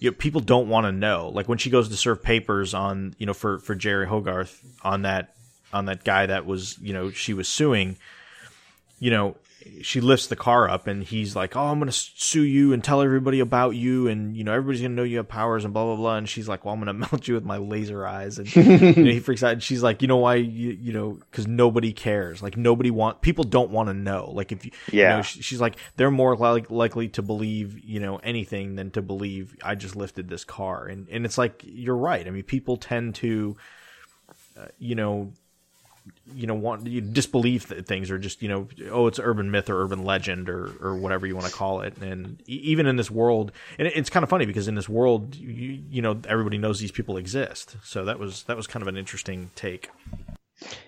you 0.00 0.10
know, 0.10 0.16
people 0.16 0.40
don't 0.40 0.68
want 0.68 0.86
to 0.86 0.92
know. 0.92 1.28
Like 1.28 1.48
when 1.48 1.58
she 1.58 1.70
goes 1.70 1.88
to 1.88 1.96
serve 1.96 2.20
papers 2.20 2.74
on 2.74 3.14
you 3.16 3.26
know 3.26 3.32
for 3.32 3.60
for 3.60 3.76
jeri 3.76 4.06
hogarth 4.06 4.60
on 4.82 5.02
that 5.02 5.36
on 5.72 5.84
that 5.84 6.02
guy 6.02 6.26
that 6.26 6.44
was 6.44 6.76
you 6.80 6.92
know 6.92 7.12
she 7.12 7.34
was 7.34 7.46
suing 7.46 7.96
you 8.98 9.12
know 9.12 9.36
she 9.82 10.00
lifts 10.00 10.26
the 10.26 10.36
car 10.36 10.68
up 10.68 10.86
and 10.86 11.02
he's 11.02 11.36
like, 11.36 11.56
"Oh, 11.56 11.66
I'm 11.66 11.78
going 11.78 11.90
to 11.90 11.96
sue 11.96 12.42
you 12.42 12.72
and 12.72 12.82
tell 12.82 13.02
everybody 13.02 13.40
about 13.40 13.70
you 13.70 14.08
and 14.08 14.36
you 14.36 14.44
know 14.44 14.52
everybody's 14.52 14.80
going 14.80 14.92
to 14.92 14.96
know 14.96 15.02
you 15.02 15.18
have 15.18 15.28
powers 15.28 15.64
and 15.64 15.72
blah 15.72 15.84
blah 15.84 15.96
blah." 15.96 16.16
And 16.16 16.28
she's 16.28 16.48
like, 16.48 16.64
"Well, 16.64 16.74
I'm 16.74 16.80
going 16.80 16.86
to 17.00 17.08
melt 17.08 17.28
you 17.28 17.34
with 17.34 17.44
my 17.44 17.58
laser 17.58 18.06
eyes." 18.06 18.38
And 18.38 18.54
you 18.54 18.64
know, 18.64 19.10
he 19.10 19.20
freaks 19.20 19.42
out. 19.42 19.52
And 19.52 19.62
she's 19.62 19.82
like, 19.82 20.02
"You 20.02 20.08
know 20.08 20.16
why? 20.18 20.36
You, 20.36 20.70
you 20.70 20.92
know, 20.92 21.18
because 21.30 21.46
nobody 21.46 21.92
cares. 21.92 22.42
Like 22.42 22.56
nobody 22.56 22.90
want 22.90 23.20
people 23.20 23.44
don't 23.44 23.70
want 23.70 23.88
to 23.88 23.94
know. 23.94 24.30
Like 24.32 24.52
if 24.52 24.64
you, 24.64 24.72
yeah, 24.92 25.10
you 25.10 25.16
know, 25.16 25.22
she's 25.22 25.60
like 25.60 25.76
they're 25.96 26.10
more 26.10 26.36
li- 26.36 26.66
likely 26.68 27.08
to 27.08 27.22
believe 27.22 27.78
you 27.84 28.00
know 28.00 28.16
anything 28.16 28.76
than 28.76 28.90
to 28.92 29.02
believe 29.02 29.56
I 29.62 29.74
just 29.74 29.96
lifted 29.96 30.28
this 30.28 30.44
car. 30.44 30.86
And 30.86 31.08
and 31.10 31.24
it's 31.24 31.38
like 31.38 31.62
you're 31.64 31.96
right. 31.96 32.26
I 32.26 32.30
mean, 32.30 32.42
people 32.42 32.76
tend 32.76 33.14
to, 33.16 33.56
uh, 34.56 34.66
you 34.78 34.94
know 34.94 35.32
you 36.34 36.46
know 36.46 36.54
want 36.54 36.86
you 36.86 37.00
disbelieve 37.00 37.64
things 37.64 38.10
or 38.10 38.18
just 38.18 38.42
you 38.42 38.48
know 38.48 38.68
oh 38.90 39.06
it's 39.06 39.18
urban 39.18 39.50
myth 39.50 39.70
or 39.70 39.82
urban 39.82 40.04
legend 40.04 40.48
or 40.48 40.72
or 40.80 40.96
whatever 40.96 41.26
you 41.26 41.34
want 41.34 41.46
to 41.46 41.52
call 41.52 41.80
it. 41.80 41.96
And 41.98 42.42
even 42.46 42.86
in 42.86 42.96
this 42.96 43.10
world 43.10 43.52
and 43.78 43.88
it's 43.88 44.10
kind 44.10 44.24
of 44.24 44.30
funny 44.30 44.46
because 44.46 44.68
in 44.68 44.74
this 44.74 44.88
world 44.88 45.34
you, 45.34 45.82
you 45.90 46.02
know 46.02 46.20
everybody 46.28 46.58
knows 46.58 46.80
these 46.80 46.92
people 46.92 47.16
exist. 47.16 47.76
So 47.82 48.04
that 48.04 48.18
was 48.18 48.44
that 48.44 48.56
was 48.56 48.66
kind 48.66 48.82
of 48.82 48.88
an 48.88 48.96
interesting 48.96 49.50
take. 49.54 49.90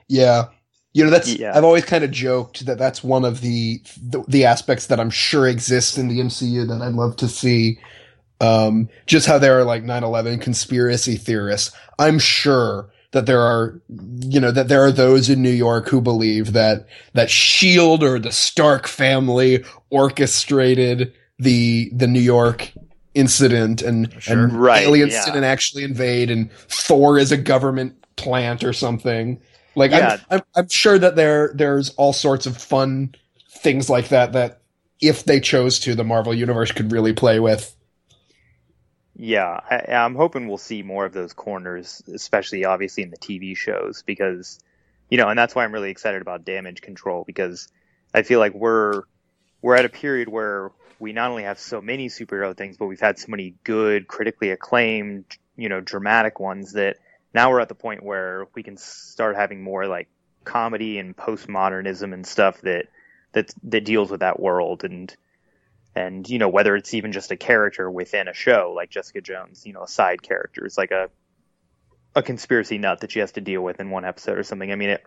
Yeah. 0.09 0.49
You 0.93 1.05
know 1.05 1.11
that's 1.11 1.33
yeah. 1.37 1.57
i've 1.57 1.65
always 1.65 1.85
kind 1.85 2.03
of 2.03 2.11
joked 2.11 2.67
that 2.67 2.77
that's 2.77 3.05
one 3.05 3.25
of 3.25 3.43
the, 3.43 3.81
the, 4.03 4.25
the 4.27 4.45
aspects 4.45 4.89
that 4.89 4.99
i'm 4.99 5.11
sure 5.11 5.47
exists 5.47 5.97
in 5.97 6.09
the 6.09 6.19
mcu 6.19 6.67
that 6.67 6.83
i'd 6.83 6.95
love 6.95 7.17
to 7.17 7.29
see. 7.29 7.79
Um 8.41 8.89
just 9.07 9.27
how 9.27 9.39
there 9.39 9.59
are 9.59 9.65
like 9.65 9.85
9-11 9.85 10.41
conspiracy 10.41 11.17
theorists. 11.17 11.73
I'm 11.99 12.19
sure 12.19 12.91
that 13.13 13.27
there 13.27 13.41
are, 13.41 13.81
you 14.21 14.39
know, 14.39 14.53
that 14.53 14.69
there 14.69 14.85
are 14.85 14.93
those 14.93 15.29
in 15.29 15.43
New 15.43 15.51
York 15.51 15.89
who 15.89 16.01
believe 16.01 16.53
that, 16.53 16.87
that 17.15 17.31
Shield 17.31 18.05
or 18.05 18.19
the 18.19 18.31
Stark 18.31 18.87
family 18.87 19.65
orchestrated 19.91 21.13
the, 21.39 21.91
the 21.93 22.07
New 22.07 22.21
York 22.21 22.73
incident 23.15 23.83
and, 23.83 24.15
sure. 24.23 24.45
and 24.45 24.53
right, 24.53 24.87
aliens 24.87 25.13
yeah. 25.13 25.25
didn't 25.25 25.45
actually 25.45 25.83
invade 25.83 26.31
and 26.31 26.53
Thor 26.53 27.19
is 27.19 27.33
a 27.33 27.37
government 27.37 27.97
plant 28.15 28.63
or 28.63 28.73
something. 28.73 29.41
Like, 29.75 29.91
yeah. 29.91 30.19
I'm, 30.31 30.39
I'm, 30.39 30.43
I'm 30.55 30.69
sure 30.69 30.99
that 30.99 31.17
there, 31.17 31.53
there's 31.55 31.91
all 31.95 32.13
sorts 32.13 32.47
of 32.47 32.57
fun 32.57 33.15
things 33.51 33.91
like 33.91 34.09
that, 34.09 34.33
that 34.35 34.61
if 35.01 35.25
they 35.25 35.41
chose 35.41 35.81
to, 35.81 35.95
the 35.95 36.05
Marvel 36.05 36.35
universe 36.35 36.71
could 36.71 36.93
really 36.93 37.13
play 37.13 37.41
with. 37.41 37.75
Yeah, 39.17 39.61
I, 39.71 39.93
I'm 39.93 40.15
hoping 40.15 40.49
we'll 40.49 40.59
see 40.59 40.83
more 40.83 41.05
of 41.05 41.13
those 41.13 41.33
corners, 41.33 42.03
especially 42.13 42.65
obviously 42.65 43.03
in 43.03 43.11
the 43.11 43.17
TV 43.19 43.57
shows, 43.57 44.03
because 44.03 44.61
you 45.11 45.19
know, 45.19 45.29
and 45.29 45.39
that's 45.39 45.55
why 45.55 45.65
I'm 45.65 45.73
really 45.73 45.91
excited 45.91 46.23
about 46.23 46.45
Damage 46.45 46.81
Control 46.81 47.25
because 47.27 47.69
I 48.15 48.23
feel 48.23 48.39
like 48.39 48.55
we're 48.55 49.03
we're 49.63 49.77
at 49.77 49.85
a 49.85 49.91
period 49.91 50.29
where 50.29 50.71
we 50.99 51.13
not 51.13 51.31
only 51.31 51.43
have 51.43 51.59
so 51.59 51.81
many 51.81 52.09
superhero 52.09 52.57
things, 52.57 52.77
but 52.77 52.87
we've 52.87 53.01
had 53.01 53.19
so 53.19 53.27
many 53.29 53.55
good, 53.65 54.07
critically 54.07 54.51
acclaimed, 54.51 55.25
you 55.57 55.69
know, 55.69 55.81
dramatic 55.81 56.39
ones 56.39 56.73
that 56.75 56.97
now 57.35 57.51
we're 57.51 57.61
at 57.61 57.69
the 57.69 57.75
point 57.75 58.03
where 58.03 58.47
we 58.55 58.63
can 58.63 58.77
start 58.77 59.37
having 59.37 59.63
more 59.63 59.87
like 59.87 60.09
comedy 60.45 60.99
and 60.99 61.17
postmodernism 61.17 62.15
and 62.15 62.27
stuff 62.27 62.61
that 62.63 62.87
that 63.33 63.53
that 63.65 63.85
deals 63.85 64.11
with 64.11 64.21
that 64.21 64.39
world. 64.39 64.85
And 64.85 65.15
and 65.95 66.29
you 66.29 66.39
know 66.39 66.49
whether 66.49 66.77
it's 66.77 66.95
even 66.95 67.13
just 67.13 67.31
a 67.31 67.37
character 67.37 67.91
within 67.91 68.29
a 68.29 68.35
show 68.35 68.73
like 68.77 68.91
Jessica 68.91 69.21
Jones, 69.21 69.67
you 69.67 69.73
know, 69.73 69.83
a 69.83 69.89
side 69.89 70.23
character, 70.23 70.65
it's 70.65 70.79
like 70.79 70.91
a 70.91 71.09
a 72.15 72.23
conspiracy 72.23 72.79
nut 72.79 73.01
that 73.01 73.13
she 73.13 73.21
has 73.21 73.33
to 73.33 73.41
deal 73.41 73.63
with 73.63 73.81
in 73.81 73.91
one 73.91 74.05
episode 74.05 74.39
or 74.39 74.43
something. 74.43 74.71
I 74.71 74.77
mean, 74.77 74.91
it 74.91 75.05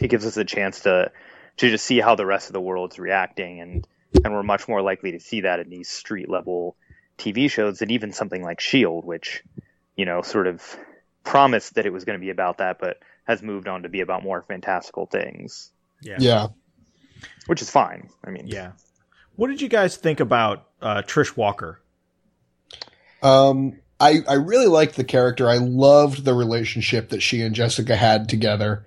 it 0.00 0.08
gives 0.08 0.26
us 0.26 0.36
a 0.36 0.44
chance 0.44 0.80
to 0.80 1.10
to 1.58 1.70
just 1.70 1.84
see 1.84 2.00
how 2.00 2.14
the 2.14 2.26
rest 2.26 2.48
of 2.48 2.52
the 2.52 2.60
world's 2.60 2.98
reacting, 2.98 3.60
and 3.60 3.86
and 4.24 4.32
we're 4.32 4.42
much 4.42 4.68
more 4.68 4.82
likely 4.82 5.12
to 5.12 5.20
see 5.20 5.42
that 5.42 5.60
in 5.60 5.68
these 5.68 5.88
street 5.88 6.28
level 6.28 6.76
TV 7.18 7.50
shows 7.50 7.80
than 7.80 7.90
even 7.90 8.12
something 8.12 8.42
like 8.42 8.60
Shield, 8.60 9.04
which 9.04 9.42
you 9.96 10.06
know 10.06 10.22
sort 10.22 10.46
of 10.46 10.62
promised 11.24 11.74
that 11.74 11.86
it 11.86 11.92
was 11.92 12.04
going 12.04 12.18
to 12.18 12.24
be 12.24 12.30
about 12.30 12.58
that, 12.58 12.78
but 12.78 12.98
has 13.24 13.42
moved 13.42 13.68
on 13.68 13.82
to 13.82 13.88
be 13.88 14.00
about 14.00 14.22
more 14.22 14.42
fantastical 14.42 15.06
things. 15.06 15.70
Yeah. 16.00 16.16
Yeah. 16.18 16.46
Which 17.46 17.60
is 17.60 17.68
fine. 17.68 18.08
I 18.24 18.30
mean, 18.30 18.46
yeah. 18.46 18.72
What 19.38 19.50
did 19.50 19.62
you 19.62 19.68
guys 19.68 19.96
think 19.96 20.18
about 20.18 20.66
uh, 20.82 21.02
Trish 21.02 21.36
Walker? 21.36 21.80
Um, 23.22 23.78
I 24.00 24.18
I 24.28 24.34
really 24.34 24.66
liked 24.66 24.96
the 24.96 25.04
character. 25.04 25.48
I 25.48 25.58
loved 25.58 26.24
the 26.24 26.34
relationship 26.34 27.10
that 27.10 27.22
she 27.22 27.42
and 27.42 27.54
Jessica 27.54 27.94
had 27.94 28.28
together. 28.28 28.84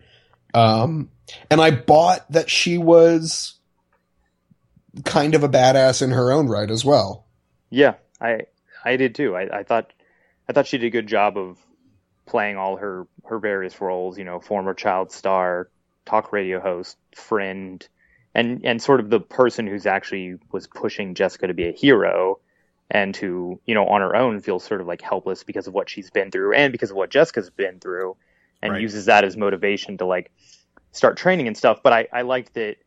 Um, 0.54 1.10
and 1.50 1.62
I 1.62 1.72
bought 1.72 2.30
that 2.34 2.50
she 2.50 2.78
was 2.78 3.54
kind 5.06 5.36
of 5.36 5.44
a 5.44 5.48
badass 5.48 6.02
in 6.02 6.12
her 6.12 6.34
own 6.34 6.50
right 6.50 6.70
as 6.70 6.84
well. 6.84 7.26
Yeah, 7.70 7.94
I 8.20 8.42
I 8.84 8.98
did 8.98 9.16
too. 9.16 9.38
I, 9.38 9.60
I 9.60 9.64
thought 9.64 9.94
I 10.50 10.52
thought 10.52 10.68
she 10.68 10.78
did 10.78 10.88
a 10.88 10.90
good 10.90 11.08
job 11.08 11.38
of 11.38 11.60
playing 12.26 12.58
all 12.58 12.76
her 12.76 13.08
her 13.24 13.40
various 13.40 13.80
roles. 13.80 14.18
You 14.18 14.26
know, 14.26 14.42
former 14.42 14.74
child 14.74 15.14
star, 15.14 15.70
talk 16.06 16.34
radio 16.34 16.60
host, 16.60 16.98
friend, 17.16 17.88
and 18.34 18.62
and 18.66 18.82
sort 18.82 19.00
of 19.00 19.10
the 19.10 19.20
person 19.20 19.68
who's 19.68 19.86
actually 19.86 20.38
was 20.52 20.68
pushing 20.68 21.14
Jessica 21.16 21.48
to 21.48 21.54
be 21.54 21.68
a 21.68 21.72
hero 21.72 22.40
and 22.90 23.16
who 23.16 23.60
you 23.66 23.74
know 23.74 23.86
on 23.86 24.02
her 24.02 24.16
own 24.16 24.40
feels 24.40 24.64
sort 24.64 24.82
of 24.82 24.88
like 24.88 25.02
helpless 25.02 25.44
because 25.44 25.68
of 25.68 25.74
what 25.74 25.90
she's 25.90 26.10
been 26.10 26.32
through 26.32 26.54
and 26.54 26.72
because 26.72 26.92
of 26.92 26.98
what 26.98 27.10
Jessica's 27.10 27.50
been 27.50 27.80
through 27.80 28.16
and 28.62 28.74
right. 28.74 28.82
uses 28.82 29.06
that 29.06 29.24
as 29.24 29.36
motivation 29.36 29.98
to 29.98 30.06
like 30.06 30.32
start 30.92 31.18
training 31.18 31.48
and 31.48 31.58
stuff. 31.58 31.82
But 31.84 31.94
I 31.94 32.08
I 32.14 32.22
liked 32.22 32.54
that 32.54 32.78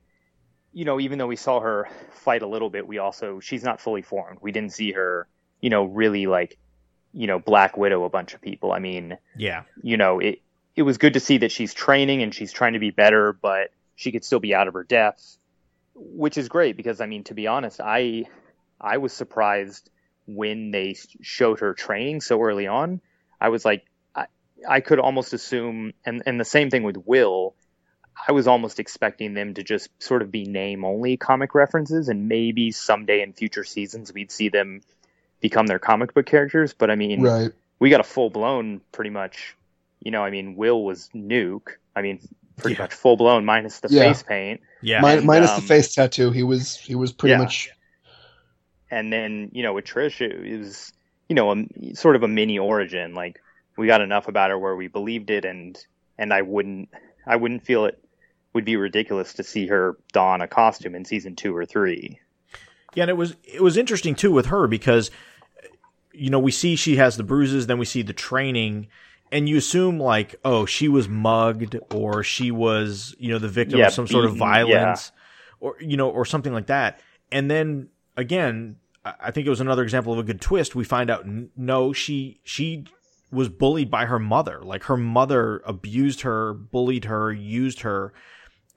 you 0.72 0.84
know 0.84 1.00
even 1.00 1.18
though 1.18 1.26
we 1.26 1.36
saw 1.36 1.60
her 1.60 1.88
fight 2.12 2.42
a 2.42 2.46
little 2.46 2.70
bit 2.70 2.86
we 2.86 2.98
also 2.98 3.40
she's 3.40 3.64
not 3.64 3.80
fully 3.80 4.02
formed. 4.02 4.38
We 4.40 4.52
didn't 4.52 4.72
see 4.72 4.92
her 4.92 5.26
you 5.60 5.70
know 5.70 5.84
really 5.84 6.26
like 6.26 6.58
you 7.12 7.26
know 7.26 7.38
Black 7.38 7.76
Widow 7.76 8.04
a 8.04 8.10
bunch 8.10 8.34
of 8.34 8.40
people. 8.40 8.72
I 8.72 8.78
mean 8.78 9.18
yeah. 9.36 9.62
you 9.82 9.96
know 9.96 10.20
it 10.20 10.40
it 10.76 10.82
was 10.82 10.98
good 10.98 11.14
to 11.14 11.20
see 11.20 11.38
that 11.38 11.52
she's 11.52 11.72
training 11.72 12.22
and 12.22 12.34
she's 12.34 12.52
trying 12.52 12.72
to 12.72 12.78
be 12.78 12.90
better 12.90 13.32
but 13.32 13.70
she 13.96 14.12
could 14.12 14.24
still 14.24 14.40
be 14.40 14.54
out 14.54 14.68
of 14.68 14.74
her 14.74 14.84
depth, 14.84 15.38
which 15.94 16.38
is 16.38 16.48
great 16.48 16.76
because 16.76 17.00
I 17.00 17.06
mean 17.06 17.24
to 17.24 17.34
be 17.34 17.46
honest, 17.46 17.80
I 17.80 18.24
I 18.80 18.98
was 18.98 19.12
surprised 19.12 19.90
when 20.26 20.70
they 20.70 20.96
showed 21.20 21.60
her 21.60 21.74
training 21.74 22.20
so 22.20 22.40
early 22.42 22.66
on. 22.66 23.00
I 23.40 23.48
was 23.48 23.64
like 23.64 23.84
I, 24.14 24.26
I 24.68 24.80
could 24.80 24.98
almost 24.98 25.32
assume 25.32 25.92
and 26.04 26.22
and 26.26 26.38
the 26.40 26.44
same 26.44 26.70
thing 26.70 26.82
with 26.82 26.96
Will. 26.96 27.54
I 28.28 28.32
was 28.32 28.46
almost 28.46 28.78
expecting 28.78 29.34
them 29.34 29.54
to 29.54 29.64
just 29.64 29.90
sort 30.02 30.22
of 30.22 30.30
be 30.30 30.44
name 30.44 30.84
only 30.84 31.16
comic 31.16 31.54
references 31.54 32.08
and 32.08 32.28
maybe 32.28 32.70
someday 32.70 33.22
in 33.22 33.32
future 33.32 33.64
seasons 33.64 34.12
we'd 34.12 34.30
see 34.30 34.48
them 34.48 34.82
become 35.40 35.66
their 35.66 35.78
comic 35.78 36.14
book 36.14 36.24
characters. 36.24 36.72
But 36.72 36.90
I 36.90 36.94
mean, 36.94 37.22
Right. 37.22 37.50
we 37.78 37.90
got 37.90 38.00
a 38.00 38.04
full 38.04 38.30
blown, 38.30 38.80
pretty 38.92 39.10
much. 39.10 39.56
You 40.00 40.10
know, 40.10 40.22
I 40.24 40.30
mean, 40.30 40.56
Will 40.56 40.82
was 40.82 41.10
Nuke. 41.14 41.76
I 41.94 42.00
mean, 42.02 42.18
pretty 42.56 42.76
Yeah. 42.76 42.82
much 42.82 42.94
full 42.94 43.16
blown 43.16 43.44
minus 43.44 43.80
the 43.80 43.88
Yeah. 43.90 44.02
face 44.02 44.22
paint. 44.22 44.60
Yeah. 44.82 45.00
Mi- 45.00 45.16
and, 45.18 45.26
minus 45.26 45.50
um, 45.50 45.60
the 45.60 45.66
face 45.66 45.94
tattoo, 45.94 46.30
he 46.30 46.42
was 46.42 46.76
he 46.76 46.94
was 46.94 47.12
pretty 47.12 47.32
Yeah. 47.32 47.38
much 47.38 47.70
and 48.90 49.12
then 49.12 49.50
you 49.52 49.62
know 49.62 49.72
with 49.72 49.84
Trish 49.86 50.20
it 50.20 50.58
was 50.58 50.92
you 51.28 51.34
know 51.34 51.50
a, 51.52 51.94
sort 51.94 52.16
of 52.16 52.22
a 52.22 52.28
mini 52.28 52.58
origin 52.58 53.14
like 53.14 53.40
we 53.76 53.86
got 53.86 54.00
enough 54.00 54.28
about 54.28 54.50
her 54.50 54.58
where 54.58 54.76
we 54.76 54.88
believed 54.88 55.30
it 55.30 55.44
and 55.44 55.78
and 56.18 56.32
I 56.32 56.42
wouldn't 56.42 56.88
I 57.26 57.36
wouldn't 57.36 57.64
feel 57.64 57.86
it 57.86 57.98
would 58.52 58.64
be 58.64 58.76
ridiculous 58.76 59.32
to 59.34 59.42
see 59.42 59.66
her 59.66 59.96
don 60.12 60.40
a 60.42 60.46
costume 60.46 60.94
in 60.94 61.04
season 61.04 61.34
2 61.34 61.56
or 61.56 61.64
3 61.64 62.20
Yeah, 62.94 63.04
and 63.04 63.10
it 63.10 63.16
was 63.16 63.34
it 63.42 63.62
was 63.62 63.76
interesting 63.76 64.14
too 64.14 64.30
with 64.32 64.46
her 64.46 64.66
because 64.66 65.10
you 66.12 66.30
know 66.30 66.38
we 66.38 66.52
see 66.52 66.76
she 66.76 66.96
has 66.96 67.16
the 67.16 67.24
bruises, 67.24 67.66
then 67.66 67.78
we 67.78 67.84
see 67.86 68.02
the 68.02 68.12
training, 68.12 68.86
and 69.34 69.48
you 69.48 69.58
assume 69.58 69.98
like 69.98 70.36
oh 70.44 70.64
she 70.64 70.88
was 70.88 71.08
mugged 71.08 71.76
or 71.92 72.22
she 72.22 72.50
was 72.50 73.14
you 73.18 73.30
know 73.30 73.38
the 73.38 73.48
victim 73.48 73.80
Yeah, 73.80 73.88
of 73.88 73.92
some 73.92 74.06
sort 74.06 74.24
of 74.24 74.32
beaten, 74.32 74.48
violence 74.48 75.12
or 75.60 75.76
you 75.80 75.98
know 75.98 76.08
or 76.08 76.24
something 76.24 76.52
like 76.54 76.66
that, 76.66 77.00
and 77.30 77.50
then 77.50 77.88
again 78.16 78.76
I 79.04 79.32
think 79.32 79.46
it 79.46 79.50
was 79.50 79.60
another 79.60 79.82
example 79.82 80.14
of 80.14 80.18
a 80.18 80.22
good 80.22 80.40
twist. 80.40 80.74
We 80.74 80.84
find 80.84 81.10
out 81.10 81.24
n- 81.24 81.50
no 81.56 81.92
she 81.92 82.40
she 82.44 82.84
was 83.30 83.48
bullied 83.48 83.90
by 83.90 84.06
her 84.06 84.18
mother, 84.18 84.60
like 84.62 84.84
her 84.84 84.96
mother 84.96 85.60
abused 85.66 86.20
her, 86.22 86.54
bullied 86.54 87.04
her, 87.06 87.32
used 87.32 87.80
her, 87.80 88.14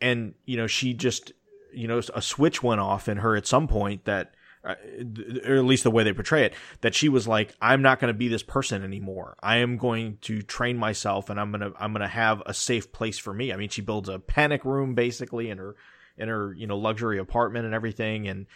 and 0.02 0.34
you 0.46 0.58
know 0.58 0.68
she 0.68 0.94
just 0.94 1.32
you 1.72 1.88
know 1.88 2.02
a 2.14 2.22
switch 2.22 2.64
went 2.64 2.82
off 2.82 3.08
in 3.08 3.18
her 3.18 3.36
at 3.36 3.46
some 3.46 3.68
point 3.68 4.06
that 4.06 4.34
or 4.68 5.56
at 5.56 5.66
least 5.66 5.84
the 5.84 5.92
way 5.92 6.04
they 6.04 6.14
portray 6.14 6.44
it 6.44 6.54
that 6.82 6.94
she 6.94 7.10
was 7.10 7.28
like 7.28 7.56
i'm 7.62 7.82
not 7.82 8.00
going 8.00 8.14
to 8.14 8.18
be 8.18 8.28
this 8.28 8.44
person 8.44 8.84
anymore. 8.84 9.36
I 9.42 9.58
am 9.58 9.78
going 9.78 10.18
to 10.22 10.42
train 10.42 10.78
myself 10.78 11.30
and 11.30 11.40
i'm 11.40 11.52
to 11.54 11.74
i'm 11.80 11.94
to 11.94 12.08
have 12.08 12.42
a 12.46 12.54
safe 12.54 12.92
place 12.92 13.18
for 13.18 13.34
me. 13.34 13.54
I 13.54 13.58
mean 13.58 13.70
she 13.70 13.82
builds 13.82 14.10
a 14.10 14.20
panic 14.20 14.66
room 14.66 14.96
basically 14.96 15.50
in 15.50 15.58
her 15.58 15.76
in 16.18 16.28
her 16.28 16.54
you 16.54 16.68
know 16.68 16.78
luxury 16.78 17.20
apartment 17.20 17.66
and 17.66 17.74
everything 17.74 18.28
and 18.28 18.48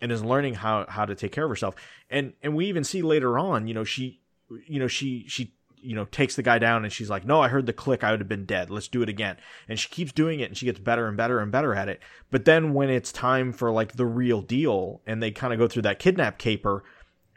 and 0.00 0.10
is 0.10 0.24
learning 0.24 0.54
how 0.54 0.86
how 0.88 1.04
to 1.04 1.14
take 1.14 1.32
care 1.32 1.44
of 1.44 1.50
herself. 1.50 1.74
And 2.08 2.32
and 2.42 2.56
we 2.56 2.66
even 2.66 2.84
see 2.84 3.02
later 3.02 3.38
on 3.38 3.66
you 3.66 3.74
know 3.74 3.84
she 3.84 4.20
you 4.66 4.78
know 4.80 4.88
she 4.88 5.24
she 5.28 5.54
you 5.82 5.94
know 5.94 6.04
takes 6.06 6.36
the 6.36 6.42
guy 6.42 6.58
down 6.58 6.84
and 6.84 6.92
she's 6.92 7.10
like 7.10 7.24
no 7.24 7.40
i 7.40 7.48
heard 7.48 7.66
the 7.66 7.72
click. 7.72 8.04
I 8.04 8.10
would 8.10 8.20
have 8.20 8.28
been 8.28 8.44
dead. 8.44 8.70
Let's 8.70 8.88
do 8.88 9.02
it 9.02 9.08
again. 9.08 9.36
And 9.68 9.78
she 9.78 9.88
keeps 9.88 10.12
doing 10.12 10.40
it 10.40 10.48
and 10.48 10.56
she 10.56 10.66
gets 10.66 10.78
better 10.78 11.06
and 11.06 11.16
better 11.16 11.40
and 11.40 11.50
better 11.52 11.74
at 11.74 11.88
it. 11.88 12.00
But 12.30 12.44
then 12.44 12.74
when 12.74 12.90
it's 12.90 13.12
time 13.12 13.52
for 13.52 13.70
like 13.70 13.92
the 13.92 14.06
real 14.06 14.42
deal 14.42 15.00
and 15.06 15.22
they 15.22 15.30
kind 15.30 15.52
of 15.52 15.58
go 15.58 15.68
through 15.68 15.82
that 15.82 15.98
kidnap 15.98 16.38
caper 16.38 16.84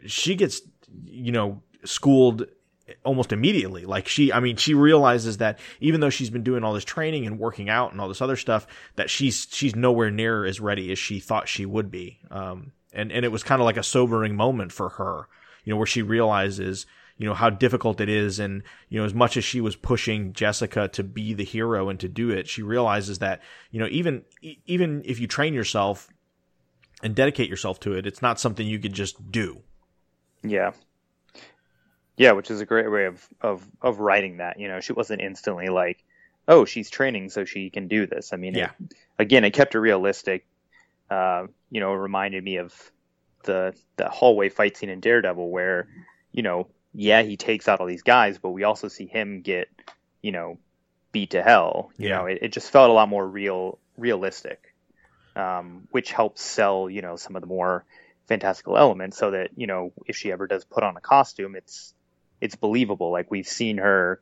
she 0.05 0.35
gets 0.35 0.61
you 1.05 1.31
know 1.31 1.61
schooled 1.85 2.47
almost 3.05 3.31
immediately. 3.31 3.85
Like 3.85 4.07
she 4.07 4.31
i 4.33 4.39
mean 4.39 4.57
she 4.57 4.73
realizes 4.73 5.37
that 5.37 5.59
even 5.79 6.01
though 6.01 6.09
she's 6.09 6.29
been 6.29 6.43
doing 6.43 6.63
all 6.63 6.73
this 6.73 6.85
training 6.85 7.25
and 7.25 7.39
working 7.39 7.69
out 7.69 7.91
and 7.91 8.01
all 8.01 8.07
this 8.07 8.21
other 8.21 8.35
stuff 8.35 8.67
that 8.95 9.09
she's 9.09 9.47
she's 9.51 9.75
nowhere 9.75 10.11
near 10.11 10.45
as 10.45 10.59
ready 10.59 10.91
as 10.91 10.99
she 10.99 11.19
thought 11.19 11.47
she 11.47 11.65
would 11.65 11.89
be. 11.91 12.19
Um 12.29 12.71
and 12.91 13.11
and 13.11 13.25
it 13.25 13.31
was 13.31 13.43
kind 13.43 13.61
of 13.61 13.65
like 13.65 13.77
a 13.77 13.83
sobering 13.83 14.35
moment 14.35 14.71
for 14.71 14.89
her 14.89 15.27
you 15.63 15.71
know 15.71 15.77
where 15.77 15.87
she 15.87 16.01
realizes 16.01 16.85
you 17.17 17.27
know 17.27 17.33
how 17.33 17.49
difficult 17.49 18.01
it 18.01 18.09
is. 18.09 18.39
And 18.39 18.63
you 18.89 18.99
know 18.99 19.05
as 19.05 19.13
much 19.13 19.37
as 19.37 19.43
she 19.43 19.61
was 19.61 19.75
pushing 19.75 20.33
Jessica 20.33 20.87
to 20.89 21.03
be 21.03 21.33
the 21.33 21.43
hero 21.43 21.89
and 21.89 21.99
to 21.99 22.07
do 22.07 22.29
it 22.31 22.47
she 22.47 22.61
realizes 22.63 23.19
that 23.19 23.41
you 23.71 23.79
know 23.79 23.87
even 23.91 24.23
even 24.65 25.01
if 25.05 25.19
you 25.19 25.27
train 25.27 25.53
yourself 25.53 26.09
and 27.01 27.15
dedicate 27.15 27.49
yourself 27.49 27.79
to 27.81 27.93
it 27.93 28.05
it's 28.07 28.21
not 28.21 28.39
something 28.39 28.65
you 28.67 28.79
could 28.79 28.93
just 28.93 29.31
do. 29.31 29.61
Yeah. 30.43 30.71
Yeah 32.17 32.31
which 32.33 32.51
is 32.51 32.61
a 32.61 32.65
great 32.65 32.91
way 32.91 33.05
of 33.05 33.27
of 33.41 33.65
of 33.81 33.99
writing 33.99 34.37
that. 34.37 34.59
You 34.59 34.67
know 34.67 34.79
she 34.79 34.93
wasn't 34.93 35.21
instantly 35.21 35.67
like 35.69 36.03
oh 36.47 36.65
she's 36.65 36.89
training 36.89 37.29
so 37.29 37.45
she 37.45 37.69
can 37.69 37.87
do 37.87 38.05
this. 38.07 38.33
I 38.33 38.37
mean 38.37 38.55
Yeah. 38.55 38.71
it, 38.79 38.93
again 39.19 39.43
it 39.43 39.51
kept 39.51 39.75
it 39.75 39.79
realistic 39.79 40.45
uh 41.09 41.47
you 41.69 41.79
know 41.79 41.93
it 41.93 41.97
reminded 41.97 42.43
me 42.43 42.57
of 42.57 42.73
the 43.43 43.75
the 43.97 44.09
hallway 44.09 44.49
fight 44.49 44.77
scene 44.77 44.89
in 44.89 44.99
daredevil 45.01 45.49
where 45.49 45.87
you 46.31 46.41
know 46.41 46.67
yeah 46.93 47.21
he 47.21 47.37
takes 47.37 47.67
out 47.67 47.79
all 47.79 47.87
these 47.87 48.03
guys 48.03 48.37
but 48.37 48.51
we 48.51 48.63
also 48.63 48.87
see 48.87 49.05
him 49.07 49.41
get 49.41 49.67
you 50.21 50.31
know 50.31 50.57
beat 51.11 51.31
to 51.31 51.41
hell 51.43 51.91
you 51.97 52.09
Yeah. 52.09 52.17
know 52.19 52.25
it, 52.25 52.39
it 52.41 52.51
just 52.53 52.71
felt 52.71 52.89
a 52.89 52.93
lot 52.93 53.09
more 53.09 53.27
real 53.27 53.79
realistic 53.97 54.73
um 55.35 55.87
which 55.91 56.11
helps 56.11 56.41
sell 56.41 56.89
you 56.89 57.01
know 57.01 57.15
some 57.15 57.35
of 57.35 57.41
the 57.41 57.47
more 57.47 57.85
fantastical 58.27 58.77
elements 58.77 59.17
so 59.17 59.31
that 59.31 59.49
you 59.55 59.67
know 59.67 59.91
if 60.05 60.15
she 60.15 60.31
ever 60.31 60.47
does 60.47 60.65
put 60.65 60.83
on 60.83 60.95
a 60.97 61.01
costume 61.01 61.55
it's 61.55 61.93
it's 62.41 62.55
believable 62.55 63.11
like 63.11 63.31
we've 63.31 63.47
seen 63.47 63.77
her 63.77 64.21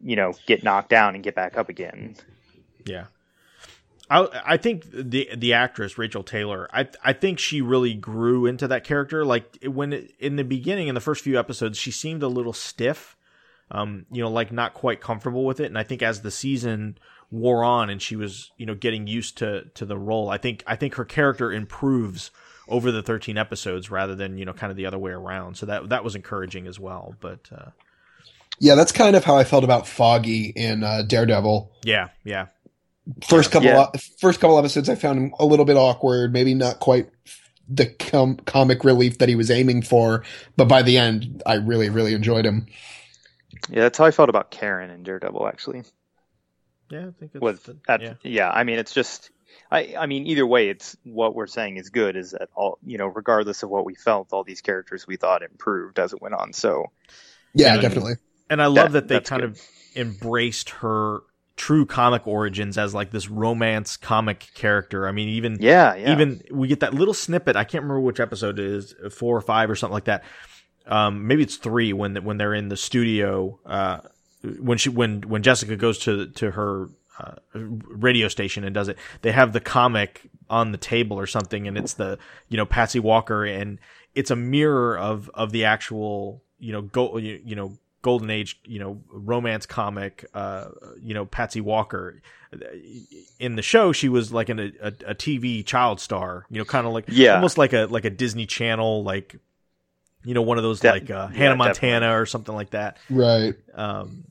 you 0.00 0.16
know 0.16 0.32
get 0.46 0.64
knocked 0.64 0.88
down 0.90 1.14
and 1.14 1.24
get 1.24 1.34
back 1.34 1.56
up 1.56 1.68
again 1.68 2.14
Yeah. 2.86 3.06
I 4.12 4.28
I 4.44 4.56
think 4.56 4.84
the 4.92 5.28
the 5.34 5.54
actress 5.54 5.96
Rachael 5.96 6.22
Taylor 6.22 6.68
I 6.72 6.88
I 7.02 7.12
think 7.12 7.38
she 7.38 7.60
really 7.62 7.94
grew 7.94 8.46
into 8.46 8.68
that 8.68 8.84
character 8.84 9.24
like 9.24 9.58
when 9.64 9.92
it, 9.92 10.12
in 10.18 10.36
the 10.36 10.44
beginning 10.44 10.88
in 10.88 10.94
the 10.94 11.00
first 11.00 11.24
few 11.24 11.38
episodes 11.38 11.78
she 11.78 11.90
seemed 11.90 12.22
a 12.22 12.28
little 12.28 12.52
stiff 12.52 13.16
um 13.70 14.04
you 14.10 14.22
know 14.22 14.30
like 14.30 14.52
not 14.52 14.74
quite 14.74 15.00
comfortable 15.00 15.44
with 15.44 15.60
it 15.60 15.66
and 15.66 15.78
I 15.78 15.82
think 15.82 16.02
as 16.02 16.20
the 16.20 16.30
season 16.30 16.98
wore 17.30 17.64
on 17.64 17.88
and 17.88 18.02
she 18.02 18.14
was 18.14 18.50
you 18.58 18.66
know 18.66 18.74
getting 18.74 19.06
used 19.06 19.38
to 19.38 19.64
to 19.74 19.86
the 19.86 19.98
role 19.98 20.28
I 20.28 20.36
think 20.36 20.62
I 20.66 20.76
think 20.76 20.94
her 20.96 21.06
character 21.06 21.50
improves 21.50 22.30
over 22.68 22.92
the 22.92 23.02
13 23.02 23.38
episodes 23.38 23.90
rather 23.90 24.14
than 24.14 24.36
you 24.36 24.44
know 24.44 24.52
kind 24.52 24.70
of 24.70 24.76
the 24.76 24.86
other 24.86 24.98
way 24.98 25.12
around 25.12 25.56
so 25.56 25.66
that 25.66 25.88
that 25.88 26.04
was 26.04 26.14
encouraging 26.14 26.66
as 26.66 26.78
well 26.78 27.16
but 27.20 27.48
uh 27.54 27.70
yeah. 28.58 28.76
That's 28.76 28.92
kind 28.92 29.16
of 29.16 29.24
how 29.24 29.36
I 29.36 29.42
felt 29.42 29.64
about 29.64 29.88
Foggy 29.88 30.52
in 30.54 30.84
uh, 30.84 31.02
Daredevil. 31.02 31.72
yeah 31.84 32.10
yeah 32.22 32.46
First 33.26 33.50
couple 33.50 33.68
Yeah. 33.68 33.86
first 34.20 34.40
couple 34.40 34.58
episodes, 34.58 34.88
I 34.88 34.94
found 34.94 35.18
him 35.18 35.34
a 35.38 35.44
little 35.44 35.64
bit 35.64 35.76
awkward, 35.76 36.32
maybe 36.32 36.54
not 36.54 36.78
quite 36.80 37.08
the 37.68 37.86
com- 37.86 38.36
comic 38.36 38.84
relief 38.84 39.18
that 39.18 39.28
he 39.28 39.34
was 39.34 39.50
aiming 39.50 39.82
for, 39.82 40.24
but 40.56 40.66
by 40.68 40.82
the 40.82 40.98
end, 40.98 41.42
I 41.46 41.54
really 41.54 41.88
really 41.90 42.12
enjoyed 42.14 42.44
him. 42.44 42.66
yeah 43.70 43.82
that's 43.82 43.96
how 43.98 44.04
i 44.04 44.10
felt 44.10 44.28
about 44.28 44.50
karen 44.50 44.90
in 44.90 45.04
daredevil 45.04 45.46
actually 45.46 45.82
yeah 46.90 47.06
I 47.06 47.10
think 47.18 47.30
it's 47.34 47.40
with 47.40 47.62
the- 47.64 47.76
at, 47.88 48.02
yeah 48.02 48.14
yeah. 48.24 48.50
I 48.50 48.64
mean, 48.64 48.78
it's 48.78 48.92
just, 48.92 49.30
I, 49.70 49.94
I 49.98 50.06
mean, 50.06 50.26
either 50.26 50.46
way, 50.46 50.68
it's 50.68 50.96
what 51.04 51.34
we're 51.34 51.46
saying 51.46 51.76
is 51.78 51.88
good. 51.90 52.16
Is 52.16 52.32
that 52.32 52.48
all, 52.54 52.78
you 52.84 52.98
know, 52.98 53.06
regardless 53.06 53.62
of 53.62 53.70
what 53.70 53.84
we 53.86 53.94
felt, 53.94 54.32
all 54.32 54.44
these 54.44 54.60
characters 54.60 55.06
we 55.06 55.16
thought 55.16 55.42
improved 55.42 55.98
as 55.98 56.12
it 56.12 56.20
went 56.20 56.34
on. 56.34 56.52
So 56.52 56.86
Yeah, 57.54 57.74
Yeah. 57.76 57.80
definitely. 57.80 58.14
And 58.50 58.60
I 58.60 58.66
love 58.66 58.92
that, 58.92 59.08
That- 59.08 59.24
they 59.24 59.28
kind 59.28 59.42
good. 59.42 59.50
of 59.52 59.60
embraced 59.96 60.70
her 60.70 61.20
true 61.56 61.86
comic 61.86 62.26
origins 62.26 62.78
as 62.78 62.94
like 62.94 63.10
this 63.10 63.28
romance 63.28 63.96
comic 63.96 64.50
character. 64.54 65.06
I 65.06 65.12
mean, 65.12 65.28
even 65.28 65.58
yeah, 65.60 65.94
yeah, 65.94 66.12
even 66.12 66.42
we 66.50 66.68
get 66.68 66.80
that 66.80 66.94
little 66.94 67.14
snippet. 67.14 67.56
I 67.56 67.64
can't 67.64 67.82
remember 67.82 68.00
which 68.00 68.20
episode 68.20 68.58
it 68.58 68.66
is, 68.66 68.94
four 69.10 69.36
or 69.36 69.40
five 69.40 69.70
or 69.70 69.76
something 69.76 69.94
like 69.94 70.04
that. 70.04 70.24
Um, 70.86 71.26
maybe 71.26 71.42
it's 71.42 71.56
three 71.56 71.92
when 71.92 72.16
when 72.24 72.38
they're 72.38 72.54
in 72.54 72.68
the 72.68 72.76
studio. 72.76 73.58
Uh, 73.64 73.98
when 74.60 74.78
she 74.78 74.88
when 74.88 75.22
when 75.22 75.42
Jessica 75.42 75.76
goes 75.76 75.98
to 76.00 76.28
to 76.28 76.50
her 76.52 76.88
uh, 77.18 77.34
radio 77.54 78.28
station 78.28 78.64
and 78.64 78.74
does 78.74 78.88
it, 78.88 78.98
they 79.22 79.32
have 79.32 79.52
the 79.52 79.60
comic 79.60 80.22
on 80.50 80.72
the 80.72 80.78
table 80.78 81.18
or 81.18 81.26
something, 81.26 81.68
and 81.68 81.78
it's 81.78 81.94
the 81.94 82.18
you 82.48 82.56
know 82.56 82.66
Patsy 82.66 82.98
Walker, 82.98 83.44
and 83.44 83.78
it's 84.14 84.30
a 84.30 84.36
mirror 84.36 84.98
of 84.98 85.30
of 85.34 85.52
the 85.52 85.64
actual 85.64 86.42
you 86.58 86.72
know 86.72 86.82
go 86.82 87.16
you, 87.18 87.40
you 87.44 87.54
know 87.54 87.78
golden 88.02 88.30
age 88.30 88.58
you 88.64 88.78
know 88.78 89.00
romance 89.10 89.64
comic 89.64 90.24
uh 90.34 90.66
you 91.00 91.14
know 91.14 91.24
patsy 91.24 91.60
walker 91.60 92.20
in 93.38 93.56
the 93.56 93.62
show 93.62 93.92
she 93.92 94.08
was 94.08 94.32
like 94.32 94.48
an, 94.48 94.58
a, 94.82 94.88
a 95.06 95.14
tv 95.14 95.64
child 95.64 96.00
star 96.00 96.44
you 96.50 96.58
know 96.58 96.64
kind 96.64 96.86
of 96.86 96.92
like 96.92 97.04
Yeah. 97.08 97.34
almost 97.34 97.58
like 97.58 97.72
a 97.72 97.86
like 97.86 98.04
a 98.04 98.10
disney 98.10 98.46
channel 98.46 99.02
like 99.04 99.36
you 100.24 100.34
know 100.34 100.42
one 100.42 100.56
of 100.58 100.62
those 100.64 100.80
De- 100.80 100.90
like 100.90 101.10
uh, 101.10 101.28
yeah, 101.30 101.36
hannah 101.38 101.56
montana 101.56 102.00
definitely. 102.00 102.22
or 102.22 102.26
something 102.26 102.54
like 102.54 102.70
that 102.70 102.98
Right. 103.08 103.54
um 103.74 104.24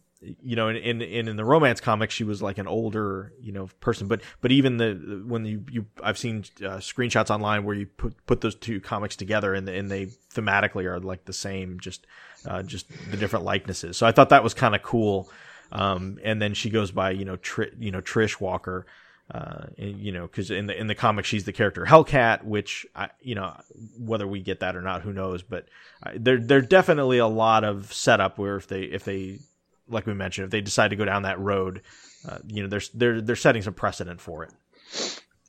you 0.43 0.56
know 0.56 0.68
in, 0.69 0.76
in 0.76 1.02
in 1.02 1.27
in 1.27 1.35
the 1.35 1.43
romance 1.43 1.81
comic 1.81 2.11
she 2.11 2.23
was 2.23 2.41
like 2.43 2.60
an 2.60 2.68
older 2.68 3.34
you 3.41 3.52
know 3.52 3.68
person 3.80 4.07
but 4.07 4.22
but 4.39 4.52
even 4.52 4.77
the 4.77 5.23
when 5.26 5.45
you 5.45 5.65
you 5.72 5.85
i've 6.03 6.18
seen 6.18 6.43
uh, 6.60 6.77
screenshots 6.77 7.31
online 7.31 7.64
where 7.64 7.76
you 7.76 7.88
put 7.88 8.14
put 8.27 8.41
those 8.41 8.53
two 8.53 8.80
comics 8.80 9.15
together 9.15 9.56
and 9.56 9.68
and 9.68 9.89
they 9.89 10.06
thematically 10.31 10.85
are 10.85 10.99
like 10.99 11.26
the 11.26 11.34
same 11.34 11.80
just 11.80 12.06
uh 12.47 12.63
just 12.63 12.88
the 13.09 13.18
different 13.18 13.45
likenesses 13.45 13.97
so 13.97 14.05
i 14.05 14.11
thought 14.11 14.30
that 14.30 14.43
was 14.43 14.53
kind 14.53 14.76
of 14.76 14.81
cool 14.81 15.30
um 15.72 16.19
and 16.23 16.41
then 16.41 16.53
she 16.53 16.69
goes 16.69 16.91
by 16.91 17.11
you 17.11 17.26
know 17.26 17.35
Tri- 17.38 17.72
you 17.80 17.91
know 17.91 18.01
trish 18.01 18.39
walker 18.39 18.85
uh, 19.34 19.68
and, 19.77 19.97
you 19.97 20.11
know, 20.11 20.23
because 20.27 20.51
in 20.51 20.68
the 20.68 20.77
in 20.77 20.88
the 20.88 20.95
comic 20.95 21.23
she's 21.23 21.45
the 21.45 21.53
character 21.53 21.85
Hellcat, 21.85 22.43
which 22.43 22.85
I, 22.93 23.09
you 23.22 23.34
know, 23.34 23.55
whether 23.97 24.27
we 24.27 24.41
get 24.41 24.59
that 24.59 24.76
or 24.76 24.81
not, 24.81 25.03
who 25.03 25.13
knows? 25.13 25.41
But 25.41 25.68
uh, 26.03 26.11
there 26.15 26.38
there 26.38 26.59
definitely 26.59 27.18
a 27.18 27.27
lot 27.27 27.63
of 27.63 27.93
setup 27.93 28.38
where 28.38 28.57
if 28.57 28.68
they 28.68 28.81
if 28.81 29.05
they 29.05 29.39
like 29.88 30.05
we 30.05 30.13
mentioned, 30.13 30.45
if 30.45 30.51
they 30.51 30.59
decide 30.59 30.89
to 30.89 30.97
go 30.97 31.05
down 31.05 31.23
that 31.23 31.39
road, 31.39 31.81
uh, 32.27 32.39
you 32.47 32.61
know, 32.61 32.68
they're 32.68 32.81
they're 32.93 33.22
they're 33.22 33.35
setting 33.38 33.61
some 33.61 33.73
precedent 33.73 34.19
for 34.19 34.43
it. 34.43 34.51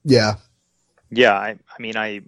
Yeah. 0.05 0.35
yeah. 1.11 1.35
I, 1.35 1.51
I 1.51 1.83
mean, 1.83 1.97
I, 1.97 2.23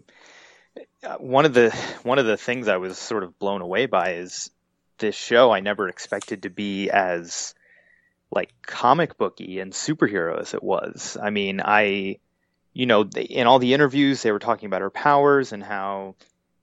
Uh, 1.05 1.17
one 1.19 1.45
of 1.45 1.53
the 1.53 1.71
one 2.03 2.19
of 2.19 2.25
the 2.25 2.37
things 2.37 2.67
I 2.67 2.79
was 2.79 2.97
sort 2.97 3.25
of 3.25 3.39
blown 3.39 3.61
away 3.61 3.87
by 3.87 4.15
is 4.15 4.51
this 4.99 5.15
show. 5.15 5.51
I 5.51 5.61
never 5.61 5.89
expected 5.89 6.43
to 6.43 6.51
be 6.51 6.89
as 6.91 7.55
like 8.31 8.51
comic 8.63 9.19
booky 9.19 9.61
and 9.61 9.73
superhero 9.73 10.41
as 10.41 10.55
it 10.55 10.63
was. 10.63 11.17
I 11.21 11.31
mean, 11.31 11.61
I, 11.63 12.19
you 12.73 12.87
know, 12.87 13.05
they, 13.05 13.23
in 13.23 13.47
all 13.47 13.59
the 13.59 13.75
interviews 13.75 14.23
they 14.23 14.33
were 14.33 14.39
talking 14.39 14.67
about 14.67 14.81
her 14.81 14.91
powers 14.91 15.53
and 15.53 15.63
how 15.63 16.15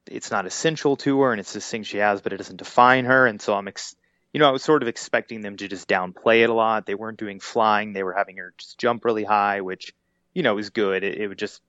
it's 0.08 0.32
not 0.32 0.46
essential 0.46 0.98
to 0.98 1.22
her 1.22 1.32
and 1.32 1.40
it's 1.40 1.54
this 1.54 1.70
thing 1.70 1.84
she 1.84 1.98
has, 1.98 2.22
but 2.22 2.34
it 2.34 2.38
doesn't 2.38 2.58
define 2.58 3.06
her. 3.06 3.28
And 3.28 3.42
so 3.42 3.54
I'm, 3.54 3.68
ex- 3.68 3.96
you 4.34 4.40
know, 4.40 4.48
I 4.48 4.52
was 4.52 4.64
sort 4.64 4.82
of 4.82 4.88
expecting 4.88 5.42
them 5.42 5.58
to 5.58 5.68
just 5.68 5.88
downplay 5.88 6.44
it 6.44 6.50
a 6.50 6.54
lot. 6.54 6.86
They 6.86 6.96
weren't 6.96 7.20
doing 7.20 7.40
flying; 7.40 7.94
they 7.94 8.04
were 8.04 8.14
having 8.14 8.38
her 8.38 8.54
just 8.58 8.78
jump 8.78 9.04
really 9.04 9.26
high, 9.26 9.62
which 9.62 9.94
you 10.34 10.42
know 10.42 10.58
is 10.58 10.70
good. 10.70 11.04
It, 11.04 11.18
it 11.18 11.28
would 11.28 11.38
just 11.38 11.62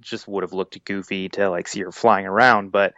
just 0.00 0.28
would 0.28 0.42
have 0.42 0.52
looked 0.52 0.82
goofy 0.84 1.28
to 1.30 1.50
like 1.50 1.68
see 1.68 1.80
her 1.80 1.92
flying 1.92 2.26
around, 2.26 2.70
but 2.72 2.94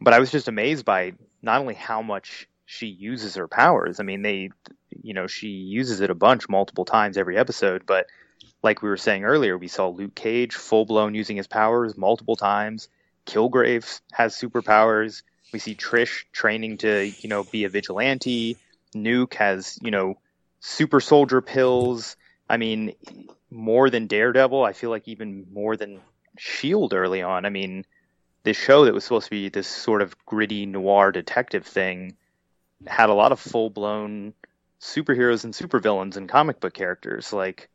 but 0.00 0.12
I 0.12 0.18
was 0.18 0.30
just 0.30 0.48
amazed 0.48 0.84
by 0.84 1.12
not 1.42 1.60
only 1.60 1.74
how 1.74 2.02
much 2.02 2.48
she 2.66 2.86
uses 2.86 3.34
her 3.36 3.48
powers. 3.48 4.00
I 4.00 4.02
mean, 4.02 4.22
they, 4.22 4.50
you 5.02 5.14
know, 5.14 5.26
she 5.26 5.48
uses 5.48 6.00
it 6.00 6.10
a 6.10 6.14
bunch, 6.14 6.48
multiple 6.48 6.84
times 6.84 7.16
every 7.16 7.36
episode. 7.36 7.86
But 7.86 8.06
like 8.62 8.82
we 8.82 8.88
were 8.88 8.96
saying 8.96 9.24
earlier, 9.24 9.56
we 9.58 9.68
saw 9.68 9.88
Luke 9.88 10.14
Cage 10.14 10.54
full 10.54 10.84
blown 10.84 11.14
using 11.14 11.36
his 11.36 11.46
powers 11.46 11.96
multiple 11.96 12.36
times. 12.36 12.88
Kilgrave 13.26 14.00
has 14.12 14.34
superpowers. 14.34 15.22
We 15.52 15.58
see 15.58 15.74
Trish 15.74 16.24
training 16.32 16.78
to, 16.78 17.12
you 17.20 17.28
know, 17.28 17.44
be 17.44 17.64
a 17.64 17.68
vigilante. 17.68 18.56
Nuke 18.94 19.34
has, 19.34 19.78
you 19.82 19.90
know, 19.90 20.18
super 20.60 21.00
soldier 21.00 21.40
pills. 21.40 22.16
I 22.48 22.56
mean, 22.56 22.94
more 23.54 23.88
than 23.88 24.06
Daredevil. 24.06 24.64
I 24.64 24.72
feel 24.72 24.90
like 24.90 25.08
even 25.08 25.46
more 25.52 25.76
than 25.76 26.00
Shield 26.36 26.92
early 26.92 27.22
on. 27.22 27.46
I 27.46 27.50
mean, 27.50 27.86
this 28.42 28.56
show 28.56 28.84
that 28.84 28.94
was 28.94 29.04
supposed 29.04 29.26
to 29.26 29.30
be 29.30 29.48
this 29.48 29.68
sort 29.68 30.02
of 30.02 30.16
gritty 30.26 30.66
noir 30.66 31.12
detective 31.12 31.64
thing 31.66 32.16
had 32.86 33.08
a 33.08 33.14
lot 33.14 33.32
of 33.32 33.40
full 33.40 33.70
blown 33.70 34.34
superheroes 34.80 35.44
and 35.44 35.54
supervillains 35.54 36.16
and 36.16 36.28
comic 36.28 36.60
book 36.60 36.74
characters, 36.74 37.32
like 37.32 37.70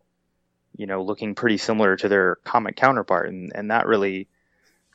you 0.76 0.85
know, 0.85 1.01
looking 1.01 1.35
pretty 1.35 1.57
similar 1.57 1.95
to 1.95 2.07
their 2.07 2.35
comic 2.43 2.76
counterpart, 2.76 3.30
and 3.30 3.51
and 3.56 3.72
that 3.72 3.88
really 3.88 4.27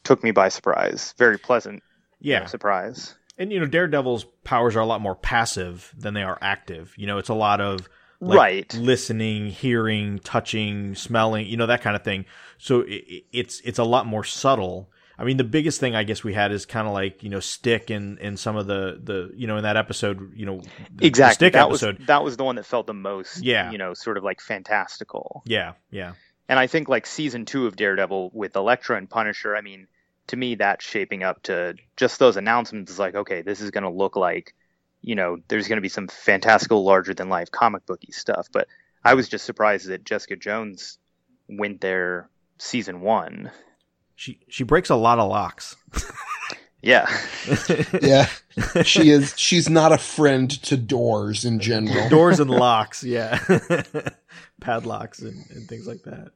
took 0.04 0.22
me 0.22 0.30
by 0.30 0.48
surprise. 0.48 1.14
Very 1.18 1.38
pleasant, 1.38 1.82
yeah, 2.20 2.36
you 2.36 2.40
know, 2.40 2.46
surprise. 2.46 3.14
And 3.38 3.52
you 3.52 3.58
know, 3.58 3.66
Daredevil's 3.66 4.26
powers 4.44 4.76
are 4.76 4.80
a 4.80 4.86
lot 4.86 5.00
more 5.00 5.16
passive 5.16 5.92
than 5.96 6.14
they 6.14 6.22
are 6.22 6.38
active. 6.40 6.94
You 6.96 7.06
know, 7.06 7.18
it's 7.18 7.30
a 7.30 7.34
lot 7.34 7.60
of 7.60 7.88
like, 8.24 8.38
right. 8.38 8.74
listening, 8.74 9.48
hearing, 9.48 10.18
touching, 10.20 10.94
smelling, 10.94 11.46
you 11.46 11.56
know, 11.56 11.66
that 11.66 11.82
kind 11.82 11.96
of 11.96 12.02
thing. 12.02 12.24
So 12.58 12.80
it, 12.80 13.24
it's 13.32 13.60
it's 13.60 13.78
a 13.78 13.84
lot 13.84 14.06
more 14.06 14.24
subtle. 14.24 14.90
I 15.16 15.24
mean, 15.24 15.36
the 15.36 15.44
biggest 15.44 15.78
thing 15.78 15.94
I 15.94 16.02
guess 16.02 16.24
we 16.24 16.34
had 16.34 16.50
is 16.50 16.66
kind 16.66 16.88
of 16.88 16.92
like 16.92 17.22
you 17.22 17.30
know 17.30 17.40
stick 17.40 17.90
in 17.90 18.18
in 18.18 18.36
some 18.36 18.56
of 18.56 18.66
the 18.66 19.00
the 19.02 19.30
you 19.34 19.46
know 19.46 19.56
in 19.56 19.62
that 19.62 19.76
episode 19.76 20.34
you 20.34 20.46
know 20.46 20.60
the, 20.94 21.06
exactly. 21.06 21.30
The 21.30 21.34
stick 21.34 21.52
that 21.52 21.68
episode. 21.68 21.98
was 21.98 22.06
that 22.08 22.24
was 22.24 22.36
the 22.36 22.44
one 22.44 22.56
that 22.56 22.66
felt 22.66 22.86
the 22.86 22.94
most 22.94 23.42
yeah. 23.42 23.70
you 23.70 23.78
know 23.78 23.94
sort 23.94 24.16
of 24.16 24.24
like 24.24 24.40
fantastical. 24.40 25.42
Yeah 25.46 25.72
yeah. 25.90 26.14
And 26.48 26.58
I 26.58 26.66
think 26.66 26.88
like 26.88 27.06
season 27.06 27.44
two 27.44 27.66
of 27.66 27.76
Daredevil 27.76 28.30
with 28.34 28.56
Elektra 28.56 28.96
and 28.96 29.08
Punisher 29.08 29.56
I 29.56 29.60
mean 29.60 29.86
to 30.28 30.36
me 30.36 30.56
that's 30.56 30.84
shaping 30.84 31.22
up 31.22 31.42
to 31.44 31.74
just 31.96 32.18
those 32.18 32.36
announcements 32.36 32.90
is 32.90 32.98
like 32.98 33.14
okay 33.14 33.42
this 33.42 33.60
is 33.60 33.70
going 33.70 33.84
to 33.84 33.90
look 33.90 34.16
like 34.16 34.54
you 35.04 35.14
know 35.14 35.38
there's 35.48 35.68
going 35.68 35.76
to 35.76 35.82
be 35.82 35.88
some 35.88 36.08
fantastical 36.08 36.84
larger 36.84 37.14
than 37.14 37.28
life 37.28 37.50
comic 37.50 37.84
booky 37.86 38.12
stuff 38.12 38.48
but 38.52 38.66
I 39.04 39.14
was 39.14 39.28
just 39.28 39.44
surprised 39.44 39.88
that 39.88 40.04
Jessica 40.04 40.36
Jones 40.36 40.98
went 41.48 41.80
there 41.80 42.28
season 42.58 43.00
one 43.00 43.50
she 44.16 44.40
she 44.48 44.64
breaks 44.64 44.90
a 44.90 44.96
lot 44.96 45.18
of 45.18 45.28
locks. 45.28 45.76
yeah. 46.82 47.08
yeah. 48.02 48.28
She 48.84 49.10
is 49.10 49.34
she's 49.36 49.68
not 49.68 49.90
a 49.90 49.98
friend 49.98 50.48
to 50.62 50.76
doors 50.76 51.44
in 51.44 51.58
general. 51.58 52.08
Doors 52.08 52.38
and 52.38 52.48
locks, 52.48 53.02
yeah. 53.02 53.40
Padlocks 54.60 55.22
and, 55.22 55.44
and 55.50 55.68
things 55.68 55.88
like 55.88 56.04
that. 56.04 56.28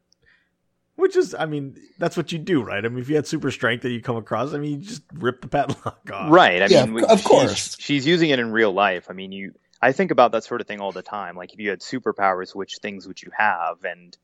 Which 0.98 1.14
is, 1.14 1.32
I 1.32 1.46
mean, 1.46 1.78
that's 1.98 2.16
what 2.16 2.32
you 2.32 2.40
do, 2.40 2.60
right? 2.60 2.84
I 2.84 2.88
mean, 2.88 2.98
if 2.98 3.08
you 3.08 3.14
had 3.14 3.26
super 3.26 3.52
strength 3.52 3.82
that 3.82 3.90
you 3.90 4.02
come 4.02 4.16
across, 4.16 4.52
I 4.52 4.58
mean, 4.58 4.80
you 4.80 4.86
just 4.86 5.02
rip 5.14 5.40
the 5.40 5.48
padlock 5.48 6.10
off. 6.12 6.32
Right. 6.32 6.60
I 6.60 6.66
yeah, 6.66 6.86
mean, 6.86 7.04
of 7.04 7.18
she's, 7.18 7.26
course. 7.26 7.76
She's 7.78 8.04
using 8.04 8.30
it 8.30 8.40
in 8.40 8.50
real 8.50 8.72
life. 8.72 9.06
I 9.08 9.12
mean, 9.12 9.30
you. 9.30 9.54
I 9.80 9.92
think 9.92 10.10
about 10.10 10.32
that 10.32 10.42
sort 10.42 10.60
of 10.60 10.66
thing 10.66 10.80
all 10.80 10.90
the 10.90 11.02
time. 11.02 11.36
Like, 11.36 11.52
if 11.52 11.60
you 11.60 11.70
had 11.70 11.80
superpowers, 11.80 12.52
which 12.52 12.78
things 12.82 13.06
would 13.06 13.22
you 13.22 13.30
have? 13.36 13.84
And 13.84 14.16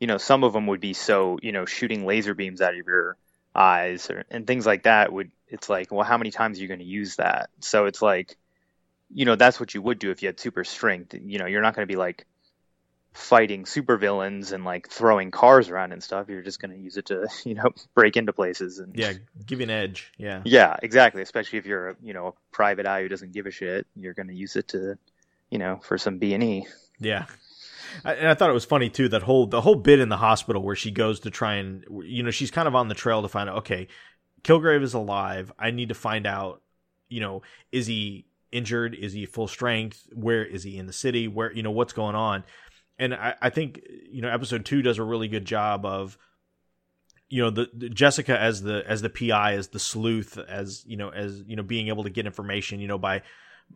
you 0.00 0.06
know, 0.06 0.18
some 0.18 0.42
of 0.42 0.52
them 0.54 0.66
would 0.66 0.80
be 0.80 0.94
so, 0.94 1.38
you 1.42 1.52
know, 1.52 1.66
shooting 1.66 2.06
laser 2.06 2.34
beams 2.34 2.60
out 2.60 2.74
of 2.74 2.86
your 2.86 3.16
eyes 3.54 4.08
or, 4.10 4.24
and 4.30 4.46
things 4.46 4.66
like 4.66 4.84
that 4.84 5.12
would, 5.12 5.30
it's 5.48 5.68
like, 5.68 5.92
well, 5.92 6.04
how 6.04 6.16
many 6.16 6.30
times 6.30 6.58
are 6.58 6.62
you 6.62 6.68
going 6.68 6.80
to 6.80 6.86
use 6.86 7.16
that? 7.16 7.50
So 7.60 7.84
it's 7.84 8.00
like, 8.00 8.36
you 9.12 9.26
know, 9.26 9.36
that's 9.36 9.60
what 9.60 9.74
you 9.74 9.82
would 9.82 9.98
do 9.98 10.10
if 10.10 10.22
you 10.22 10.28
had 10.28 10.40
super 10.40 10.64
strength. 10.64 11.14
You 11.14 11.38
know, 11.38 11.46
you're 11.46 11.60
not 11.60 11.74
going 11.74 11.86
to 11.86 11.92
be 11.92 11.98
like 11.98 12.26
fighting 13.12 13.66
super 13.66 13.96
villains 13.96 14.52
and 14.52 14.64
like 14.64 14.88
throwing 14.88 15.30
cars 15.30 15.68
around 15.68 15.92
and 15.92 16.02
stuff. 16.02 16.28
You're 16.28 16.42
just 16.42 16.60
going 16.60 16.70
to 16.70 16.78
use 16.78 16.96
it 16.96 17.06
to, 17.06 17.28
you 17.44 17.54
know, 17.54 17.70
break 17.94 18.16
into 18.16 18.32
places 18.32 18.78
and 18.78 18.94
yeah, 18.96 19.14
give 19.46 19.60
you 19.60 19.64
an 19.64 19.70
edge. 19.70 20.12
Yeah. 20.16 20.42
Yeah, 20.44 20.76
exactly. 20.82 21.22
Especially 21.22 21.58
if 21.58 21.66
you're 21.66 21.90
a, 21.90 21.96
you 22.02 22.14
know, 22.14 22.28
a 22.28 22.32
private 22.52 22.86
eye 22.86 23.02
who 23.02 23.08
doesn't 23.08 23.32
give 23.32 23.46
a 23.46 23.50
shit, 23.50 23.86
you're 23.96 24.14
going 24.14 24.28
to 24.28 24.34
use 24.34 24.56
it 24.56 24.68
to, 24.68 24.96
you 25.50 25.58
know, 25.58 25.80
for 25.82 25.98
some 25.98 26.18
B 26.18 26.34
and 26.34 26.42
E. 26.42 26.66
Yeah. 26.98 27.26
And 28.04 28.28
I 28.28 28.34
thought 28.34 28.50
it 28.50 28.54
was 28.54 28.64
funny 28.64 28.88
too 28.88 29.08
that 29.08 29.22
whole 29.22 29.46
the 29.46 29.60
whole 29.60 29.74
bit 29.74 29.98
in 29.98 30.08
the 30.10 30.16
hospital 30.16 30.62
where 30.62 30.76
she 30.76 30.90
goes 30.92 31.20
to 31.20 31.30
try 31.30 31.54
and 31.54 31.84
you 32.04 32.22
know 32.22 32.30
she's 32.30 32.50
kind 32.50 32.68
of 32.68 32.74
on 32.76 32.86
the 32.86 32.94
trail 32.94 33.20
to 33.22 33.28
find 33.28 33.50
out 33.50 33.58
okay, 33.58 33.88
Kilgrave 34.42 34.82
is 34.82 34.94
alive. 34.94 35.52
I 35.58 35.72
need 35.72 35.88
to 35.88 35.94
find 35.94 36.24
out 36.24 36.62
you 37.08 37.20
know 37.20 37.42
is 37.72 37.88
he 37.88 38.26
injured? 38.52 38.94
Is 38.94 39.12
he 39.12 39.26
full 39.26 39.48
strength? 39.48 40.06
Where 40.12 40.44
is 40.44 40.62
he 40.62 40.76
in 40.78 40.86
the 40.86 40.92
city? 40.92 41.28
Where 41.28 41.52
you 41.52 41.62
know 41.62 41.70
what's 41.70 41.92
going 41.92 42.14
on? 42.14 42.44
And 43.00 43.14
I, 43.14 43.34
I 43.42 43.50
think 43.50 43.80
you 44.10 44.22
know 44.22 44.28
episode 44.28 44.64
two 44.64 44.82
does 44.82 44.98
a 44.98 45.02
really 45.02 45.26
good 45.26 45.44
job 45.44 45.84
of 45.84 46.16
you 47.28 47.42
know 47.42 47.50
the, 47.50 47.68
the, 47.72 47.88
Jessica 47.88 48.38
as 48.38 48.62
the 48.62 48.84
as 48.86 49.02
the 49.02 49.10
PI 49.10 49.54
as 49.54 49.68
the 49.68 49.80
sleuth 49.80 50.38
as 50.38 50.84
you 50.86 50.96
know 50.96 51.08
as 51.08 51.42
you 51.46 51.56
know 51.56 51.64
being 51.64 51.88
able 51.88 52.04
to 52.04 52.10
get 52.10 52.26
information 52.26 52.78
you 52.78 52.88
know 52.88 52.98
by 52.98 53.22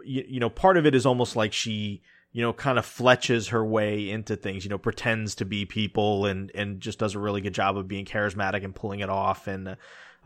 you, 0.05 0.25
you 0.29 0.41
know 0.41 0.51
part 0.51 0.77
of 0.77 0.87
it 0.87 0.95
is 0.95 1.07
almost 1.07 1.35
like 1.35 1.53
she 1.53 2.03
you 2.35 2.43
know, 2.43 2.53
kind 2.53 2.79
of 2.81 2.85
fletches 2.85 3.51
her 3.51 3.65
way 3.65 4.11
into 4.11 4.35
things, 4.35 4.65
you 4.65 4.69
know, 4.69 4.77
pretends 4.77 5.37
to 5.37 5.45
be 5.45 5.65
people 5.65 6.27
and, 6.27 6.51
and 6.53 6.81
just 6.81 6.99
does 6.99 7.15
a 7.15 7.19
really 7.19 7.41
good 7.41 7.55
job 7.55 7.79
of 7.79 7.87
being 7.87 8.05
charismatic 8.05 8.65
and 8.65 8.75
pulling 8.75 8.99
it 8.99 9.09
off. 9.09 9.47
And, 9.47 9.77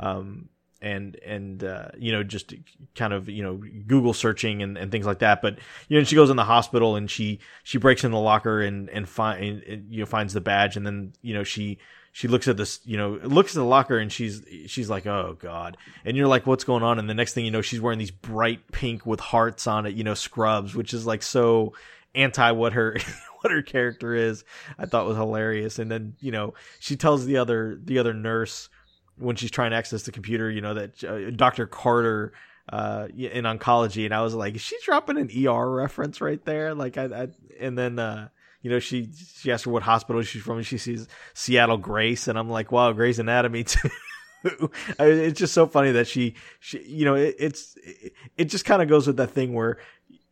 um, 0.00 0.48
and, 0.80 1.16
and, 1.16 1.64
uh, 1.64 1.88
you 1.98 2.12
know, 2.12 2.22
just 2.22 2.54
kind 2.94 3.12
of, 3.12 3.28
you 3.28 3.42
know, 3.42 3.62
Google 3.86 4.14
searching 4.14 4.62
and, 4.62 4.76
and 4.78 4.90
things 4.90 5.06
like 5.06 5.20
that. 5.20 5.42
But, 5.42 5.58
you 5.88 5.98
know, 5.98 6.04
she 6.04 6.14
goes 6.14 6.30
in 6.30 6.36
the 6.36 6.44
hospital 6.44 6.96
and 6.96 7.10
she, 7.10 7.40
she 7.64 7.78
breaks 7.78 8.04
in 8.04 8.10
the 8.10 8.18
locker 8.18 8.60
and, 8.60 8.88
and 8.90 9.08
find, 9.08 9.86
you 9.88 10.00
know, 10.00 10.06
finds 10.06 10.34
the 10.34 10.40
badge. 10.40 10.76
And 10.76 10.86
then, 10.86 11.12
you 11.22 11.34
know, 11.34 11.44
she, 11.44 11.78
she 12.12 12.26
looks 12.26 12.48
at 12.48 12.56
this, 12.56 12.80
you 12.84 12.96
know, 12.96 13.18
looks 13.22 13.52
at 13.52 13.60
the 13.60 13.64
locker 13.64 13.96
and 13.98 14.10
she's 14.10 14.42
she's 14.66 14.90
like, 14.90 15.06
"Oh 15.06 15.36
god." 15.38 15.76
And 16.04 16.16
you're 16.16 16.26
like, 16.26 16.48
"What's 16.48 16.64
going 16.64 16.82
on?" 16.82 16.98
And 16.98 17.08
the 17.08 17.14
next 17.14 17.32
thing 17.34 17.44
you 17.44 17.52
know, 17.52 17.62
she's 17.62 17.80
wearing 17.80 18.00
these 18.00 18.10
bright 18.10 18.72
pink 18.72 19.06
with 19.06 19.20
hearts 19.20 19.68
on 19.68 19.86
it, 19.86 19.94
you 19.94 20.02
know, 20.02 20.14
scrubs, 20.14 20.74
which 20.74 20.92
is 20.92 21.06
like 21.06 21.22
so 21.22 21.74
anti 22.14 22.50
what 22.50 22.72
her 22.72 22.96
what 23.40 23.52
her 23.52 23.62
character 23.62 24.14
is. 24.14 24.44
I 24.78 24.86
thought 24.86 25.06
was 25.06 25.16
hilarious. 25.16 25.78
And 25.78 25.90
then 25.90 26.14
you 26.18 26.32
know 26.32 26.54
she 26.80 26.96
tells 26.96 27.24
the 27.24 27.36
other 27.36 27.78
the 27.82 27.98
other 27.98 28.14
nurse 28.14 28.68
when 29.18 29.36
she's 29.36 29.50
trying 29.50 29.70
to 29.70 29.76
access 29.76 30.02
the 30.02 30.12
computer, 30.12 30.50
you 30.50 30.60
know 30.60 30.74
that 30.74 31.04
uh, 31.04 31.30
Dr. 31.30 31.66
Carter 31.66 32.32
uh, 32.72 33.08
in 33.16 33.44
oncology, 33.44 34.04
and 34.04 34.14
I 34.14 34.22
was 34.22 34.34
like, 34.34 34.54
is 34.54 34.60
she 34.60 34.76
dropping 34.84 35.18
an 35.18 35.30
ER 35.46 35.70
reference 35.70 36.20
right 36.20 36.42
there? 36.44 36.74
Like 36.74 36.96
I, 36.98 37.04
I 37.04 37.28
and 37.60 37.76
then 37.78 37.98
uh, 37.98 38.28
you 38.62 38.70
know 38.70 38.78
she 38.78 39.08
she 39.12 39.50
asked 39.52 39.64
her 39.64 39.70
what 39.70 39.82
hospital 39.82 40.22
she's 40.22 40.42
from, 40.42 40.58
and 40.58 40.66
she 40.66 40.78
sees 40.78 41.08
Seattle 41.34 41.78
Grace, 41.78 42.28
and 42.28 42.38
I'm 42.38 42.50
like, 42.50 42.72
wow, 42.72 42.92
Grey's 42.92 43.18
Anatomy 43.18 43.64
too. 43.64 43.90
it's 45.00 45.38
just 45.38 45.52
so 45.52 45.66
funny 45.66 45.90
that 45.92 46.06
she, 46.06 46.34
she 46.60 46.82
you 46.84 47.04
know, 47.04 47.14
it, 47.14 47.36
it's 47.38 47.76
it, 47.82 48.12
it 48.36 48.44
just 48.46 48.64
kind 48.64 48.82
of 48.82 48.88
goes 48.88 49.06
with 49.06 49.16
that 49.16 49.30
thing 49.32 49.52
where 49.52 49.78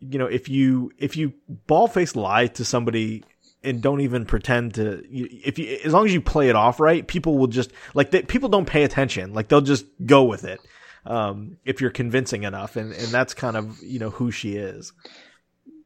you 0.00 0.18
know, 0.18 0.26
if 0.26 0.48
you 0.48 0.92
if 0.98 1.16
you 1.16 1.32
ball 1.66 1.88
face 1.88 2.14
lie 2.14 2.46
to 2.48 2.64
somebody 2.64 3.24
and 3.66 3.82
don't 3.82 4.00
even 4.00 4.24
pretend 4.24 4.74
to 4.74 5.04
if 5.10 5.58
you 5.58 5.78
as 5.84 5.92
long 5.92 6.06
as 6.06 6.14
you 6.14 6.20
play 6.20 6.48
it 6.48 6.56
off 6.56 6.78
right 6.78 7.06
people 7.06 7.36
will 7.36 7.48
just 7.48 7.72
like 7.94 8.10
they, 8.10 8.22
people 8.22 8.48
don't 8.48 8.66
pay 8.66 8.84
attention. 8.84 9.34
Like 9.34 9.48
they'll 9.48 9.60
just 9.60 9.86
go 10.04 10.24
with 10.24 10.44
it 10.44 10.60
um, 11.04 11.58
if 11.64 11.80
you're 11.80 11.90
convincing 11.90 12.44
enough. 12.44 12.76
And 12.76 12.92
and 12.92 13.08
that's 13.08 13.34
kind 13.34 13.56
of 13.56 13.82
you 13.82 13.98
know 13.98 14.10
who 14.10 14.30
she 14.30 14.56
is. 14.56 14.92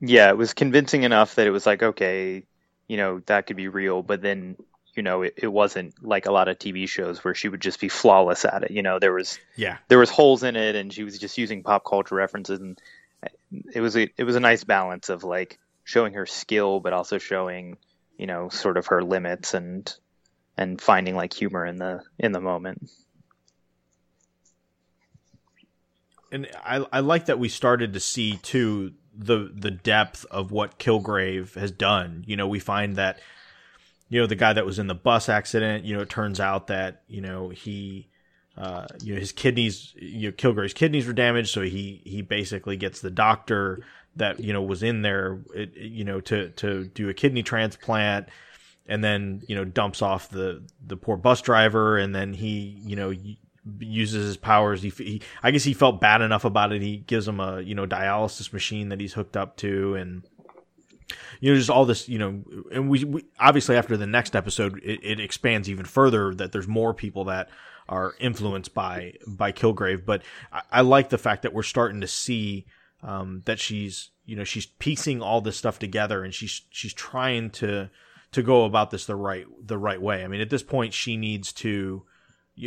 Yeah 0.01 0.31
it 0.31 0.37
was 0.37 0.55
convincing 0.55 1.03
enough 1.03 1.35
that 1.37 1.47
it 1.47 1.51
was 1.51 1.67
like 1.67 1.83
okay 1.83 2.45
you 2.89 2.97
know 2.97 3.21
that 3.27 3.47
could 3.47 3.57
be 3.57 3.69
real. 3.69 4.03
But 4.03 4.23
then 4.23 4.57
you 4.95 5.03
know 5.03 5.23
it, 5.23 5.35
it 5.37 5.47
wasn't 5.47 5.95
like 6.03 6.27
a 6.27 6.33
lot 6.33 6.49
of 6.49 6.59
tv 6.59 6.89
shows 6.89 7.23
where 7.23 7.35
she 7.35 7.49
would 7.49 7.61
just 7.61 7.81
be 7.81 7.89
flawless 7.89 8.45
at 8.45 8.65
it. 8.65 8.71
You 8.71 8.83
know 8.83 8.99
there 8.99 9.13
was 9.13 9.39
yeah. 9.57 9.79
there 9.89 9.99
was 9.99 10.11
holes 10.11 10.43
in 10.43 10.57
it 10.57 10.77
and 10.77 10.93
she 10.93 11.05
was 11.05 11.19
just 11.19 11.39
using 11.39 11.63
pop 11.63 11.85
culture 11.85 12.15
references. 12.15 12.61
And 12.61 12.81
it 13.73 13.81
was 13.81 13.97
a 13.97 14.11
it 14.17 14.25
was 14.25 14.37
a 14.37 14.41
nice 14.41 14.65
balance 14.65 15.09
of 15.09 15.25
like 15.25 15.59
showing 15.91 16.15
her 16.15 16.27
skill, 16.27 16.81
but 16.81 16.93
also 16.93 17.19
showing 17.19 17.77
you 18.17 18.27
know 18.27 18.49
sort 18.49 18.77
of 18.77 18.87
her 18.87 19.03
limits 19.03 19.55
and 19.55 19.93
and 20.57 20.81
finding 20.81 21.17
like 21.17 21.33
humor 21.33 21.67
in 21.67 21.77
the 21.77 22.03
in 22.19 22.33
the 22.33 22.41
moment. 22.41 22.91
and 26.33 26.49
I 26.65 26.85
I 26.93 27.01
like 27.01 27.27
that 27.27 27.39
we 27.39 27.49
started 27.49 27.93
to 27.95 28.01
see 28.01 28.37
too 28.37 28.93
the 29.15 29.51
the 29.53 29.71
depth 29.71 30.25
of 30.31 30.53
what 30.53 30.79
Kilgrave 30.79 31.55
has 31.55 31.71
done. 31.71 32.25
You 32.27 32.37
know, 32.37 32.47
we 32.47 32.61
find 32.61 32.97
that 32.97 33.21
you 34.09 34.21
know 34.21 34.27
the 34.27 34.37
guy 34.37 34.53
that 34.53 34.67
was 34.67 34.79
in 34.79 34.87
the 34.87 34.95
bus 34.95 35.29
accident. 35.29 35.85
You 35.85 35.97
know, 35.97 36.03
it 36.03 36.11
turns 36.11 36.41
out 36.41 36.69
that 36.69 37.03
you 37.09 37.21
know 37.21 37.49
he. 37.49 38.07
Uh, 38.57 38.87
you 39.01 39.15
know 39.15 39.21
his 39.21 39.33
kidneys, 39.33 39.95
you 39.97 40.29
know, 40.29 40.33
Kilgrave's 40.33 40.75
kidneys 40.75 41.07
were 41.07 41.15
damaged, 41.15 41.49
so 41.49 41.63
he 41.63 42.03
he 42.05 42.21
basically 42.21 42.77
gets 42.77 43.01
the 43.01 43.11
doctor 43.11 43.79
that 44.17 44.41
you 44.41 44.53
know 44.53 44.63
was 44.63 44.83
in 44.83 45.03
there, 45.03 45.41
it, 45.55 45.77
you 45.77 46.05
know, 46.05 46.21
to 46.23 46.51
to 46.51 46.85
do 46.85 47.09
a 47.09 47.15
kidney 47.15 47.43
transplant, 47.43 48.29
and 48.87 49.03
then 49.03 49.43
you 49.47 49.55
know 49.55 49.65
dumps 49.65 50.03
off 50.03 50.29
the 50.29 50.63
the 50.87 50.97
poor 50.97 51.17
bus 51.17 51.41
driver, 51.41 51.97
and 51.97 52.15
then 52.15 52.33
he 52.33 52.81
you 52.85 52.97
know 52.97 53.13
uses 53.79 54.27
his 54.27 54.37
powers. 54.37 54.83
He, 54.83 54.91
he, 54.91 55.23
I 55.43 55.51
guess 55.51 55.65
he 55.65 55.75
felt 55.75 56.01
bad 56.01 56.23
enough 56.23 56.45
about 56.45 56.73
it. 56.73 56.83
He 56.83 56.99
gives 56.99 57.27
him 57.27 57.41
a 57.41 57.61
you 57.61 57.75
know 57.75 57.87
dialysis 57.87 58.53
machine 58.53 58.89
that 58.89 59.01
he's 59.01 59.15
hooked 59.15 59.37
up 59.37 59.57
to, 59.59 59.95
and 59.95 60.23
you 61.41 61.53
know 61.53 61.59
just 61.59 61.71
all 61.71 61.85
this 61.85 62.09
you 62.09 62.19
know. 62.19 62.43
And 62.73 62.89
we, 62.89 63.05
we 63.05 63.25
obviously 63.39 63.77
after 63.77 63.97
the 63.97 64.07
next 64.07 64.35
episode, 64.35 64.81
it, 64.83 65.01
it, 65.03 65.21
expands 65.21 65.69
even 65.69 65.85
further 65.85 66.35
that 66.35 66.53
there's 66.53 66.69
more 66.69 66.95
people 66.95 67.25
that 67.25 67.49
are 67.89 68.15
influenced 68.19 68.75
by 68.75 69.15
by 69.27 69.53
Kilgrave. 69.53 70.05
But 70.05 70.23
I, 70.53 70.63
I 70.73 70.81
like 70.81 71.11
the 71.11 71.19
fact 71.19 71.43
that 71.43 71.53
we're 71.53 71.63
starting 71.63 72.01
to 72.01 72.09
see 72.09 72.67
um, 73.03 73.43
that 73.47 73.59
she's 73.59 74.11
you 74.25 74.37
know 74.37 74.45
she's 74.45 74.67
piecing 74.67 75.23
all 75.23 75.41
this 75.41 75.57
stuff 75.57 75.79
together, 75.79 76.25
and 76.25 76.35
she's 76.35 76.63
she's 76.71 76.93
trying 76.93 77.51
to 77.51 77.91
to 78.33 78.43
go 78.43 78.65
about 78.65 78.91
this 78.91 79.07
the 79.07 79.17
right 79.17 79.47
the 79.65 79.79
right 79.79 80.01
way. 80.01 80.25
I 80.25 80.29
mean, 80.29 80.41
at 80.41 80.51
this 80.51 80.63
point, 80.63 80.95
she 80.95 81.17
needs 81.17 81.53
to 81.55 82.05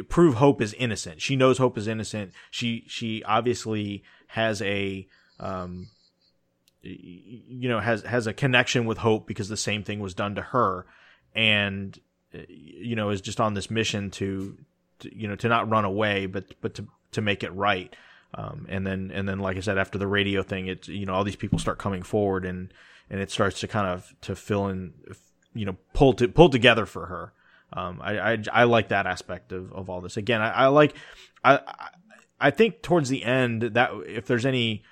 prove 0.10 0.36
Hope 0.36 0.62
is 0.62 0.74
innocent. 0.74 1.22
She 1.22 1.36
knows 1.36 1.58
Hope 1.58 1.78
is 1.78 1.88
innocent. 1.88 2.32
She 2.50 2.84
she 2.88 3.24
obviously 3.24 4.04
has 4.28 4.62
a 4.62 5.08
um, 5.40 5.90
you 6.82 7.70
know 7.70 7.80
has 7.80 8.02
has 8.04 8.28
a 8.28 8.34
connection 8.34 8.86
with 8.86 8.98
Hope 8.98 9.28
because 9.28 9.50
the 9.50 9.58
same 9.58 9.84
thing 9.84 10.00
was 10.00 10.14
done 10.14 10.36
to 10.36 10.42
her, 10.42 10.86
and 11.36 11.98
you 12.48 12.96
know 12.96 13.10
is 13.10 13.22
just 13.22 13.40
on 13.40 13.54
this 13.54 13.70
mission 13.70 14.10
to, 14.12 14.58
to 15.00 15.16
you 15.16 15.28
know 15.28 15.36
to 15.36 15.48
not 15.48 15.70
run 15.70 15.86
away, 15.86 16.26
but 16.26 16.46
but 16.62 16.74
to 16.76 16.88
to 17.12 17.22
make 17.22 17.44
it 17.44 17.54
right. 17.54 17.96
Um, 18.36 18.66
and 18.70 18.86
then 18.86 19.12
and 19.14 19.28
then 19.28 19.40
like 19.40 19.58
I 19.58 19.60
said, 19.60 19.78
after 19.78 19.98
the 19.98 20.08
radio 20.08 20.44
thing, 20.44 20.68
it's 20.68 20.88
you 20.88 21.06
know 21.06 21.14
all 21.14 21.24
these 21.24 21.36
people 21.36 21.60
start 21.60 21.78
coming 21.78 22.04
forward 22.04 22.46
and 22.46 22.74
and 23.10 23.22
it 23.22 23.30
starts 23.30 23.60
to 23.60 23.68
kind 23.68 23.88
of 23.88 24.14
to 24.22 24.36
fill 24.36 24.68
in, 24.68 24.94
you 25.54 25.66
know, 25.66 25.78
pull 25.94 26.14
to 26.14 26.28
pull 26.28 26.50
together 26.50 26.86
for 26.86 27.06
her. 27.06 27.34
Um, 27.74 28.00
I, 28.04 28.34
I, 28.34 28.38
I 28.52 28.64
like 28.66 28.90
that 28.90 29.08
aspect 29.08 29.52
of, 29.52 29.72
of 29.74 29.90
all 29.90 30.02
this. 30.02 30.18
Again, 30.18 30.42
I, 30.42 30.50
I 30.52 30.68
like 30.68 30.96
I 31.44 31.60
I 32.40 32.52
think 32.52 32.82
towards 32.82 33.10
the 33.10 33.24
end 33.24 33.62
that 33.62 33.92
if 34.08 34.26
there's 34.26 34.46
any 34.46 34.84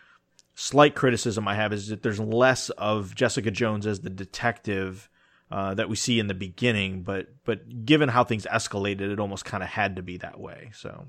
slight 0.55 0.95
criticism 0.95 1.47
I 1.47 1.55
have 1.55 1.73
is 1.73 1.87
that 1.87 2.03
there's 2.03 2.19
less 2.19 2.69
of 2.71 3.15
Jessica 3.15 3.51
Jones 3.51 3.87
as 3.87 4.01
the 4.01 4.09
detective 4.09 5.09
uh, 5.51 5.73
that 5.73 5.89
we 5.89 5.97
see 5.97 6.17
in 6.17 6.27
the 6.27 6.33
beginning, 6.33 7.03
but 7.03 7.27
but 7.43 7.85
given 7.85 8.07
how 8.07 8.23
things 8.23 8.45
escalated, 8.45 9.11
it 9.11 9.19
almost 9.19 9.43
kind 9.43 9.63
of 9.63 9.69
had 9.69 9.97
to 9.97 10.01
be 10.01 10.17
that 10.17 10.39
way. 10.39 10.71
So, 10.73 11.07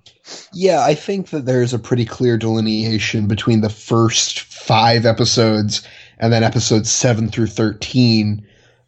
yeah, 0.53 0.83
I 0.85 0.95
think 0.95 1.31
that 1.31 1.47
there's 1.47 1.73
a 1.73 1.79
pretty 1.79 2.05
clear 2.05 2.37
delineation 2.37 3.29
between 3.29 3.61
the 3.61 3.71
first 3.71 4.41
five 4.41 5.07
episodes 5.07 5.87
and 6.19 6.33
then 6.33 6.43
episodes 6.43 6.91
seven 6.91 7.29
through 7.29 7.47
thirteen 7.47 8.45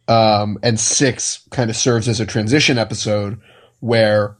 um, 0.09 0.57
and 0.61 0.77
six 0.77 1.47
kind 1.51 1.69
of 1.69 1.77
serves 1.77 2.09
as 2.09 2.19
a 2.19 2.25
transition 2.25 2.77
episode 2.77 3.39
where 3.79 4.37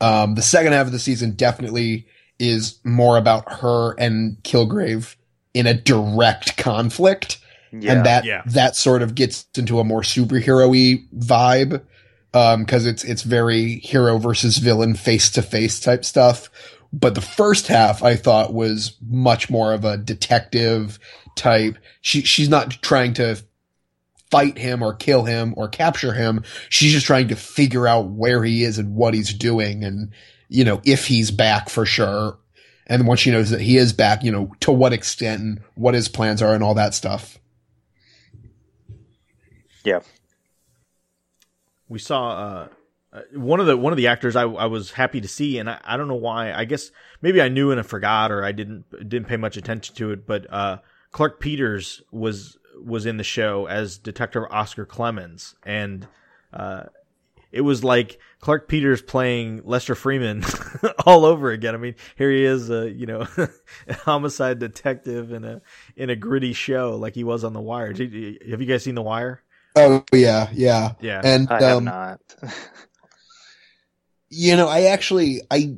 um, 0.00 0.36
the 0.36 0.42
second 0.42 0.72
half 0.72 0.86
of 0.86 0.92
the 0.92 0.98
season 1.00 1.32
definitely 1.32 2.06
is 2.38 2.78
more 2.84 3.16
about 3.16 3.50
her 3.52 3.94
and 3.98 4.36
Kilgrave 4.44 5.16
in 5.52 5.66
a 5.66 5.74
direct 5.74 6.56
conflict. 6.56 7.39
Yeah, 7.72 7.92
and 7.92 8.06
that 8.06 8.24
yeah. 8.24 8.42
that 8.46 8.76
sort 8.76 9.02
of 9.02 9.14
gets 9.14 9.46
into 9.56 9.78
a 9.78 9.84
more 9.84 10.02
superhero-y 10.02 11.04
vibe 11.16 11.82
because 12.32 12.84
um, 12.84 12.88
it's 12.88 13.04
it's 13.04 13.22
very 13.22 13.76
hero 13.80 14.18
versus 14.18 14.58
villain 14.58 14.94
face 14.94 15.30
to 15.30 15.42
face 15.42 15.80
type 15.80 16.04
stuff. 16.04 16.50
But 16.92 17.14
the 17.14 17.20
first 17.20 17.68
half 17.68 18.02
I 18.02 18.16
thought 18.16 18.52
was 18.52 18.96
much 19.08 19.50
more 19.50 19.72
of 19.72 19.84
a 19.84 19.96
detective 19.96 20.98
type. 21.36 21.78
She 22.00 22.22
she's 22.22 22.48
not 22.48 22.70
trying 22.82 23.14
to 23.14 23.42
fight 24.30 24.58
him 24.58 24.82
or 24.82 24.94
kill 24.94 25.24
him 25.24 25.54
or 25.56 25.68
capture 25.68 26.12
him. 26.12 26.44
She's 26.68 26.92
just 26.92 27.06
trying 27.06 27.28
to 27.28 27.36
figure 27.36 27.86
out 27.86 28.10
where 28.10 28.42
he 28.44 28.62
is 28.62 28.78
and 28.78 28.94
what 28.94 29.14
he's 29.14 29.34
doing 29.34 29.84
and, 29.84 30.12
you 30.48 30.64
know, 30.64 30.80
if 30.84 31.06
he's 31.06 31.30
back 31.30 31.68
for 31.68 31.84
sure. 31.84 32.38
And 32.86 33.06
once 33.06 33.20
she 33.20 33.30
knows 33.30 33.50
that 33.50 33.60
he 33.60 33.76
is 33.76 33.92
back, 33.92 34.24
you 34.24 34.32
know, 34.32 34.52
to 34.60 34.72
what 34.72 34.92
extent 34.92 35.40
and 35.40 35.60
what 35.74 35.94
his 35.94 36.08
plans 36.08 36.42
are 36.42 36.54
and 36.54 36.62
all 36.62 36.74
that 36.74 36.94
stuff. 36.94 37.38
Yeah. 39.84 40.00
We 41.88 41.98
saw, 41.98 42.30
uh, 42.30 42.68
uh 43.12 43.20
one 43.32 43.60
of 43.60 43.66
the 43.66 43.76
one 43.76 43.92
of 43.92 43.96
the 43.96 44.06
actors 44.06 44.36
I, 44.36 44.42
I 44.42 44.66
was 44.66 44.92
happy 44.92 45.20
to 45.20 45.28
see, 45.28 45.58
and 45.58 45.68
I, 45.68 45.80
I 45.82 45.96
don't 45.96 46.08
know 46.08 46.14
why. 46.14 46.52
I 46.52 46.64
guess 46.64 46.90
maybe 47.20 47.42
I 47.42 47.48
knew 47.48 47.70
and 47.70 47.80
I 47.80 47.82
forgot, 47.82 48.30
or 48.30 48.44
I 48.44 48.52
didn't 48.52 48.84
didn't 49.08 49.26
pay 49.26 49.36
much 49.36 49.56
attention 49.56 49.94
to 49.96 50.12
it. 50.12 50.26
But 50.26 50.46
uh, 50.52 50.78
Clarke 51.10 51.40
Peters 51.40 52.02
was 52.12 52.58
was 52.80 53.06
in 53.06 53.16
the 53.16 53.24
show 53.24 53.66
as 53.66 53.98
Detective 53.98 54.44
Oscar 54.50 54.86
Clemons, 54.86 55.54
and 55.64 56.06
uh, 56.52 56.84
it 57.52 57.62
was 57.62 57.82
like 57.82 58.18
Clarke 58.40 58.68
Peters 58.68 59.02
playing 59.02 59.62
Lester 59.64 59.94
Freamon 59.94 60.44
all 61.06 61.24
over 61.24 61.50
again. 61.50 61.74
I 61.74 61.78
mean, 61.78 61.94
here 62.16 62.30
he 62.30 62.44
is, 62.44 62.70
uh, 62.70 62.84
you 62.84 63.06
know, 63.06 63.26
a 63.36 63.94
homicide 63.94 64.58
detective 64.58 65.32
in 65.32 65.44
a 65.44 65.60
in 65.96 66.10
a 66.10 66.16
gritty 66.16 66.52
show 66.52 66.96
like 66.96 67.14
he 67.14 67.24
was 67.24 67.44
on 67.44 67.52
The 67.52 67.60
Wire. 67.60 67.88
Have 67.92 68.00
you 68.60 68.66
guys 68.66 68.84
seen 68.84 68.94
The 68.94 69.02
Wire? 69.02 69.42
Oh 69.76 70.04
yeah, 70.12 70.48
yeah, 70.52 70.92
yeah. 71.00 71.20
And 71.22 71.48
I 71.50 71.56
um, 71.56 71.62
have 71.62 71.82
not. 71.82 72.20
you 74.30 74.56
know, 74.56 74.68
I 74.68 74.84
actually 74.84 75.42
I 75.50 75.76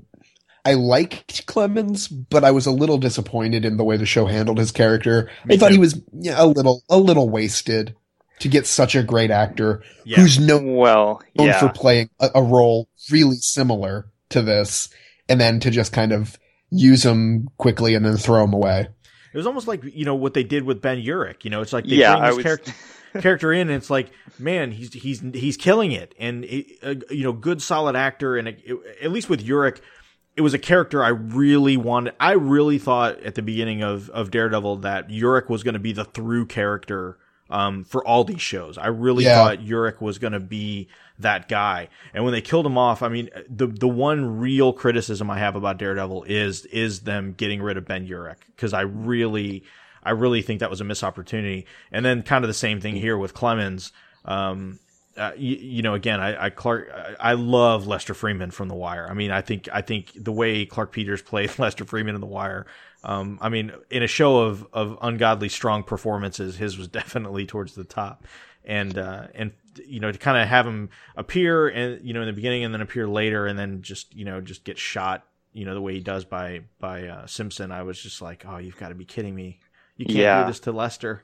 I 0.65 0.75
liked 0.75 1.47
Clemons, 1.47 2.09
but 2.31 2.45
I 2.45 2.53
was 2.53 2.67
a 2.67 2.71
little 2.71 2.99
disappointed 2.99 3.65
in 3.65 3.77
the 3.77 3.85
way 3.85 3.97
the 3.97 4.07
show 4.07 4.27
handled 4.27 4.59
his 4.59 4.71
character. 4.71 5.31
Me 5.45 5.57
I 5.57 5.59
thought 5.59 5.69
too. 5.69 5.75
he 5.75 5.81
was 5.81 6.01
yeah, 6.13 6.37
a 6.39 6.47
little 6.47 6.83
a 6.89 6.99
little 6.99 7.29
wasted 7.29 7.97
to 8.39 8.49
get 8.49 8.67
such 8.67 8.95
a 8.95 9.03
great 9.03 9.31
actor 9.31 9.83
yeah. 10.05 10.17
who's 10.17 10.39
known 10.39 10.75
well 10.75 11.23
yeah. 11.35 11.61
for 11.61 11.69
playing 11.69 12.11
a, 12.19 12.29
a, 12.35 12.43
role 12.43 12.89
really 13.09 13.37
similar 13.37 14.11
to 14.31 14.43
this, 14.43 14.89
and 15.29 15.41
then 15.41 15.61
to 15.61 15.71
just 15.71 15.93
kind 15.93 16.13
of 16.13 16.39
use 16.71 17.05
him 17.05 17.49
quickly 17.59 17.95
and 17.95 18.05
then 18.05 18.17
throw 18.17 18.43
him 18.43 18.53
away. 18.53 18.89
It 19.33 19.37
was 19.37 19.47
almost 19.47 19.69
like 19.69 19.83
you 19.85 20.05
know 20.05 20.15
what 20.15 20.35
they 20.35 20.45
did 20.45 20.65
with 20.65 20.81
Ben 20.81 21.03
Urich. 21.03 21.45
You 21.45 21.51
know, 21.51 21.61
it's 21.61 21.73
like 21.73 21.85
they 21.85 21.97
yeah, 21.97 22.17
bring 22.17 22.25
this 22.25 22.37
was... 22.37 22.43
character. 22.45 22.73
character 23.21 23.53
in, 23.53 23.69
and 23.69 23.77
it's 23.77 23.91
like, 23.91 24.11
man, 24.39 24.71
he's 24.73 24.93
he's 24.93 25.21
he's 25.35 25.57
killing 25.57 25.93
it, 25.93 26.15
and 26.19 26.45
it, 26.45 26.67
uh, 26.83 26.95
you 27.11 27.25
know, 27.25 27.33
good 27.33 27.63
solid 27.63 27.97
actor, 27.97 28.37
and 28.37 28.49
it, 28.49 28.65
at 29.03 29.11
least 29.11 29.29
with 29.29 29.47
Urich, 29.47 29.81
it 30.37 30.41
was 30.41 30.55
a 30.55 30.59
character 30.59 31.05
I 31.05 31.09
really 31.09 31.77
wanted. 31.77 32.15
I 32.19 32.33
really 32.33 32.79
thought 32.79 33.21
at 33.21 33.35
the 33.35 33.43
beginning 33.43 33.83
of, 33.83 34.09
of 34.11 34.31
Daredevil 34.31 34.79
that 34.79 35.09
Urich 35.09 35.49
was 35.49 35.63
going 35.63 35.75
to 35.75 35.81
be 35.81 35.93
the 35.93 36.05
through 36.05 36.47
character 36.47 37.19
um, 37.51 37.85
for 37.85 38.07
all 38.07 38.25
these 38.25 38.41
shows. 38.41 38.79
I 38.79 38.87
really 38.87 39.25
yeah. 39.25 39.37
thought 39.37 39.59
Urich 39.59 40.01
was 40.01 40.19
going 40.19 40.33
to 40.33 40.41
be 40.41 40.89
that 41.19 41.49
guy. 41.49 41.89
And 42.15 42.25
when 42.25 42.33
they 42.33 42.41
killed 42.41 42.65
him 42.65 42.79
off, 42.79 43.03
I 43.03 43.09
mean, 43.09 43.29
the 43.49 43.67
the 43.67 43.89
one 43.89 44.39
real 44.39 44.73
criticism 44.73 45.31
I 45.31 45.39
have 45.39 45.55
about 45.55 45.79
Daredevil 45.79 46.25
is 46.25 46.65
is 46.67 47.01
them 47.01 47.35
getting 47.37 47.63
rid 47.63 47.77
of 47.77 47.85
Ben 47.85 48.09
Urich 48.09 48.39
because 48.57 48.73
I 48.73 48.83
really 48.83 49.65
I 50.03 50.11
really 50.11 50.43
think 50.43 50.61
that 50.61 50.71
was 50.71 50.81
a 50.81 50.85
missed 50.85 51.05
opportunity. 51.05 51.67
And 51.91 52.05
then 52.05 52.23
kind 52.23 52.45
of 52.45 52.49
the 52.49 52.55
same 52.55 52.81
thing 52.81 52.97
here 52.97 53.17
with 53.17 53.35
Clemons. 53.35 53.93
Um, 54.25 54.79
uh, 55.17 55.33
you, 55.37 55.57
you, 55.57 55.83
know, 55.83 55.95
again, 55.95 56.21
I, 56.21 56.47
I 56.47 56.51
Clarke, 56.51 56.89
I 57.21 57.35
love 57.35 57.87
Lester 57.87 58.15
Freamon 58.15 58.53
from 58.53 58.69
The 58.69 58.75
Wire. 58.75 59.07
I 59.09 59.15
mean, 59.15 59.31
I 59.31 59.43
think, 59.43 59.69
I 59.71 59.83
think 59.83 60.13
the 60.15 60.33
way 60.33 60.65
Clarke 60.65 60.93
Peters 60.93 61.21
played 61.21 61.51
Lester 61.59 61.85
Freamon 61.85 62.15
in 62.15 62.21
The 62.21 62.27
Wire, 62.27 62.67
um, 63.05 63.39
I 63.41 63.49
mean, 63.49 63.73
in 63.91 64.03
a 64.03 64.07
show 64.07 64.39
of 64.39 64.67
of 64.73 64.99
ungodly 65.03 65.49
strong 65.49 65.83
performances, 65.83 66.57
his 66.57 66.79
was 66.79 66.89
definitely 66.89 67.47
towards 67.47 67.75
the 67.75 67.85
top, 67.85 68.25
and 68.65 68.97
uh, 68.97 69.27
and 69.35 69.53
you 69.87 70.01
know 70.01 70.13
to 70.13 70.19
kind 70.19 70.39
of 70.39 70.49
have 70.49 70.67
him 70.67 70.91
appear 71.17 71.69
and 71.69 72.05
you 72.07 72.13
know 72.13 72.21
in 72.21 72.27
the 72.27 72.33
beginning 72.33 72.65
and 72.65 72.75
then 72.75 72.81
appear 72.81 73.09
later 73.09 73.47
and 73.47 73.59
then 73.59 73.83
just 73.83 74.15
you 74.15 74.25
know 74.25 74.41
just 74.41 74.65
get 74.65 74.79
shot, 74.79 75.27
you 75.53 75.65
know 75.65 75.75
the 75.75 75.81
way 75.81 75.95
he 75.95 76.01
does 76.01 76.25
by 76.25 76.61
by 76.79 77.07
uh, 77.09 77.27
Simpson, 77.27 77.73
I 77.73 77.83
was 77.83 78.01
just 78.01 78.23
like, 78.23 78.45
oh, 78.47 78.59
you've 78.59 78.79
got 78.79 78.91
to 78.91 78.95
be 78.95 79.05
kidding 79.05 79.35
me! 79.35 79.59
You 80.03 80.07
can't 80.07 80.19
yeah. 80.19 80.43
do 80.43 80.51
this 80.51 80.61
to 80.61 80.73
Lester. 80.73 81.23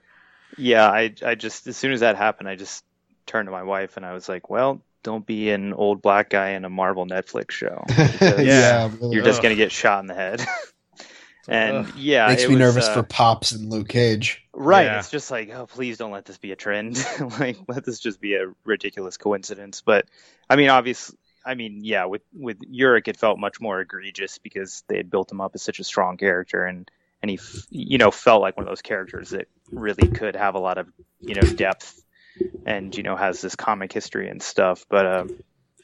Yeah, 0.56 0.88
I 0.88 1.14
I 1.24 1.34
just 1.34 1.66
as 1.66 1.76
soon 1.76 1.92
as 1.92 2.00
that 2.00 2.16
happened, 2.16 2.48
I 2.48 2.56
just 2.56 2.84
turned 3.26 3.46
to 3.46 3.52
my 3.52 3.62
wife 3.62 3.96
and 3.96 4.06
I 4.06 4.12
was 4.12 4.28
like, 4.28 4.48
well, 4.48 4.80
don't 5.02 5.26
be 5.26 5.50
an 5.50 5.72
old 5.72 6.02
black 6.02 6.30
guy 6.30 6.50
in 6.50 6.64
a 6.64 6.70
Marvel 6.70 7.06
Netflix 7.06 7.50
show. 7.50 7.84
yeah, 8.20 8.90
you're 9.00 9.24
just 9.24 9.42
gonna 9.42 9.56
get 9.56 9.72
shot 9.72 10.00
in 10.00 10.06
the 10.06 10.14
head. 10.14 10.44
and 11.48 11.78
Ugh. 11.78 11.92
yeah, 11.96 12.28
makes 12.28 12.42
me 12.42 12.50
was, 12.50 12.58
nervous 12.58 12.88
uh, 12.88 12.94
for 12.94 13.02
Pops 13.02 13.52
and 13.52 13.70
Luke 13.70 13.88
Cage. 13.88 14.44
Right, 14.52 14.86
yeah. 14.86 14.98
it's 14.98 15.10
just 15.10 15.30
like, 15.30 15.50
oh, 15.50 15.66
please 15.66 15.98
don't 15.98 16.10
let 16.10 16.24
this 16.24 16.38
be 16.38 16.52
a 16.52 16.56
trend. 16.56 17.04
like, 17.40 17.58
let 17.68 17.84
this 17.84 18.00
just 18.00 18.20
be 18.20 18.34
a 18.34 18.52
ridiculous 18.64 19.16
coincidence. 19.16 19.82
But 19.84 20.06
I 20.48 20.56
mean, 20.56 20.70
obviously, 20.70 21.16
I 21.44 21.54
mean, 21.54 21.84
yeah, 21.84 22.06
with 22.06 22.22
with 22.32 22.58
Urich, 22.60 23.08
it 23.08 23.16
felt 23.16 23.38
much 23.38 23.60
more 23.60 23.80
egregious 23.80 24.38
because 24.38 24.84
they 24.88 24.96
had 24.96 25.10
built 25.10 25.30
him 25.30 25.40
up 25.40 25.52
as 25.54 25.62
such 25.62 25.80
a 25.80 25.84
strong 25.84 26.16
character, 26.16 26.64
and 26.64 26.90
and 27.22 27.30
he, 27.30 27.38
you 27.70 27.98
know, 27.98 28.10
felt 28.10 28.40
like 28.42 28.56
one 28.56 28.64
of 28.66 28.70
those 28.70 28.82
characters 28.82 29.30
that 29.30 29.48
really 29.72 30.08
could 30.08 30.36
have 30.36 30.54
a 30.54 30.58
lot 30.60 30.78
of, 30.78 30.86
you 31.20 31.34
know, 31.34 31.40
depth, 31.42 32.02
and 32.66 32.96
you 32.96 33.02
know, 33.02 33.16
has 33.16 33.40
this 33.40 33.56
comic 33.56 33.92
history 33.92 34.28
and 34.28 34.42
stuff. 34.42 34.86
But 34.88 35.06
um, 35.06 35.40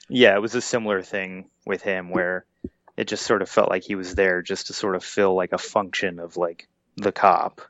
yeah, 0.08 0.34
it 0.36 0.40
was 0.42 0.54
a 0.54 0.60
similar 0.60 1.02
thing 1.02 1.46
with 1.66 1.82
him 1.82 2.10
where 2.10 2.44
it 2.96 3.08
just 3.08 3.24
sort 3.26 3.42
of 3.42 3.48
felt 3.48 3.68
like 3.70 3.82
he 3.82 3.96
was 3.96 4.14
there 4.14 4.42
just 4.42 4.68
to 4.68 4.72
sort 4.72 4.94
of 4.94 5.02
fill 5.04 5.34
like 5.34 5.52
a 5.52 5.58
function 5.58 6.20
of 6.20 6.36
like 6.36 6.68
the 6.96 7.10
cop, 7.10 7.60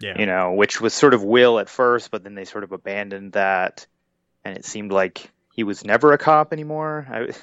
Yeah. 0.00 0.16
you 0.18 0.26
know, 0.26 0.52
which 0.52 0.80
was 0.80 0.94
sort 0.94 1.12
of 1.12 1.24
Will 1.24 1.58
at 1.58 1.68
first, 1.68 2.12
but 2.12 2.22
then 2.22 2.36
they 2.36 2.44
sort 2.44 2.62
of 2.62 2.70
abandoned 2.70 3.32
that, 3.32 3.86
and 4.44 4.56
it 4.56 4.64
seemed 4.64 4.92
like 4.92 5.28
he 5.52 5.64
was 5.64 5.84
never 5.84 6.12
a 6.12 6.18
cop 6.18 6.52
anymore. 6.52 7.04
I, 7.10 7.18
it 7.22 7.36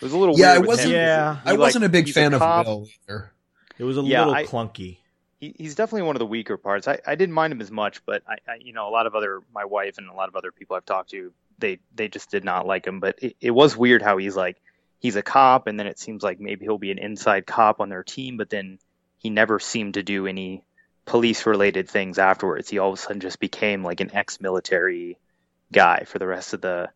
was 0.00 0.12
a 0.12 0.16
little 0.18 0.38
Yeah, 0.38 0.52
weird 0.52 0.56
I 0.56 0.60
with 0.60 0.68
wasn't- 0.68 0.92
Yeah. 0.92 1.36
I 1.44 1.50
He, 1.50 1.50
like, 1.56 1.58
wasn't 1.58 1.84
a 1.84 1.88
big 1.88 2.06
he's 2.06 2.14
fan 2.14 2.32
of. 2.34 2.40
Will 2.40 2.86
either. 3.08 3.32
It 3.76 3.82
was 3.84 3.98
a 3.98 4.02
Yeah, 4.02 4.20
little 4.26 4.34
I- 4.34 4.44
clunky. 4.44 4.98
He, 5.38 5.54
he's 5.56 5.74
definitely 5.74 6.02
one 6.02 6.16
of 6.16 6.20
the 6.20 6.26
weaker 6.26 6.56
parts. 6.56 6.88
I, 6.88 6.98
I 7.06 7.14
didn't 7.14 7.34
mind 7.34 7.52
him 7.52 7.60
as 7.60 7.70
much, 7.70 8.04
but 8.04 8.22
I, 8.28 8.34
I, 8.46 8.56
you 8.60 8.72
know, 8.72 8.88
a 8.88 8.90
lot 8.90 9.06
of 9.06 9.14
other 9.14 9.40
my 9.54 9.64
wife 9.64 9.98
and 9.98 10.08
a 10.08 10.14
lot 10.14 10.28
of 10.28 10.36
other 10.36 10.52
people 10.52 10.76
I've 10.76 10.84
talked 10.84 11.10
to, 11.10 11.32
they 11.58 11.78
they 11.94 12.08
just 12.08 12.30
did 12.30 12.44
not 12.44 12.66
like 12.66 12.86
him. 12.86 13.00
But 13.00 13.18
it, 13.22 13.36
it 13.40 13.50
was 13.50 13.76
weird 13.76 14.02
how 14.02 14.16
he's 14.16 14.36
like 14.36 14.60
he's 14.98 15.16
a 15.16 15.22
cop, 15.22 15.66
and 15.66 15.78
then 15.78 15.86
it 15.86 15.98
seems 15.98 16.22
like 16.22 16.40
maybe 16.40 16.64
he'll 16.64 16.78
be 16.78 16.90
an 16.90 16.98
inside 16.98 17.46
cop 17.46 17.80
on 17.80 17.88
their 17.88 18.02
team, 18.02 18.36
but 18.36 18.50
then 18.50 18.78
he 19.18 19.30
never 19.30 19.58
seemed 19.58 19.94
to 19.94 20.02
do 20.02 20.26
any 20.26 20.64
police 21.04 21.46
related 21.46 21.88
things 21.88 22.18
afterwards. 22.18 22.68
He 22.68 22.78
all 22.78 22.92
of 22.92 22.98
a 22.98 23.02
sudden 23.02 23.20
just 23.20 23.40
became 23.40 23.82
like 23.82 24.00
an 24.00 24.14
ex-military 24.14 25.18
guy 25.72 26.04
for 26.04 26.18
the 26.18 26.26
rest 26.26 26.52
of 26.54 26.60
the 26.60 26.90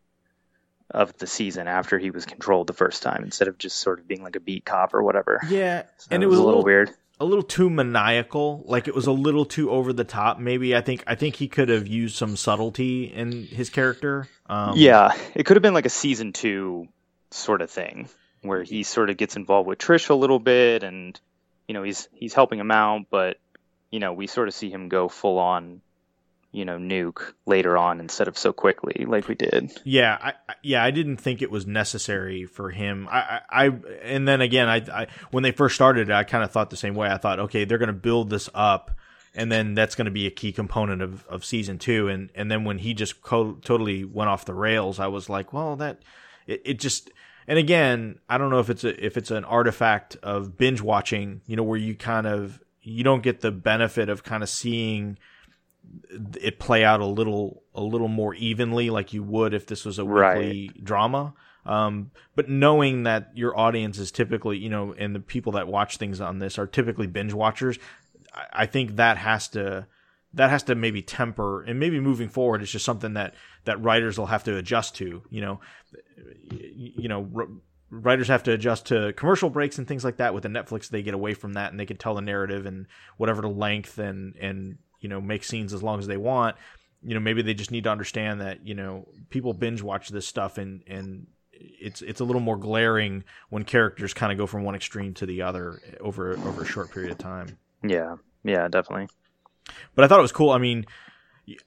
of 0.91 1.17
the 1.17 1.27
season 1.27 1.69
after 1.69 1.99
he 1.99 2.11
was 2.11 2.27
controlled 2.27 2.67
the 2.67 2.75
first 2.75 3.03
time, 3.03 3.25
instead 3.25 3.49
of 3.49 3.57
just 3.57 3.79
sort 3.79 3.99
of 3.99 4.07
being 4.07 4.23
like 4.23 4.37
a 4.37 4.41
beat 4.41 4.65
cop 4.65 4.93
or 4.95 5.03
whatever. 5.03 5.41
Yeah, 5.49 5.85
So 5.97 6.09
and 6.11 6.23
it 6.23 6.27
was, 6.27 6.39
a 6.39 6.43
little 6.43 6.63
weird. 6.63 6.91
A 7.23 7.25
little 7.25 7.45
too 7.45 7.71
maniacal. 7.71 8.65
Like 8.67 8.89
it 8.89 8.95
was 8.95 9.07
a 9.07 9.13
little 9.13 9.45
too 9.45 9.71
over 9.71 9.93
the 9.93 10.05
top. 10.05 10.41
Maybe 10.41 10.75
I 10.75 10.81
think 10.81 11.05
I 11.07 11.15
think 11.15 11.37
he 11.37 11.47
could 11.47 11.69
have 11.69 11.87
used 11.87 12.17
some 12.17 12.37
subtlety 12.37 13.05
in 13.05 13.47
his 13.47 13.71
character. 13.71 14.27
Um, 14.47 14.73
yeah, 14.77 15.13
it 15.35 15.47
could 15.47 15.57
have 15.57 15.63
been 15.63 15.73
like 15.73 15.87
a 15.87 15.91
season 15.91 16.33
two 16.33 16.89
sort 17.31 17.63
of 17.63 17.71
thing 17.71 18.09
where 18.43 18.65
he 18.65 18.83
sort 18.83 19.09
of 19.09 19.17
gets 19.17 19.37
involved 19.37 19.69
with 19.69 19.79
Trish 19.79 20.11
a 20.11 20.15
little 20.15 20.41
bit, 20.41 20.83
and 20.83 21.19
you 21.69 21.75
know 21.75 21.85
he's 21.85 22.09
he's 22.13 22.35
helping 22.35 22.59
him 22.59 22.73
out, 22.73 23.07
but 23.09 23.39
you 23.93 24.01
know 24.01 24.13
we 24.13 24.27
sort 24.27 24.49
of 24.49 24.55
see 24.55 24.69
him 24.69 24.89
go 24.89 25.09
full 25.09 25.39
on, 25.39 25.81
you 26.53 26.67
know, 26.67 26.77
nuke 26.77 27.33
later 27.47 27.79
on 27.79 27.99
instead 27.99 28.29
of 28.29 28.37
so 28.37 28.53
quickly 28.53 29.07
like 29.09 29.27
we 29.27 29.35
did. 29.35 29.73
yeah, 29.85 30.19
I, 30.21 30.55
yeah. 30.63 30.85
I 30.85 30.91
didn't 30.91 31.17
think 31.17 31.41
it 31.41 31.51
was 31.51 31.67
necessary 31.67 32.45
for 32.45 32.71
him. 32.71 33.09
I, 33.11 33.41
I, 33.51 33.65
I 33.65 33.71
and 34.03 34.29
then 34.29 34.43
again, 34.43 34.69
I, 34.69 34.77
I 34.77 35.07
when 35.31 35.43
they 35.43 35.51
first 35.51 35.75
started, 35.75 36.11
I 36.11 36.25
kind 36.25 36.45
of 36.45 36.53
thought 36.53 36.71
the 36.71 36.77
same 36.77 36.95
way. 36.95 37.09
I 37.09 37.17
thought, 37.17 37.41
okay, 37.41 37.65
they're 37.65 37.79
going 37.79 37.87
to 37.87 37.95
build 37.95 38.29
this 38.29 38.51
up, 38.55 38.91
and 39.35 39.51
then 39.51 39.75
that's 39.75 39.95
going 39.95 40.05
to 40.05 40.11
be 40.13 40.27
a 40.27 40.31
key 40.31 40.53
component 40.53 41.01
of, 41.01 41.27
of 41.27 41.45
season 41.45 41.79
two. 41.79 42.09
And 42.09 42.31
and 42.35 42.51
then 42.51 42.65
when 42.65 42.79
he 42.79 42.93
just 42.93 43.23
co- 43.23 43.55
totally 43.63 44.05
went 44.05 44.29
off 44.29 44.45
the 44.45 44.55
rails, 44.55 45.01
I 45.01 45.07
was 45.07 45.31
like, 45.31 45.53
well, 45.53 45.77
that 45.77 46.03
it, 46.47 46.63
it 46.65 46.81
just. 46.81 47.11
And 47.49 47.59
again, 47.59 48.21
I 48.29 48.39
don't 48.39 48.51
know 48.51 48.61
if 48.61 48.71
it's 48.71 48.85
a 48.85 49.05
if 49.05 49.17
it's 49.17 49.33
an 49.33 49.45
artifact 49.45 50.17
of 50.23 50.57
binge 50.57 50.81
watching, 50.81 51.41
you 51.47 51.57
know, 51.57 51.65
where 51.65 51.79
you 51.79 51.97
kind 51.97 52.27
of 52.27 52.63
you 52.83 53.03
don't 53.03 53.23
get 53.23 53.41
the 53.41 53.51
benefit 53.51 54.09
of 54.09 54.23
kind 54.23 54.43
of 54.43 54.49
seeing 54.49 55.19
it 56.41 56.59
play 56.59 56.85
out 56.85 57.01
a 57.01 57.07
little 57.07 57.63
a 57.75 57.83
little 57.83 58.09
more 58.09 58.35
evenly 58.35 58.91
like 58.91 59.13
you 59.13 59.23
would 59.23 59.55
if 59.55 59.67
this 59.67 59.85
was 59.85 59.99
a 59.99 60.05
weekly 60.05 60.71
drama. 60.83 61.35
Um, 61.65 62.11
but 62.35 62.49
knowing 62.49 63.05
that 63.05 63.31
your 63.35 63.57
audience 63.57 63.99
is 63.99 64.11
typically 64.11 64.59
you 64.59 64.69
know 64.69 64.95
and 64.99 65.15
the 65.15 65.21
people 65.21 65.53
that 65.53 65.69
watch 65.69 65.97
things 65.97 66.21
on 66.21 66.39
this 66.39 66.59
are 66.59 66.67
typically 66.67 67.07
binge 67.07 67.33
watchers 67.33 67.79
I, 68.35 68.47
I 68.53 68.67
think 68.67 68.97
that 68.97 69.17
has 69.17 69.47
to 69.51 69.87
that 70.35 70.51
has 70.51 70.65
to 70.65 70.75
maybe 70.75 71.03
temper 71.03 71.63
and 71.63 71.79
maybe 71.79 72.01
moving 72.01 72.29
forward 72.29 72.63
it's 72.63 72.73
just 72.73 72.85
something 72.85 73.15
that 73.15 73.35
that 73.65 73.81
writers 73.81 74.19
will 74.19 74.27
have 74.27 74.43
to 74.45 74.57
adjust 74.57 74.97
to 74.97 75.23
you 75.31 75.41
know. 75.41 75.61
You, 76.51 76.93
you 76.97 77.09
know 77.09 77.31
r- 77.35 77.49
writers 77.93 78.29
have 78.29 78.43
to 78.45 78.53
adjust 78.53 78.87
to 78.87 79.13
commercial 79.13 79.51
breaks 79.51 79.79
and 79.79 79.87
things 79.87 80.03
like 80.03 80.17
that. 80.17 80.35
With 80.35 80.43
the 80.43 80.49
netflix 80.49 80.89
they 80.89 81.03
get 81.03 81.15
away 81.15 81.35
from 81.35 81.53
that 81.53 81.71
and 81.71 81.79
they 81.79 81.87
can 81.87 81.99
tell 81.99 82.15
the 82.15 82.23
narrative 82.23 82.67
and 82.67 82.87
whatever 83.19 83.43
the 83.43 83.49
length 83.49 83.99
and 83.99 84.35
and 84.37 84.79
you 85.03 85.09
know 85.11 85.21
make 85.21 85.45
scenes 85.45 85.75
as 85.75 85.83
long 85.83 85.99
as 85.99 86.07
they 86.07 86.17
want 86.17 86.57
you 87.03 87.13
know 87.13 87.21
maybe 87.21 87.43
they 87.43 87.53
just 87.53 87.71
need 87.71 87.85
to 87.85 87.91
understand 87.91 88.41
that 88.41 88.67
you 88.67 88.75
know 88.75 89.07
people 89.29 89.53
binge 89.53 89.83
watch 89.83 90.09
this 90.09 90.27
stuff 90.27 90.57
and 90.57 90.83
and 90.87 91.27
it's 91.53 92.01
it's 92.03 92.21
a 92.21 92.25
little 92.25 92.41
more 92.41 92.57
glaring 92.57 93.23
when 93.51 93.65
characters 93.65 94.15
kind 94.15 94.33
of 94.33 94.39
go 94.39 94.47
from 94.47 94.65
one 94.65 94.75
extreme 94.75 95.13
to 95.15 95.27
the 95.27 95.43
other 95.43 95.81
over 96.01 96.33
over 96.39 96.63
a 96.63 96.67
short 96.67 96.91
period 96.91 97.13
of 97.13 97.19
time 97.19 97.59
Yeah, 97.85 98.17
yeah, 98.45 98.69
definitely. 98.69 99.09
but 99.95 100.05
I 100.05 100.09
thought 100.09 100.19
it 100.19 100.23
was 100.23 100.33
cool. 100.33 100.51
I 100.51 100.59
mean, 100.59 100.87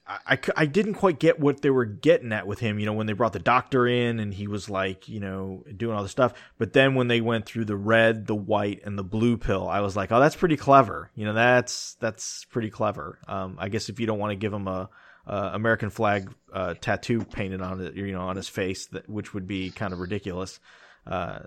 I, 0.06 0.38
I, 0.56 0.64
didn't 0.64 0.94
quite 0.94 1.18
get 1.18 1.38
what 1.38 1.60
they 1.60 1.68
were 1.68 1.84
getting 1.84 2.32
at 2.32 2.46
with 2.46 2.60
him, 2.60 2.78
you 2.78 2.86
know, 2.86 2.94
when 2.94 3.06
they 3.06 3.12
brought 3.12 3.34
the 3.34 3.38
doctor 3.38 3.86
in 3.86 4.18
and 4.20 4.32
he 4.32 4.46
was 4.46 4.70
like, 4.70 5.06
you 5.06 5.20
know, 5.20 5.64
doing 5.76 5.94
all 5.94 6.02
this 6.02 6.12
stuff. 6.12 6.32
But 6.56 6.72
then 6.72 6.94
when 6.94 7.08
they 7.08 7.20
went 7.20 7.44
through 7.44 7.66
the 7.66 7.76
red, 7.76 8.26
the 8.26 8.34
white, 8.34 8.80
and 8.86 8.98
the 8.98 9.04
blue 9.04 9.36
pill, 9.36 9.68
I 9.68 9.80
was 9.80 9.94
like, 9.94 10.12
oh, 10.12 10.20
that's 10.20 10.34
pretty 10.34 10.56
clever. 10.56 11.10
You 11.14 11.26
know, 11.26 11.34
that's 11.34 11.94
that's 12.00 12.44
pretty 12.46 12.70
clever. 12.70 13.18
Um, 13.28 13.56
I 13.58 13.68
guess 13.68 13.90
if 13.90 14.00
you 14.00 14.06
don't 14.06 14.18
want 14.18 14.30
to 14.30 14.36
give 14.36 14.52
him 14.52 14.66
a, 14.66 14.88
a 15.26 15.36
American 15.52 15.90
flag 15.90 16.32
uh, 16.54 16.74
tattoo 16.80 17.24
painted 17.24 17.60
on 17.60 17.80
it, 17.82 17.94
you 17.96 18.12
know, 18.12 18.22
on 18.22 18.36
his 18.36 18.48
face, 18.48 18.86
that 18.88 19.08
which 19.10 19.34
would 19.34 19.46
be 19.46 19.70
kind 19.70 19.92
of 19.92 20.00
ridiculous. 20.00 20.58
Uh, 21.06 21.40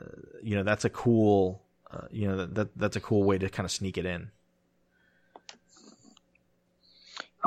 you 0.43 0.55
know, 0.55 0.63
that's 0.63 0.85
a 0.85 0.89
cool, 0.89 1.63
uh, 1.91 2.05
you 2.11 2.27
know, 2.27 2.37
that, 2.37 2.53
that 2.53 2.77
that's 2.77 2.95
a 2.95 3.01
cool 3.01 3.23
way 3.23 3.39
to 3.39 3.49
kind 3.49 3.65
of 3.65 3.71
sneak 3.71 3.97
it 3.97 4.05
in. 4.05 4.29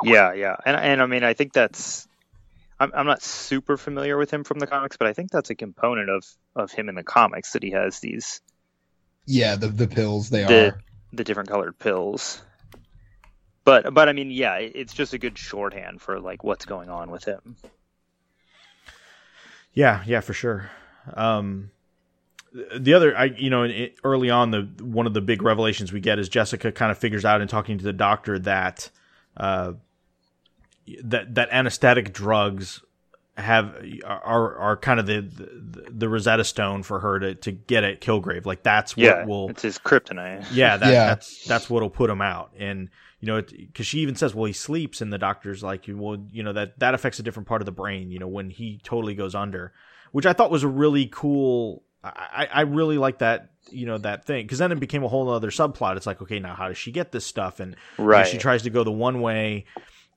Yeah, 0.03 0.33
yeah, 0.33 0.55
and 0.65 0.75
and 0.75 1.01
I 1.01 1.05
mean, 1.05 1.23
I 1.23 1.33
think 1.33 1.53
that's. 1.53 2.07
I'm 2.79 2.91
I'm 2.95 3.05
not 3.05 3.21
super 3.21 3.77
familiar 3.77 4.17
with 4.17 4.31
him 4.31 4.43
from 4.43 4.59
the 4.59 4.65
comics, 4.67 4.97
but 4.97 5.07
I 5.07 5.13
think 5.13 5.29
that's 5.31 5.51
a 5.51 5.55
component 5.55 6.09
of 6.09 6.25
of 6.55 6.71
him 6.71 6.89
in 6.89 6.95
the 6.95 7.03
comics 7.03 7.51
that 7.53 7.61
he 7.63 7.71
has 7.71 7.99
these 7.99 8.41
Yeah, 9.25 9.55
the 9.55 9.67
the 9.67 9.87
pills 9.87 10.29
they 10.29 10.43
The- 10.43 10.69
are. 10.73 10.81
the 11.13 11.23
different 11.23 11.49
colored 11.49 11.77
pills. 11.77 12.41
But 13.65 13.93
but 13.93 14.09
I 14.09 14.13
mean, 14.13 14.31
yeah, 14.31 14.55
it's 14.55 14.93
just 14.93 15.13
a 15.13 15.17
good 15.19 15.37
shorthand 15.37 16.01
for 16.01 16.19
like 16.19 16.43
what's 16.43 16.65
going 16.65 16.89
on 16.89 17.11
with 17.11 17.23
him. 17.23 17.55
Yeah, 19.73 20.03
yeah, 20.05 20.19
for 20.19 20.33
sure. 20.33 20.69
Um, 21.13 21.71
the 22.77 22.93
other, 22.93 23.17
I 23.17 23.25
you 23.25 23.49
know, 23.49 23.63
it, 23.63 23.95
early 24.03 24.29
on, 24.29 24.51
the 24.51 24.61
one 24.83 25.07
of 25.07 25.13
the 25.13 25.21
big 25.21 25.41
revelations 25.41 25.91
we 25.93 25.99
get 25.99 26.19
is 26.19 26.29
Jessica 26.29 26.71
kind 26.71 26.91
of 26.91 26.97
figures 26.97 27.25
out 27.25 27.41
in 27.41 27.47
talking 27.47 27.77
to 27.77 27.83
the 27.83 27.93
doctor 27.93 28.37
that 28.39 28.89
uh, 29.37 29.73
that 31.03 31.35
that 31.35 31.49
anesthetic 31.51 32.13
drugs 32.13 32.81
have 33.35 33.75
are 34.05 34.55
are 34.57 34.77
kind 34.77 34.99
of 34.99 35.07
the 35.07 35.21
the, 35.21 35.87
the 35.89 36.09
Rosetta 36.09 36.43
Stone 36.43 36.83
for 36.83 36.99
her 36.99 37.19
to 37.19 37.35
to 37.35 37.51
get 37.51 37.83
at 37.83 38.01
Kilgrave. 38.01 38.45
Like 38.45 38.63
that's 38.63 38.95
what 38.95 39.03
Yeah, 39.03 39.25
will 39.25 39.49
it's 39.49 39.63
his 39.63 39.79
kryptonite. 39.79 40.45
yeah, 40.51 40.77
that, 40.77 40.91
Yeah. 40.91 41.05
that's 41.07 41.43
that's 41.45 41.69
what'll 41.69 41.89
put 41.89 42.09
him 42.09 42.21
out. 42.21 42.51
And 42.59 42.89
you 43.19 43.27
know, 43.27 43.41
because 43.41 43.87
she 43.87 43.99
even 43.99 44.15
says, 44.15 44.35
"Well, 44.35 44.45
he 44.45 44.53
sleeps," 44.53 44.99
and 45.01 45.11
the 45.11 45.17
doctor's 45.17 45.63
like, 45.63 45.85
"Well, 45.87 46.27
you 46.31 46.43
know 46.43 46.53
that 46.53 46.77
that 46.79 46.93
affects 46.93 47.19
a 47.19 47.23
different 47.23 47.47
part 47.47 47.61
of 47.61 47.65
the 47.65 47.71
brain." 47.71 48.11
You 48.11 48.19
know, 48.19 48.27
when 48.27 48.49
he 48.49 48.81
totally 48.83 49.15
goes 49.15 49.33
under, 49.33 49.71
which 50.11 50.25
I 50.25 50.33
thought 50.33 50.51
was 50.51 50.63
a 50.63 50.67
really 50.67 51.07
cool. 51.11 51.83
I, 52.03 52.49
I 52.51 52.61
really 52.63 52.97
like 52.97 53.19
that. 53.19 53.51
You 53.69 53.85
know 53.85 53.97
that 53.99 54.25
thing 54.25 54.45
because 54.45 54.59
then 54.59 54.71
it 54.71 54.79
became 54.79 55.03
a 55.03 55.07
whole 55.07 55.29
other 55.29 55.49
subplot. 55.49 55.97
It's 55.97 56.05
like, 56.05 56.21
okay, 56.21 56.39
now 56.39 56.53
how 56.53 56.67
does 56.67 56.77
she 56.77 56.91
get 56.91 57.11
this 57.11 57.25
stuff? 57.25 57.59
And 57.59 57.75
Right. 57.97 58.27
she 58.27 58.37
tries 58.37 58.63
to 58.63 58.69
go 58.69 58.83
the 58.83 58.91
one 58.91 59.21
way, 59.21 59.65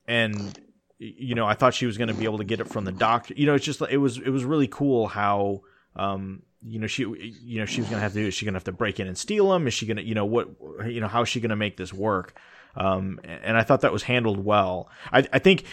and 0.07 0.59
you 0.99 1.35
know, 1.35 1.45
I 1.45 1.53
thought 1.53 1.73
she 1.73 1.85
was 1.85 1.97
going 1.97 2.07
to 2.07 2.13
be 2.13 2.25
able 2.25 2.39
to 2.39 2.43
get 2.43 2.59
it 2.59 2.67
from 2.67 2.85
the 2.85 2.91
doctor. 2.91 3.33
You 3.35 3.45
know, 3.45 3.55
it's 3.55 3.65
just 3.65 3.81
it 3.81 3.97
was 3.97 4.17
it 4.17 4.29
was 4.29 4.43
really 4.43 4.67
cool 4.67 5.07
how 5.07 5.61
um 5.95 6.43
you 6.61 6.79
know 6.79 6.87
she 6.87 7.03
you 7.03 7.59
know 7.59 7.65
she 7.65 7.81
was 7.81 7.89
going 7.89 7.97
to 7.97 8.03
have 8.03 8.13
to 8.13 8.19
do 8.19 8.27
is 8.27 8.33
she 8.33 8.45
going 8.45 8.53
to 8.53 8.57
have 8.57 8.63
to 8.65 8.71
break 8.71 8.99
in 8.99 9.07
and 9.07 9.17
steal 9.17 9.49
them? 9.49 9.67
Is 9.67 9.73
she 9.73 9.85
going 9.85 9.97
to 9.97 10.03
you 10.03 10.15
know 10.15 10.25
what 10.25 10.49
you 10.85 10.99
know 10.99 11.07
how 11.07 11.21
is 11.21 11.29
she 11.29 11.39
going 11.39 11.49
to 11.49 11.55
make 11.55 11.77
this 11.77 11.93
work? 11.93 12.37
Um, 12.75 13.19
and 13.23 13.57
I 13.57 13.63
thought 13.63 13.81
that 13.81 13.93
was 13.93 14.03
handled 14.03 14.43
well. 14.43 14.89
I 15.11 15.27
I 15.33 15.39
think 15.39 15.65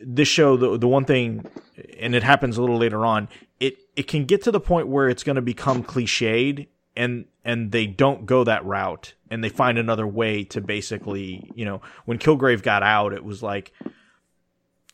this 0.00 0.28
show 0.28 0.56
the 0.56 0.78
the 0.78 0.88
one 0.88 1.04
thing 1.04 1.44
and 1.98 2.14
it 2.14 2.22
happens 2.22 2.56
a 2.56 2.60
little 2.60 2.78
later 2.78 3.04
on 3.04 3.28
it 3.60 3.76
it 3.96 4.04
can 4.08 4.24
get 4.24 4.42
to 4.42 4.50
the 4.50 4.60
point 4.60 4.88
where 4.88 5.08
it's 5.08 5.22
going 5.22 5.36
to 5.36 5.42
become 5.42 5.84
cliched 5.84 6.66
and 6.96 7.26
and 7.44 7.70
they 7.72 7.86
don't 7.86 8.26
go 8.26 8.44
that 8.44 8.64
route 8.64 9.14
and 9.30 9.42
they 9.44 9.48
find 9.48 9.78
another 9.78 10.06
way 10.06 10.44
to 10.44 10.60
basically 10.60 11.50
you 11.54 11.64
know 11.64 11.80
when 12.04 12.18
Kilgrave 12.18 12.62
got 12.62 12.82
out 12.82 13.12
it 13.12 13.24
was 13.24 13.42
like 13.42 13.72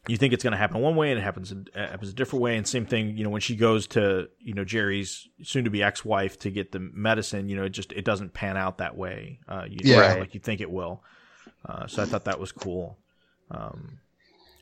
you 0.08 0.16
think 0.16 0.32
it's 0.32 0.42
going 0.42 0.50
to 0.52 0.58
happen 0.58 0.80
one 0.80 0.96
way 0.96 1.10
and 1.10 1.18
it 1.20 1.22
happens 1.22 1.52
it 1.52 1.68
happens 1.74 2.10
a 2.10 2.14
different 2.14 2.42
way 2.42 2.56
and 2.56 2.66
same 2.66 2.86
thing 2.86 3.16
you 3.16 3.22
know 3.22 3.30
when 3.30 3.40
she 3.40 3.54
goes 3.54 3.86
to 3.88 4.28
you 4.40 4.52
know 4.54 4.64
Jeri's 4.64 5.28
soon 5.42 5.64
to 5.64 5.70
be 5.70 5.82
ex-wife 5.82 6.38
to 6.40 6.50
get 6.50 6.72
the 6.72 6.80
medicine 6.80 7.48
you 7.48 7.56
know 7.56 7.64
it 7.64 7.70
just 7.70 7.92
it 7.92 8.04
doesn't 8.04 8.34
pan 8.34 8.56
out 8.56 8.78
that 8.78 8.96
way 8.96 9.38
uh 9.48 9.64
you 9.68 9.78
Yeah. 9.84 10.00
right. 10.00 10.20
like 10.20 10.34
you 10.34 10.40
think 10.40 10.60
it 10.60 10.70
will 10.70 11.02
uh, 11.64 11.86
so 11.86 12.02
I 12.02 12.06
thought 12.06 12.24
that 12.24 12.40
was 12.40 12.50
cool 12.50 12.98
um 13.50 13.98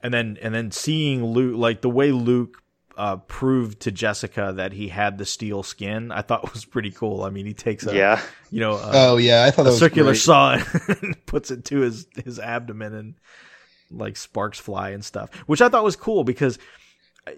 and 0.02 0.12
then 0.12 0.36
and 0.42 0.54
then 0.54 0.70
seeing 0.70 1.24
Luke 1.24 1.56
like 1.56 1.80
the 1.80 1.90
way 1.90 2.12
Luke 2.12 2.59
uh, 3.00 3.16
proved 3.16 3.80
to 3.80 3.90
Jessica 3.90 4.52
that 4.56 4.74
he 4.74 4.88
had 4.88 5.16
the 5.16 5.24
steel 5.24 5.62
skin, 5.62 6.12
I 6.12 6.20
thought 6.20 6.52
was 6.52 6.66
pretty 6.66 6.90
cool. 6.90 7.22
I 7.22 7.30
mean, 7.30 7.46
he 7.46 7.54
takes 7.54 7.86
a 7.86 7.96
yeah, 7.96 8.20
you 8.50 8.60
know 8.60 8.72
a, 8.72 8.90
Oh 8.92 9.16
yeah, 9.16 9.44
I 9.44 9.50
thought 9.50 9.62
that 9.62 9.72
a 9.72 9.76
circular 9.76 10.10
great. 10.10 10.18
saw 10.18 10.52
and 10.88 11.16
puts 11.24 11.50
it 11.50 11.64
to 11.66 11.80
his 11.80 12.06
his 12.22 12.38
abdomen 12.38 12.92
and 12.92 13.14
like 13.90 14.18
sparks 14.18 14.58
fly 14.58 14.90
and 14.90 15.02
stuff, 15.02 15.34
which 15.46 15.62
I 15.62 15.70
thought 15.70 15.82
was 15.82 15.96
cool 15.96 16.24
because 16.24 16.58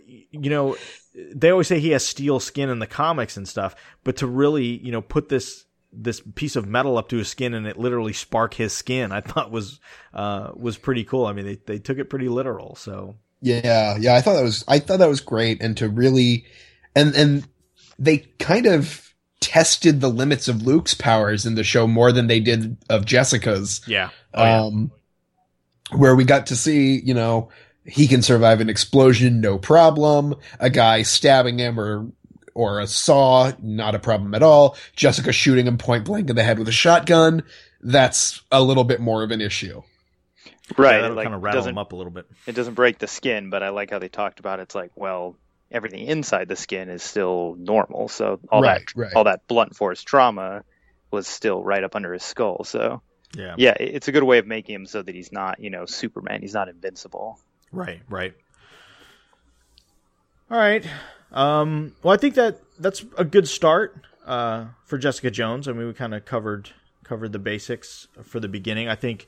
you 0.04 0.50
know 0.50 0.76
they 1.14 1.50
always 1.50 1.68
say 1.68 1.78
he 1.78 1.90
has 1.90 2.04
steel 2.04 2.40
skin 2.40 2.68
in 2.68 2.80
the 2.80 2.86
comics 2.88 3.36
and 3.36 3.46
stuff, 3.46 3.76
but 4.02 4.16
to 4.16 4.26
really 4.26 4.66
you 4.66 4.90
know 4.90 5.00
put 5.00 5.28
this 5.28 5.64
this 5.92 6.20
piece 6.34 6.56
of 6.56 6.66
metal 6.66 6.98
up 6.98 7.08
to 7.10 7.18
his 7.18 7.28
skin 7.28 7.54
and 7.54 7.68
it 7.68 7.78
literally 7.78 8.14
spark 8.14 8.54
his 8.54 8.72
skin, 8.72 9.12
I 9.12 9.20
thought 9.20 9.52
was 9.52 9.78
uh, 10.12 10.50
was 10.56 10.76
pretty 10.76 11.04
cool. 11.04 11.24
I 11.24 11.32
mean, 11.34 11.44
they 11.44 11.54
they 11.54 11.78
took 11.78 11.98
it 11.98 12.10
pretty 12.10 12.28
literal, 12.28 12.74
so 12.74 13.14
Yeah, 13.42 13.96
yeah, 13.98 14.14
I 14.14 14.20
thought 14.20 14.34
that 14.34 14.44
was 14.44 14.64
I 14.68 14.78
thought 14.78 15.00
that 15.00 15.08
was 15.08 15.20
great, 15.20 15.60
and 15.60 15.76
to 15.78 15.88
really, 15.88 16.46
and 16.94 17.14
and 17.14 17.46
they 17.98 18.18
kind 18.38 18.66
of 18.66 19.12
tested 19.40 20.00
the 20.00 20.08
limits 20.08 20.46
of 20.46 20.62
Luke's 20.62 20.94
powers 20.94 21.44
in 21.44 21.56
the 21.56 21.64
show 21.64 21.86
more 21.88 22.12
than 22.12 22.28
they 22.28 22.38
did 22.40 22.76
of 22.88 23.04
Jessica's. 23.04 23.80
yeah, 23.86 24.10
Oh, 24.32 24.44
yeah. 24.44 24.62
um, 24.62 24.92
where 25.90 26.14
we 26.14 26.24
got 26.24 26.46
to 26.46 26.56
see, 26.56 27.00
you 27.00 27.12
know, 27.12 27.50
he 27.84 28.06
can 28.06 28.22
survive 28.22 28.60
an 28.60 28.70
explosion, 28.70 29.40
no 29.40 29.58
problem. 29.58 30.36
A 30.60 30.70
guy 30.70 31.02
stabbing 31.02 31.58
him 31.58 31.78
or 31.78 32.06
or 32.54 32.80
a 32.80 32.86
saw, 32.86 33.50
not 33.60 33.94
a 33.94 33.98
problem 33.98 34.34
at 34.34 34.42
all. 34.42 34.76
Jessica 34.94 35.32
shooting 35.32 35.66
him 35.66 35.78
point 35.78 36.04
blank 36.04 36.30
in 36.30 36.36
the 36.36 36.44
head 36.44 36.58
with 36.58 36.68
a 36.68 36.72
shotgun, 36.72 37.42
that's 37.80 38.42
a 38.52 38.62
little 38.62 38.84
bit 38.84 39.00
more 39.00 39.22
of 39.22 39.30
an 39.30 39.40
issue. 39.40 39.82
Right. 40.76 40.92
yeah, 40.92 40.98
it, 40.98 41.02
that'll 41.02 41.16
like, 41.16 41.24
kind 41.24 41.34
of 41.34 41.42
rattle 41.42 41.58
doesn't 41.60 41.70
him 41.70 41.78
up 41.78 41.92
a 41.92 41.96
little 41.96 42.12
bit. 42.12 42.26
it 42.46 42.54
doesn't 42.54 42.74
break 42.74 42.98
the 42.98 43.06
skin, 43.06 43.50
but 43.50 43.62
I 43.62 43.70
like 43.70 43.90
how 43.90 43.98
they 43.98 44.08
talked 44.08 44.40
about 44.40 44.58
it. 44.58 44.62
it's 44.64 44.74
like 44.74 44.90
well 44.94 45.36
everything 45.70 46.06
inside 46.06 46.48
the 46.48 46.56
skin 46.56 46.88
is 46.90 47.02
still 47.02 47.56
normal, 47.58 48.08
so 48.08 48.40
all 48.50 48.62
Right, 48.62 48.80
that 48.86 48.96
right. 48.96 49.12
all 49.14 49.24
that 49.24 49.46
blunt 49.48 49.74
force 49.76 50.02
trauma 50.02 50.64
was 51.10 51.26
still 51.26 51.62
right 51.62 51.82
up 51.82 51.96
under 51.96 52.12
his 52.12 52.22
skull. 52.22 52.64
So 52.64 53.02
Yeah, 53.34 53.54
yeah, 53.58 53.74
it's 53.80 54.08
a 54.08 54.12
good 54.12 54.22
way 54.22 54.38
of 54.38 54.46
making 54.46 54.74
him 54.74 54.86
so 54.86 55.02
that 55.02 55.14
he's 55.14 55.32
not 55.32 55.60
you 55.60 55.70
know 55.70 55.86
Superman, 55.86 56.40
he's 56.42 56.54
not 56.54 56.68
invincible. 56.68 57.38
Right, 57.72 58.02
right. 58.08 58.34
All 60.50 60.58
right. 60.58 60.86
Um, 61.32 61.94
well, 62.02 62.12
I 62.12 62.18
think 62.18 62.34
that 62.34 62.58
that's 62.78 63.04
a 63.16 63.24
good 63.24 63.48
start 63.48 63.96
uh, 64.26 64.66
for 64.84 64.98
Jessica 64.98 65.30
Jones. 65.30 65.66
I 65.66 65.72
mean, 65.72 65.86
we 65.86 65.94
kind 65.94 66.14
of 66.14 66.24
covered 66.24 66.70
covered 67.04 67.32
the 67.32 67.38
basics 67.38 68.06
for 68.22 68.38
the 68.40 68.48
beginning. 68.48 68.88
I 68.88 68.94
think 68.94 69.26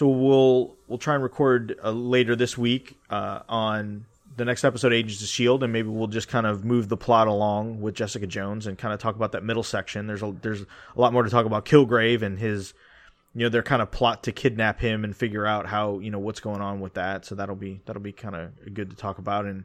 so. 0.00 0.08
We'll 0.08 0.76
we'll 0.88 0.98
try 0.98 1.14
and 1.14 1.22
record 1.22 1.78
uh, 1.82 1.90
later 1.90 2.34
this 2.34 2.58
week 2.58 2.98
uh, 3.08 3.40
on 3.48 4.04
the 4.36 4.44
next 4.44 4.64
episode, 4.64 4.92
Agents 4.92 5.22
of 5.22 5.28
Shield, 5.28 5.62
and 5.62 5.72
maybe 5.72 5.88
we'll 5.88 6.06
just 6.06 6.28
kind 6.28 6.46
of 6.46 6.64
move 6.64 6.88
the 6.88 6.96
plot 6.96 7.28
along 7.28 7.80
with 7.80 7.94
Jessica 7.94 8.26
Jones 8.26 8.66
and 8.66 8.78
kind 8.78 8.94
of 8.94 9.00
talk 9.00 9.14
about 9.14 9.32
that 9.32 9.44
middle 9.44 9.62
section. 9.62 10.06
There's 10.06 10.22
a 10.22 10.34
there's 10.42 10.62
a 10.62 10.66
lot 11.00 11.12
more 11.12 11.22
to 11.22 11.30
talk 11.30 11.46
about 11.46 11.64
Kilgrave 11.64 12.22
and 12.22 12.38
his 12.38 12.74
you 13.34 13.42
know 13.42 13.48
their 13.48 13.62
kind 13.62 13.80
of 13.80 13.90
plot 13.90 14.24
to 14.24 14.32
kidnap 14.32 14.80
him 14.80 15.04
and 15.04 15.16
figure 15.16 15.46
out 15.46 15.66
how 15.66 15.98
you 16.00 16.10
know 16.10 16.18
what's 16.18 16.40
going 16.40 16.60
on 16.60 16.80
with 16.80 16.94
that 16.94 17.24
so 17.24 17.36
that'll 17.36 17.54
be 17.54 17.80
that'll 17.86 18.02
be 18.02 18.12
kind 18.12 18.34
of 18.34 18.74
good 18.74 18.90
to 18.90 18.96
talk 18.96 19.18
about 19.18 19.44
and 19.44 19.62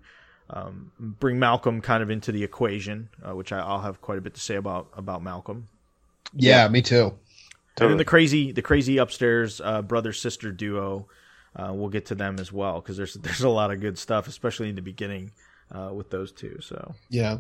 um, 0.52 0.92
bring 1.00 1.40
malcolm 1.40 1.82
kind 1.82 2.04
of 2.04 2.12
into 2.12 2.32
the 2.32 2.44
equation 2.44 3.10
uh, 3.28 3.36
which 3.36 3.52
I, 3.52 3.58
i'll 3.58 3.82
have 3.82 4.02
quite 4.02 4.20
a 4.20 4.22
bit 4.22 4.36
to 4.36 4.40
say 4.40 4.56
about 4.56 4.90
about 4.96 5.24
malcolm 5.24 5.68
Yeah, 6.34 6.68
me 6.68 6.82
too. 6.82 7.14
And 7.84 7.92
then 7.92 7.98
the 7.98 8.06
crazy 8.06 8.52
the 8.52 8.62
crazy 8.62 8.98
upstairs 8.98 9.62
uh, 9.64 9.82
brother 9.82 10.14
sister 10.14 10.52
duo 10.52 11.08
uh, 11.56 11.72
we'll 11.74 11.90
get 11.90 12.08
to 12.08 12.16
them 12.16 12.38
as 12.40 12.52
well 12.52 12.82
because 12.82 12.98
there's 12.98 13.14
there's 13.16 13.42
a 13.42 13.50
lot 13.50 13.72
of 13.72 13.80
good 13.80 13.98
stuff 13.98 14.28
especially 14.28 14.70
in 14.70 14.76
the 14.76 14.82
beginning 14.82 15.32
uh, 15.72 15.92
with 15.94 16.10
those 16.10 16.32
two 16.32 16.58
so 16.62 16.94
Yeah. 17.10 17.38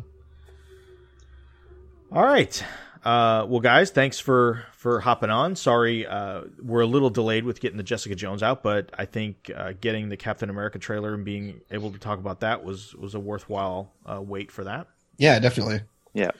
All 2.12 2.24
right. 2.24 2.64
Uh, 3.04 3.46
well, 3.48 3.60
guys, 3.60 3.92
thanks 3.92 4.20
for 4.20 4.66
for 4.74 5.00
hopping 5.00 5.30
on. 5.30 5.56
Sorry, 5.56 6.08
uh, 6.08 6.42
we're 6.64 6.82
a 6.82 6.88
little 6.88 7.12
delayed 7.12 7.44
with 7.44 7.60
getting 7.60 7.78
the 7.78 7.84
Jessica 7.84 8.16
Jones 8.16 8.42
out, 8.42 8.64
but 8.64 8.90
I 8.98 9.06
think 9.06 9.52
uh, 9.56 9.74
getting 9.80 10.10
the 10.10 10.18
Captain 10.18 10.50
America 10.50 10.80
trailer 10.80 11.14
and 11.14 11.24
being 11.24 11.62
able 11.70 11.92
to 11.92 12.00
talk 12.00 12.18
about 12.18 12.40
that 12.40 12.64
was 12.64 12.96
was 12.96 13.14
a 13.14 13.20
worthwhile 13.20 13.94
uh, 14.06 14.22
wait 14.22 14.52
for 14.52 14.64
that. 14.64 14.88
Yeah, 15.18 15.38
definitely. 15.40 15.82
Yeah. 16.14 16.32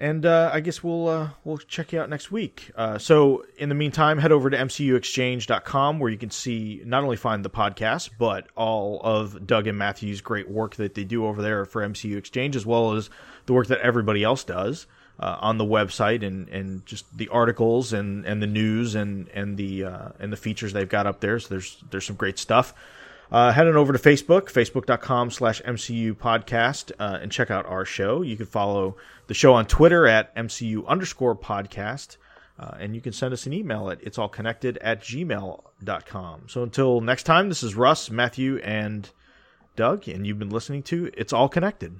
And 0.00 0.24
uh, 0.24 0.50
I 0.50 0.60
guess 0.60 0.82
we'll 0.82 1.08
uh, 1.08 1.28
we'll 1.44 1.58
check 1.58 1.92
you 1.92 2.00
out 2.00 2.08
next 2.08 2.32
week. 2.32 2.70
Uh, 2.74 2.96
so 2.96 3.44
in 3.58 3.68
the 3.68 3.74
meantime, 3.74 4.16
head 4.16 4.32
over 4.32 4.48
to 4.48 4.56
mcuexchange.com 4.56 5.98
where 5.98 6.10
you 6.10 6.16
can 6.16 6.30
see 6.30 6.80
not 6.86 7.04
only 7.04 7.18
find 7.18 7.44
the 7.44 7.50
podcast, 7.50 8.08
but 8.18 8.46
all 8.56 9.02
of 9.04 9.46
Doug 9.46 9.66
and 9.66 9.76
Matthew's 9.76 10.22
great 10.22 10.48
work 10.48 10.76
that 10.76 10.94
they 10.94 11.04
do 11.04 11.26
over 11.26 11.42
there 11.42 11.66
for 11.66 11.86
MCU 11.86 12.16
Exchange, 12.16 12.56
as 12.56 12.64
well 12.64 12.94
as 12.94 13.10
the 13.44 13.52
work 13.52 13.66
that 13.66 13.80
everybody 13.80 14.24
else 14.24 14.42
does 14.42 14.86
uh, 15.18 15.36
on 15.38 15.58
the 15.58 15.66
website 15.66 16.26
and, 16.26 16.48
and 16.48 16.86
just 16.86 17.04
the 17.14 17.28
articles 17.28 17.92
and, 17.92 18.24
and 18.24 18.42
the 18.42 18.46
news 18.46 18.94
and 18.94 19.28
and 19.34 19.58
the 19.58 19.84
uh, 19.84 20.08
and 20.18 20.32
the 20.32 20.36
features 20.38 20.72
they've 20.72 20.88
got 20.88 21.06
up 21.06 21.20
there. 21.20 21.38
So 21.38 21.48
there's 21.50 21.84
there's 21.90 22.06
some 22.06 22.16
great 22.16 22.38
stuff. 22.38 22.72
Uh, 23.30 23.52
head 23.52 23.68
on 23.68 23.76
over 23.76 23.92
to 23.92 23.98
Facebook, 23.98 24.52
facebook.com 24.52 25.30
slash 25.30 25.62
MCU 25.62 26.14
podcast, 26.14 26.90
uh, 26.98 27.18
and 27.22 27.30
check 27.30 27.50
out 27.50 27.64
our 27.66 27.84
show. 27.84 28.22
You 28.22 28.36
can 28.36 28.46
follow 28.46 28.96
the 29.28 29.34
show 29.34 29.54
on 29.54 29.66
Twitter 29.66 30.06
at 30.06 30.34
MCU 30.34 30.86
underscore 30.86 31.36
podcast. 31.36 32.16
Uh, 32.58 32.76
and 32.78 32.94
you 32.94 33.00
can 33.00 33.12
send 33.12 33.32
us 33.32 33.46
an 33.46 33.54
email 33.54 33.88
at 33.88 34.02
it's 34.02 34.18
all 34.18 34.28
connected 34.28 34.76
at 34.78 35.00
gmail.com. 35.00 36.42
So 36.46 36.62
until 36.62 37.00
next 37.00 37.22
time, 37.22 37.48
this 37.48 37.62
is 37.62 37.74
Russ, 37.74 38.10
Matthew, 38.10 38.58
and 38.58 39.08
Doug, 39.76 40.08
and 40.08 40.26
you've 40.26 40.38
been 40.38 40.50
listening 40.50 40.82
to 40.84 41.10
It's 41.16 41.32
All 41.32 41.48
Connected. 41.48 41.98